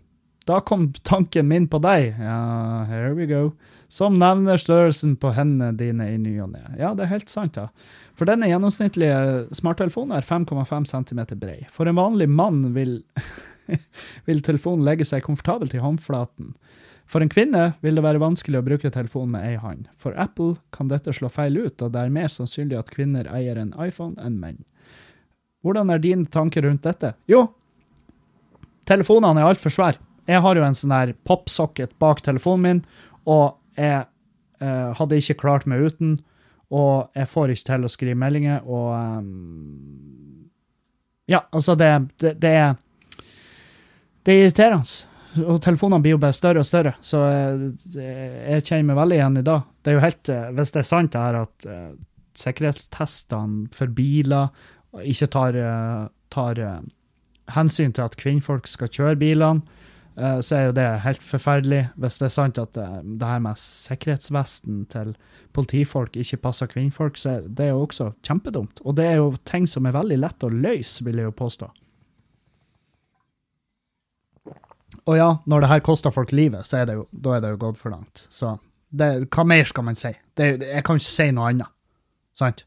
Da 0.44 0.58
kom 0.60 0.90
tanken 1.06 1.48
min 1.48 1.68
på 1.70 1.78
deg, 1.80 2.18
ja, 2.20 2.84
here 2.90 3.14
we 3.16 3.24
go, 3.30 3.54
som 3.88 4.18
nevner 4.20 4.60
størrelsen 4.60 5.14
på 5.20 5.30
hendene 5.32 5.72
dine 5.78 6.10
i 6.12 6.18
ny 6.20 6.34
og 6.44 6.50
ne. 6.52 6.64
Ja, 6.76 6.92
det 6.92 7.06
er 7.06 7.14
helt 7.14 7.32
sant, 7.32 7.56
ja. 7.56 7.70
For 8.18 8.28
denne 8.28 8.50
gjennomsnittlige 8.50 9.54
smarttelefonen 9.56 10.12
er 10.18 10.26
5,5 10.26 10.84
cm 10.90 11.22
brei. 11.40 11.62
For 11.72 11.88
en 11.88 11.96
vanlig 11.98 12.28
mann 12.28 12.60
vil, 12.76 12.98
vil 14.28 14.44
telefonen 14.44 14.84
legge 14.86 15.08
seg 15.08 15.24
komfortabelt 15.24 15.74
i 15.74 15.82
håndflaten. 15.82 16.52
For 17.10 17.22
en 17.22 17.30
kvinne 17.30 17.74
vil 17.84 17.98
det 17.98 18.04
være 18.04 18.22
vanskelig 18.22 18.60
å 18.60 18.66
bruke 18.66 18.90
telefonen 18.92 19.34
med 19.36 19.48
ei 19.48 19.58
hånd. 19.60 19.88
For 20.00 20.16
Apple 20.20 20.56
kan 20.74 20.88
dette 20.90 21.12
slå 21.14 21.28
feil 21.32 21.58
ut, 21.60 21.76
da 21.78 21.90
det 21.92 22.06
er 22.06 22.14
mer 22.14 22.30
sannsynlig 22.32 22.78
at 22.80 22.92
kvinner 22.92 23.28
eier 23.30 23.60
en 23.60 23.74
iPhone 23.80 24.16
enn 24.24 24.40
menn. 24.40 24.62
Hvordan 25.64 25.92
er 25.92 26.02
dine 26.02 26.28
tanker 26.28 26.64
rundt 26.66 26.84
dette? 26.84 27.14
Jo, 27.30 27.46
telefonene 28.88 29.40
er 29.40 29.52
altfor 29.52 29.72
svære. 29.72 30.00
Jeg 30.28 30.40
har 30.40 30.56
jo 30.56 30.64
en 30.64 30.76
sånn 30.76 30.92
her 30.92 31.12
popsocket 31.28 31.92
bak 32.00 32.22
telefonen 32.24 32.64
min, 32.64 32.82
og 33.28 33.58
jeg 33.76 34.06
eh, 34.64 34.90
hadde 34.96 35.20
ikke 35.20 35.40
klart 35.42 35.68
meg 35.68 35.84
uten. 35.84 36.18
Og 36.74 37.12
jeg 37.14 37.28
får 37.30 37.52
ikke 37.52 37.68
til 37.68 37.84
å 37.84 37.92
skrive 37.92 38.18
meldinger, 38.18 38.64
og 38.64 39.20
um, 39.20 40.48
Ja, 41.28 41.44
altså, 41.52 41.76
det, 41.76 41.90
det, 42.20 42.34
det 42.40 42.50
er 42.50 42.72
Det 44.24 44.32
er 44.32 44.46
irriterende 44.46 45.13
og 45.42 45.60
telefonene 45.64 46.02
blir 46.04 46.14
jo 46.14 46.22
bare 46.22 46.36
større 46.36 46.62
og 46.62 46.68
større, 46.68 46.94
så 47.04 47.22
jeg, 47.26 47.70
jeg 47.96 48.66
kjenner 48.66 48.90
meg 48.90 48.98
veldig 49.00 49.18
igjen 49.18 49.40
i 49.40 49.46
dag. 49.46 49.70
Det 49.82 49.92
er 49.92 49.96
jo 49.96 50.04
helt, 50.04 50.30
eh, 50.32 50.50
Hvis 50.56 50.74
det 50.74 50.82
er 50.82 50.90
sant 50.90 51.14
det 51.14 51.22
her 51.22 51.38
at 51.40 51.66
uh, 51.68 51.94
sikkerhetstestene 52.38 53.68
for 53.74 53.94
biler 53.94 54.52
ikke 55.02 55.30
tar, 55.34 55.58
uh, 55.58 56.06
tar 56.30 56.60
uh, 56.62 56.78
hensyn 57.54 57.94
til 57.94 58.06
at 58.06 58.18
kvinnfolk 58.20 58.70
skal 58.70 58.92
kjøre 58.92 59.20
bilene, 59.20 59.80
så 60.14 60.54
er 60.54 60.68
jo 60.68 60.74
det 60.76 60.84
helt 61.02 61.22
forferdelig. 61.26 61.80
Hvis 61.98 62.20
det 62.20 62.28
er 62.28 62.30
sant 62.36 62.58
at 62.62 62.76
det 62.78 63.26
her 63.26 63.40
med 63.42 63.58
sikkerhetsvesten 63.58 64.84
til 64.86 65.08
politifolk 65.58 66.14
ikke 66.14 66.38
passer 66.44 66.70
kvinnfolk, 66.70 67.18
så 67.18 67.32
er 67.32 67.48
det 67.58 67.66
jo 67.72 67.80
også 67.82 68.12
kjempedumt. 68.22 68.78
Og 68.86 68.94
det 68.94 69.08
er 69.08 69.18
jo 69.18 69.32
ting 69.42 69.66
som 69.66 69.90
er 69.90 69.96
veldig 69.96 70.20
lett 70.22 70.46
å 70.46 70.52
løse, 70.54 71.02
vil 71.02 71.18
jeg 71.18 71.26
jo 71.26 71.34
påstå. 71.34 71.72
Og 75.04 75.18
ja, 75.18 75.30
når 75.50 75.64
det 75.64 75.70
her 75.70 75.82
koster 75.84 76.14
folk 76.14 76.32
livet, 76.32 76.66
så 76.66 76.80
er 76.80 76.88
det 76.88 76.98
jo, 76.98 77.06
da 77.12 77.36
er 77.36 77.44
det 77.44 77.54
jo 77.54 77.62
gått 77.66 77.80
for 77.80 77.92
langt. 77.92 78.24
Så 78.32 78.56
det, 78.94 79.28
hva 79.34 79.44
mer 79.46 79.68
skal 79.68 79.84
man 79.86 79.98
si? 79.98 80.12
Det, 80.38 80.50
jeg 80.64 80.84
kan 80.86 81.00
ikke 81.00 81.10
si 81.10 81.30
noe 81.34 81.50
annet. 81.50 81.72
Sant? 82.38 82.64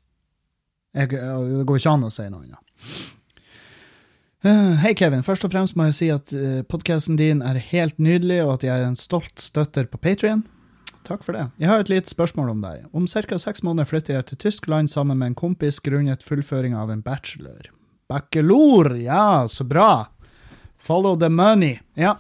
Det 0.93 1.07
går 1.11 1.79
ikke 1.79 1.93
an 1.93 2.07
å 2.07 2.11
si 2.13 2.27
noe 2.29 2.43
annet. 2.45 2.61
Uh, 4.45 4.75
Hei, 4.83 4.93
Kevin. 4.95 5.25
Først 5.25 5.47
og 5.47 5.51
fremst 5.51 5.75
må 5.75 5.87
jeg 5.89 5.97
si 5.97 6.07
at 6.13 6.29
uh, 6.35 6.59
eh, 6.59 6.65
podkasten 6.69 7.17
din 7.19 7.41
er 7.41 7.57
helt 7.71 7.97
nydelig, 7.97 8.43
og 8.45 8.59
at 8.59 8.67
jeg 8.67 8.83
er 8.83 8.85
en 8.85 8.99
stolt 8.99 9.41
støtter 9.41 9.89
på 9.89 9.99
Patrion. 9.99 10.45
Takk 11.07 11.23
for 11.25 11.33
det. 11.33 11.47
Jeg 11.57 11.71
har 11.71 11.81
et 11.81 11.89
lite 11.89 12.11
spørsmål 12.11 12.51
om 12.53 12.61
deg. 12.61 12.85
Om 12.93 13.07
ca. 13.09 13.39
seks 13.39 13.63
måneder 13.65 13.89
flytter 13.89 14.17
jeg 14.17 14.27
til 14.29 14.39
Tyskland 14.45 14.91
sammen 14.91 15.17
med 15.17 15.31
en 15.31 15.39
kompis 15.39 15.79
grunnet 15.81 16.23
fullføring 16.27 16.75
av 16.77 16.91
en 16.93 17.01
bachelor. 17.01 17.71
Bachelor, 18.11 18.93
ja, 18.99 19.47
så 19.49 19.65
bra. 19.67 20.07
Follow 20.77 21.17
the 21.19 21.29
money. 21.29 21.79
Ja. 21.95 22.17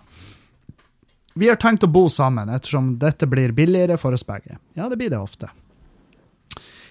Vi 1.37 1.49
har 1.49 1.59
tenkt 1.61 1.85
å 1.85 1.91
bo 1.91 2.07
sammen, 2.09 2.49
ettersom 2.49 2.95
dette 2.99 3.27
blir 3.29 3.53
billigere 3.53 3.97
for 4.01 4.15
oss 4.15 4.25
begge. 4.25 4.57
Ja, 4.73 4.89
det 4.89 4.97
blir 4.97 5.11
det 5.13 5.19
ofte. 5.21 5.51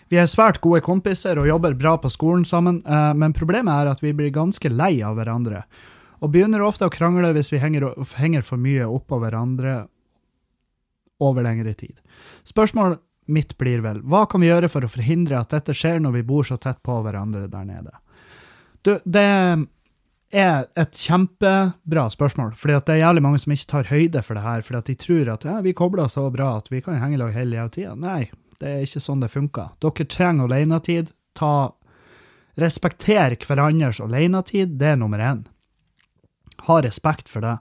Vi 0.09 0.21
er 0.23 0.29
svært 0.31 0.61
gode 0.63 0.85
kompiser 0.87 1.39
og 1.41 1.49
jobber 1.49 1.75
bra 1.75 1.97
på 1.99 2.11
skolen 2.13 2.45
sammen, 2.47 2.79
eh, 2.87 3.13
men 3.19 3.35
problemet 3.35 3.75
er 3.75 3.91
at 3.91 4.03
vi 4.05 4.13
blir 4.15 4.31
ganske 4.31 4.71
lei 4.71 5.03
av 5.03 5.19
hverandre. 5.19 5.65
og 6.17 6.31
begynner 6.33 6.63
ofte 6.65 6.87
å 6.87 6.91
krangle 6.91 7.29
hvis 7.37 7.51
vi 7.53 7.59
henger, 7.61 7.91
henger 8.17 8.41
for 8.43 8.57
mye 8.57 8.87
oppå 8.89 9.19
hverandre 9.21 9.87
over 11.21 11.45
lengre 11.45 11.75
tid. 11.77 12.01
Spørsmålet 12.49 13.03
mitt 13.27 13.53
blir 13.59 13.83
vel, 13.85 14.01
hva 14.01 14.25
kan 14.25 14.41
vi 14.41 14.49
gjøre 14.49 14.71
for 14.73 14.87
å 14.87 14.89
forhindre 14.89 15.37
at 15.39 15.53
dette 15.53 15.75
skjer 15.77 16.01
når 16.01 16.17
vi 16.17 16.23
bor 16.23 16.47
så 16.49 16.57
tett 16.57 16.81
på 16.87 16.97
hverandre 17.05 17.51
der 17.53 17.69
nede? 17.69 17.93
Du, 18.81 18.95
det 19.05 19.67
er 20.35 20.67
et 20.79 20.99
kjempebra 20.99 22.09
spørsmål, 22.11 22.55
fordi 22.59 22.81
det 22.87 22.95
er 22.97 23.05
jævlig 23.05 23.23
mange 23.23 23.39
som 23.39 23.53
ikke 23.55 23.71
tar 23.71 23.91
høyde 23.93 24.23
for 24.27 24.39
det 24.39 24.43
her, 24.43 24.65
fordi 24.67 24.93
de 24.93 24.99
tror 25.05 25.33
at 25.37 25.47
ja, 25.47 25.61
vi 25.63 25.75
kobler 25.77 26.11
så 26.11 26.27
bra 26.35 26.57
at 26.57 26.71
vi 26.73 26.81
kan 26.83 26.99
henge 26.99 27.15
i 27.15 27.21
lag 27.21 27.35
hele 27.37 27.69
tida. 27.71 27.95
Nei, 27.95 28.31
det 28.61 28.73
er 28.73 28.87
ikke 28.87 29.05
sånn 29.05 29.23
det 29.23 29.31
funker. 29.33 29.75
Dere 29.83 30.09
trenger 30.11 30.51
alenetid. 30.51 31.13
Ta 31.37 31.73
Respekter 32.57 33.35
hverandres 33.45 34.01
alenetid, 34.01 34.79
det 34.81 34.95
er 34.95 34.97
nummer 34.97 35.21
én. 35.21 35.43
Ha 36.65 36.79
respekt 36.81 37.29
for 37.29 37.45
det. 37.45 37.59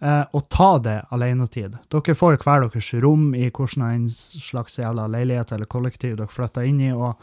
Eh, 0.00 0.22
og 0.32 0.46
ta 0.48 0.78
det 0.80 0.96
alenetid. 1.12 1.76
Dere 1.92 2.14
får 2.16 2.38
hver 2.40 2.64
deres 2.64 2.88
rom 3.04 3.34
i 3.36 3.50
hvilken 3.50 4.08
slags 4.08 4.78
jævla 4.80 5.04
leilighet 5.12 5.52
eller 5.52 5.68
kollektiv 5.68 6.16
dere 6.16 6.32
flytter 6.32 6.64
inn 6.64 6.80
i. 6.80 6.88
og 6.92 7.20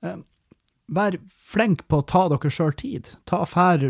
eh, 0.00 0.16
Vær 0.86 1.16
flink 1.26 1.80
på 1.90 1.98
å 1.98 2.04
ta 2.06 2.28
dere 2.30 2.50
sjøl 2.52 2.70
tid. 2.78 3.08
Ta 3.26 3.40
affære, 3.42 3.88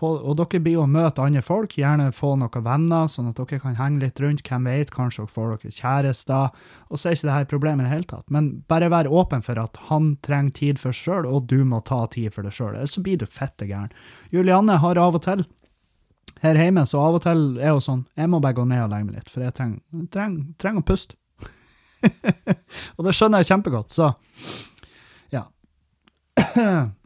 og 0.00 0.30
dere 0.38 0.60
blir 0.64 0.78
å 0.80 0.86
møte 0.88 1.20
andre 1.20 1.42
folk. 1.44 1.76
Gjerne 1.76 2.08
få 2.16 2.34
noen 2.40 2.64
venner, 2.64 3.10
sånn 3.12 3.28
at 3.28 3.36
dere 3.36 3.60
kan 3.60 3.76
henge 3.76 4.00
litt 4.06 4.22
rundt. 4.24 4.40
Hvem 4.48 4.64
vet, 4.70 4.92
kanskje 4.94 5.26
dere 5.26 5.34
får 5.34 5.52
dere 5.52 5.76
kjærester. 5.76 6.64
Og 6.88 6.96
så 6.96 7.10
er 7.10 7.18
ikke 7.18 7.28
dette 7.28 7.52
problemet 7.52 7.84
i 7.84 7.88
det 7.88 7.92
hele 7.92 8.10
tatt. 8.14 8.26
Men 8.32 8.50
bare 8.72 8.88
vær 8.92 9.10
åpen 9.12 9.44
for 9.44 9.60
at 9.60 9.76
han 9.90 10.14
trenger 10.24 10.56
tid 10.56 10.80
for 10.80 10.96
seg 10.96 11.10
sjøl, 11.10 11.28
og 11.28 11.50
du 11.52 11.60
må 11.68 11.82
ta 11.84 12.00
tid 12.14 12.32
for 12.32 12.48
deg 12.48 12.56
sjøl. 12.56 12.72
Ellers 12.78 12.96
så 12.96 13.04
blir 13.04 13.20
du 13.20 13.28
fette 13.28 13.68
gæren. 13.68 13.92
Julianne 14.32 14.80
har 14.80 15.00
av 15.04 15.20
og 15.20 15.24
til 15.28 15.44
her 16.42 16.54
hjemme, 16.54 16.84
så 16.86 17.02
av 17.02 17.18
og 17.18 17.24
til 17.24 17.44
er 17.58 17.74
hun 17.74 17.82
sånn 17.82 18.02
Jeg 18.14 18.30
må 18.30 18.38
bare 18.42 18.54
gå 18.54 18.64
ned 18.68 18.84
og 18.84 18.92
legge 18.92 19.08
meg 19.08 19.18
litt, 19.18 19.30
for 19.32 19.42
jeg 19.42 19.56
trenger, 19.56 20.06
trenger, 20.14 20.44
trenger 20.62 20.84
å 20.84 20.86
puste. 20.86 21.18
og 22.96 23.06
det 23.06 23.14
skjønner 23.16 23.42
jeg 23.42 23.50
kjempegodt, 23.50 23.94
så. 23.94 24.12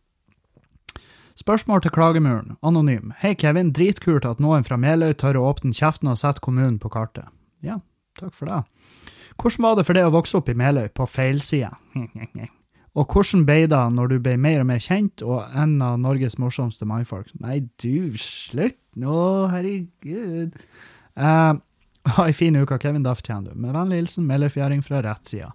Spørsmål 1.42 1.82
til 1.82 1.94
klagemuren, 1.94 2.56
anonym. 2.62 3.12
Hei, 3.22 3.34
Kevin, 3.34 3.72
dritkult 3.74 4.26
at 4.28 4.40
noen 4.42 4.66
fra 4.66 4.76
Meløy 4.80 5.14
tør 5.18 5.40
å 5.40 5.46
åpne 5.50 5.74
kjeften 5.76 6.12
og 6.12 6.20
sette 6.20 6.42
kommunen 6.44 6.78
på 6.82 6.90
kartet. 6.92 7.30
Ja, 7.64 7.80
takk 8.20 8.34
for 8.36 8.50
det. 8.50 8.62
Hvordan 9.40 9.64
var 9.64 9.78
det 9.78 9.86
for 9.88 9.98
deg 9.98 10.09
å 10.09 10.14
vokse 10.14 10.38
opp 10.38 10.50
i 10.52 10.56
Meløy, 10.59 10.90
på 10.94 11.06
feilsida? 11.09 11.72
Og 12.92 13.09
hvordan 13.09 13.46
ble 13.48 13.62
det 13.72 13.82
når 13.94 14.10
du 14.10 14.18
ble 14.20 14.34
mer 14.36 14.60
og 14.60 14.66
mer 14.68 14.80
kjent 14.84 15.22
og 15.24 15.46
en 15.56 15.78
av 15.80 15.94
Norges 16.02 16.36
morsomste 16.36 16.84
mannfolk? 16.84 17.30
Nei, 17.40 17.62
du, 17.80 18.18
slutt 18.20 18.76
nå, 19.00 19.14
herregud. 19.48 20.59
Uh, 21.16 21.56
ha 22.16 22.26
ei 22.28 22.36
fin 22.36 22.59
uke, 22.60 22.76
Kevin. 22.82 23.06
Da 23.06 23.14
fortjener 23.16 23.54
du. 23.54 23.62
Med 23.64 23.72
vennlig 23.78 24.02
hilsen 24.02 24.28
Mellefjæring 24.28 24.84
fra 24.84 25.00
rettsida. 25.06 25.54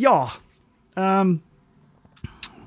Ja. 0.00 0.16
Um, 0.96 1.36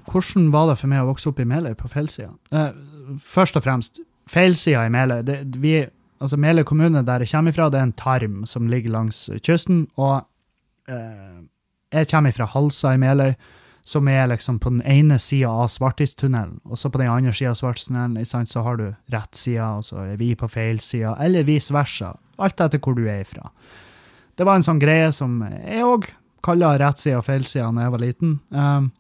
hvordan 0.10 0.52
var 0.54 0.70
det 0.70 0.80
for 0.82 0.92
meg 0.92 1.04
å 1.04 1.10
vokse 1.12 1.30
opp 1.32 1.40
i 1.40 1.48
Meløy 1.48 1.74
på 1.80 1.90
feilsida? 1.92 2.34
Uh, 2.54 3.18
først 3.22 3.58
og 3.60 3.66
fremst, 3.66 4.02
feilsida 4.30 4.86
i 4.88 4.94
Meløy 4.94 5.24
det, 5.28 5.40
vi, 5.62 5.80
altså 6.20 6.40
Meløy 6.40 6.66
kommune, 6.68 7.04
der 7.06 7.24
jeg 7.24 7.34
kommer 7.34 7.56
fra, 7.56 7.70
det 7.70 7.82
er 7.82 7.90
en 7.90 7.98
tarm 8.00 8.44
som 8.50 8.70
ligger 8.72 8.96
langs 8.96 9.26
kysten. 9.46 9.88
og 9.98 10.24
uh, 10.92 11.42
jeg 11.94 12.10
kommer 12.10 12.34
fra 12.34 12.50
Halsa 12.50 12.96
i 12.96 13.02
Meløy, 13.02 13.36
som 13.86 14.08
er 14.08 14.30
liksom 14.32 14.60
på 14.64 14.72
den 14.72 14.82
ene 14.88 15.20
sida 15.20 15.52
av 15.52 15.68
Svartistunnelen, 15.70 16.62
og 16.64 16.80
så 16.80 16.90
på 16.90 17.02
den 17.02 17.12
andre 17.12 17.34
sida 17.36 17.52
av 17.52 17.60
Svartistunnelen 17.60 18.48
så 18.48 18.64
har 18.64 18.80
du 18.80 18.86
rett 19.12 19.36
side, 19.36 19.64
og 19.64 19.86
så 19.86 20.06
er 20.08 20.18
vi 20.18 20.34
på 20.40 20.48
feil 20.48 20.80
side, 20.80 21.16
eller 21.20 21.44
vice 21.44 21.74
versa. 21.76 22.14
Alt 22.40 22.64
etter 22.64 22.80
hvor 22.80 22.96
du 22.98 23.04
er 23.06 23.22
ifra. 23.22 23.52
Det 24.38 24.48
var 24.48 24.58
en 24.58 24.66
sånn 24.66 24.82
greie 24.82 25.12
som 25.14 25.42
jeg 25.44 25.84
òg 25.86 26.08
kalla 26.44 26.74
rett 26.80 27.00
side 27.00 27.20
og 27.20 27.28
feil 27.28 27.46
side 27.46 27.70
da 27.76 27.86
jeg 27.86 27.94
var 27.94 28.02
liten. 28.02 28.38
Um, 28.50 28.92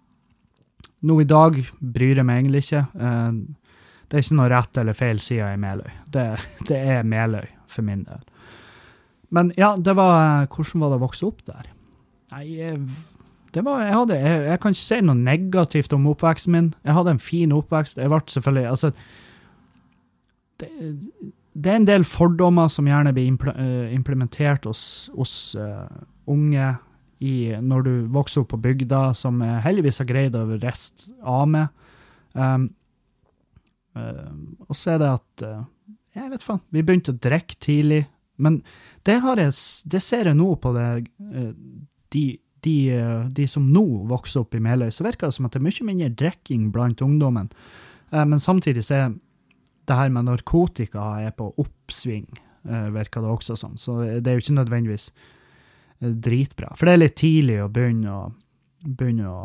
nå 1.03 1.19
i 1.21 1.27
dag 1.27 1.59
bryr 1.80 2.21
jeg 2.21 2.27
meg 2.27 2.41
egentlig 2.41 2.63
ikke. 2.65 2.85
Um, 2.95 3.41
det 4.07 4.19
er 4.19 4.25
ikke 4.25 4.38
noe 4.38 4.51
rett 4.51 4.80
eller 4.80 4.97
feil 4.97 5.19
side 5.23 5.47
i 5.55 5.59
Meløy. 5.59 5.89
Det, 6.13 6.27
det, 6.69 6.77
er 6.77 7.07
Meløy 7.07 7.47
for 7.67 7.85
min 7.85 8.05
del. 8.07 8.21
Men 9.34 9.49
ja, 9.57 9.73
det 9.75 9.95
var 9.97 10.45
Hvordan 10.53 10.84
var 10.84 10.93
det 10.93 10.99
å 10.99 11.03
vokse 11.07 11.25
opp 11.25 11.41
der? 11.49 11.71
Nei, 12.34 12.45
det 13.53 13.61
var, 13.65 13.84
jeg, 13.85 13.93
hadde, 13.93 14.17
jeg, 14.17 14.45
jeg, 14.47 14.59
kan 14.61 14.73
ikke 14.73 14.81
si 14.81 15.01
noe 15.05 15.19
negativt 15.19 15.93
om 15.93 16.07
oppveksten 16.09 16.55
min. 16.55 16.71
Jeg 16.85 16.97
hadde 16.97 17.13
en 17.13 17.21
fin 17.21 17.51
oppvekst. 17.53 17.99
Jeg 18.01 18.09
ble 18.09 18.21
selvfølgelig 18.35 18.69
Altså 18.71 18.93
det, 20.61 20.69
det, 21.53 21.71
er 21.71 21.75
en 21.75 21.89
del 21.89 22.05
fordommer 22.07 22.71
som 22.73 22.88
gjerne 22.89 23.13
blir 23.13 23.49
eh, 23.53 23.93
implementert 23.93 24.65
hos, 24.69 25.09
hos 25.17 25.35
uh, 25.59 25.85
unge 26.30 26.71
i, 27.23 27.35
når 27.63 27.85
du 27.87 27.93
vokser 28.13 28.43
opp 28.43 28.51
på 28.53 28.61
bygda, 28.63 29.13
som 29.15 29.39
heldigvis 29.41 30.01
har 30.01 30.09
greid 30.09 30.35
å 30.35 30.45
riste 30.57 31.13
av 31.23 31.47
med. 31.49 31.83
Um, 32.33 32.67
uh, 33.97 34.31
og 34.67 34.77
så 34.77 34.95
er 34.95 35.01
det 35.03 35.09
at 35.19 35.45
uh, 35.45 35.61
Jeg 36.17 36.31
vet 36.31 36.45
faen. 36.45 36.61
Vi 36.73 36.83
begynte 36.85 37.13
å 37.13 37.21
drikke 37.21 37.57
tidlig. 37.61 38.03
Men 38.41 38.59
det, 39.05 39.19
jeg, 39.21 39.53
det 39.89 40.01
ser 40.01 40.29
jeg 40.29 40.37
nå 40.37 40.49
på 40.61 40.71
det 40.73 40.87
de, 42.13 42.23
de, 42.65 42.77
de, 43.33 43.45
som 43.49 43.65
nå 43.73 43.83
vokser 44.09 44.41
opp 44.41 44.57
i 44.57 44.61
Meløy, 44.61 44.91
så 44.93 45.05
virker 45.05 45.29
det 45.29 45.37
som 45.37 45.47
at 45.47 45.55
det 45.55 45.61
er 45.61 45.65
mye 45.67 45.87
mindre 45.87 46.09
drikking 46.21 46.67
blant 46.73 47.01
ungdommen. 47.05 47.49
Men 48.13 48.41
samtidig 48.41 48.85
så 48.85 48.97
er 48.97 49.13
det 49.89 49.97
her 49.97 50.13
med 50.13 50.27
narkotika 50.29 51.05
er 51.21 51.33
på 51.37 51.49
oppsving, 51.61 52.27
virker 52.93 53.25
det 53.25 53.31
også 53.33 53.57
som. 53.57 53.77
Så 53.77 53.99
det 54.01 54.29
er 54.29 54.37
jo 54.37 54.45
ikke 54.45 54.59
nødvendigvis 54.59 55.09
dritbra. 56.11 56.73
For 56.77 56.88
det 56.88 56.93
er 56.93 57.01
litt 57.01 57.17
tidlig 57.19 57.59
å 57.63 57.69
begynne 57.73 58.13
å, 58.13 58.23
begynne 58.84 59.30
å 59.30 59.43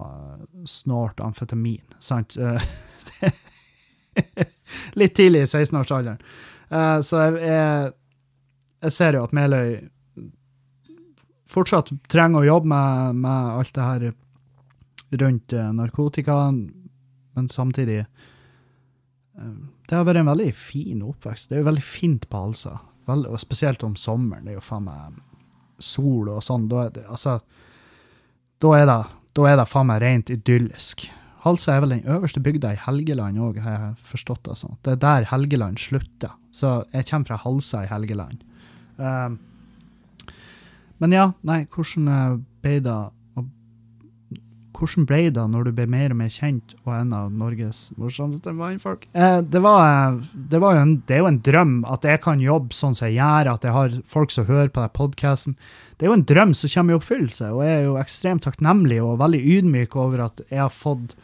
snorte 0.69 1.25
amfetamin, 1.27 1.85
sant? 2.03 2.37
litt 5.01 5.15
tidlig 5.17 5.45
i 5.45 5.51
16-årsalderen. 5.51 6.19
Så 7.05 7.21
jeg, 7.23 7.39
jeg, 7.49 7.93
jeg 8.85 8.95
ser 8.95 9.17
jo 9.17 9.29
at 9.29 9.37
Meløy 9.37 9.79
fortsatt 11.49 11.93
trenger 12.13 12.43
å 12.43 12.49
jobbe 12.49 12.73
med, 12.75 13.21
med 13.23 13.53
alt 13.59 13.73
det 13.77 13.87
her 13.87 14.11
rundt 15.23 15.55
narkotika, 15.79 16.41
men 16.53 17.49
samtidig 17.49 18.03
Det 19.89 19.95
har 19.95 20.05
vært 20.05 20.21
en 20.21 20.33
veldig 20.33 20.53
fin 20.53 21.03
oppvekst. 21.07 21.49
Det 21.49 21.57
er 21.57 21.63
jo 21.63 21.69
veldig 21.69 21.87
fint 21.87 22.27
på 22.29 22.41
Halsa, 22.43 22.75
og 23.07 23.39
spesielt 23.41 23.85
om 23.87 23.95
sommeren. 23.97 24.45
Det 24.45 24.53
er 24.53 24.59
jo 24.59 24.67
faen 24.67 24.85
meg 24.85 25.23
sol 25.79 26.29
og 26.33 26.43
sånn. 26.45 26.67
Da 26.71 26.87
er 26.87 26.93
det, 26.97 27.05
altså, 27.09 27.39
da 28.63 28.75
er 28.79 28.87
det, 28.91 28.99
da 29.39 29.49
er 29.49 29.61
det 29.61 29.69
faen 29.71 29.91
meg 29.91 30.03
rent 30.03 30.33
idyllisk. 30.35 31.09
Halsa 31.45 31.77
er 31.77 31.85
vel 31.85 31.95
den 31.95 32.09
øverste 32.11 32.43
bygda 32.43 32.75
i 32.75 32.81
Helgeland 32.83 33.39
òg, 33.41 33.61
har 33.63 33.77
jeg 33.77 34.09
forstått 34.11 34.43
det 34.49 34.57
sånn. 34.59 34.79
Det 34.83 34.97
er 34.97 35.03
der 35.05 35.29
Helgeland 35.31 35.79
slutter. 35.81 36.35
Så 36.53 36.81
jeg 36.93 37.07
kommer 37.11 37.31
fra 37.31 37.43
Halsa 37.45 37.85
i 37.85 37.91
Helgeland. 37.91 38.43
Um, 38.99 39.39
men 40.99 41.15
ja, 41.15 41.29
nei, 41.47 41.61
hvordan 41.71 42.11
eh, 42.11 42.39
ble 42.65 42.75
det 42.83 42.97
hvordan 44.79 45.07
ble 45.09 45.21
det 45.35 45.45
når 45.51 45.67
du 45.67 45.73
ble 45.75 45.87
mer 45.91 46.13
og 46.15 46.21
mer 46.21 46.31
kjent 46.33 46.75
og 46.85 46.93
en 46.95 47.15
av 47.17 47.33
Norges 47.35 47.89
morsomste 47.99 48.53
mannfolk? 48.55 49.09
Eh, 49.13 49.41
det, 49.43 49.63
var, 49.65 49.83
eh, 49.87 50.21
det, 50.53 50.61
var 50.63 50.79
det, 50.79 51.17
er 51.17 51.23
jo 51.25 51.31
en 51.33 51.41
drøm 51.49 51.75
at 51.91 52.07
jeg 52.07 52.23
kan 52.25 52.43
jobbe 52.43 52.77
sånn 52.77 52.95
som 52.99 53.09
jeg 53.09 53.19
gjør, 53.19 53.53
at 53.55 53.67
jeg 53.67 53.77
har 53.77 53.99
folk 54.09 54.35
som 54.35 54.47
hører 54.49 54.71
på 54.71 54.85
den 54.85 54.95
podkasten. 54.95 55.59
Det 55.97 56.07
er 56.07 56.13
jo 56.13 56.19
en 56.21 56.29
drøm 56.31 56.55
som 56.55 56.73
kommer 56.75 56.95
i 56.95 57.01
oppfyllelse, 57.01 57.51
og 57.55 57.65
jeg 57.67 57.81
er 57.81 57.85
jo 57.89 57.99
ekstremt 58.01 58.47
takknemlig 58.47 59.01
og 59.03 59.19
veldig 59.23 59.43
ydmyk 59.57 59.99
over 59.99 60.25
at 60.29 60.43
jeg 60.47 60.63
har 60.63 60.73
fått, 60.75 61.17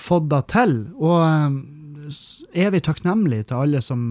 fått 0.00 0.28
det 0.32 0.44
til. 0.52 0.76
Og 1.00 1.18
er 1.24 2.68
evig 2.68 2.84
takknemlig 2.84 3.46
til 3.48 3.64
alle 3.64 3.82
som 3.84 4.04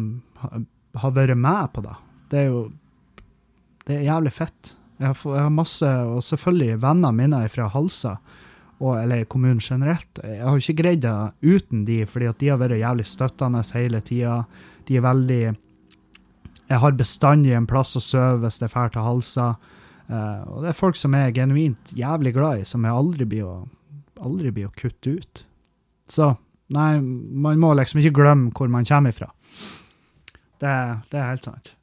har 0.98 1.15
vært 1.15 1.38
med 1.38 1.73
på 1.76 1.86
det. 1.86 1.98
Det 2.30 2.44
er 2.44 2.52
jo 2.52 2.68
det 3.90 3.95
er 3.98 4.06
jævlig 4.06 4.31
fett. 4.36 4.76
Jeg 5.00 5.08
har, 5.08 5.16
jeg 5.16 5.46
har 5.46 5.56
masse, 5.56 5.90
og 6.12 6.20
selvfølgelig 6.28 6.82
venner 6.84 7.16
mine 7.16 7.40
fra 7.52 7.70
Halsa, 7.72 8.18
og, 8.80 8.94
eller 9.00 9.24
kommunen 9.32 9.62
generelt. 9.64 10.20
Jeg 10.24 10.44
har 10.44 10.60
ikke 10.60 10.78
greid 10.82 11.02
det 11.04 11.16
uten 11.44 11.86
de, 11.88 12.02
fordi 12.08 12.28
at 12.28 12.40
de 12.40 12.52
har 12.52 12.60
vært 12.60 12.80
jævlig 12.80 13.08
støttende 13.08 13.64
hele 13.76 14.02
tida. 14.04 14.44
De 14.88 15.00
er 15.00 15.06
veldig 15.06 15.42
Jeg 16.70 16.80
har 16.84 16.92
bestandig 16.94 17.56
en 17.58 17.66
plass 17.66 17.96
å 17.98 18.04
sove 18.04 18.44
hvis 18.44 18.60
jeg 18.62 18.70
drar 18.70 18.92
til 18.94 19.02
Halsa. 19.02 19.48
Uh, 20.10 20.42
og 20.52 20.62
det 20.64 20.70
er 20.70 20.78
folk 20.78 20.98
som 20.98 21.16
er 21.18 21.32
genuint 21.34 21.92
jævlig 21.98 22.34
glad 22.36 22.62
i, 22.62 22.66
som 22.66 22.86
jeg 22.86 22.94
aldri 22.94 23.26
blir 23.26 23.48
å, 23.48 23.56
aldri 24.22 24.52
blir 24.52 24.70
å 24.70 24.76
kutte 24.78 25.16
ut. 25.18 25.44
Så 26.10 26.32
nei, 26.76 27.00
man 27.02 27.60
må 27.62 27.74
liksom 27.78 28.02
ikke 28.02 28.20
glemme 28.22 28.54
hvor 28.54 28.70
man 28.70 28.86
kommer 28.86 29.16
ifra. 29.16 29.32
Det, 30.60 30.76
det 31.10 31.20
er 31.20 31.30
helt 31.32 31.48
sant. 31.48 31.74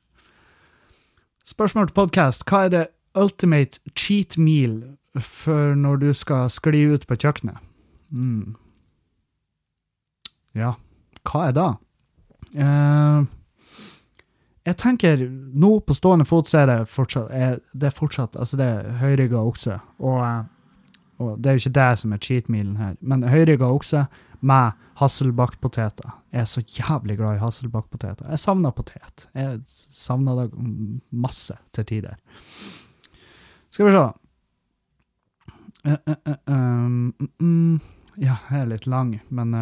Spørsmål 1.47 1.91
til 1.91 1.99
podkast. 1.99 2.47
Hva 2.47 2.65
er 2.67 2.73
det 2.73 2.85
ultimate 3.17 3.81
cheat 3.95 4.37
meal 4.39 4.83
for 5.17 5.75
når 5.79 6.03
du 6.03 6.11
skal 6.17 6.51
skli 6.53 6.85
ut 6.93 7.07
på 7.09 7.17
kjøkkenet? 7.17 7.59
Mm. 8.13 8.55
Ja, 10.57 10.75
hva 11.27 11.49
er 11.49 11.57
det? 11.57 11.71
Eh, 12.57 13.25
jeg 14.67 14.79
tenker 14.81 15.25
nå 15.55 15.79
på 15.87 15.95
stående 15.95 16.27
fot 16.29 16.49
så 16.51 16.63
er 16.63 16.71
det 16.71 16.79
fortsatt, 16.91 17.31
er, 17.31 17.59
det 17.73 17.91
er 17.91 17.97
fortsatt 17.97 18.37
altså 18.39 18.59
det 18.61 18.67
er 18.67 18.95
høyrygga 19.03 19.43
okse. 19.43 19.81
Og, 20.01 20.21
eh, 20.25 20.95
og 21.23 21.37
det 21.41 21.51
er 21.51 21.59
jo 21.59 21.65
ikke 21.65 21.79
det 21.81 21.91
som 22.03 22.15
er 22.15 22.23
cheat 22.23 22.49
mealen 22.53 22.79
her, 22.81 22.97
men 23.01 23.27
høyrygga 23.27 23.69
okse 23.73 24.07
med 24.47 24.83
hasselbakkpoteter. 25.01 26.09
Jeg 26.33 26.41
er 26.41 26.49
så 26.49 26.63
jævlig 26.63 27.19
glad 27.19 27.37
i 27.37 27.43
hasselbakkpoteter. 27.43 28.29
Jeg 28.31 28.41
savner 28.41 28.73
potet. 28.77 29.27
Jeg 29.35 29.61
savner 29.67 30.43
det 30.43 30.51
masse 31.13 31.57
til 31.77 31.85
tider. 31.89 32.17
Skal 33.71 33.89
vi 33.89 33.93
se. 33.97 34.07
Uh, 35.87 35.93
uh, 35.93 36.15
uh, 36.27 36.35
um, 36.47 37.13
mm, 37.41 37.81
ja, 38.17 38.39
jeg 38.51 38.61
er 38.63 38.71
litt 38.73 38.87
lang, 38.91 39.19
men 39.29 39.53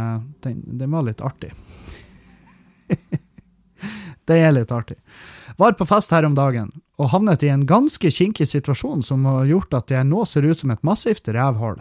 den, 0.44 0.62
den, 0.64 0.90
var 0.90 1.04
litt 1.04 1.20
artig. 1.20 1.50
det 4.28 4.38
er 4.38 4.54
litt 4.54 4.72
artig. 4.72 4.96
Var 5.60 5.76
på 5.76 5.86
fest 5.88 6.14
her 6.14 6.24
om 6.24 6.36
dagen 6.38 6.70
og 7.00 7.10
havnet 7.10 7.42
i 7.42 7.50
en 7.50 7.66
ganske 7.66 8.10
kinkig 8.10 8.46
situasjon 8.48 9.02
som 9.02 9.26
har 9.26 9.48
gjort 9.50 9.74
at 9.74 9.90
jeg 9.90 10.06
nå 10.06 10.24
ser 10.28 10.46
ut 10.46 10.58
som 10.58 10.70
et 10.70 10.84
massivt 10.86 11.28
rævhull. 11.28 11.80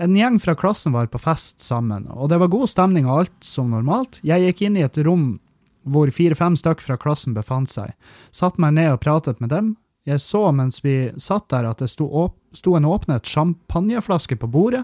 En 0.00 0.16
gjeng 0.16 0.38
fra 0.40 0.54
klassen 0.56 0.94
var 0.94 1.10
på 1.12 1.20
fest 1.20 1.60
sammen, 1.62 2.06
og 2.08 2.30
det 2.32 2.38
var 2.40 2.52
god 2.52 2.70
stemning 2.70 3.08
og 3.08 3.24
alt 3.24 3.46
som 3.46 3.72
normalt. 3.74 4.20
Jeg 4.24 4.46
gikk 4.46 4.64
inn 4.66 4.78
i 4.78 4.86
et 4.86 4.98
rom 5.04 5.34
hvor 5.82 6.10
fire-fem 6.14 6.54
stykk 6.58 6.82
fra 6.84 6.96
klassen 7.00 7.34
befant 7.34 7.70
seg, 7.70 7.90
satte 8.30 8.62
meg 8.62 8.76
ned 8.78 8.92
og 8.94 9.02
pratet 9.02 9.42
med 9.42 9.50
dem. 9.50 9.72
Jeg 10.08 10.20
så 10.20 10.48
mens 10.54 10.80
vi 10.82 11.12
satt 11.20 11.48
der 11.52 11.68
at 11.70 11.82
det 11.82 11.90
sto, 11.92 12.08
sto 12.56 12.74
en 12.76 12.88
åpnet 12.88 13.28
champagneflaske 13.28 14.36
på 14.40 14.50
bordet, 14.50 14.82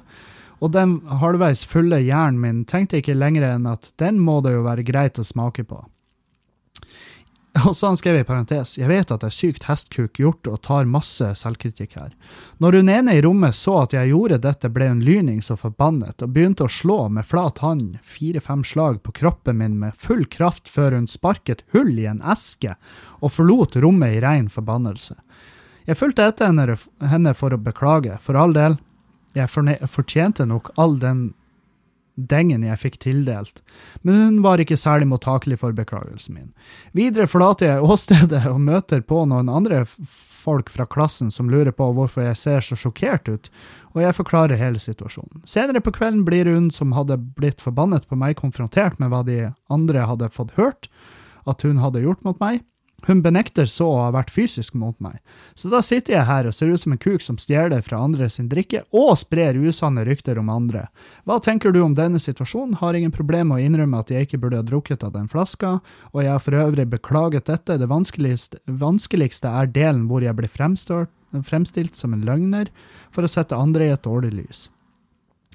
og 0.63 0.73
den 0.75 0.99
halvveis 1.21 1.65
fulle 1.67 2.01
hjernen 2.03 2.41
min 2.43 2.65
tenkte 2.67 3.01
ikke 3.01 3.17
lenger 3.19 3.47
enn 3.53 3.67
at 3.71 3.93
den 4.03 4.19
må 4.23 4.41
det 4.43 4.57
jo 4.57 4.65
være 4.67 4.87
greit 4.87 5.19
å 5.19 5.27
smake 5.27 5.65
på. 5.67 5.81
Og 7.67 7.77
så 7.77 7.91
skrev 7.97 8.21
i 8.21 8.25
parentes, 8.27 8.77
jeg 8.79 8.89
vet 8.91 9.11
at 9.11 9.23
det 9.23 9.31
er 9.31 9.35
sykt 9.35 9.67
hestkuk 9.69 10.19
gjort 10.21 10.47
og 10.51 10.61
tar 10.67 10.89
masse 10.89 11.27
selvkritikk 11.41 11.97
her. 11.99 12.11
Når 12.63 12.79
hun 12.79 12.91
ene 12.93 13.15
i 13.17 13.23
rommet 13.25 13.57
så 13.57 13.79
at 13.83 13.95
jeg 13.97 14.13
gjorde 14.13 14.41
dette, 14.45 14.71
ble 14.73 14.91
hun 14.91 15.01
lyning 15.05 15.41
så 15.43 15.57
forbannet 15.59 16.23
og 16.25 16.35
begynte 16.35 16.67
å 16.67 16.73
slå 16.73 16.99
med 17.15 17.27
flat 17.27 17.63
hånd 17.65 17.99
fire-fem 18.05 18.65
slag 18.69 19.01
på 19.03 19.15
kroppen 19.21 19.59
min 19.63 19.79
med 19.81 19.97
full 19.97 20.27
kraft 20.29 20.69
før 20.69 20.99
hun 20.99 21.09
sparket 21.11 21.65
hull 21.75 21.95
i 21.99 22.09
en 22.11 22.23
eske 22.23 22.77
og 23.19 23.33
forlot 23.35 23.79
rommet 23.83 24.19
i 24.19 24.23
rein 24.25 24.53
forbannelse. 24.53 25.17
Jeg 25.89 25.97
fulgte 25.97 26.29
etter 26.29 26.53
henne 27.09 27.33
for 27.35 27.55
å 27.55 27.63
beklage, 27.65 28.19
for 28.21 28.37
all 28.37 28.53
del, 28.53 28.77
jeg 29.37 29.49
fortjente 29.89 30.45
nok 30.49 30.75
all 30.77 30.99
den 31.01 31.31
dengen 32.19 32.65
jeg 32.67 32.81
fikk 32.83 32.97
tildelt, 33.05 33.61
men 34.03 34.19
hun 34.19 34.39
var 34.43 34.59
ikke 34.59 34.79
særlig 34.79 35.07
mottakelig 35.11 35.61
for 35.61 35.77
beklagelsen 35.77 36.35
min. 36.35 36.49
Videre 36.97 37.29
forlater 37.31 37.71
jeg 37.71 37.85
åstedet 37.85 38.43
og 38.51 38.59
møter 38.65 39.05
på 39.07 39.23
noen 39.31 39.51
andre 39.53 39.85
folk 40.39 40.71
fra 40.73 40.87
klassen 40.91 41.31
som 41.35 41.51
lurer 41.51 41.75
på 41.75 41.91
hvorfor 41.95 42.25
jeg 42.27 42.41
ser 42.41 42.65
så 42.65 42.79
sjokkert 42.79 43.29
ut, 43.29 43.51
og 43.95 44.03
jeg 44.03 44.17
forklarer 44.17 44.61
hele 44.61 44.83
situasjonen. 44.83 45.45
Senere 45.49 45.83
på 45.85 45.95
kvelden 45.95 46.25
blir 46.27 46.51
hun 46.51 46.71
som 46.75 46.95
hadde 46.97 47.21
blitt 47.39 47.63
forbannet 47.63 48.09
på 48.09 48.19
meg, 48.19 48.39
konfrontert 48.41 48.99
med 49.03 49.13
hva 49.13 49.23
de 49.27 49.53
andre 49.73 50.07
hadde 50.09 50.33
fått 50.35 50.57
hørt 50.59 50.91
at 51.49 51.63
hun 51.65 51.81
hadde 51.83 52.03
gjort 52.05 52.25
mot 52.27 52.39
meg. 52.43 52.63
Hun 53.07 53.21
benekter 53.23 53.69
så 53.71 53.87
å 53.93 53.99
ha 54.03 54.09
vært 54.11 54.33
fysisk 54.35 54.75
mot 54.75 54.97
meg, 55.01 55.21
så 55.55 55.71
da 55.71 55.79
sitter 55.87 56.17
jeg 56.17 56.27
her 56.27 56.49
og 56.49 56.55
ser 56.57 56.73
ut 56.73 56.83
som 56.83 56.93
en 56.93 57.01
kuk 57.01 57.23
som 57.23 57.39
stjeler 57.39 57.83
fra 57.87 58.01
andre 58.03 58.27
sin 58.33 58.49
drikke 58.51 58.83
og 58.91 59.13
sprer 59.21 59.57
usanne 59.57 60.03
rykter 60.09 60.41
om 60.41 60.51
andre. 60.51 60.89
Hva 61.23 61.39
tenker 61.45 61.73
du 61.73 61.79
om 61.85 61.95
denne 61.95 62.19
situasjonen? 62.19 62.81
Har 62.83 62.99
ingen 62.99 63.15
problem 63.15 63.53
med 63.53 63.61
å 63.61 63.67
innrømme 63.69 64.03
at 64.03 64.11
jeg 64.11 64.27
ikke 64.27 64.43
burde 64.43 64.59
ha 64.61 64.67
drukket 64.67 65.07
av 65.07 65.15
den 65.15 65.31
flaska, 65.31 65.77
og 66.11 66.25
jeg 66.25 66.35
har 66.35 66.43
for 66.43 66.59
øvrig 66.59 66.89
beklaget 66.91 67.47
dette. 67.47 67.79
Det 67.79 67.89
vanskeligste, 67.91 68.59
vanskeligste 68.67 69.53
er 69.63 69.71
delen 69.71 70.09
hvor 70.11 70.27
jeg 70.27 70.35
blir 70.37 70.51
fremstilt 70.51 71.97
som 71.97 72.17
en 72.17 72.27
løgner 72.27 72.73
for 73.15 73.23
å 73.23 73.31
sette 73.31 73.57
andre 73.57 73.89
i 73.89 73.95
et 73.95 74.05
dårlig 74.05 74.35
lys. 74.41 74.67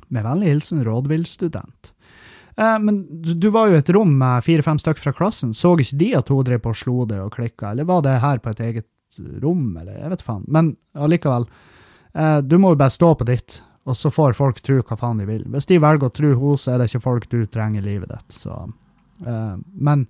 Med 0.08 0.24
vennlig 0.24 0.56
hilsen 0.56 0.84
rådvill 0.88 1.28
student. 1.28 1.92
Eh, 1.92 1.93
men 2.56 3.00
du, 3.24 3.48
var 3.50 3.72
jo 3.72 3.80
et 3.80 3.90
rom 3.96 4.12
med 4.20 4.44
fire-fem 4.46 4.78
stykker 4.78 5.02
fra 5.02 5.14
klassen. 5.18 5.56
Så 5.58 5.72
ikke 5.82 5.98
de 5.98 6.10
at 6.20 6.30
hun 6.30 6.44
drev 6.46 6.62
på 6.62 6.74
og 6.74 6.78
slo 6.78 7.06
det 7.10 7.18
og 7.24 7.34
klikka, 7.34 7.72
eller 7.72 7.88
var 7.90 8.04
det 8.06 8.20
her 8.22 8.42
på 8.44 8.54
et 8.54 8.62
eget 8.62 8.90
rom, 9.44 9.78
eller 9.78 9.98
jeg 9.98 10.12
vet 10.14 10.26
faen. 10.26 10.44
Men 10.48 10.74
allikevel, 10.94 11.48
eh, 12.14 12.40
du 12.42 12.58
må 12.58 12.74
jo 12.74 12.82
bare 12.82 12.94
stå 12.94 13.14
på 13.16 13.28
ditt, 13.30 13.62
og 13.84 13.98
så 13.98 14.12
får 14.14 14.38
folk 14.38 14.62
tro 14.64 14.80
hva 14.82 14.98
faen 14.98 15.22
de 15.22 15.28
vil. 15.28 15.44
Hvis 15.52 15.68
de 15.70 15.82
velger 15.82 16.10
å 16.10 16.16
tro 16.16 16.34
henne, 16.34 16.58
så 16.60 16.74
er 16.74 16.82
det 16.82 16.90
ikke 16.92 17.08
folk 17.08 17.30
du 17.32 17.46
trenger 17.46 17.84
i 17.84 17.88
livet 17.94 18.14
ditt. 18.14 18.36
Så, 18.36 18.58
eh, 19.26 19.56
men, 19.74 20.06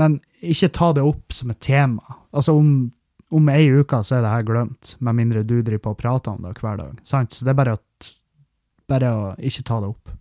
men 0.00 0.20
ikke 0.40 0.72
ta 0.74 0.92
det 0.94 1.06
opp 1.06 1.34
som 1.34 1.50
et 1.50 1.62
tema. 1.64 2.20
Altså 2.34 2.56
om, 2.56 2.90
om 3.34 3.48
ei 3.52 3.66
uke 3.72 4.02
så 4.04 4.18
er 4.18 4.26
det 4.26 4.34
her 4.34 4.50
glemt, 4.50 4.96
med 5.00 5.20
mindre 5.20 5.46
du 5.46 5.60
driver 5.60 5.88
på 5.88 5.96
og 5.96 6.02
prater 6.02 6.36
om 6.36 6.44
det 6.44 6.56
hver 6.60 6.78
dag. 6.80 7.00
Sant? 7.06 7.34
Så 7.34 7.46
det 7.46 7.54
er 7.54 7.62
bare, 7.62 7.78
at, 7.80 8.12
bare 8.90 9.14
å 9.14 9.24
ikke 9.38 9.66
ta 9.66 9.80
det 9.82 9.94
opp. 9.94 10.14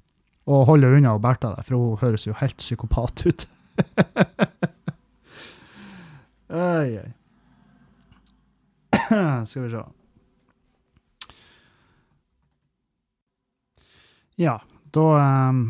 Og 0.46 0.66
holde 0.68 0.90
unna 0.98 1.18
Bertha 1.18 1.54
der, 1.56 1.64
for 1.64 1.80
hun 1.80 1.98
høres 2.02 2.28
jo 2.28 2.34
helt 2.40 2.58
psykopat 2.58 3.26
ut. 3.28 3.48
Oi, 6.54 7.00
oi. 7.02 7.12
Skal 9.50 9.64
vi 9.64 9.70
se. 9.72 9.84
Ja, 14.38 14.60
da 14.94 15.08
um, 15.50 15.64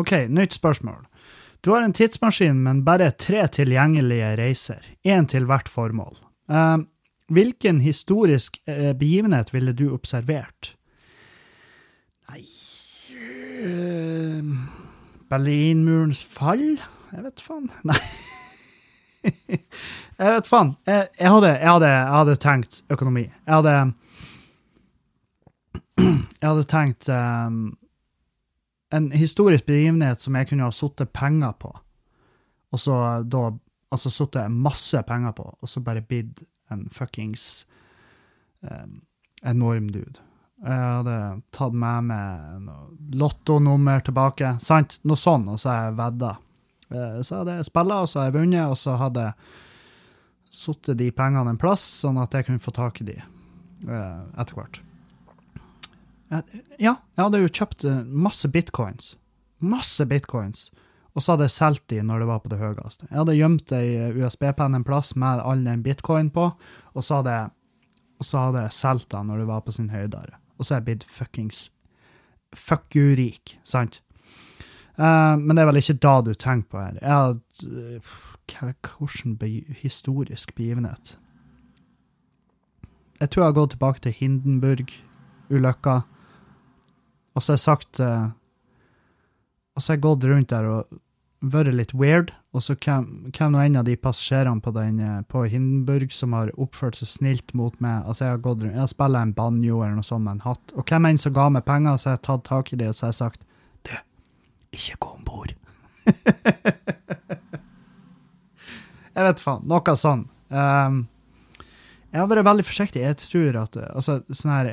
OK, 0.00 0.12
nytt 0.32 0.56
spørsmål. 0.56 1.04
Du 1.60 1.72
har 1.72 1.84
en 1.84 1.92
tidsmaskin, 1.92 2.62
men 2.64 2.84
bare 2.84 3.10
tre 3.10 3.46
tilgjengelige 3.48 4.34
reiser. 4.40 4.84
Én 5.04 5.28
til 5.28 5.44
hvert 5.48 5.68
formål. 5.68 6.16
Um, 6.48 6.88
hvilken 7.28 7.80
historisk 7.84 8.56
uh, 8.68 8.92
begivenhet 8.96 9.52
ville 9.52 9.76
du 9.76 9.90
observert? 9.92 10.74
Nei 12.32 12.44
Uh, 13.64 14.44
Berlinmurens 15.32 16.24
fall? 16.24 16.76
Jeg 17.14 17.24
vet 17.24 17.40
faen. 17.40 17.70
Nei. 17.88 18.00
jeg 19.24 19.62
vet 20.18 20.50
faen. 20.50 20.74
Jeg, 20.86 21.08
jeg, 21.18 21.30
hadde, 21.30 21.52
jeg, 21.54 21.80
jeg, 21.86 22.10
hadde, 22.12 22.36
tenkt 22.42 22.82
økonomi. 22.92 23.28
Jeg 23.46 23.54
hadde 23.54 23.76
Jeg 26.40 26.50
hadde 26.50 26.64
tenkt 26.68 27.08
um, 27.08 27.78
en 28.92 29.12
historisk 29.14 29.64
begivenhet 29.64 30.20
som 30.20 30.36
jeg 30.36 30.50
kunne 30.50 30.66
ha 30.66 30.74
sittet 30.74 31.14
penger 31.16 31.54
på, 31.56 31.70
og 32.74 32.82
så 32.82 32.98
da 33.24 33.50
Altså 33.94 34.10
sittet 34.10 34.50
masse 34.50 34.98
penger 35.06 35.30
på, 35.38 35.44
og 35.62 35.68
så 35.70 35.78
bare 35.80 36.00
blitt 36.02 36.40
en 36.72 36.88
fuckings 36.90 37.66
um, 38.66 39.04
enorm 39.46 39.86
dude. 39.94 40.18
Jeg 40.64 40.80
hadde 40.80 41.16
tatt 41.52 41.74
med 41.76 42.06
meg 42.08 42.68
lottonummer 43.20 44.00
tilbake, 44.04 44.54
sant? 44.64 44.96
Noe 45.04 45.20
sånn, 45.20 45.44
og 45.52 45.58
så 45.60 45.68
har 45.70 45.82
jeg 45.88 45.96
vedda. 45.98 46.30
Eh, 46.88 47.18
så 47.20 47.40
hadde 47.40 47.56
jeg 47.58 47.66
spilla, 47.68 47.98
og 48.00 48.08
så 48.08 48.20
har 48.20 48.30
jeg 48.30 48.36
vunnet, 48.38 48.70
og 48.72 48.78
så 48.80 48.94
hadde 49.00 49.26
jeg 49.26 50.54
satt 50.54 50.88
de 50.96 51.10
pengene 51.12 51.52
en 51.52 51.60
plass, 51.60 51.84
sånn 52.00 52.16
at 52.22 52.32
jeg 52.32 52.46
kunne 52.46 52.64
få 52.64 52.72
tak 52.72 53.02
i 53.02 53.08
de 53.10 53.18
eh, 53.20 54.22
etter 54.40 54.56
hvert. 54.56 54.78
Ja, 56.32 56.94
jeg 56.96 57.20
hadde 57.20 57.42
jo 57.42 57.50
kjøpt 57.58 57.84
eh, 57.90 58.00
masse 58.08 58.48
bitcoins. 58.48 59.10
Masse 59.60 60.06
bitcoins. 60.08 60.70
Og 61.12 61.22
så 61.22 61.34
hadde 61.34 61.50
jeg 61.50 61.54
solgt 61.58 61.84
de 61.92 61.98
når 62.02 62.24
det 62.24 62.30
var 62.30 62.40
på 62.40 62.54
det 62.54 62.62
høyeste. 62.62 63.10
Jeg 63.10 63.18
hadde 63.20 63.36
gjemt 63.36 63.74
ei 63.76 64.14
USB-penn 64.16 64.80
en 64.80 64.86
plass 64.86 65.12
med 65.20 65.44
all 65.44 65.60
den 65.66 65.84
bitcoin 65.84 66.32
på, 66.32 66.48
og 66.94 67.04
så 67.04 67.20
hadde 67.20 67.36
jeg, 67.36 67.52
og 68.16 68.26
så 68.26 68.46
solgt 68.72 69.10
den 69.12 69.28
når 69.28 69.44
det 69.44 69.50
var 69.52 69.62
på 69.66 69.76
sin 69.76 69.92
høydere 69.92 70.40
og 70.58 70.64
så 70.66 70.74
er 70.74 70.82
jeg 70.82 70.88
blitt 70.88 71.08
fuckings 71.10 71.68
fuck 72.54 72.94
you-rik, 72.96 73.58
sant? 73.66 74.00
Uh, 74.94 75.34
men 75.40 75.56
det 75.56 75.64
er 75.64 75.68
vel 75.72 75.80
ikke 75.80 75.98
da 76.02 76.14
du 76.22 76.32
tenker 76.38 76.70
på 76.70 76.80
her. 76.82 76.98
Jeg 77.00 77.10
har 77.10 77.34
uh, 77.34 78.14
Hvordan 78.44 79.36
be 79.40 79.48
historisk 79.80 80.54
begivenhet? 80.54 81.18
Jeg 83.20 83.30
tror 83.30 83.42
jeg 83.42 83.48
har 83.48 83.56
gått 83.56 83.70
tilbake 83.70 84.00
til 84.04 84.12
Hindenburg-ulykka, 84.12 85.94
og 87.34 87.42
så 87.42 87.52
har 87.52 87.56
jeg 87.56 87.64
sagt 87.64 88.00
uh, 88.00 88.28
Og 89.74 89.82
så 89.82 89.92
har 89.92 89.96
jeg 89.96 90.02
gått 90.02 90.24
rundt 90.24 90.50
der 90.50 90.68
og 90.70 91.00
vært 91.52 91.74
litt 91.74 91.92
weird, 91.96 92.32
og 92.54 92.62
så 92.64 92.76
hvem 92.78 93.30
nå 93.52 93.60
en 93.60 93.78
av 93.80 93.86
de 93.86 93.96
passasjerene 93.98 94.62
på, 94.64 94.72
eh, 94.80 95.20
på 95.28 95.44
Hindenburg 95.50 96.12
som 96.14 96.32
har 96.36 96.52
oppført 96.60 96.96
seg 96.96 97.08
snilt 97.10 97.54
mot 97.54 97.74
meg 97.84 98.04
Altså, 98.06 98.24
jeg 98.24 98.32
har 98.34 98.44
gått 98.44 98.62
rundt, 98.62 98.74
jeg 98.74 98.80
har 98.80 98.92
spilt 98.92 99.16
en 99.20 99.32
banjo 99.36 99.82
eller 99.82 99.96
noe 99.98 100.06
sånt 100.06 100.24
med 100.24 100.36
en 100.36 100.46
hatt, 100.46 100.74
og 100.74 100.84
hvem 100.88 101.04
enn 101.10 101.18
som 101.20 101.34
ga 101.34 101.48
meg 101.50 101.64
penger, 101.64 101.96
så 101.96 102.10
har 102.10 102.16
jeg 102.18 102.26
tatt 102.28 102.44
tak 102.48 102.72
i 102.72 102.76
det 102.80 102.88
og 102.88 102.94
så 102.94 103.06
har 103.06 103.12
jeg 103.12 103.22
sagt 103.22 103.40
Du, 103.84 103.94
ikke 104.72 105.00
gå 105.00 105.08
om 105.14 105.24
bord. 105.24 105.54
jeg 109.14 109.26
vet 109.26 109.42
faen. 109.44 109.66
Noe 109.68 109.96
sånn. 109.98 110.24
Um, 110.48 111.02
jeg 112.14 112.22
har 112.22 112.30
vært 112.30 112.46
veldig 112.46 112.64
forsiktig. 112.64 113.02
Jeg 113.02 113.18
tror 113.20 113.58
at 113.64 113.76
altså, 113.90 114.22
sånn 114.30 114.54
her 114.54 114.70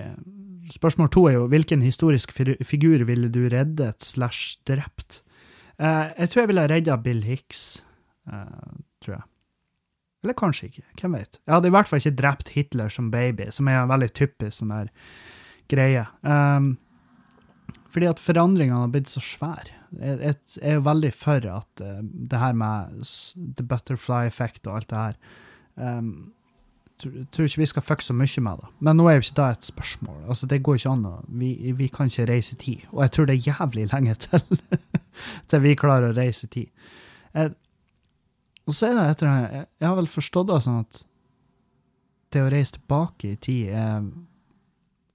Spørsmål 0.71 1.09
to 1.11 1.25
er 1.27 1.33
jo 1.35 1.47
hvilken 1.51 1.81
historisk 1.83 2.31
figur 2.31 3.01
ville 3.03 3.27
du 3.27 3.41
reddet 3.51 4.05
slash 4.05 4.55
drept? 4.63 5.19
Eh, 5.81 6.13
jeg 6.19 6.31
tror 6.31 6.43
jeg 6.43 6.51
ville 6.51 6.69
redda 6.69 6.97
Bill 7.01 7.23
Hicks, 7.25 7.65
eh, 8.31 8.71
tror 9.01 9.15
jeg. 9.17 9.27
Eller 10.21 10.37
kanskje 10.37 10.69
ikke, 10.69 10.85
hvem 11.01 11.17
vet. 11.17 11.39
Jeg 11.41 11.55
hadde 11.55 11.69
i 11.71 11.73
hvert 11.73 11.89
fall 11.89 12.01
ikke 12.03 12.17
drept 12.19 12.51
Hitler 12.53 12.93
som 12.93 13.09
baby, 13.13 13.47
som 13.49 13.69
er 13.71 13.79
en 13.79 13.89
veldig 13.89 14.11
typisk 14.13 14.59
sånn 14.59 14.73
der 14.75 14.91
greie. 15.71 16.03
Um, 16.21 16.75
fordi 17.91 18.09
at 18.11 18.21
forandringene 18.21 18.83
har 18.83 18.91
blitt 18.93 19.09
så 19.09 19.23
svære. 19.23 19.73
Jeg, 19.97 20.35
er 20.61 20.77
jo 20.77 20.83
veldig 20.85 21.11
for 21.17 21.47
at 21.49 21.83
uh, 21.83 22.03
det 22.03 22.39
her 22.39 22.53
med 22.55 23.01
the 23.57 23.65
butterfly 23.65 24.29
effect 24.29 24.69
og 24.69 24.77
alt 24.77 24.91
det 24.93 25.01
her 25.01 25.17
um, 25.97 26.13
tror, 27.01 27.45
ikke 27.47 27.61
vi 27.61 27.69
skal 27.69 27.85
fucke 27.85 28.05
så 28.05 28.13
mye 28.15 28.43
med 28.45 28.61
det. 28.61 28.69
Men 28.79 28.97
nå 28.99 29.07
er 29.09 29.17
jo 29.17 29.25
ikke 29.25 29.37
det 29.39 29.47
et 29.55 29.69
spørsmål. 29.71 30.19
Altså, 30.27 30.49
det 30.49 30.61
går 30.63 30.79
ikke 30.79 30.93
an 30.93 31.05
vi, 31.27 31.51
vi 31.77 31.87
kan 31.91 32.11
ikke 32.11 32.27
reise 32.29 32.55
tid. 32.55 32.85
Og 32.91 33.03
jeg 33.05 33.11
tror 33.11 33.29
det 33.29 33.35
er 33.35 33.49
jævlig 33.51 33.87
lenge 33.93 34.15
til, 34.25 34.59
til 35.49 35.63
vi 35.63 35.77
klarer 35.79 36.11
å 36.11 36.17
reise 36.17 36.47
tid. 36.47 36.67
Jeg, 37.33 37.53
og 38.67 38.75
så 38.77 38.89
er 38.89 38.97
det 38.97 39.05
etter 39.13 39.31
jeg, 39.31 39.65
jeg 39.81 39.89
har 39.89 39.97
vel 39.97 40.11
forstått 40.11 40.51
det 40.51 40.59
sånn 40.65 40.83
at 40.83 41.01
det 42.31 42.43
å 42.43 42.51
reise 42.51 42.77
tilbake 42.77 43.33
i 43.33 43.39
tid 43.41 43.71
er 43.75 44.05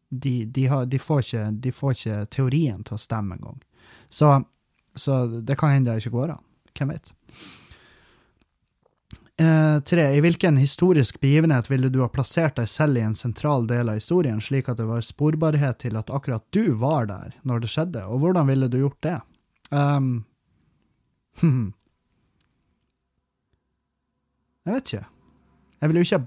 de, 0.09 0.45
de, 0.45 0.67
har, 0.71 0.87
de, 0.87 0.99
får 1.03 1.23
ikke, 1.25 1.45
de 1.65 1.73
får 1.75 1.95
ikke 1.97 2.19
teorien 2.37 2.83
til 2.87 2.97
å 2.97 3.01
stemme 3.01 3.37
engang. 3.37 3.59
Så, 4.09 4.31
så 4.95 5.25
det 5.27 5.57
kan 5.59 5.75
hende 5.75 5.93
det 5.93 6.05
ikke 6.05 6.15
går 6.15 6.37
an. 6.37 6.45
Hvem 6.77 6.93
vet? 6.93 7.13
Eh, 9.39 9.81
tre. 9.81 10.17
I 10.17 10.21
hvilken 10.21 10.57
historisk 10.57 11.21
begivenhet 11.21 11.71
ville 11.71 11.89
du 11.93 12.01
ha 12.01 12.09
plassert 12.09 12.57
deg 12.57 12.69
selv 12.73 12.97
i 12.97 13.03
en 13.05 13.15
sentral 13.15 13.67
del 13.69 13.91
av 13.93 13.99
historien, 13.99 14.41
slik 14.41 14.71
at 14.73 14.79
det 14.81 14.87
var 14.89 15.05
sporbarhet 15.05 15.83
til 15.83 15.99
at 16.01 16.09
akkurat 16.09 16.45
du 16.57 16.73
var 16.81 17.11
der 17.11 17.35
når 17.45 17.61
det 17.65 17.73
skjedde, 17.73 18.05
og 18.09 18.23
hvordan 18.23 18.49
ville 18.49 18.71
du 18.73 18.79
gjort 18.81 19.03
det? 19.05 19.19
Um, 19.69 20.25
hmm. 21.43 21.75
Jeg 24.65 24.75
vet 24.75 24.89
ikke. 24.93 25.07
Jeg 25.81 25.89
ville 25.91 26.01
jo 26.03 26.09
ikke 26.09 26.25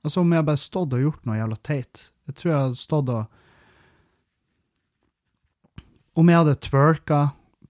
Altså, 0.00 0.22
om 0.22 0.32
jeg 0.32 0.44
bare 0.48 0.56
stått 0.56 0.94
og 0.96 1.02
gjort 1.02 1.26
noe 1.28 1.36
jævla 1.36 1.56
teit 1.60 2.06
Jeg 2.24 2.36
tror 2.38 2.50
jeg 2.50 2.60
hadde 2.62 2.78
stått 2.80 3.10
og 3.12 3.24
Om 6.16 6.30
jeg 6.32 6.40
hadde 6.40 6.54
twerka 6.64 7.18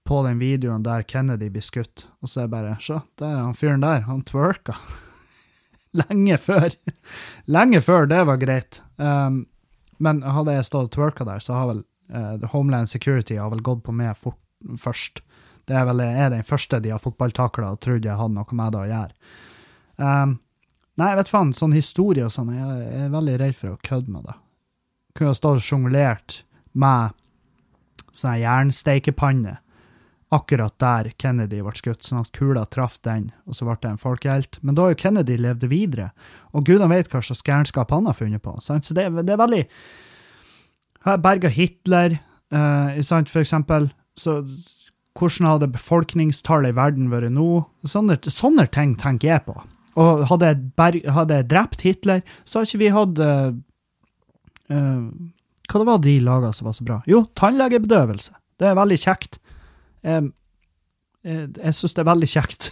på 0.07 0.23
den 0.25 0.41
videoen 0.41 0.83
der 0.83 1.05
Kennedy 1.07 1.49
blir 1.53 1.63
skutt, 1.65 2.07
og 2.21 2.29
så 2.29 2.41
er 2.41 2.47
jeg 2.47 2.53
bare 2.55 2.75
Se, 2.81 2.99
der 3.21 3.31
er 3.35 3.41
han 3.45 3.57
fyren 3.57 3.83
der. 3.83 4.03
Han 4.07 4.23
twerka. 4.27 4.75
Lenge 6.01 6.37
før. 6.41 6.73
Lenge 7.55 7.81
før 7.85 8.07
det 8.09 8.21
var 8.27 8.41
greit. 8.41 8.81
Um, 8.97 9.45
men 10.01 10.21
hadde 10.25 10.55
jeg 10.55 10.67
stått 10.67 10.89
og 10.89 10.95
twerka 10.95 11.27
der, 11.27 11.43
så 11.43 11.57
har 11.57 11.71
vel 11.71 11.83
uh, 12.13 12.49
Homeland 12.53 12.89
Security 12.89 13.37
har 13.37 13.51
vel 13.53 13.63
gått 13.65 13.83
på 13.85 13.95
meg 13.95 14.15
fort, 14.17 14.39
først. 14.79 15.21
Det 15.69 15.77
er 15.77 15.85
vel 15.87 16.01
jeg 16.03 16.17
er 16.17 16.31
den 16.33 16.47
første 16.47 16.81
de 16.81 16.91
har 16.93 17.01
fotballtakla 17.01 17.75
og 17.75 17.81
trodd 17.85 18.05
jeg 18.05 18.17
hadde 18.17 18.35
noe 18.35 18.57
med 18.57 18.73
det 18.73 18.81
å 18.81 18.89
gjøre. 18.89 19.33
Um, 20.01 20.37
nei, 20.97 21.11
vet 21.19 21.29
faen, 21.29 21.53
sånn 21.53 21.75
historie 21.77 22.25
og 22.25 22.33
sånn, 22.33 22.49
jeg, 22.55 22.77
jeg 22.87 23.05
er 23.05 23.13
veldig 23.13 23.35
redd 23.43 23.57
for 23.59 23.75
å 23.75 23.81
kødde 23.85 24.15
med 24.15 24.25
det. 24.27 24.37
Kunne 25.15 25.33
ha 25.35 25.37
stått 25.37 25.61
og 25.61 25.67
sjonglert 25.67 26.41
med 26.73 27.17
sånn 28.15 28.41
jernsteikepanne 28.41 29.59
akkurat 30.31 30.73
der 30.79 31.11
Kennedy 31.19 31.59
ble 31.63 31.73
skutt, 31.75 32.05
sånn 32.07 32.21
at 32.23 32.31
kula 32.35 32.63
traff 32.71 32.97
den, 33.03 33.29
og 33.45 33.57
så 33.57 33.67
ble 33.67 33.75
det 33.83 33.89
en 33.91 33.99
folkehelt. 33.99 34.61
Men 34.63 34.77
da 34.77 34.85
har 34.85 34.93
jo 34.93 35.01
Kennedy 35.01 35.35
levd 35.39 35.65
videre, 35.71 36.11
og 36.55 36.65
gudene 36.67 36.87
vet 36.91 37.11
hva 37.11 37.23
slags 37.25 37.43
gærenskap 37.43 37.91
han 37.91 38.07
har 38.07 38.15
funnet 38.15 38.43
på. 38.43 38.55
Sant? 38.63 38.87
Så 38.87 38.95
det, 38.95 39.09
det 39.27 39.35
er 39.35 39.41
veldig 39.41 39.65
berga 41.21 41.51
Hitler, 41.51 42.19
eh, 42.53 43.01
sant, 43.03 43.29
for 43.29 43.43
eksempel. 43.43 43.89
Så 44.15 44.39
hvordan 45.19 45.49
hadde 45.49 45.71
befolkningstallet 45.73 46.71
i 46.71 46.77
verden 46.77 47.11
vært 47.11 47.33
nå? 47.35 47.65
Sånne, 47.83 48.15
sånne 48.23 48.67
ting 48.71 48.95
tenker 48.95 49.33
jeg 49.33 49.45
på. 49.49 49.57
Og 49.99 50.23
hadde 50.29 50.53
jeg, 50.53 50.63
berg, 50.79 51.03
hadde 51.11 51.41
jeg 51.41 51.49
drept 51.51 51.83
Hitler, 51.83 52.23
så 52.45 52.59
hadde 52.61 52.71
ikke 52.71 52.83
vi 52.85 52.91
hatt 52.95 53.19
uh, 53.19 53.49
uh, 54.71 55.01
Hva 55.67 55.81
det 55.81 55.87
var 55.89 55.99
de 56.03 56.15
laga 56.23 56.53
som 56.55 56.69
var 56.69 56.77
så 56.77 56.87
bra? 56.87 57.01
Jo, 57.09 57.25
tannlegebedøvelse. 57.35 58.31
Det 58.61 58.69
er 58.69 58.79
veldig 58.79 58.99
kjekt. 59.01 59.40
Jeg, 60.03 60.31
jeg, 61.23 61.73
syns 61.77 61.93
det 61.93 62.01
er 62.01 62.09
veldig 62.09 62.29
kjekt. 62.31 62.71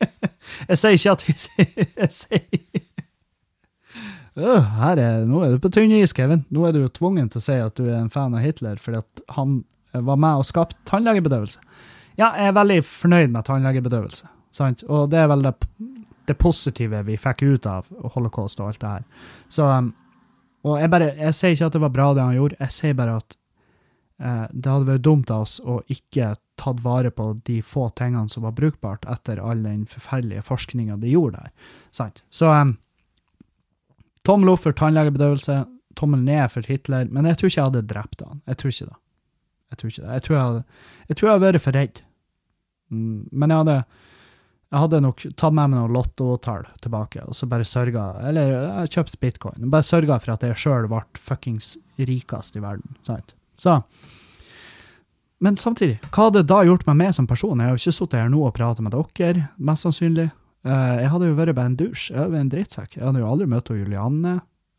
jeg 0.70 0.78
sier 0.78 0.96
ikke 0.96 1.16
at 1.16 1.26
Jeg 2.00 2.12
sier 2.14 2.80
Øh, 4.38 4.82
er, 4.86 5.26
Nå 5.26 5.42
er 5.42 5.54
du 5.54 5.58
på 5.62 5.70
tynn 5.74 5.92
is, 5.98 6.14
Kevin. 6.14 6.44
Nå 6.54 6.64
er 6.66 6.72
du 6.72 6.80
jo 6.84 6.92
tvungen 6.92 7.28
til 7.30 7.40
å 7.40 7.44
si 7.44 7.56
at 7.58 7.76
du 7.76 7.88
er 7.88 7.98
en 7.98 8.12
fan 8.12 8.34
av 8.36 8.44
Hitler 8.44 8.78
fordi 8.80 9.00
at 9.02 9.22
han 9.36 9.62
eh, 9.92 10.02
var 10.06 10.20
med 10.22 10.42
og 10.42 10.46
skapte 10.46 10.78
tannlegebedøvelse. 10.88 11.58
Ja, 12.18 12.30
jeg 12.36 12.50
er 12.50 12.56
veldig 12.56 12.78
fornøyd 12.86 13.32
med 13.34 13.46
tannlegebedøvelse, 13.48 14.28
sant? 14.54 14.84
og 14.88 15.10
det 15.12 15.22
er 15.22 15.28
vel 15.30 15.44
det, 15.46 15.54
det 16.28 16.36
positive 16.38 17.02
vi 17.06 17.16
fikk 17.18 17.42
ut 17.46 17.68
av 17.70 17.88
holocaust 18.14 18.60
og 18.60 18.70
alt 18.70 18.80
det 18.82 18.94
her. 18.94 19.28
Så, 19.48 19.68
og 20.66 20.74
jeg 20.78 20.92
bare, 20.92 21.12
jeg 21.16 21.36
sier 21.36 21.56
ikke 21.56 21.70
at 21.70 21.78
det 21.78 21.84
var 21.86 21.94
bra 21.94 22.08
det 22.14 22.26
han 22.26 22.36
gjorde, 22.36 22.60
jeg 22.60 22.76
sier 22.76 22.98
bare 22.98 23.16
at 23.22 23.36
eh, 23.36 23.38
det 24.20 24.68
hadde 24.68 24.88
vært 24.88 25.04
dumt 25.06 25.30
av 25.32 25.46
oss 25.46 25.56
å 25.64 25.78
ikke 25.88 26.34
tatt 26.60 26.80
vare 26.84 27.10
på 27.14 27.30
de 27.48 27.60
få 27.64 27.86
tingene 27.96 28.28
som 28.28 28.44
var 28.44 28.52
brukbart 28.56 29.06
etter 29.08 29.40
all 29.40 29.62
den 29.64 29.86
forferdelige 29.88 30.44
forskninga 30.44 30.98
de 31.00 31.14
gjorde 31.14 31.40
der. 31.40 31.52
Sant? 31.96 32.20
Så 32.28 32.50
um, 32.52 32.74
tommel 34.28 34.52
opp 34.52 34.64
for 34.66 34.76
tannlegebedøvelse, 34.76 35.62
tommel 35.98 36.20
ned 36.26 36.52
for 36.52 36.68
Hitler, 36.68 37.08
men 37.08 37.28
jeg 37.30 37.40
tror 37.40 37.50
ikke 37.50 37.60
jeg 37.60 37.70
hadde 37.70 37.86
drept 37.94 38.26
han. 38.26 38.44
Jeg 38.50 38.60
tror 38.60 38.74
ikke 38.74 38.90
det. 38.90 39.00
Jeg 39.70 39.80
tror 39.80 39.92
ikke 39.92 40.04
det. 40.04 40.12
Jeg 40.12 40.26
tror 40.26 40.36
jeg 40.36 40.44
hadde, 40.44 40.62
jeg 41.08 41.16
tror 41.16 41.28
jeg 41.28 41.34
hadde 41.34 41.48
vært 41.48 41.64
for 41.64 41.80
redd. 41.80 42.04
Mm, 42.90 43.18
men 43.30 43.52
jeg 43.54 43.62
hadde, 43.64 43.76
jeg 44.70 44.84
hadde 44.84 45.02
nok 45.06 45.26
tatt 45.32 45.56
med 45.56 45.72
meg 45.72 45.76
noen 45.78 45.96
lottotall 45.96 46.70
tilbake, 46.84 47.24
og 47.24 47.36
så 47.38 47.48
bare 47.50 47.66
sørga 47.66 48.06
Eller 48.28 48.52
jeg 48.52 48.70
har 48.76 48.94
kjøpt 48.98 49.20
bitcoin. 49.22 49.68
Bare 49.72 49.86
sørga 49.86 50.20
for 50.20 50.36
at 50.36 50.46
jeg 50.46 50.60
sjøl 50.60 50.90
ble 50.90 51.04
fuckings 51.18 51.76
rikest 51.98 52.58
i 52.58 52.64
verden. 52.64 52.98
Sant? 53.06 53.34
Så 53.60 53.80
Men 55.40 55.56
samtidig, 55.56 55.98
hva 56.12 56.26
hadde 56.26 56.42
det 56.42 56.50
da 56.52 56.60
gjort 56.68 56.84
med 56.88 56.98
meg 57.00 57.14
som 57.16 57.26
person? 57.28 57.60
Jeg 57.60 57.70
har 57.70 57.76
jo 57.76 57.80
ikke 57.80 57.96
sittet 57.96 58.20
her 58.20 58.28
nå 58.32 58.42
og 58.44 58.52
pratet 58.56 58.84
med 58.84 58.92
dere, 58.92 59.46
mest 59.56 59.86
sannsynlig. 59.86 60.26
Eh, 60.68 60.96
jeg 61.00 61.12
hadde 61.14 61.30
jo 61.30 61.36
vært 61.38 61.56
bare 61.56 61.72
en 61.72 61.78
dusj. 61.80 62.10
Jeg 62.10 62.18
hadde 62.18 62.34
vært 62.34 62.44
en 62.44 62.52
drittsekk. 62.52 62.96
Jeg 62.98 63.06
hadde 63.06 63.22
jo 63.22 63.30
aldri 63.30 63.46
møtt 63.48 63.72
Julianne. 63.72 64.34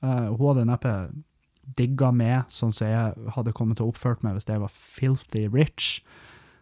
Eh, 0.05 0.27
hun 0.29 0.43
hadde 0.51 0.67
neppe 0.69 0.93
digga 1.77 2.11
meg 2.13 2.51
sånn 2.53 2.73
som 2.75 2.89
jeg 2.89 3.31
hadde 3.35 3.53
kommet 3.57 3.79
til 3.79 3.87
å 3.87 3.93
oppført 3.93 4.21
meg 4.25 4.35
hvis 4.37 4.49
jeg 4.49 4.61
var 4.61 4.73
filthy 4.73 5.47
rich. 5.49 6.01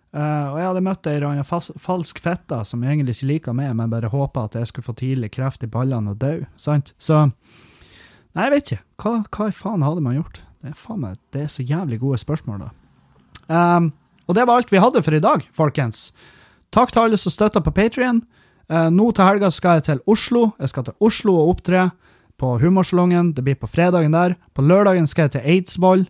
Uh, 0.10 0.50
og 0.50 0.56
jeg 0.58 0.66
hadde 0.66 0.82
møtt 0.82 1.08
ei 1.12 1.44
falsk 1.46 2.20
fitte 2.24 2.58
som 2.66 2.82
jeg 2.82 2.96
egentlig 2.96 3.14
ikke 3.20 3.30
liker 3.30 3.58
meg, 3.58 3.76
men 3.78 3.92
bare 3.92 4.10
håpa 4.10 4.48
at 4.48 4.56
jeg 4.58 4.72
skulle 4.72 4.88
få 4.88 4.96
tidlig 4.98 5.30
kreft 5.36 5.66
i 5.66 5.70
ballene 5.70 6.16
og 6.16 6.22
dø. 6.22 6.34
Sant? 6.58 6.96
Så 6.98 7.28
Nei, 8.38 8.46
jeg 8.46 8.54
vet 8.54 8.72
ikke. 8.72 8.84
Hva, 9.02 9.12
hva 9.34 9.46
i 9.50 9.54
faen 9.58 9.84
hadde 9.86 10.02
man 10.06 10.18
gjort? 10.18 10.42
Det 10.60 10.74
er 10.74 10.76
faen 10.78 11.02
meg, 11.04 11.20
det 11.34 11.46
er 11.46 11.52
så 11.52 11.64
jævlig 11.64 12.00
gode 12.02 12.20
spørsmål, 12.20 12.66
da. 12.66 12.70
Um, 13.50 13.92
og 14.30 14.36
det 14.38 14.46
var 14.46 14.60
alt 14.60 14.72
vi 14.72 14.82
hadde 14.82 15.02
for 15.02 15.16
i 15.16 15.24
dag, 15.24 15.46
folkens. 15.56 16.10
Takk 16.76 16.92
til 16.94 17.02
alle 17.06 17.18
som 17.18 17.34
støtter 17.34 17.64
på 17.66 17.74
Patrion. 17.74 18.22
nå 18.70 19.12
til 19.12 19.26
helga 19.26 19.50
skal 19.50 19.80
jeg 19.80 19.84
til 19.84 20.02
Oslo. 20.06 20.52
Jeg 20.60 20.70
skal 20.70 20.84
til 20.86 20.94
Oslo 21.00 21.34
og 21.34 21.50
opptre 21.56 21.90
på 22.38 22.60
Humorsalongen. 22.62 23.34
Det 23.34 23.44
blir 23.44 23.56
på 23.56 23.68
fredagen 23.68 24.14
der. 24.14 24.36
På 24.54 24.62
lørdagen 24.62 25.08
skal 25.08 25.24
jeg 25.24 25.32
til 25.32 25.42
Eidsvoll. 25.42 26.06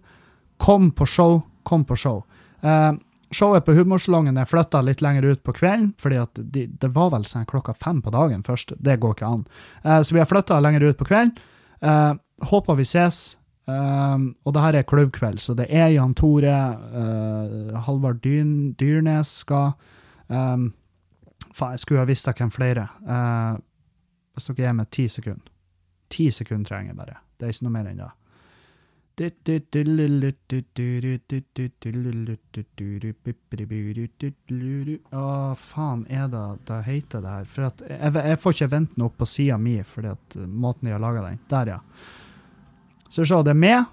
Kom 0.58 0.92
på 0.92 1.06
show. 1.06 1.44
Kom 1.64 1.86
på 1.86 1.96
show. 1.96 2.26
Uh, 2.62 3.00
showet 3.32 3.66
på 3.66 3.74
Humorsalongen 3.78 4.38
er 4.38 4.50
flytta 4.50 4.82
litt 4.86 5.04
lenger 5.06 5.28
ut 5.32 5.44
på 5.46 5.54
kvelden, 5.56 5.92
fordi 6.02 6.20
at 6.22 6.42
de, 6.54 6.66
det 6.68 6.92
var 6.96 7.12
vel 7.14 7.26
sånn 7.30 7.48
klokka 7.50 7.76
fem 7.78 8.02
på 8.02 8.14
dagen 8.14 8.44
først. 8.46 8.76
Det 8.78 9.00
går 9.02 9.18
ikke 9.18 9.30
an. 9.30 9.46
Eh, 9.84 10.02
så 10.02 10.16
vi 10.16 10.22
har 10.22 10.30
flytta 10.30 10.60
lenger 10.64 10.90
ut 10.90 11.00
på 11.00 11.08
kvelden. 11.10 11.36
Eh, 11.82 12.14
håper 12.50 12.80
vi 12.80 12.88
ses. 12.88 13.38
Um, 13.70 14.26
og 14.48 14.54
det 14.56 14.64
her 14.64 14.78
er 14.80 14.88
klubbkveld, 14.88 15.42
så 15.44 15.54
det 15.58 15.68
er 15.70 15.92
Jan 15.94 16.16
Tore, 16.18 16.58
uh, 16.96 17.80
Halvard 17.86 18.22
Dyn, 18.24 18.74
Dyrnes 18.80 19.34
skal 19.44 19.74
um, 20.28 20.70
Faen, 21.50 21.76
jeg 21.76 21.84
skulle 21.84 22.02
ha 22.04 22.08
visst 22.08 22.30
hvem 22.30 22.52
flere. 22.54 22.88
Uh, 23.04 23.60
hvis 24.34 24.48
dere 24.50 24.62
gir 24.62 24.78
meg 24.78 24.90
ti 24.96 25.08
sekunder. 25.12 25.52
Ti 26.10 26.30
sekunder 26.34 26.70
trenger 26.70 26.94
jeg 26.94 27.00
bare. 27.02 27.20
Det 27.38 27.48
er 27.48 27.54
ikke 27.54 27.68
noe 27.68 27.76
mer 27.76 27.90
enn 27.90 28.02
det. 28.02 28.12
Å, 35.12 35.24
faen 35.60 36.06
er 36.08 36.30
det 36.32 36.46
det 36.70 36.80
heter 36.86 37.26
det 37.26 37.34
her? 37.34 37.50
For 37.52 37.68
jeg, 37.68 38.14
jeg 38.16 38.40
får 38.40 38.56
ikke 38.56 38.72
vente 38.78 39.02
noe 39.02 39.12
på 39.12 39.28
sida 39.28 39.60
mi, 39.60 39.76
fordi 39.84 40.14
at 40.14 40.40
måten 40.48 40.88
de 40.88 40.96
har 40.96 41.04
laga 41.04 41.26
den. 41.26 41.42
Der, 41.52 41.74
ja. 41.76 41.82
Så 43.10 43.26
se, 43.26 43.42
det 43.44 43.56
er 43.56 43.58
meg, 43.58 43.88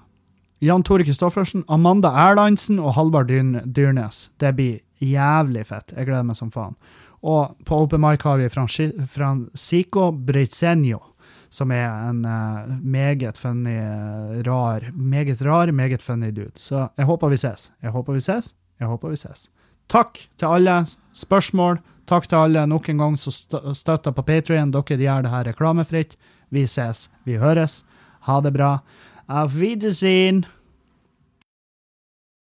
Jan 0.64 0.84
Tore 0.84 1.04
Kristoffersen, 1.04 1.64
Amanda 1.68 2.08
Erlandsen 2.16 2.78
og 2.80 2.94
Halvard 2.96 3.28
Dyrnes. 3.28 4.30
Det 4.40 4.54
blir 4.56 4.78
jævlig 5.04 5.66
fett. 5.68 5.92
Jeg 5.92 6.08
gleder 6.08 6.24
meg 6.24 6.38
som 6.38 6.52
faen. 6.52 6.76
Og 7.26 7.56
på 7.66 7.82
Open 7.84 8.00
Mic 8.00 8.24
har 8.24 8.38
vi 8.40 8.48
Francisco 8.48 10.10
Breisenio, 10.12 11.00
som 11.50 11.72
er 11.72 11.88
en 12.08 12.22
uh, 12.24 12.76
meget 12.80 13.38
funny, 13.40 13.74
eh, 13.76 14.42
rar, 14.46 14.90
meget 14.92 15.42
rar, 15.42 15.72
meget 15.72 16.02
funny 16.02 16.30
dude. 16.30 16.56
Så 16.56 16.88
jeg 16.96 17.06
håper 17.06 17.28
vi 17.28 17.36
ses. 17.36 17.70
Jeg 17.82 17.90
håper 17.90 18.12
vi 18.12 18.20
ses. 18.20 18.54
Jeg 18.80 18.88
håper 18.88 19.08
vi 19.08 19.16
ses. 19.16 19.48
takk 19.88 20.18
til 20.38 20.46
alle 20.46 20.86
spørsmål. 21.14 21.78
Takk 22.06 22.28
til 22.28 22.36
alle 22.36 22.66
nok 22.66 22.88
en 22.88 22.98
gang 22.98 23.18
som 23.18 23.32
støtter 23.74 24.12
på 24.12 24.22
Patrion. 24.22 24.70
Dere 24.70 24.98
gjør 24.98 25.22
det 25.22 25.30
her 25.30 25.44
reklamefritt. 25.44 26.16
Vi 26.50 26.66
ses, 26.66 27.10
vi 27.24 27.36
høres. 27.36 27.84
Ha 28.26 28.40
det 28.40 28.50
bra. 28.52 28.82
Auf 29.26 29.60
Wiedersehen. 29.60 30.46